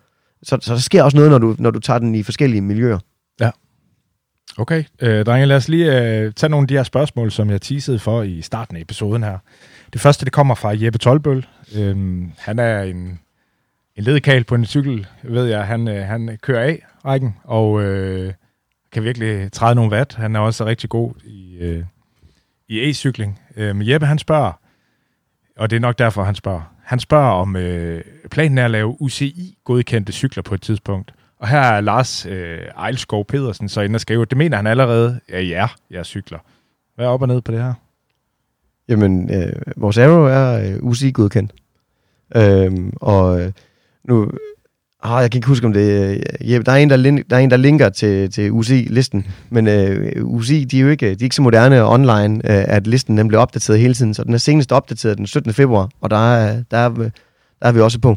så, 0.42 0.58
så 0.60 0.72
der 0.72 0.80
sker 0.80 1.02
også 1.02 1.16
noget, 1.16 1.30
når 1.30 1.38
du, 1.38 1.56
når 1.58 1.70
du 1.70 1.80
tager 1.80 1.98
den 1.98 2.14
i 2.14 2.22
forskellige 2.22 2.60
miljøer. 2.60 2.98
Ja. 3.40 3.50
Okay, 4.58 4.84
øh, 5.00 5.24
drenge, 5.24 5.46
lad 5.46 5.56
os 5.56 5.68
lige 5.68 6.00
øh, 6.00 6.32
tage 6.32 6.50
nogle 6.50 6.64
af 6.64 6.68
de 6.68 6.74
her 6.74 6.82
spørgsmål, 6.82 7.30
som 7.30 7.50
jeg 7.50 7.62
teasede 7.62 7.98
for 7.98 8.22
i 8.22 8.42
starten 8.42 8.76
af 8.76 8.80
episoden 8.80 9.22
her. 9.22 9.38
Det 9.92 10.00
første, 10.00 10.24
det 10.24 10.32
kommer 10.32 10.54
fra 10.54 10.74
Jeppe 10.84 10.98
Tolbøl. 10.98 11.46
Øh, 11.76 12.22
han 12.38 12.58
er 12.58 12.82
en, 12.82 13.20
en 14.00 14.04
ledekal 14.04 14.44
på 14.44 14.54
en 14.54 14.64
cykel, 14.64 15.06
ved 15.22 15.46
jeg. 15.46 15.66
Han, 15.66 15.88
øh, 15.88 16.06
han 16.06 16.38
kører 16.42 16.62
af 16.62 16.82
rækken, 17.04 17.36
og 17.44 17.82
øh, 17.82 18.32
kan 18.92 19.04
virkelig 19.04 19.52
træde 19.52 19.74
nogle 19.74 19.92
watt. 19.92 20.14
Han 20.14 20.36
er 20.36 20.40
også 20.40 20.66
rigtig 20.66 20.90
god 20.90 21.12
i, 21.24 21.56
øh, 21.60 21.84
i 22.68 22.90
e-cykling. 22.90 23.40
Øh, 23.56 23.76
men 23.76 23.88
Jeppe, 23.88 24.06
han 24.06 24.18
spørger, 24.18 24.52
og 25.56 25.70
det 25.70 25.76
er 25.76 25.80
nok 25.80 25.98
derfor, 25.98 26.24
han 26.24 26.34
spørger. 26.34 26.74
Han 26.84 26.98
spørger, 26.98 27.30
om 27.30 27.56
øh, 27.56 28.04
planen 28.30 28.58
er 28.58 28.64
at 28.64 28.70
lave 28.70 29.02
UCI-godkendte 29.02 30.12
cykler 30.12 30.42
på 30.42 30.54
et 30.54 30.62
tidspunkt. 30.62 31.14
Og 31.38 31.48
her 31.48 31.60
er 31.60 31.80
Lars 31.80 32.26
øh, 32.26 32.58
Ejlskov 32.76 33.24
Pedersen 33.24 33.68
så 33.68 33.80
inde 33.80 33.96
og 33.96 34.00
skriver, 34.00 34.24
det 34.24 34.38
mener 34.38 34.56
han 34.56 34.66
allerede, 34.66 35.20
ja, 35.28 35.40
ja, 35.40 35.68
jeg 35.90 36.06
cykler. 36.06 36.38
Hvad 36.94 37.06
er 37.06 37.10
op 37.10 37.22
og 37.22 37.28
ned 37.28 37.40
på 37.40 37.52
det 37.52 37.62
her? 37.62 37.74
Jamen, 38.88 39.34
øh, 39.34 39.52
vores 39.76 39.98
Aero 39.98 40.24
er 40.24 40.72
øh, 40.72 40.82
UCI-godkendt. 40.82 41.52
Øhm, 42.36 42.92
og 42.96 43.40
øh, 43.40 43.52
nu... 44.04 44.30
Ah, 45.02 45.22
jeg 45.22 45.30
kan 45.30 45.38
ikke 45.38 45.48
huske, 45.48 45.66
om 45.66 45.72
det 45.72 46.10
øh, 46.10 46.52
Jeppe, 46.52 46.64
der 46.64 46.72
er 46.72 46.76
en, 46.76 46.90
der, 46.90 46.96
lin, 46.96 47.24
der, 47.30 47.36
er 47.36 47.40
en, 47.40 47.50
der 47.50 47.56
linker 47.56 47.88
til, 47.88 48.30
til 48.30 48.52
UCI-listen, 48.52 49.26
men 49.50 49.68
øh, 49.68 50.24
UCI, 50.24 50.64
de 50.64 50.78
er 50.78 50.82
jo 50.82 50.88
ikke, 50.88 51.06
de 51.06 51.12
er 51.12 51.22
ikke 51.22 51.36
så 51.36 51.42
moderne 51.42 51.86
online, 51.86 52.34
øh, 52.34 52.64
at 52.68 52.86
listen 52.86 53.18
den 53.18 53.28
bliver 53.28 53.40
opdateret 53.40 53.80
hele 53.80 53.94
tiden, 53.94 54.14
så 54.14 54.24
den 54.24 54.34
er 54.34 54.38
senest 54.38 54.72
opdateret 54.72 55.18
den 55.18 55.26
17. 55.26 55.52
februar, 55.52 55.88
og 56.00 56.10
der 56.10 56.34
er, 56.34 56.62
der 56.70 56.76
er, 56.76 56.88
der 56.88 57.10
er 57.60 57.72
vi 57.72 57.80
også 57.80 57.98
på. 57.98 58.16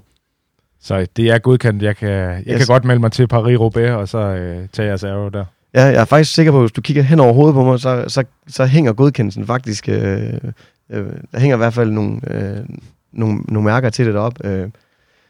Så 0.81 1.07
det 1.15 1.29
er 1.29 1.37
godkendt. 1.37 1.83
Jeg 1.83 1.97
kan, 1.97 2.09
jeg 2.09 2.43
yes. 2.47 2.57
kan 2.57 2.67
godt 2.67 2.85
melde 2.85 2.99
mig 2.99 3.11
til 3.11 3.27
Paris-Roubaix, 3.33 3.91
og 3.91 4.09
så 4.09 4.17
øh, 4.17 4.67
tage 4.73 4.87
jeres 4.87 5.03
ærge 5.03 5.31
der. 5.31 5.45
Ja, 5.73 5.83
jeg 5.83 5.95
er 6.01 6.05
faktisk 6.05 6.33
sikker 6.33 6.51
på, 6.51 6.57
at 6.57 6.63
hvis 6.63 6.71
du 6.71 6.81
kigger 6.81 7.03
hen 7.03 7.19
over 7.19 7.33
hovedet 7.33 7.53
på 7.53 7.63
mig, 7.63 7.79
så, 7.79 8.05
så, 8.07 8.23
så 8.47 8.65
hænger 8.65 8.93
godkendelsen 8.93 9.45
faktisk... 9.45 9.89
Øh, 9.89 10.33
øh, 10.89 11.05
der 11.31 11.39
hænger 11.39 11.55
i 11.55 11.57
hvert 11.57 11.73
fald 11.73 11.91
nogle, 11.91 12.19
øh, 12.27 12.65
nogle, 13.11 13.37
nogle 13.47 13.65
mærker 13.65 13.89
til 13.89 14.05
det 14.05 14.13
deroppe. 14.13 14.47
Øh. 14.47 14.69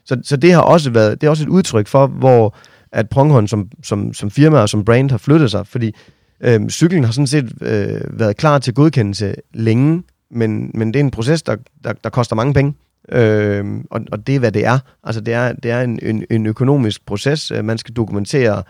Så, 0.06 0.18
så 0.24 0.38
det 0.38 0.54
har 0.54 0.62
også 0.62 0.90
været 0.90 1.22
det 1.22 1.28
er 1.28 1.32
også 1.32 1.44
et 1.44 1.50
udtryk 1.50 1.88
for, 1.88 2.08
hvor 2.08 2.56
at 2.92 3.10
Pronghorn 3.10 3.48
som, 3.48 3.70
som, 3.84 4.14
som 4.14 4.32
firma 4.32 4.58
og 4.58 4.70
som 4.70 4.86
brand 4.86 5.12
har 5.12 5.18
flyttet 5.18 5.52
sig, 5.52 5.68
fordi 5.68 5.96
øh, 6.42 6.70
cyklen 6.70 7.04
har 7.04 7.12
sådan 7.12 7.28
set 7.28 7.54
øh, 7.62 8.20
været 8.20 8.38
klar 8.38 8.60
til 8.60 8.74
godkendelse 8.74 9.36
længe, 9.54 10.04
men, 10.32 10.72
men 10.74 10.88
det 10.88 10.96
er 10.96 11.04
en 11.04 11.12
proces, 11.12 11.42
der, 11.42 11.56
der, 11.84 11.94
der 11.94 12.10
koster 12.10 12.36
mange 12.36 12.54
penge. 12.54 12.74
Øh, 13.12 13.66
og, 13.92 14.02
og 14.12 14.28
det 14.28 14.36
er, 14.36 14.40
hvad 14.40 14.52
det 14.52 14.66
er. 14.66 14.80
Altså, 15.04 15.22
det 15.22 15.34
er, 15.34 15.54
det 15.54 15.72
er 15.72 15.82
en, 15.82 16.00
en, 16.02 16.26
en 16.32 16.46
økonomisk 16.46 17.06
proces. 17.06 17.52
Øh, 17.52 17.66
man 17.66 17.78
skal 17.78 17.96
dokumentere, 17.96 18.64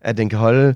at 0.00 0.16
den 0.16 0.28
kan 0.28 0.38
holde 0.38 0.74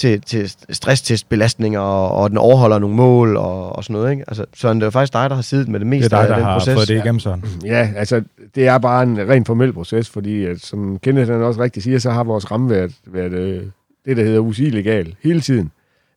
til, 0.00 0.20
til 0.20 0.52
stresstestbelastninger, 0.70 1.80
og, 1.80 2.10
og 2.10 2.30
den 2.30 2.38
overholder 2.38 2.78
nogle 2.78 2.96
mål 2.96 3.36
og, 3.36 3.76
og 3.76 3.84
sådan 3.84 3.94
noget. 3.94 4.10
Ikke? 4.10 4.24
Altså, 4.28 4.46
så 4.54 4.74
det 4.74 4.82
er 4.82 4.86
jo 4.86 4.90
faktisk 4.90 5.12
dig, 5.12 5.30
der 5.30 5.36
har 5.36 5.42
siddet 5.42 5.68
med 5.68 5.80
det 5.80 5.86
meste 5.86 6.08
det 6.08 6.16
er 6.16 6.22
dig, 6.22 6.28
af 6.28 6.36
den 6.36 6.44
har 6.44 6.58
proces. 6.58 6.74
fået 6.74 6.88
det 6.88 6.94
igennem 6.96 7.20
sådan. 7.20 7.44
Ja, 7.64 7.92
altså 7.96 8.22
det 8.54 8.66
er 8.66 8.78
bare 8.78 9.02
en 9.02 9.28
rent 9.28 9.46
formel 9.46 9.72
proces, 9.72 10.10
fordi 10.10 10.44
at, 10.44 10.60
som 10.60 10.98
Kenneth 10.98 11.30
han 11.32 11.42
også 11.42 11.60
rigtig 11.60 11.82
siger, 11.82 11.98
så 11.98 12.10
har 12.10 12.24
vores 12.24 12.50
ramme 12.50 12.70
været, 12.70 12.92
været 13.06 13.32
øh, 13.32 13.62
det, 14.04 14.16
der 14.16 14.24
hedder 14.24 14.40
UCI-legal 14.40 15.14
hele 15.22 15.40
tiden. 15.40 15.70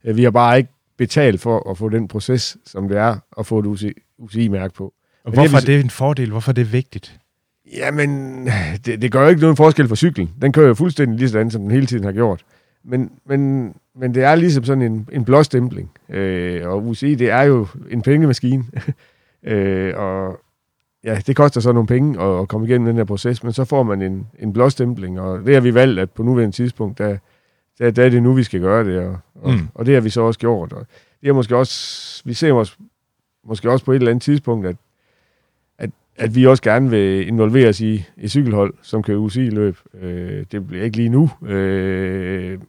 Øh, 0.05 0.17
vi 0.17 0.23
har 0.23 0.31
bare 0.31 0.57
ikke 0.57 0.69
betalt 0.97 1.41
for 1.41 1.71
at 1.71 1.77
få 1.77 1.89
den 1.89 2.07
proces, 2.07 2.57
som 2.65 2.89
det 2.89 2.97
er 2.97 3.15
at 3.39 3.45
få 3.45 3.59
et 3.59 3.93
UCI-mærke 4.19 4.73
på. 4.73 4.93
Og 5.25 5.31
hvorfor 5.31 5.57
det 5.59 5.69
er, 5.69 5.77
det 5.77 5.83
en 5.83 5.89
fordel? 5.89 6.29
Hvorfor 6.29 6.51
er 6.51 6.53
det 6.53 6.73
vigtigt? 6.73 7.19
Jamen, 7.77 8.09
det, 8.85 9.01
det 9.01 9.11
gør 9.11 9.23
jo 9.23 9.29
ikke 9.29 9.41
nogen 9.41 9.57
forskel 9.57 9.87
for 9.87 9.95
cyklen. 9.95 10.29
Den 10.41 10.51
kører 10.51 10.67
jo 10.67 10.73
fuldstændig 10.73 11.19
lige 11.19 11.29
sådan, 11.29 11.51
som 11.51 11.61
den 11.61 11.71
hele 11.71 11.85
tiden 11.85 12.03
har 12.03 12.11
gjort. 12.11 12.43
Men, 12.83 13.11
men, 13.25 13.73
men 13.95 14.15
det 14.15 14.23
er 14.23 14.35
ligesom 14.35 14.63
sådan 14.63 14.81
en, 14.81 15.09
en 15.11 15.25
blåstempling. 15.25 15.91
Øh, 16.09 16.67
og 16.67 16.83
UCI, 16.85 17.15
det 17.15 17.29
er 17.29 17.41
jo 17.41 17.67
en 17.89 18.01
pengemaskine. 18.01 18.63
øh, 19.43 19.93
og 19.97 20.39
ja, 21.03 21.21
det 21.27 21.35
koster 21.35 21.61
så 21.61 21.71
nogle 21.71 21.87
penge 21.87 22.21
at, 22.21 22.41
at 22.41 22.47
komme 22.47 22.67
igennem 22.67 22.87
den 22.87 22.95
her 22.95 23.03
proces, 23.03 23.43
men 23.43 23.53
så 23.53 23.65
får 23.65 23.83
man 23.83 24.01
en, 24.01 24.27
en 24.39 24.53
blåstempling, 24.53 25.19
og 25.19 25.45
det 25.45 25.53
har 25.53 25.61
vi 25.61 25.73
valgt, 25.73 25.99
at 25.99 26.11
på 26.11 26.23
nuværende 26.23 26.55
tidspunkt, 26.55 26.97
der, 26.97 27.17
der, 27.79 27.91
der 27.91 28.05
er 28.05 28.09
det 28.09 28.23
nu, 28.23 28.33
vi 28.33 28.43
skal 28.43 28.59
gøre 28.61 28.83
det, 28.83 28.99
og, 28.99 29.17
og, 29.35 29.53
mm. 29.53 29.67
og 29.73 29.85
det 29.85 29.93
har 29.93 30.01
vi 30.01 30.09
så 30.09 30.21
også 30.21 30.39
gjort. 30.39 30.73
Og 30.73 30.85
det 31.21 31.29
er 31.29 31.33
måske 31.33 31.57
også, 31.57 32.21
vi 32.25 32.33
ser 32.33 32.53
os 32.53 32.77
måske 33.45 33.71
også 33.71 33.85
på 33.85 33.91
et 33.91 33.95
eller 33.95 34.11
andet 34.11 34.23
tidspunkt, 34.23 34.67
at 34.67 34.75
at 36.15 36.35
vi 36.35 36.45
også 36.45 36.63
gerne 36.63 36.89
vil 36.89 37.27
involveres 37.27 37.81
i 37.81 38.05
et 38.17 38.31
cykelhold, 38.31 38.73
som 38.81 39.03
kører 39.03 39.17
UCI-løb. 39.17 39.77
Øh, 40.01 40.45
det 40.51 40.67
bliver 40.67 40.83
ikke 40.83 40.97
lige 40.97 41.09
nu, 41.09 41.29
øh, 41.45 42.59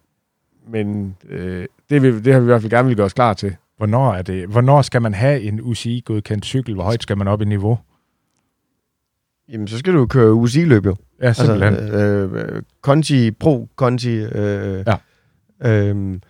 men 0.69 1.17
øh, 1.29 1.67
det, 1.91 2.03
vil, 2.03 2.25
det 2.25 2.33
har 2.33 2.41
vi 2.41 2.45
i 2.45 2.47
hvert 2.47 2.61
fald 2.61 2.71
gerne 2.71 2.89
vil 2.89 2.97
gøre 2.97 3.07
os 3.07 3.13
klar 3.13 3.35
til. 3.35 3.57
Hvornår, 3.77 4.13
er 4.13 4.23
det, 4.23 4.49
hvornår 4.49 4.83
skal 4.83 5.03
man 5.03 5.15
have 5.15 5.41
en 5.41 5.61
UCI-godkendt 5.63 6.47
cykel? 6.47 6.75
Hvor 6.75 6.85
højt 6.85 7.03
skal 7.03 7.19
man 7.19 7.29
op 7.29 7.43
i 7.43 7.45
niveau? 7.45 7.79
Jamen, 9.49 9.69
så 9.69 9.79
skal 9.79 9.95
du 9.95 10.07
køre 10.07 10.33
UCI-løb 10.33 10.87
jo. 10.87 10.97
Ja, 11.23 11.33
simpelthen. 11.33 11.75
Altså, 11.75 11.97
øh, 11.97 12.63
Conti, 12.83 13.31
Pro 13.31 13.69
Conti. 13.77 14.11
Øh, 14.11 14.85
ja. 14.87 14.97
Øh, 15.61 16.21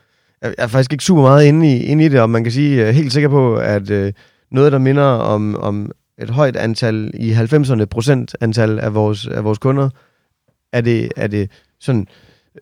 jeg 0.42 0.54
er 0.58 0.66
faktisk 0.66 0.92
ikke 0.92 1.04
super 1.04 1.22
meget 1.22 1.44
inde 1.44 1.76
i, 1.76 1.82
inde 1.82 2.04
i 2.04 2.08
det, 2.08 2.20
og 2.20 2.30
man 2.30 2.44
kan 2.44 2.52
sige 2.52 2.88
øh, 2.88 2.94
helt 2.94 3.12
sikker 3.12 3.28
på, 3.28 3.56
at 3.56 3.90
øh, 3.90 4.12
noget, 4.50 4.72
der 4.72 4.78
minder 4.78 5.04
om, 5.04 5.56
om 5.56 5.90
et 6.18 6.30
højt 6.30 6.56
antal, 6.56 7.10
i 7.14 7.32
90'erne 7.32 7.84
procent 7.84 8.36
antal 8.40 8.78
af 8.78 8.94
vores, 8.94 9.26
af 9.26 9.44
vores 9.44 9.58
kunder, 9.58 9.90
er 10.72 10.80
det, 10.80 11.12
er 11.16 11.26
det 11.26 11.50
sådan 11.80 12.06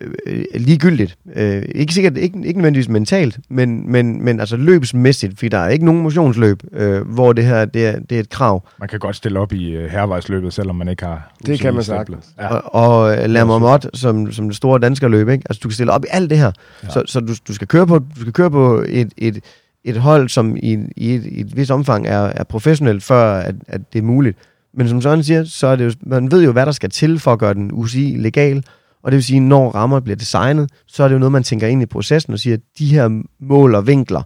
øh, 0.01 0.45
ligegyldigt. 0.55 1.19
Øh, 1.35 1.63
ikke 1.75 1.95
sikkert, 1.95 2.17
ikke, 2.17 2.39
ikke 2.45 2.59
nødvendigvis 2.59 2.89
mentalt, 2.89 3.39
men, 3.49 3.93
men, 3.93 4.25
men 4.25 4.41
altså 4.41 4.57
løbsmæssigt, 4.57 5.39
fordi 5.39 5.49
der 5.49 5.59
er 5.59 5.69
ikke 5.69 5.85
nogen 5.85 6.03
motionsløb, 6.03 6.63
øh, 6.73 7.09
hvor 7.09 7.33
det 7.33 7.45
her 7.45 7.65
det 7.65 7.87
er, 7.87 7.99
det 7.99 8.17
er 8.17 8.21
et 8.21 8.31
krav. 8.31 8.69
Man 8.81 8.89
kan 8.89 8.99
godt 8.99 9.17
stille 9.17 9.41
op 9.41 9.53
i 9.53 9.71
øh, 9.71 9.91
hervejsløbet, 9.91 10.53
selvom 10.53 10.77
man 10.77 10.89
ikke 10.89 11.05
har 11.05 11.33
Det 11.47 11.61
kan 11.61 11.75
man 11.75 11.85
sagtens. 11.85 12.27
Ja. 12.39 12.47
Og, 12.57 12.75
og 12.75 13.19
øh, 13.19 13.31
lad 13.31 13.45
mig 13.45 13.61
mod, 13.61 13.91
som, 13.95 14.33
som 14.33 14.49
det 14.49 14.57
store 14.57 14.79
danske 14.79 15.09
løb, 15.09 15.29
ikke? 15.29 15.45
Altså, 15.51 15.61
du 15.63 15.69
kan 15.69 15.75
stille 15.75 15.93
op 15.93 16.05
i 16.05 16.09
alt 16.11 16.31
det 16.31 16.39
her. 16.39 16.53
Ja. 16.83 16.89
Så, 16.89 17.03
så 17.07 17.21
du, 17.21 17.35
du, 17.49 17.55
skal 17.55 17.69
køre 17.69 17.87
på, 17.87 17.99
du 17.99 18.21
skal 18.21 18.33
køre 18.33 18.51
på 18.51 18.85
et, 18.89 19.13
et, 19.17 19.41
et 19.85 19.97
hold, 19.97 20.29
som 20.29 20.57
i, 20.57 20.79
i, 20.97 21.15
et, 21.15 21.27
i 21.27 21.41
et 21.41 21.57
vis 21.57 21.71
omfang 21.71 22.07
er, 22.07 22.21
er 22.21 22.45
professionelt, 22.45 23.03
før 23.03 23.35
at, 23.35 23.55
at 23.69 23.81
det 23.93 23.99
er 23.99 24.03
muligt. 24.03 24.39
Men 24.75 24.89
som 24.89 25.03
Søren 25.03 25.25
siger, 25.25 25.45
så 25.45 25.67
er 25.67 25.77
det 25.77 25.85
jo, 25.85 25.93
man 26.01 26.31
ved 26.31 26.45
jo, 26.45 26.53
hvad 26.53 26.67
der 26.67 26.73
skal 26.73 26.91
til 26.91 27.19
for 27.19 27.33
at 27.33 27.39
gøre 27.39 27.55
den 27.55 27.71
UCI 27.73 28.17
legal, 28.19 28.65
og 29.03 29.13
det 29.13 29.17
vil 29.17 29.25
sige, 29.25 29.41
når 29.41 29.71
rammer 29.71 30.01
bliver 30.01 30.17
designet, 30.17 30.71
så 30.87 31.05
er 31.05 31.09
det 31.09 31.15
jo 31.15 31.19
noget, 31.19 31.33
man 31.33 31.43
tænker 31.43 31.67
ind 31.67 31.83
i 31.83 31.87
processen 31.87 32.33
og 32.33 32.39
siger, 32.39 32.55
at 32.55 32.61
de 32.79 32.87
her 32.87 33.23
mål 33.41 33.75
og 33.75 33.87
vinkler, 33.87 34.23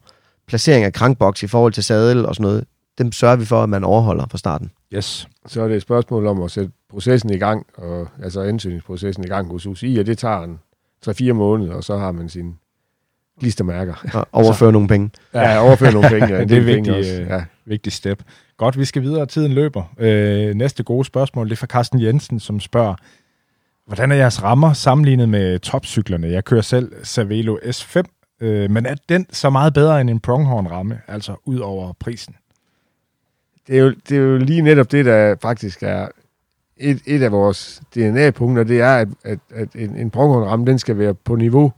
placering 0.46 0.84
af 0.84 0.92
krankboks 0.92 1.42
i 1.42 1.46
forhold 1.46 1.72
til 1.72 1.84
sadel 1.84 2.26
og 2.26 2.34
sådan 2.34 2.44
noget, 2.44 2.64
dem 2.98 3.12
sørger 3.12 3.36
vi 3.36 3.44
for, 3.44 3.62
at 3.62 3.68
man 3.68 3.84
overholder 3.84 4.26
fra 4.30 4.38
starten. 4.38 4.70
Yes. 4.94 5.28
Så 5.46 5.62
er 5.62 5.68
det 5.68 5.76
et 5.76 5.82
spørgsmål 5.82 6.26
om 6.26 6.42
at 6.42 6.50
sætte 6.50 6.72
processen 6.90 7.30
i 7.30 7.38
gang, 7.38 7.66
og, 7.74 8.08
altså 8.22 8.42
ansøgningsprocessen 8.42 9.24
i 9.24 9.28
gang 9.28 9.50
hos 9.50 9.66
UCI, 9.66 9.96
og 10.00 10.06
det 10.06 10.18
tager 10.18 10.42
en 10.42 10.58
3-4 11.08 11.32
måneder, 11.32 11.74
og 11.74 11.84
så 11.84 11.96
har 11.96 12.12
man 12.12 12.28
sin 12.28 12.54
klistermærker. 13.40 13.94
Og 14.12 14.26
overføre 14.32 14.68
så. 14.68 14.70
nogle 14.70 14.88
penge. 14.88 15.10
Ja, 15.34 15.58
overføre 15.60 15.92
nogle 15.92 16.08
penge. 16.08 16.34
Ja. 16.34 16.40
det 16.44 16.52
er 16.52 16.56
et 16.56 16.66
vigtigt, 16.66 16.96
øh, 16.96 17.26
ja. 17.26 17.44
vigtigt 17.64 17.94
step. 17.94 18.22
Godt, 18.56 18.78
vi 18.78 18.84
skal 18.84 19.02
videre. 19.02 19.26
Tiden 19.26 19.52
løber. 19.52 19.82
Øh, 19.98 20.54
næste 20.54 20.82
gode 20.82 21.04
spørgsmål, 21.04 21.46
det 21.46 21.52
er 21.52 21.56
fra 21.56 21.66
Carsten 21.66 22.02
Jensen, 22.02 22.40
som 22.40 22.60
spørger, 22.60 22.94
hvordan 23.86 24.12
er 24.12 24.16
jeres 24.16 24.42
rammer 24.42 24.72
sammenlignet 24.72 25.28
med 25.28 25.58
topcyklerne? 25.58 26.28
Jeg 26.28 26.44
kører 26.44 26.62
selv 26.62 27.04
Cervelo 27.04 27.56
S5, 27.56 28.02
øh, 28.40 28.70
men 28.70 28.86
er 28.86 28.94
den 29.08 29.26
så 29.30 29.50
meget 29.50 29.74
bedre 29.74 30.00
end 30.00 30.10
en 30.10 30.20
Pronghorn-ramme, 30.20 31.00
altså 31.06 31.34
ud 31.44 31.58
over 31.58 31.92
prisen? 31.92 32.36
Det 33.66 33.78
er, 33.78 33.82
jo, 33.82 33.94
det 34.08 34.16
er 34.16 34.20
jo 34.20 34.36
lige 34.36 34.62
netop 34.62 34.92
det, 34.92 35.04
der 35.04 35.36
faktisk 35.42 35.82
er 35.82 36.08
et, 36.76 37.02
et 37.06 37.22
af 37.22 37.32
vores 37.32 37.82
DNA-punkter, 37.94 38.64
det 38.64 38.80
er, 38.80 38.96
at, 38.96 39.08
at, 39.24 39.38
at 39.50 39.68
en, 39.74 39.96
en 39.96 40.10
Pronghorn-ramme, 40.10 40.66
den 40.66 40.78
skal 40.78 40.98
være 40.98 41.14
på 41.14 41.36
niveau 41.36 41.72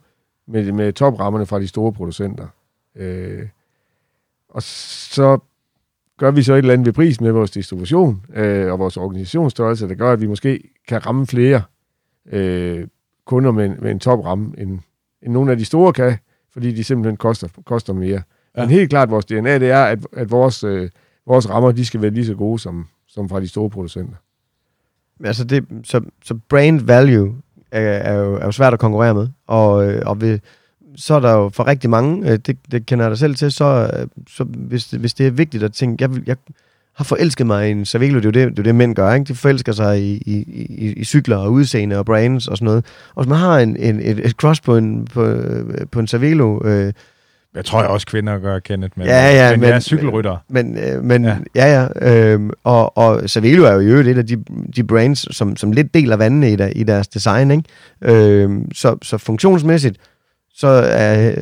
med, 0.47 0.72
med 0.72 0.93
toprammerne 0.93 1.47
fra 1.47 1.60
de 1.60 1.68
store 1.68 1.93
producenter. 1.93 2.47
Øh, 2.97 3.48
og 4.48 4.62
så 4.62 5.39
gør 6.18 6.30
vi 6.30 6.43
så 6.43 6.52
et 6.52 6.59
eller 6.59 6.72
andet 6.72 6.86
ved 6.86 6.93
pris 6.93 7.20
med 7.20 7.32
vores 7.32 7.51
distribution 7.51 8.26
øh, 8.35 8.72
og 8.72 8.78
vores 8.78 8.97
organisationsstørrelse, 8.97 9.89
der 9.89 9.94
gør, 9.94 10.12
at 10.12 10.20
vi 10.20 10.26
måske 10.26 10.62
kan 10.89 11.06
ramme 11.06 11.26
flere 11.26 11.62
øh, 12.32 12.86
kunder 13.24 13.50
med, 13.52 13.68
med 13.68 13.90
en 13.90 13.98
topramme, 14.00 14.55
end, 14.59 14.78
end 15.22 15.32
nogle 15.32 15.50
af 15.50 15.59
de 15.59 15.64
store 15.64 15.92
kan, 15.92 16.16
fordi 16.52 16.72
de 16.72 16.84
simpelthen 16.84 17.16
koster, 17.16 17.48
koster 17.64 17.92
mere. 17.92 18.22
Ja. 18.56 18.62
Men 18.62 18.70
helt 18.70 18.90
klart, 18.90 19.10
vores 19.10 19.24
DNA, 19.24 19.59
det 19.59 19.70
er, 19.70 19.84
at, 19.84 20.06
at 20.12 20.30
vores, 20.30 20.64
øh, 20.64 20.90
vores 21.26 21.50
rammer, 21.50 21.72
de 21.72 21.84
skal 21.84 22.02
være 22.02 22.10
lige 22.10 22.26
så 22.26 22.34
gode 22.34 22.59
som, 22.59 22.86
som 23.06 23.28
fra 23.28 23.40
de 23.40 23.48
store 23.48 23.70
producenter. 23.70 24.16
Altså 25.24 25.44
det, 25.44 25.66
så, 25.84 26.00
så 26.24 26.38
brand 26.48 26.80
value 26.80 27.34
er, 27.70 27.80
er, 27.80 28.14
jo, 28.14 28.34
er 28.34 28.44
jo 28.44 28.52
svært 28.52 28.72
at 28.72 28.78
konkurrere 28.78 29.14
med. 29.14 29.28
Og, 29.46 29.86
øh, 29.86 30.02
og 30.06 30.20
ved, 30.20 30.38
så 30.96 31.14
er 31.14 31.20
der 31.20 31.32
jo 31.32 31.48
for 31.48 31.66
rigtig 31.66 31.90
mange, 31.90 32.32
øh, 32.32 32.38
det, 32.38 32.59
det 32.70 32.86
kender 32.86 33.05
jeg 33.05 33.10
dig 33.10 33.18
selv 33.18 33.34
til, 33.34 33.52
så, 33.52 33.90
øh, 33.94 34.06
så 34.28 34.44
hvis, 34.44 34.90
hvis 34.90 35.14
det 35.14 35.26
er 35.26 35.30
vigtigt 35.30 35.62
at 35.62 35.72
tænke, 35.72 36.02
jeg, 36.02 36.14
vil, 36.14 36.22
jeg 36.26 36.36
har 36.98 37.04
forelsket 37.04 37.46
mig 37.46 37.68
i 37.68 37.70
en 37.70 37.84
Cervelo, 37.86 38.18
det 38.20 38.36
er 38.36 38.42
jo 38.42 38.46
det, 38.46 38.50
det, 38.56 38.58
er 38.58 38.62
det 38.62 38.74
mænd 38.74 38.94
gør, 38.94 39.14
ikke? 39.14 39.24
De 39.24 39.34
forelsker 39.34 39.72
sig 39.72 40.00
i, 40.02 40.12
i, 40.26 40.36
i, 40.68 40.92
i 40.92 41.04
cykler 41.04 41.36
og 41.36 41.52
udseende 41.52 41.98
og 41.98 42.06
brands 42.06 42.48
og 42.48 42.56
sådan 42.56 42.66
noget. 42.66 42.84
Og 43.14 43.22
hvis 43.24 43.28
man 43.28 43.38
har 43.38 43.58
en, 43.58 43.76
en, 43.76 44.00
et, 44.00 44.18
et 44.26 44.30
cross 44.32 44.60
på 44.60 44.76
en, 44.76 45.04
på, 45.04 45.34
på 45.92 46.00
en 46.00 46.06
Cervelo, 46.06 46.60
øh, 46.64 46.92
Jeg 47.54 47.64
tror 47.64 47.80
jeg 47.80 47.88
også, 47.90 48.06
kvinder 48.06 48.38
gør, 48.38 48.58
Kenneth. 48.58 48.92
Men, 48.98 49.06
Ja, 49.06 49.30
ja, 49.46 49.50
men, 49.50 49.60
men- 49.60 49.68
jeg 49.68 49.76
er 49.76 49.80
cykelrytter. 49.80 50.36
Men, 50.48 50.78
øh, 50.78 51.04
men 51.04 51.24
Ja. 51.24 51.36
ja, 51.54 51.88
ja. 52.02 52.12
Øh, 52.34 52.40
og, 52.64 52.98
og 52.98 53.30
Cervelo 53.30 53.64
er 53.64 53.72
jo 53.72 53.80
i 53.80 53.86
øvrigt 53.86 54.08
et 54.08 54.18
af 54.18 54.26
de, 54.26 54.44
de 54.76 54.84
brands, 54.84 55.36
som, 55.36 55.56
som 55.56 55.72
lidt 55.72 55.94
deler 55.94 56.16
vandene 56.16 56.52
i, 56.52 56.56
der, 56.56 56.66
i 56.66 56.82
deres 56.82 57.08
design. 57.08 57.50
Ikke? 57.50 57.64
Øh, 58.02 58.50
så, 58.74 58.96
så 59.02 59.18
funktionsmæssigt, 59.18 59.96
så 60.54 60.66
er, 60.90 61.32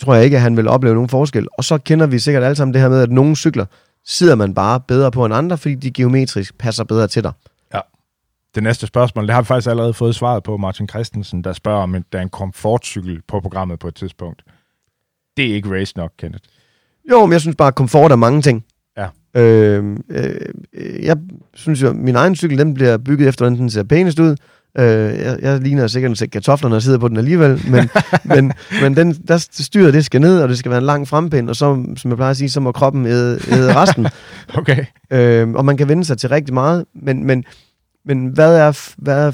tror 0.00 0.14
jeg 0.14 0.24
ikke, 0.24 0.36
at 0.36 0.42
han 0.42 0.56
vil 0.56 0.68
opleve 0.68 0.94
nogen 0.94 1.08
forskel. 1.08 1.46
Og 1.58 1.64
så 1.64 1.78
kender 1.78 2.06
vi 2.06 2.18
sikkert 2.18 2.42
alle 2.44 2.56
sammen 2.56 2.74
det 2.74 2.82
her 2.82 2.88
med, 2.88 3.02
at 3.02 3.10
nogle 3.10 3.36
cykler 3.36 3.64
sidder 4.06 4.34
man 4.34 4.54
bare 4.54 4.80
bedre 4.80 5.10
på 5.10 5.24
end 5.24 5.34
andre, 5.34 5.58
fordi 5.58 5.74
de 5.74 5.90
geometrisk 5.90 6.58
passer 6.58 6.84
bedre 6.84 7.08
til 7.08 7.22
dig. 7.22 7.32
Det 8.54 8.62
næste 8.62 8.86
spørgsmål, 8.86 9.26
det 9.26 9.34
har 9.34 9.42
vi 9.42 9.46
faktisk 9.46 9.70
allerede 9.70 9.94
fået 9.94 10.14
svaret 10.14 10.42
på, 10.42 10.56
Martin 10.56 10.88
Christensen, 10.88 11.44
der 11.44 11.52
spørger, 11.52 11.82
om 11.82 12.04
der 12.12 12.18
er 12.18 12.22
en 12.22 12.28
komfortcykel 12.28 13.22
på 13.28 13.40
programmet 13.40 13.78
på 13.78 13.88
et 13.88 13.94
tidspunkt. 13.94 14.42
Det 15.36 15.50
er 15.50 15.54
ikke 15.54 15.80
race 15.80 15.96
nok, 15.96 16.12
Kenneth. 16.18 16.44
Jo, 17.10 17.26
men 17.26 17.32
jeg 17.32 17.40
synes 17.40 17.56
bare, 17.56 17.68
at 17.68 17.74
komfort 17.74 18.12
er 18.12 18.16
mange 18.16 18.42
ting. 18.42 18.64
Ja. 18.96 19.08
Øh, 19.40 19.96
øh, 20.10 21.04
jeg 21.04 21.16
synes 21.54 21.82
jo, 21.82 21.88
at 21.88 21.96
min 21.96 22.16
egen 22.16 22.36
cykel, 22.36 22.58
den 22.58 22.74
bliver 22.74 22.96
bygget 22.98 23.28
efter, 23.28 23.44
hvordan 23.44 23.58
den 23.58 23.70
ser 23.70 23.82
pænest 23.82 24.18
ud. 24.18 24.36
Øh, 24.78 25.18
jeg, 25.18 25.38
jeg 25.42 25.60
ligner 25.60 25.86
sikkert 25.86 26.10
en 26.10 26.16
sæk 26.16 26.28
kartofler, 26.28 26.68
når 26.68 26.76
jeg 26.76 26.82
sidder 26.82 26.98
på 26.98 27.08
den 27.08 27.16
alligevel, 27.16 27.62
men, 27.70 27.90
men, 28.34 28.52
men 28.82 28.96
den, 28.96 29.12
der 29.28 29.36
styret, 29.50 29.94
det 29.94 30.04
skal 30.04 30.20
ned, 30.20 30.40
og 30.40 30.48
det 30.48 30.58
skal 30.58 30.70
være 30.70 30.78
en 30.78 30.86
lang 30.86 31.08
frempind, 31.08 31.48
og 31.48 31.56
så, 31.56 31.84
som 31.96 32.10
jeg 32.10 32.16
plejer 32.16 32.30
at 32.30 32.36
sige, 32.36 32.50
så 32.50 32.60
må 32.60 32.72
kroppen 32.72 33.06
æde, 33.06 33.40
æde 33.52 33.74
resten. 33.74 34.06
Okay. 34.58 34.84
øh, 35.10 35.50
og 35.50 35.64
man 35.64 35.76
kan 35.76 35.88
vende 35.88 36.04
sig 36.04 36.18
til 36.18 36.28
rigtig 36.28 36.54
meget, 36.54 36.84
men, 36.94 37.26
men, 37.26 37.44
men 38.04 38.26
hvad, 38.26 38.56
er, 38.56 38.92
hvad, 38.96 39.26
er, 39.26 39.32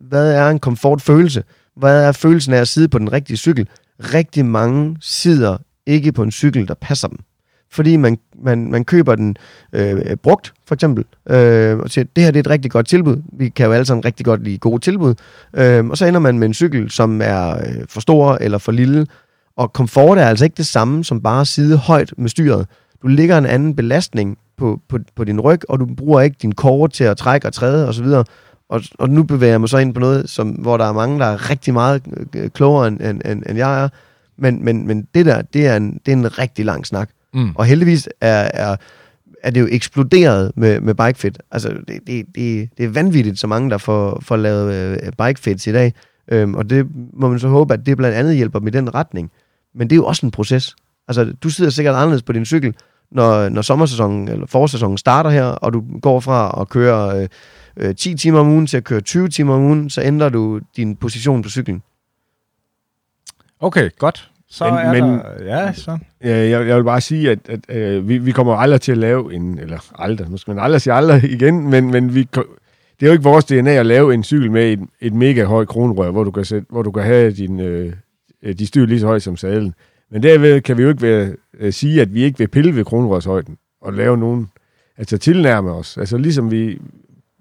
hvad 0.00 0.32
er 0.32 0.48
en 0.48 0.58
komfortfølelse? 0.58 1.42
Hvad 1.76 2.04
er 2.04 2.12
følelsen 2.12 2.52
af 2.52 2.58
at 2.58 2.68
sidde 2.68 2.88
på 2.88 2.98
den 2.98 3.12
rigtige 3.12 3.36
cykel? 3.36 3.68
Rigtig 4.00 4.46
mange 4.46 4.96
sidder 5.00 5.56
ikke 5.86 6.12
på 6.12 6.22
en 6.22 6.30
cykel, 6.30 6.68
der 6.68 6.74
passer 6.74 7.08
dem. 7.08 7.18
Fordi 7.70 7.96
man, 7.96 8.18
man, 8.42 8.70
man 8.70 8.84
køber 8.84 9.14
den 9.14 9.36
øh, 9.72 10.16
brugt, 10.16 10.52
for 10.66 10.74
eksempel, 10.74 11.04
øh, 11.30 11.78
og 11.78 11.90
siger, 11.90 12.04
det 12.16 12.24
her 12.24 12.30
det 12.30 12.38
er 12.38 12.42
et 12.42 12.50
rigtig 12.50 12.70
godt 12.70 12.86
tilbud. 12.86 13.22
Vi 13.32 13.48
kan 13.48 13.66
jo 13.66 13.72
alle 13.72 13.84
sammen 13.84 14.04
rigtig 14.04 14.26
godt 14.26 14.44
lide 14.44 14.58
gode 14.58 14.80
tilbud. 14.80 15.14
Øh, 15.54 15.86
og 15.86 15.98
så 15.98 16.06
ender 16.06 16.20
man 16.20 16.38
med 16.38 16.46
en 16.46 16.54
cykel, 16.54 16.90
som 16.90 17.20
er 17.22 17.50
øh, 17.50 17.84
for 17.88 18.00
stor 18.00 18.38
eller 18.40 18.58
for 18.58 18.72
lille. 18.72 19.06
Og 19.56 19.72
komfort 19.72 20.18
er 20.18 20.26
altså 20.26 20.44
ikke 20.44 20.56
det 20.56 20.66
samme 20.66 21.04
som 21.04 21.20
bare 21.20 21.40
at 21.40 21.46
sidde 21.46 21.76
højt 21.76 22.14
med 22.16 22.28
styret. 22.28 22.66
Du 23.02 23.06
ligger 23.06 23.38
en 23.38 23.46
anden 23.46 23.76
belastning 23.76 24.38
på, 24.56 24.80
på, 24.88 24.98
på 25.16 25.24
din 25.24 25.40
ryg, 25.40 25.60
og 25.68 25.80
du 25.80 25.86
bruger 25.86 26.20
ikke 26.20 26.36
din 26.42 26.52
kåre 26.52 26.88
til 26.88 27.04
at 27.04 27.16
trække 27.16 27.46
og 27.46 27.52
træde 27.52 27.88
osv. 27.88 28.06
Og, 28.68 28.82
og 28.98 29.10
nu 29.10 29.22
bevæger 29.22 29.52
jeg 29.52 29.60
mig 29.60 29.68
så 29.68 29.78
ind 29.78 29.94
på 29.94 30.00
noget, 30.00 30.30
som, 30.30 30.48
hvor 30.48 30.76
der 30.76 30.84
er 30.84 30.92
mange, 30.92 31.18
der 31.18 31.26
er 31.26 31.50
rigtig 31.50 31.74
meget 31.74 32.02
øh, 32.36 32.50
klogere, 32.50 32.88
end, 32.88 33.00
end, 33.00 33.20
end, 33.24 33.42
end 33.48 33.58
jeg 33.58 33.82
er. 33.82 33.88
Men, 34.38 34.64
men, 34.64 34.86
men 34.86 35.08
det 35.14 35.26
der, 35.26 35.42
det 35.42 35.66
er, 35.66 35.76
en, 35.76 36.00
det 36.06 36.12
er 36.12 36.16
en 36.16 36.38
rigtig 36.38 36.64
lang 36.64 36.86
snak. 36.86 37.10
Mm. 37.34 37.52
Og 37.54 37.64
heldigvis 37.64 38.08
er, 38.20 38.50
er, 38.54 38.76
er 39.42 39.50
det 39.50 39.60
jo 39.60 39.68
eksploderet 39.70 40.52
med, 40.56 40.80
med 40.80 40.94
bikefit. 40.94 41.38
Altså, 41.50 41.68
det, 41.68 42.00
det, 42.06 42.26
det, 42.34 42.70
det 42.78 42.84
er 42.84 42.88
vanvittigt, 42.88 43.38
så 43.38 43.46
mange, 43.46 43.70
der 43.70 43.78
får, 43.78 44.20
får 44.22 44.36
lavet 44.36 44.74
øh, 44.74 45.12
bikefits 45.26 45.66
i 45.66 45.72
dag. 45.72 45.94
Øhm, 46.28 46.54
og 46.54 46.70
det 46.70 46.86
må 47.12 47.28
man 47.28 47.38
så 47.38 47.48
håbe, 47.48 47.74
at 47.74 47.86
det 47.86 47.96
blandt 47.96 48.16
andet 48.16 48.36
hjælper 48.36 48.58
dem 48.58 48.68
i 48.68 48.70
den 48.70 48.94
retning. 48.94 49.30
Men 49.74 49.90
det 49.90 49.94
er 49.94 49.96
jo 49.96 50.06
også 50.06 50.26
en 50.26 50.30
proces. 50.30 50.76
Altså, 51.08 51.32
du 51.42 51.50
sidder 51.50 51.70
sikkert 51.70 51.94
anderledes 51.94 52.22
på 52.22 52.32
din 52.32 52.44
cykel, 52.44 52.74
når, 53.10 53.48
når 53.48 53.62
sommersæsonen 53.62 54.28
eller 54.28 54.46
forårssæsonen 54.46 54.98
starter 54.98 55.30
her, 55.30 55.44
og 55.44 55.72
du 55.72 55.84
går 56.02 56.20
fra 56.20 56.60
at 56.60 56.68
køre 56.68 57.20
øh, 57.20 57.28
øh, 57.76 57.94
10 57.94 58.14
timer 58.14 58.40
om 58.40 58.48
ugen 58.48 58.66
til 58.66 58.76
at 58.76 58.84
køre 58.84 59.00
20 59.00 59.28
timer 59.28 59.54
om 59.54 59.62
ugen, 59.62 59.90
så 59.90 60.02
ændrer 60.02 60.28
du 60.28 60.60
din 60.76 60.96
position 60.96 61.42
på 61.42 61.48
cyklen. 61.48 61.82
Okay, 63.60 63.90
godt. 63.98 64.30
Så 64.50 64.64
Men- 64.64 64.74
er 64.74 64.92
men- 64.92 65.02
der... 65.02 65.44
Ja, 65.44 65.72
så. 65.72 65.98
Ja, 66.24 66.36
jeg, 66.48 66.66
jeg 66.68 66.76
vil 66.76 66.84
bare 66.84 67.00
sige, 67.00 67.30
at, 67.30 67.38
at 67.48 67.60
øh, 67.76 68.08
vi, 68.08 68.18
vi 68.18 68.32
kommer 68.32 68.54
aldrig 68.54 68.80
til 68.80 68.92
at 68.92 68.98
lave 68.98 69.34
en, 69.34 69.58
eller 69.58 69.78
aldrig, 69.98 70.30
nu 70.30 70.36
skal 70.36 70.54
man 70.54 70.64
aldrig 70.64 70.80
sige 70.80 70.92
aldrig 70.94 71.24
igen, 71.24 71.70
men, 71.70 71.90
men 71.90 72.14
vi, 72.14 72.22
det 73.00 73.02
er 73.02 73.06
jo 73.06 73.12
ikke 73.12 73.24
vores 73.24 73.44
DNA 73.44 73.70
at 73.70 73.86
lave 73.86 74.14
en 74.14 74.24
cykel 74.24 74.50
med 74.50 74.72
et, 74.72 74.80
et 75.00 75.14
mega 75.14 75.44
højt 75.44 75.68
kronrør, 75.68 76.10
hvor 76.10 76.24
du 76.24 76.30
kan, 76.30 76.44
sætte, 76.44 76.66
hvor 76.70 76.82
du 76.82 76.90
kan 76.90 77.02
have 77.02 77.32
din, 77.32 77.60
øh, 77.60 77.92
de 78.58 78.66
styr 78.66 78.86
lige 78.86 79.00
så 79.00 79.06
højt 79.06 79.22
som 79.22 79.36
sadlen. 79.36 79.74
Men 80.10 80.22
derved 80.22 80.60
kan 80.60 80.76
vi 80.78 80.82
jo 80.82 80.88
ikke 80.88 81.02
være, 81.02 81.30
øh, 81.58 81.72
sige, 81.72 82.02
at 82.02 82.14
vi 82.14 82.22
ikke 82.22 82.38
vil 82.38 82.48
pille 82.48 82.76
ved 82.76 82.84
kronrørshøjden 82.84 83.56
og 83.80 83.92
lave 83.92 84.18
nogen, 84.18 84.48
altså 84.98 85.18
tilnærme 85.18 85.70
os. 85.72 85.98
Altså 85.98 86.18
ligesom 86.18 86.50
vi, 86.50 86.80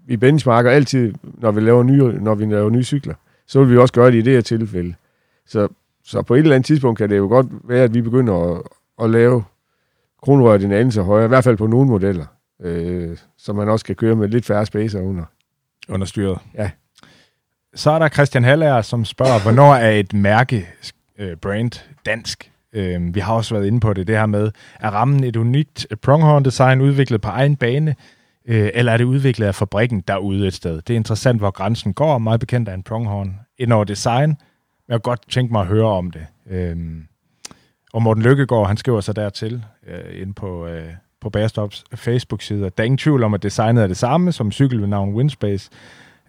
vi 0.08 0.18
benchmarker 0.18 0.72
altid, 0.72 1.14
når 1.38 1.52
vi 1.52 1.62
laver 1.62 1.84
nye, 1.84 2.04
når 2.04 2.36
vi 2.36 2.46
laver 2.46 2.70
nye 2.70 2.84
cykler, 2.84 3.14
så 3.48 3.60
vil 3.64 3.72
vi 3.72 3.78
også 3.78 3.94
gøre 3.94 4.12
det 4.12 4.18
i 4.18 4.22
det 4.22 4.34
her 4.34 4.42
tilfælde. 4.42 4.94
Så 5.48 5.68
så 6.08 6.22
på 6.22 6.36
et 6.36 6.40
eller 6.40 6.56
andet 6.56 6.66
tidspunkt 6.66 6.98
kan 6.98 7.10
det 7.10 7.18
jo 7.18 7.28
godt 7.28 7.48
være, 7.64 7.84
at 7.84 7.94
vi 7.94 8.02
begynder 8.02 8.56
at, 8.56 8.62
at 9.04 9.10
lave 9.10 9.44
kronrøret 10.24 10.64
en 10.64 10.72
anelse 10.72 11.02
højere, 11.02 11.26
i 11.26 11.28
hvert 11.28 11.44
fald 11.44 11.58
på 11.58 11.68
nogle 11.68 11.90
modeller, 11.90 12.26
øh, 12.62 13.18
så 13.38 13.54
man 13.54 13.70
også 13.70 13.86
kan 13.86 13.96
køre 13.96 14.16
med 14.16 14.28
lidt 14.28 14.46
færre 14.46 14.66
spacer 14.66 15.02
under. 15.02 15.24
Under 15.90 16.08
styret. 16.08 16.38
Ja. 16.54 16.70
Så 17.76 17.92
er 17.92 18.00
der 18.00 18.10
Christian 18.10 18.44
Hallager, 18.44 18.82
som 18.82 19.06
spørger, 19.06 19.42
hvornår 19.42 19.76
er 19.76 19.92
et 19.92 20.14
mærke, 20.14 20.68
øh, 21.20 21.38
brand, 21.38 21.72
dansk? 22.06 22.52
Øh, 22.74 23.16
vi 23.16 23.20
har 23.20 23.34
også 23.34 23.56
været 23.56 23.68
inde 23.68 23.80
på 23.80 23.94
det, 23.94 24.08
det 24.08 24.18
her 24.18 24.26
med, 24.26 24.52
er 24.80 24.90
rammen 24.90 25.24
et 25.24 25.36
unikt 25.36 25.88
pronghorn-design 26.02 26.82
udviklet 26.82 27.22
på 27.22 27.30
egen 27.30 27.56
bane, 27.56 27.96
øh, 28.48 28.70
eller 28.74 28.92
er 28.92 28.98
det 28.98 29.04
udviklet 29.04 29.48
af 29.48 29.56
fabrikken 29.56 30.04
derude 30.08 30.48
et 30.48 30.54
sted? 30.54 30.82
Det 30.82 30.90
er 30.90 30.98
interessant, 30.98 31.40
hvor 31.40 31.52
grænsen 31.52 31.94
går. 31.94 32.18
Meget 32.18 32.40
bekendt 32.40 32.70
af 32.70 32.74
en 32.74 32.84
pronghorn. 32.84 33.40
Ind 33.58 33.74
over 33.74 33.84
design, 33.84 34.38
jeg 34.88 34.96
kunne 34.96 35.12
godt 35.12 35.22
tænke 35.30 35.52
mig 35.52 35.62
at 35.62 35.68
høre 35.68 35.86
om 35.86 36.12
det. 36.12 36.26
Øhm, 36.50 37.08
og 37.94 38.02
Morten 38.02 38.24
Lykkegaard, 38.24 38.68
han 38.68 38.78
skriver 38.78 39.02
så 39.02 39.14
dertil, 39.14 39.66
øh, 39.88 40.22
ind 40.22 40.34
på, 40.34 40.68
øh, 40.68 40.90
på 41.22 41.30
Bagerstops 41.30 41.84
Facebook-side, 41.96 42.66
at 42.66 42.78
der 42.78 42.84
er 42.84 42.86
ingen 42.86 42.98
tvivl 42.98 43.24
om, 43.24 43.34
at 43.34 43.44
designet 43.44 43.84
er 43.84 43.88
det 43.88 43.98
samme 43.98 44.32
som 44.32 44.52
cykel 44.52 44.82
ved 44.82 44.88
navn 44.88 45.14
Windspace. 45.14 45.70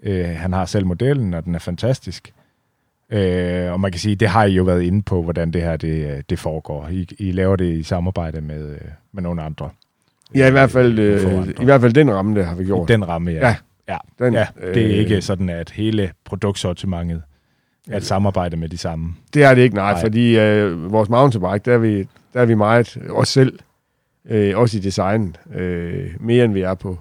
Øh, 0.03 0.25
han 0.25 0.53
har 0.53 0.65
selv 0.65 0.87
modellen, 0.87 1.35
og 1.35 1.45
den 1.45 1.55
er 1.55 1.59
fantastisk. 1.59 2.33
Øh, 3.11 3.73
og 3.73 3.81
man 3.81 3.93
kan 3.93 4.01
sige, 4.01 4.17
det 4.17 4.29
har 4.29 4.45
I 4.45 4.53
jo 4.53 4.63
været 4.63 4.83
inde 4.83 5.03
på, 5.03 5.23
hvordan 5.23 5.51
det 5.51 5.63
her 5.63 5.77
det, 5.77 6.17
øh, 6.17 6.23
det 6.31 6.39
foregår. 6.39 6.89
I, 6.89 7.09
I 7.19 7.33
laver 7.33 7.57
det 7.57 7.75
i 7.75 7.83
samarbejde 7.83 8.41
med, 8.41 8.71
øh, 8.71 8.81
med 9.13 9.23
nogle 9.23 9.43
andre. 9.43 9.71
Ja, 10.35 10.49
i 10.49 10.51
hvert 10.51 10.71
fald, 10.71 10.99
Øh, 10.99 11.39
øh, 11.39 11.49
i 11.61 11.65
hvert 11.65 11.81
fald 11.81 11.93
den 11.93 12.15
ramme, 12.15 12.41
der 12.41 12.47
har 12.47 12.55
vi 12.55 12.65
gjort. 12.65 12.89
Den 12.89 13.09
ramme, 13.09 13.31
ja. 13.31 13.49
Ja. 13.49 13.57
ja. 13.89 13.97
Den, 14.19 14.35
ja 14.35 14.47
det 14.61 14.83
er 14.83 14.89
øh, 14.89 14.95
ikke 14.95 15.23
sådan, 15.23 15.49
at 15.49 15.71
hele 15.71 16.11
produktsortimentet 16.25 17.23
et 17.97 18.05
samarbejde 18.05 18.56
med 18.56 18.69
de 18.69 18.78
samme. 18.78 19.15
Det 19.35 19.43
er 19.44 19.55
det 19.55 19.62
ikke, 19.62 19.74
nej, 19.77 19.93
Nej. 19.93 20.01
fordi 20.01 20.39
øh, 20.39 20.93
vores 20.93 21.09
mountainbike, 21.09 21.62
der 21.65 21.74
er 21.74 21.78
vi, 21.78 22.09
der 22.35 22.40
er 22.40 22.44
vi 22.44 22.55
meget 22.55 22.98
os 23.10 23.28
selv, 23.28 23.59
øh, 24.28 24.59
også 24.59 24.77
i 24.77 24.81
design, 24.81 25.36
øh, 25.55 26.10
mere 26.20 26.44
end 26.44 26.52
vi 26.52 26.60
er 26.60 26.74
på, 26.74 26.98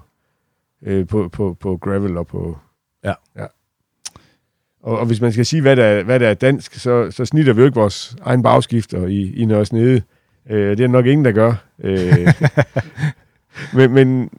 øh, 0.82 1.06
på, 1.06 1.28
på, 1.28 1.56
på 1.60 1.76
gravel 1.76 2.16
og 2.16 2.26
på... 2.26 2.58
Ja. 3.04 3.12
ja. 3.36 3.46
Og, 4.82 4.98
og 4.98 5.06
hvis 5.06 5.20
man 5.20 5.32
skal 5.32 5.46
sige, 5.46 5.62
hvad 5.62 5.76
der, 5.76 5.84
er- 5.84 6.02
hvad 6.02 6.20
der 6.20 6.28
er 6.28 6.34
dansk, 6.34 6.74
så, 6.74 7.10
så 7.10 7.24
snitter 7.24 7.52
vi 7.52 7.60
jo 7.60 7.66
ikke 7.66 7.78
vores 7.80 8.16
egen 8.22 8.42
bagskifter 8.42 9.06
i, 9.06 9.32
i 9.34 9.44
Nørres 9.44 9.72
Nede. 9.72 10.02
Øh, 10.50 10.76
det 10.76 10.84
er 10.84 10.88
nok 10.88 11.06
ingen, 11.06 11.24
der 11.24 11.32
gør. 11.32 11.54
Øh, 11.78 12.32
men, 13.74 13.92
men, 13.92 14.30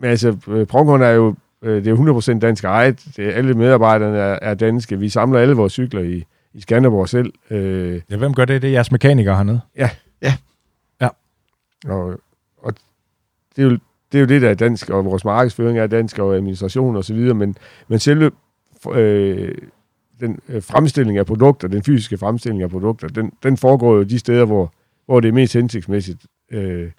men 0.00 0.10
altså, 0.10 0.36
øh, 0.48 0.66
Pronghorn 0.66 1.02
er 1.02 1.10
jo 1.10 1.28
øh, 1.28 1.34
det 1.70 1.86
er 1.86 2.34
100% 2.36 2.38
dansk 2.38 2.64
ejet. 2.64 3.04
Det 3.16 3.26
er, 3.28 3.32
alle 3.32 3.54
medarbejderne 3.54 4.18
er, 4.18 4.38
er 4.42 4.54
danske. 4.54 4.98
Vi 4.98 5.08
samler 5.08 5.38
alle 5.40 5.54
vores 5.54 5.72
cykler 5.72 6.02
i, 6.02 6.24
i 6.54 6.60
Skanderborg 6.60 7.08
selv. 7.08 7.32
Øh, 7.50 8.00
Ja, 8.10 8.16
hvem 8.16 8.34
gør 8.34 8.44
det? 8.44 8.62
Det 8.62 8.68
er 8.68 8.72
jeres 8.72 8.92
mekanikere 8.92 9.36
hernede. 9.36 9.60
og, 11.86 12.20
og 12.58 12.74
det, 13.56 13.64
er 13.64 13.68
jo, 13.68 13.78
det 14.12 14.18
er 14.18 14.20
jo 14.20 14.26
det, 14.26 14.42
der 14.42 14.50
er 14.50 14.54
dansk, 14.54 14.90
og 14.90 15.04
vores 15.04 15.24
markedsføring 15.24 15.78
er 15.78 15.86
dansk, 15.86 16.18
og 16.18 16.34
administration 16.36 16.96
og 16.96 17.04
så 17.04 17.14
videre, 17.14 17.34
men, 17.34 17.56
men 17.88 17.98
selve 17.98 18.30
øh, 18.92 19.54
den 20.20 20.38
øh, 20.48 20.62
fremstilling 20.62 21.18
af 21.18 21.26
produkter, 21.26 21.68
den 21.68 21.82
fysiske 21.82 22.18
fremstilling 22.18 22.62
af 22.62 22.70
produkter, 22.70 23.08
den, 23.08 23.32
den 23.42 23.56
foregår 23.56 23.94
jo 23.96 24.02
de 24.02 24.18
steder, 24.18 24.44
hvor, 24.44 24.72
hvor 25.06 25.20
det 25.20 25.28
er 25.28 25.32
mest 25.32 25.54
hensigtsmæssigt, 25.54 26.26
øh, 26.50 26.90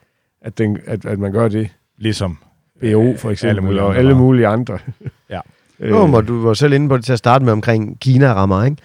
at, 0.42 0.58
den, 0.58 0.78
at, 0.86 1.06
at 1.06 1.20
man 1.20 1.32
gør 1.32 1.48
det. 1.48 1.70
Ligesom 1.98 2.38
BO 2.82 3.16
for 3.18 3.30
eksempel, 3.32 3.48
alle 3.50 3.62
mulige 3.62 3.82
og 3.82 3.88
andre 3.90 4.00
alle 4.00 4.16
mulige 4.16 4.48
andre. 4.48 4.80
Ja. 5.30 5.40
øh, 5.80 5.90
Jo, 5.90 5.98
og 6.14 6.28
du 6.28 6.42
var 6.42 6.54
selv 6.54 6.74
inde 6.74 6.90
på 6.90 6.98
det 6.98 7.06
til 7.06 7.14
at 7.14 7.20
starte 7.20 7.46
med 7.46 7.54
omkring 7.54 8.00
Kina-rammer, 8.00 8.64
ikke? 8.64 8.78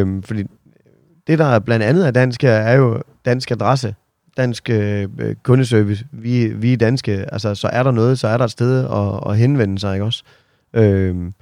Øhm, 0.00 0.22
fordi 0.22 0.42
det, 1.26 1.38
der 1.38 1.58
blandt 1.58 1.84
andet 1.84 2.06
er 2.06 2.10
dansk 2.10 2.42
her, 2.42 2.52
er 2.52 2.76
jo 2.76 3.02
dansk 3.24 3.50
adresse, 3.50 3.94
dansk 4.36 4.70
øh, 4.70 5.08
kundeservice. 5.42 6.04
Vi, 6.12 6.46
vi 6.48 6.72
er 6.72 6.76
danske, 6.76 7.32
altså 7.32 7.54
så 7.54 7.68
er 7.68 7.82
der 7.82 7.90
noget, 7.90 8.18
så 8.18 8.28
er 8.28 8.36
der 8.36 8.44
et 8.44 8.50
sted 8.50 8.84
at, 8.84 9.30
at 9.32 9.38
henvende 9.38 9.78
sig, 9.78 9.94
ikke 9.94 10.04
også? 10.04 10.22
Øhm, 10.74 11.32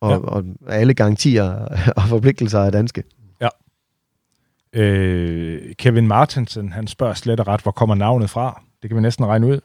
og, 0.00 0.10
Ja. 0.10 0.14
ja. 0.14 0.20
og 0.20 0.44
alle 0.68 0.94
garantier 0.94 1.50
og 1.96 2.02
forpligtelser 2.02 2.58
er 2.60 2.70
danske. 2.70 3.02
Øh, 4.72 5.74
Kevin 5.78 6.06
Martinsen, 6.06 6.72
han 6.72 6.86
spørger 6.86 7.14
slet 7.14 7.40
og 7.40 7.48
ret, 7.48 7.62
hvor 7.62 7.70
kommer 7.72 7.94
navnet 7.94 8.30
fra? 8.30 8.62
Det 8.82 8.90
kan 8.90 8.96
vi 8.96 9.02
næsten 9.02 9.26
regne 9.26 9.46
ud. 9.46 9.60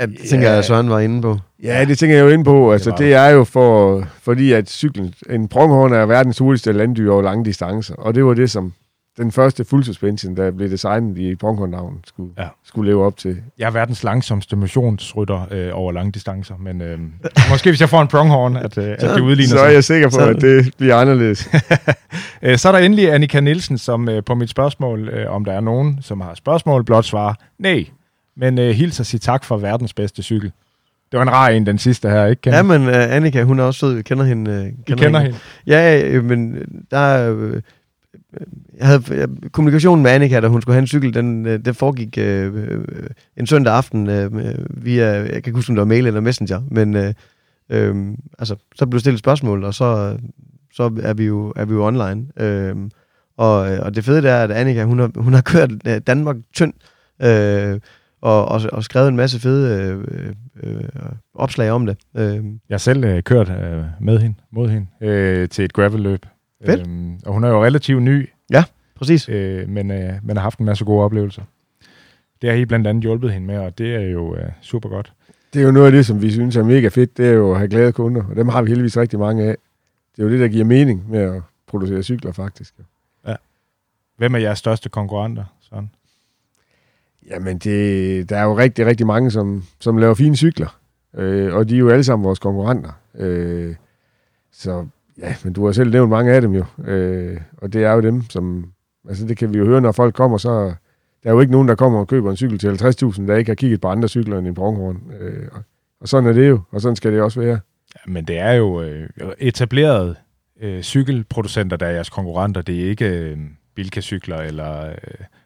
Ja, 0.00 0.06
det 0.06 0.18
tænker 0.30 0.46
Ja. 0.46 0.50
jeg, 0.50 0.58
at 0.58 0.64
Søren 0.64 0.90
var 0.90 1.00
inde 1.00 1.22
på. 1.22 1.38
Ja, 1.62 1.84
det 1.84 1.98
tænker 1.98 2.16
jeg 2.16 2.22
jo 2.24 2.28
ind 2.28 2.44
på. 2.44 2.72
Altså, 2.72 2.90
det, 2.90 2.98
det 2.98 3.14
er 3.14 3.28
jo 3.28 3.44
for, 3.44 4.02
fordi, 4.22 4.52
at 4.52 4.70
cyklen, 4.70 5.14
en 5.30 5.48
pronghorn 5.48 5.92
er 5.92 6.06
verdens 6.06 6.38
hurtigste 6.38 6.72
landdyr 6.72 7.10
over 7.12 7.22
lange 7.22 7.44
distancer. 7.44 7.94
Og 7.94 8.14
det 8.14 8.24
var 8.24 8.34
det, 8.34 8.50
som 8.50 8.72
den 9.16 9.32
første 9.32 9.64
full 9.64 9.84
suspension, 9.84 10.36
der 10.36 10.50
blev 10.50 10.70
designet 10.70 11.18
i 11.18 11.34
pronghorn 11.36 11.98
skulle, 12.06 12.30
Ja. 12.38 12.42
ja. 12.42 12.48
skulle 12.64 12.90
leve 12.90 13.04
op 13.06 13.16
til. 13.16 13.36
Jeg 13.58 13.66
er 13.66 13.70
verdens 13.70 14.04
langsomste 14.04 14.56
motionsrytter 14.56 15.46
øh, 15.50 15.70
over 15.72 15.92
lange 15.92 16.12
distancer, 16.12 16.54
men 16.60 16.80
øh, 16.82 16.98
måske 17.50 17.70
hvis 17.70 17.80
jeg 17.80 17.88
får 17.88 18.02
en 18.02 18.08
pronghorn, 18.08 18.56
at, 18.56 18.78
øh, 18.78 18.84
at 18.90 19.00
det 19.00 19.20
udligner 19.20 19.48
Så 19.50 19.56
sig. 19.56 19.64
er 19.66 19.70
jeg 19.70 19.84
sikker 19.84 20.08
på, 20.08 20.10
Så- 20.14 20.28
at 20.28 20.40
det 20.40 20.74
bliver 20.78 20.96
anderledes. 20.96 21.48
Øh, 22.42 22.58
Så 22.58 22.68
er 22.68 22.72
der 22.72 22.78
endelig 22.78 23.12
Annika 23.14 23.40
Nielsen, 23.40 23.78
som 23.78 24.08
øh, 24.08 24.24
på 24.24 24.34
mit 24.34 24.50
spørgsmål, 24.50 25.08
øh, 25.08 25.30
om 25.34 25.44
der 25.44 25.52
er 25.52 25.60
nogen, 25.60 25.98
som 26.02 26.20
har 26.20 26.34
spørgsmål, 26.34 26.84
blot 26.84 27.04
svarer 27.04 27.34
nej. 27.58 27.84
Men 28.36 28.58
øh, 28.58 28.70
hilser 28.70 29.04
sig 29.04 29.20
tak 29.20 29.44
for 29.44 29.56
verdens 29.56 29.94
bedste 29.94 30.22
cykel. 30.22 30.52
Det 31.12 31.18
var 31.18 31.22
en 31.22 31.30
rar 31.30 31.48
en, 31.48 31.66
den 31.66 31.78
sidste 31.78 32.10
her, 32.10 32.26
ikke? 32.26 32.42
Ken? 32.42 32.52
Ja, 32.52 32.62
men 32.62 32.82
uh, 32.82 32.94
Annika, 32.94 33.42
hun 33.42 33.58
er 33.58 33.64
også 33.64 33.78
sød. 33.78 33.94
Vi 33.94 34.02
kender 34.02 34.24
hende. 34.24 34.60
Uh, 34.60 34.92
I 34.92 34.96
kender 34.96 35.20
hende. 35.20 35.36
Ja, 35.66 36.08
øh, 36.08 36.24
men 36.24 36.54
der 36.90 36.98
er... 36.98 37.34
Øh, 37.34 37.62
jeg 38.78 38.86
havde, 38.86 39.02
jeg, 39.10 39.28
kommunikationen 39.52 40.02
med 40.02 40.10
Annika, 40.10 40.40
da 40.40 40.48
hun 40.48 40.62
skulle 40.62 40.74
have 40.74 40.80
en 40.80 40.86
cykel, 40.86 41.14
den, 41.14 41.46
øh, 41.46 41.64
det 41.64 41.76
foregik 41.76 42.18
øh, 42.18 42.54
øh, 42.54 42.84
en 43.36 43.46
søndag 43.46 43.74
aften 43.74 44.08
øh, 44.08 44.54
via, 44.70 45.06
jeg 45.06 45.28
kan 45.28 45.36
ikke 45.36 45.52
huske, 45.52 45.70
om 45.70 45.74
det 45.74 45.80
var 45.80 45.86
mail 45.86 46.06
eller 46.06 46.20
messenger, 46.20 46.62
men 46.70 46.96
øh, 46.96 47.14
øh, 47.70 47.96
altså, 48.38 48.56
så 48.74 48.86
blev 48.86 49.00
stillet 49.00 49.18
spørgsmål, 49.18 49.64
og 49.64 49.74
så, 49.74 50.18
så 50.74 51.00
er, 51.02 51.14
vi 51.14 51.24
jo, 51.24 51.52
er 51.56 51.64
vi 51.64 51.74
jo 51.74 51.86
online. 51.86 52.26
Øh, 52.36 52.76
og, 53.36 53.72
øh, 53.72 53.80
og 53.82 53.94
det 53.94 54.04
fede 54.04 54.22
det 54.22 54.30
er, 54.30 54.42
at 54.42 54.50
Annika, 54.50 54.84
hun 54.84 54.98
har, 54.98 55.10
hun 55.16 55.32
har 55.32 55.40
kørt 55.40 55.70
øh, 55.86 56.00
Danmark 56.06 56.36
tynd, 56.54 56.72
øh, 57.22 57.80
og, 58.20 58.44
og, 58.48 58.60
og 58.72 58.84
skrevet 58.84 59.08
en 59.08 59.16
masse 59.16 59.40
fede 59.40 59.92
øh, 60.12 60.32
øh, 60.62 60.84
opslag 61.34 61.70
om 61.70 61.86
det. 61.86 61.96
Øh, 62.16 62.34
Jeg 62.44 62.44
har 62.70 62.78
selv 62.78 63.04
øh, 63.04 63.22
kørt 63.22 63.48
øh, 63.50 63.84
med 64.00 64.18
hende, 64.18 64.36
mod 64.50 64.68
hende, 64.68 64.86
øh, 65.00 65.48
til 65.48 65.64
et 65.64 65.72
gravelløb. 65.72 66.26
Fedt. 66.66 66.80
Øhm, 66.80 67.20
og 67.26 67.32
hun 67.32 67.44
er 67.44 67.48
jo 67.48 67.64
relativt 67.64 68.02
ny, 68.02 68.28
præcis. 68.94 69.28
øh, 69.28 69.68
men, 69.68 69.90
øh, 69.90 70.12
men 70.22 70.36
har 70.36 70.42
haft 70.42 70.58
en 70.58 70.66
masse 70.66 70.84
gode 70.84 71.04
oplevelser. 71.04 71.42
Det 72.42 72.50
har 72.50 72.56
I 72.56 72.64
blandt 72.64 72.86
andet 72.86 73.02
hjulpet 73.02 73.32
hende 73.32 73.46
med, 73.46 73.58
og 73.58 73.78
det 73.78 73.94
er 73.94 74.00
jo 74.00 74.36
øh, 74.36 74.48
super 74.60 74.88
godt. 74.88 75.12
Det 75.54 75.60
er 75.62 75.64
jo 75.66 75.70
noget 75.72 75.86
af 75.86 75.92
det, 75.92 76.06
som 76.06 76.22
vi 76.22 76.30
synes 76.30 76.56
er 76.56 76.64
mega 76.64 76.88
fedt, 76.88 77.16
det 77.16 77.26
er 77.28 77.32
jo 77.32 77.50
at 77.52 77.56
have 77.56 77.68
glade 77.68 77.92
kunder, 77.92 78.24
og 78.30 78.36
dem 78.36 78.48
har 78.48 78.62
vi 78.62 78.68
heldigvis 78.68 78.96
rigtig 78.96 79.18
mange 79.18 79.44
af. 79.44 79.56
Det 80.16 80.22
er 80.22 80.26
jo 80.26 80.32
det, 80.32 80.40
der 80.40 80.48
giver 80.48 80.64
mening 80.64 81.10
med 81.10 81.20
at 81.20 81.42
producere 81.66 82.02
cykler, 82.02 82.32
faktisk. 82.32 82.74
Hvem 84.16 84.34
er 84.34 84.38
jeres 84.38 84.58
største 84.58 84.88
konkurrenter? 84.88 85.44
Sådan. 85.60 85.90
Jamen, 87.28 87.58
det, 87.58 88.28
der 88.30 88.36
er 88.36 88.44
jo 88.44 88.58
rigtig, 88.58 88.86
rigtig 88.86 89.06
mange, 89.06 89.30
som, 89.30 89.62
som 89.80 89.96
laver 89.96 90.14
fine 90.14 90.36
cykler, 90.36 90.78
øh, 91.16 91.54
og 91.54 91.68
de 91.68 91.74
er 91.74 91.78
jo 91.78 91.88
alle 91.88 92.04
sammen 92.04 92.24
vores 92.24 92.38
konkurrenter. 92.38 92.90
Øh, 93.14 93.74
så 94.52 94.86
ja, 95.18 95.34
men 95.44 95.52
du 95.52 95.64
har 95.64 95.72
selv 95.72 95.90
nævnt 95.90 96.10
mange 96.10 96.32
af 96.32 96.40
dem 96.40 96.52
jo, 96.52 96.64
øh, 96.84 97.40
og 97.56 97.72
det 97.72 97.84
er 97.84 97.92
jo 97.92 98.00
dem, 98.00 98.30
som, 98.30 98.72
altså 99.08 99.26
det 99.26 99.36
kan 99.36 99.52
vi 99.52 99.58
jo 99.58 99.64
høre, 99.64 99.80
når 99.80 99.92
folk 99.92 100.14
kommer, 100.14 100.38
så 100.38 100.74
der 101.22 101.30
er 101.30 101.34
jo 101.34 101.40
ikke 101.40 101.52
nogen, 101.52 101.68
der 101.68 101.74
kommer 101.74 101.98
og 101.98 102.08
køber 102.08 102.30
en 102.30 102.36
cykel 102.36 102.58
til 102.58 102.68
50.000, 102.68 103.26
der 103.26 103.36
ikke 103.36 103.50
har 103.50 103.54
kigget 103.54 103.80
på 103.80 103.88
andre 103.88 104.08
cykler 104.08 104.38
end 104.38 104.46
en 104.46 104.54
pronghorn. 104.54 105.02
Øh, 105.20 105.48
og, 105.52 105.62
og 106.00 106.08
sådan 106.08 106.28
er 106.28 106.32
det 106.32 106.48
jo, 106.48 106.60
og 106.70 106.80
sådan 106.80 106.96
skal 106.96 107.12
det 107.12 107.20
også 107.22 107.40
være. 107.40 107.58
Ja, 107.96 108.12
men 108.12 108.24
det 108.24 108.38
er 108.38 108.52
jo 108.52 108.82
øh, 108.82 109.08
etablerede 109.38 110.14
øh, 110.60 110.82
cykelproducenter, 110.82 111.76
der 111.76 111.86
er 111.86 111.90
jeres 111.90 112.10
konkurrenter. 112.10 112.62
Det 112.62 112.84
er 112.84 112.88
ikke 112.88 113.08
øh, 113.08 113.38
Bilka-cykler 113.74 114.36
eller 114.36 114.86
øh, 114.86 114.94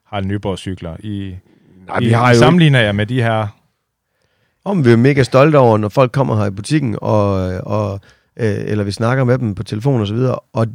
Harald 0.04 0.26
Nyborg-cykler. 0.26 0.96
I, 1.00 1.36
Nej, 1.86 1.98
vi 1.98 2.10
har 2.10 2.28
jo 2.28 2.38
sammenligner 2.38 2.80
jer 2.80 2.92
med 2.92 3.06
de 3.06 3.22
her... 3.22 3.46
Om 4.64 4.84
vi 4.84 4.92
er 4.92 4.96
mega 4.96 5.22
stolte 5.22 5.58
over, 5.58 5.78
når 5.78 5.88
folk 5.88 6.12
kommer 6.12 6.36
her 6.36 6.46
i 6.46 6.50
butikken, 6.50 6.96
og, 7.00 7.32
og, 7.66 8.00
øh, 8.36 8.56
eller 8.66 8.84
vi 8.84 8.92
snakker 8.92 9.24
med 9.24 9.38
dem 9.38 9.54
på 9.54 9.62
telefon 9.62 10.00
og 10.00 10.06
så 10.06 10.14
videre, 10.14 10.38
og, 10.52 10.66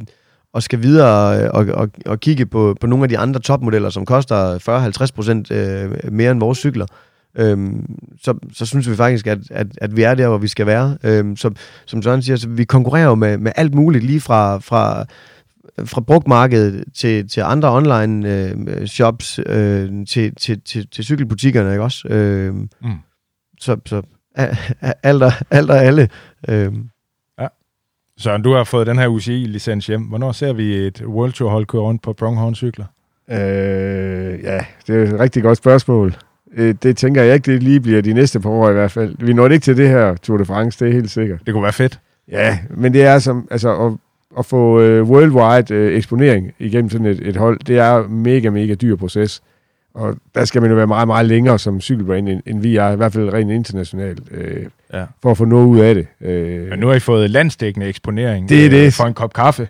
og 0.52 0.62
skal 0.62 0.82
videre 0.82 1.42
øh, 1.42 1.50
og, 1.52 1.66
og, 1.74 1.90
og 2.06 2.20
kigge 2.20 2.46
på, 2.46 2.76
på 2.80 2.86
nogle 2.86 3.04
af 3.04 3.08
de 3.08 3.18
andre 3.18 3.40
topmodeller, 3.40 3.90
som 3.90 4.06
koster 4.06 5.08
40-50 5.08 5.14
procent 5.14 5.50
øh, 5.50 6.12
mere 6.12 6.30
end 6.30 6.40
vores 6.40 6.58
cykler, 6.58 6.86
øhm, 7.34 7.98
så, 8.22 8.34
så 8.52 8.66
synes 8.66 8.90
vi 8.90 8.96
faktisk, 8.96 9.26
at, 9.26 9.38
at, 9.50 9.66
at 9.78 9.96
vi 9.96 10.02
er 10.02 10.14
der, 10.14 10.28
hvor 10.28 10.38
vi 10.38 10.48
skal 10.48 10.66
være. 10.66 10.98
Øhm, 11.02 11.36
så, 11.36 11.50
som 11.86 12.02
Søren 12.02 12.22
siger, 12.22 12.36
så 12.36 12.48
vi 12.48 12.64
konkurrerer 12.64 13.06
jo 13.06 13.14
med, 13.14 13.38
med 13.38 13.52
alt 13.56 13.74
muligt, 13.74 14.04
lige 14.04 14.20
fra, 14.20 14.58
fra, 14.58 15.04
fra 15.84 16.00
brugtmarkedet 16.00 16.84
til, 16.94 17.28
til 17.28 17.40
andre 17.40 17.72
online 17.76 18.28
øh, 18.34 18.86
shops, 18.86 19.40
øh, 19.46 20.06
til, 20.06 20.34
til, 20.34 20.60
til, 20.60 20.88
til 20.92 21.04
cykelbutikkerne, 21.04 21.70
ikke 21.70 21.82
også? 21.82 22.08
Øh, 22.08 22.54
Mm. 22.54 22.68
så, 23.60 23.76
så 23.86 24.02
a- 24.38 24.56
a- 24.82 24.92
alt 25.02 25.22
og, 25.22 25.32
alt 25.50 25.70
og 25.70 25.78
alle. 25.84 26.08
Øhm, 26.48 26.88
Søren, 28.18 28.42
du 28.42 28.52
har 28.52 28.64
fået 28.64 28.86
den 28.86 28.98
her 28.98 29.06
UCI-licens 29.08 29.86
hjem. 29.86 30.02
Hvornår 30.02 30.32
ser 30.32 30.52
vi 30.52 30.76
et 30.76 31.02
World 31.06 31.32
Tour-hold 31.32 31.66
køre 31.66 31.82
rundt 31.82 32.02
på 32.02 32.12
Pronghorn-cykler? 32.12 32.84
Øh, 33.30 34.40
ja, 34.42 34.64
det 34.86 34.96
er 34.96 35.14
et 35.14 35.20
rigtig 35.20 35.42
godt 35.42 35.58
spørgsmål. 35.58 36.14
Øh, 36.52 36.74
det 36.82 36.96
tænker 36.96 37.22
jeg 37.22 37.34
ikke, 37.34 37.52
det 37.52 37.62
lige 37.62 37.80
bliver 37.80 38.02
de 38.02 38.12
næste 38.12 38.40
par 38.40 38.50
år 38.50 38.70
i 38.70 38.72
hvert 38.72 38.90
fald. 38.90 39.14
Vi 39.18 39.32
når 39.32 39.48
ikke 39.48 39.64
til 39.64 39.76
det 39.76 39.88
her 39.88 40.14
Tour 40.16 40.36
de 40.38 40.44
France, 40.44 40.84
det 40.84 40.88
er 40.90 40.94
helt 40.94 41.10
sikkert. 41.10 41.40
Det 41.46 41.54
kunne 41.54 41.62
være 41.62 41.72
fedt. 41.72 42.00
Ja, 42.30 42.58
men 42.70 42.92
det 42.92 43.02
er 43.02 43.18
som, 43.18 43.48
altså 43.50 43.86
at, 43.86 43.92
at 44.38 44.46
få 44.46 44.80
øh, 44.80 45.02
worldwide 45.10 45.74
øh, 45.74 45.96
eksponering 45.96 46.52
igennem 46.58 46.90
sådan 46.90 47.06
et, 47.06 47.28
et 47.28 47.36
hold, 47.36 47.58
det 47.66 47.78
er 47.78 48.04
en 48.04 48.22
mega, 48.22 48.50
mega 48.50 48.74
dyr 48.74 48.96
proces. 48.96 49.42
Og 49.94 50.16
der 50.34 50.44
skal 50.44 50.62
man 50.62 50.70
jo 50.70 50.76
være 50.76 50.86
meget, 50.86 51.06
meget 51.08 51.26
længere 51.26 51.58
som 51.58 51.80
cykelbrand, 51.80 52.28
end, 52.28 52.42
end 52.46 52.60
vi 52.62 52.76
er, 52.76 52.90
i 52.92 52.96
hvert 52.96 53.12
fald 53.12 53.32
rent 53.32 53.50
internationalt, 53.50 54.20
øh, 54.30 54.66
Ja. 54.92 55.04
for 55.22 55.30
at 55.30 55.36
få 55.36 55.44
noget 55.44 55.66
ud 55.66 55.78
af 55.78 55.94
det. 55.94 56.06
Øh, 56.20 56.68
Men 56.70 56.78
nu 56.78 56.86
har 56.86 56.94
I 56.94 57.00
fået 57.00 57.30
landsdækkende 57.30 57.86
eksponering 57.86 58.48
Det 58.48 58.60
er 58.60 58.64
øh, 58.66 58.70
det. 58.70 58.94
for 58.94 59.04
en 59.04 59.14
kop 59.14 59.32
kaffe 59.32 59.68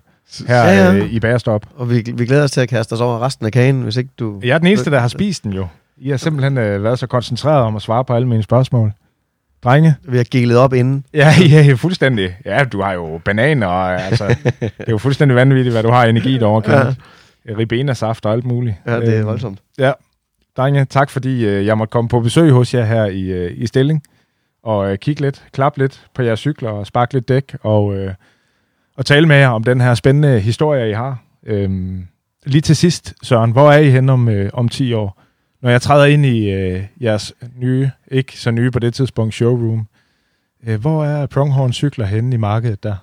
her 0.48 0.56
Ja, 0.56 0.84
ja. 0.92 0.94
Øh, 0.96 1.12
i 1.12 1.20
Bærestop. 1.20 1.66
og 1.76 1.90
vi, 1.90 2.12
vi 2.14 2.26
glæder 2.26 2.44
os 2.44 2.50
til 2.50 2.60
at 2.60 2.68
kaste 2.68 2.92
os 2.92 3.00
over 3.00 3.22
resten 3.22 3.46
af 3.46 3.52
kagen, 3.52 3.82
hvis 3.82 3.96
ikke 3.96 4.10
du... 4.18 4.40
Jeg 4.44 4.54
er 4.54 4.58
den 4.58 4.66
eneste, 4.66 4.90
der 4.90 4.98
har 4.98 5.08
spist 5.08 5.44
den 5.44 5.52
jo. 5.52 5.66
I 5.98 6.10
har 6.10 6.16
simpelthen 6.16 6.58
øh, 6.58 6.84
været 6.84 6.98
så 6.98 7.06
koncentreret 7.06 7.62
om 7.62 7.76
at 7.76 7.82
svare 7.82 8.04
på 8.04 8.14
alle 8.14 8.28
mine 8.28 8.42
spørgsmål. 8.42 8.92
Drenge? 9.64 9.94
Vi 10.08 10.16
har 10.16 10.24
gilet 10.24 10.56
op 10.56 10.72
inden. 10.72 11.04
Ja, 11.14 11.32
ja, 11.50 11.72
fuldstændig. 11.72 12.36
Ja, 12.44 12.64
du 12.64 12.80
har 12.82 12.92
jo 12.92 13.20
bananer, 13.24 13.66
og 13.66 14.02
altså, 14.02 14.28
det 14.60 14.72
er 14.78 14.90
jo 14.90 14.98
fuldstændig 14.98 15.36
vanvittigt, 15.36 15.74
hvad 15.74 15.82
du 15.82 15.90
har 15.90 16.04
energi 16.04 16.38
derovre, 16.38 16.94
Ja. 17.48 17.54
Ribena-saft 17.58 18.26
og 18.26 18.32
alt 18.32 18.44
muligt. 18.44 18.76
Ja, 18.86 19.00
det 19.00 19.14
er 19.14 19.20
Øh, 19.20 19.26
voldsomt. 19.26 19.58
Ja. 19.78 19.92
Drenge, 20.56 20.84
tak 20.84 21.10
fordi 21.10 21.44
øh, 21.46 21.66
jeg 21.66 21.78
måtte 21.78 21.92
komme 21.92 22.08
på 22.08 22.20
besøg 22.20 22.50
hos 22.52 22.74
jer 22.74 22.84
her 22.84 23.04
i, 23.06 23.22
øh, 23.22 23.52
i 23.56 23.66
Stilling, 23.66 24.02
og 24.62 24.92
øh, 24.92 24.98
kigge 24.98 25.20
lidt, 25.22 25.44
klappe 25.52 25.78
lidt 25.78 26.06
på 26.14 26.22
jeres 26.22 26.40
cykler 26.40 26.70
og 26.70 26.86
sparke 26.86 27.14
lidt 27.14 27.28
dæk, 27.28 27.56
og, 27.62 27.94
øh, 27.96 28.14
og 28.96 29.06
tale 29.06 29.26
med 29.26 29.36
jer 29.36 29.48
om 29.48 29.64
den 29.64 29.80
her 29.80 29.94
spændende 29.94 30.40
historie, 30.40 30.90
I 30.90 30.92
har. 30.92 31.22
Øhm, 31.46 32.06
lige 32.46 32.62
til 32.62 32.76
sidst, 32.76 33.14
Søren, 33.22 33.50
hvor 33.50 33.70
er 33.72 33.78
I 33.78 33.90
hen 33.90 34.08
om, 34.08 34.28
øh, 34.28 34.50
om 34.52 34.68
10 34.68 34.92
år? 34.92 35.22
Når 35.62 35.70
jeg 35.70 35.82
træder 35.82 36.04
ind 36.06 36.26
i 36.26 36.50
øh, 36.50 36.82
jeres 37.00 37.34
nye, 37.56 37.90
ikke 38.10 38.38
så 38.38 38.50
nye 38.50 38.70
på 38.70 38.78
det 38.78 38.94
tidspunkt, 38.94 39.34
showroom, 39.34 39.86
øh, 40.66 40.80
hvor 40.80 41.04
er 41.04 41.26
Pronghorn 41.26 41.72
cykler 41.72 42.06
henne 42.06 42.34
i 42.34 42.38
markedet 42.38 42.82
der? 42.82 42.94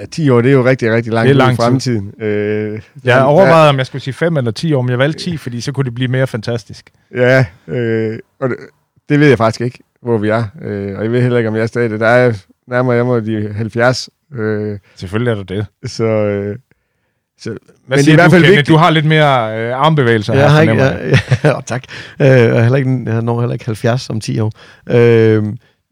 ja, 0.00 0.06
10 0.06 0.30
år, 0.30 0.40
det 0.40 0.48
er 0.50 0.52
jo 0.54 0.64
rigtig, 0.64 0.92
rigtig 0.92 1.12
langt 1.12 1.28
Det 1.28 1.30
er 1.30 1.34
ud 1.34 1.38
lang 1.38 1.52
i 1.52 1.56
tid. 1.56 1.64
fremtiden. 1.64 2.14
Øh, 2.22 2.80
Jeg 3.04 3.24
overvejede, 3.24 3.68
om 3.68 3.78
jeg 3.78 3.86
skulle 3.86 4.02
sige 4.02 4.14
5 4.14 4.36
eller 4.36 4.50
10 4.50 4.72
år, 4.72 4.82
men 4.82 4.90
jeg 4.90 4.98
valgte 4.98 5.18
10, 5.20 5.36
fordi 5.36 5.60
så 5.60 5.72
kunne 5.72 5.84
det 5.84 5.94
blive 5.94 6.08
mere 6.08 6.26
fantastisk. 6.26 6.90
Ja, 7.14 7.44
øh, 7.66 8.18
og 8.40 8.48
det, 8.48 8.56
det 9.08 9.20
ved 9.20 9.28
jeg 9.28 9.38
faktisk 9.38 9.60
ikke, 9.60 9.78
hvor 10.02 10.18
vi 10.18 10.28
er. 10.28 10.44
Øh, 10.62 10.96
og 10.98 11.04
jeg 11.04 11.12
ved 11.12 11.22
heller 11.22 11.38
ikke, 11.38 11.48
om 11.48 11.54
jeg 11.56 11.62
er 11.62 11.66
stadig. 11.66 12.00
Der 12.00 12.06
er 12.06 12.32
nærmere 12.66 12.96
jeg 12.96 13.06
må 13.06 13.20
de 13.20 13.52
70. 13.54 14.08
Øh, 14.34 14.78
Selvfølgelig 14.96 15.30
er 15.30 15.34
der 15.34 15.42
det. 15.42 15.66
så, 15.90 16.04
øh, 16.04 16.56
så 17.40 17.50
Hvad 17.50 17.58
Men 17.86 17.92
det 17.92 17.98
er 17.98 18.02
siger 18.02 18.12
i 18.12 18.16
hvert 18.16 18.30
fald 18.30 18.44
vigtigt. 18.44 18.68
Du 18.68 18.76
har 18.76 18.90
lidt 18.90 19.04
mere 19.06 19.58
øh, 19.58 19.76
armbevægelser 19.76 20.32
her, 20.32 20.40
Jeg 20.42 20.50
har 20.52 20.60
ikke... 20.60 20.74
jeg. 20.74 21.00
Jeg, 21.10 21.38
ja, 21.44 21.56
oh, 21.56 21.62
tak. 21.66 21.84
Øh, 22.20 22.26
jeg, 22.26 22.48
er 22.48 22.62
heller 22.62 22.78
ikke, 22.78 23.02
jeg 23.06 23.22
når 23.22 23.40
heller 23.40 23.52
ikke 23.52 23.66
70 23.66 24.10
om 24.10 24.20
10 24.20 24.40
år. 24.40 24.52
Øh, 24.90 25.44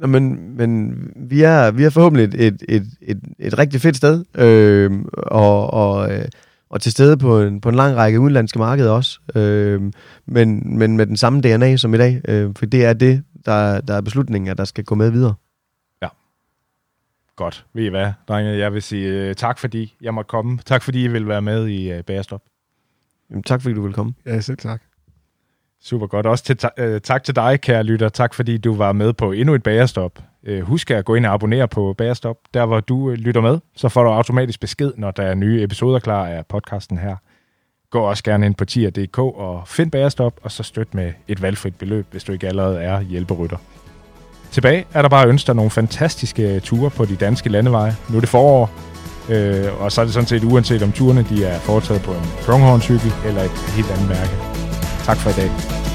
men, 0.07 0.57
men 0.57 0.95
vi 1.17 1.43
er, 1.43 1.71
vi 1.71 1.85
er 1.85 1.91
forhåbentlig 1.91 2.25
et, 2.25 2.47
et, 2.47 2.63
et, 2.69 2.87
et, 3.03 3.21
et 3.39 3.59
rigtig 3.59 3.81
fedt 3.81 3.97
sted, 3.97 4.25
øh, 4.35 4.91
og, 5.13 5.75
og, 5.75 6.13
øh, 6.13 6.25
og 6.71 6.81
til 6.81 6.93
stede 6.93 7.17
på 7.17 7.43
en, 7.43 7.61
på 7.61 7.69
en 7.69 7.75
lang 7.75 7.97
række 7.97 8.21
udenlandske 8.21 8.59
markeder 8.59 8.91
også, 8.91 9.19
øh, 9.35 9.81
men, 10.27 10.79
men 10.79 10.97
med 10.97 11.07
den 11.07 11.17
samme 11.17 11.41
DNA 11.41 11.77
som 11.77 11.95
i 11.95 11.99
dag, 11.99 12.21
øh, 12.29 12.51
for 12.59 12.67
det 12.67 12.85
er 12.85 12.93
det, 12.93 13.23
der, 13.47 13.81
der 13.81 13.95
er 13.95 14.01
beslutningen, 14.01 14.51
at 14.51 14.59
der 14.59 14.65
skal 14.65 14.85
gå 14.85 14.95
med 14.95 15.11
videre. 15.11 15.35
Godt. 17.39 17.67
Ved 17.73 17.85
I 17.85 17.89
hvad, 17.89 18.13
drenge? 18.29 18.59
Jeg 18.59 18.75
vil 18.75 18.83
sige 18.83 19.29
uh, 19.29 19.35
tak, 19.35 19.59
fordi 19.59 19.95
jeg 20.01 20.15
måtte 20.15 20.29
komme. 20.29 20.59
Tak, 20.67 20.83
fordi 20.83 21.05
I 21.05 21.09
vil 21.09 21.29
være 21.29 21.43
med 21.43 21.67
i 21.69 21.93
uh, 21.99 22.01
Bærestop. 22.01 22.43
Jamen, 23.31 23.43
tak 23.43 23.63
fordi 23.63 23.75
du 23.75 23.83
vil 23.83 23.93
komme. 23.93 24.15
ja, 24.27 24.41
selv 24.41 24.59
tak. 24.59 24.83
Super 25.83 26.07
godt. 26.07 26.27
Også 26.27 26.45
til 26.45 26.57
ta- 26.57 26.95
uh, 26.95 27.01
tak 27.01 27.25
til 27.25 27.37
dig, 27.37 27.61
kære 27.61 27.83
lytter. 27.83 28.09
Tak, 28.09 28.35
fordi 28.35 28.59
du 28.59 28.75
var 28.75 28.93
med 28.93 29.13
på 29.13 29.33
endnu 29.33 29.55
et 29.55 29.63
Bærestop. 29.63 30.19
Uh, 30.51 30.61
husk 30.61 30.91
at 30.91 31.05
gå 31.05 31.15
ind 31.15 31.27
og 31.27 31.33
abonnere 31.33 31.69
på 31.69 31.95
Bærestop, 31.99 32.37
der 32.55 32.67
hvor 32.67 32.81
du 32.81 32.97
uh, 32.97 33.13
lytter 33.13 33.41
med. 33.41 33.59
Så 33.77 33.89
får 33.89 34.03
du 34.03 34.11
automatisk 34.11 34.61
besked, 34.61 34.93
når 34.97 35.11
der 35.11 35.23
er 35.23 35.35
nye 35.35 35.63
episoder 35.63 35.99
klar 35.99 36.27
af 36.27 36.47
podcasten 36.47 36.99
her. 36.99 37.17
Gå 37.91 38.01
også 38.01 38.25
gerne 38.25 38.47
ind 38.47 38.55
på 38.55 38.65
tier.dk 38.65 39.19
og 39.19 39.69
find 39.69 39.91
Bærestop, 39.91 40.41
og 40.43 40.53
så 40.53 40.63
støt 40.63 40.95
med 40.95 41.13
et 41.29 41.43
valgfrit 41.43 41.77
beløb, 41.79 42.07
hvis 42.11 42.25
du 42.25 42.33
ikke 42.33 42.49
allerede 42.49 42.81
er 42.83 43.01
hjælperytter. 43.01 43.57
Tilbage 44.53 44.85
er 44.95 45.03
der 45.03 45.09
bare 45.09 45.23
at 45.23 45.29
ønske 45.29 45.47
dig 45.47 45.57
nogle 45.57 45.71
fantastiske 45.71 46.43
øh, 46.43 46.61
ture 46.61 46.91
på 46.91 47.05
de 47.05 47.17
danske 47.17 47.49
landeveje. 47.49 47.97
Nu 48.09 48.17
er 48.17 48.21
det 48.21 48.29
forår, 48.29 48.71
øh, 49.29 49.83
og 49.83 49.93
så 49.93 50.01
er 50.01 50.05
det 50.05 50.15
sådan 50.15 50.27
set 50.27 50.45
uanset 50.45 50.83
om 50.83 50.93
turene 50.93 51.27
de 51.31 51.45
er 51.45 51.59
foretaget 51.59 52.03
på 52.03 52.11
en 52.11 52.27
Pronghorn-cykel 52.47 53.13
eller 53.27 53.43
et 53.43 53.51
helt 53.77 53.91
andet 53.91 54.09
mærke. 54.09 54.31
Tak 55.05 55.17
for 55.17 55.31
i 55.31 55.33
dag. 55.33 55.88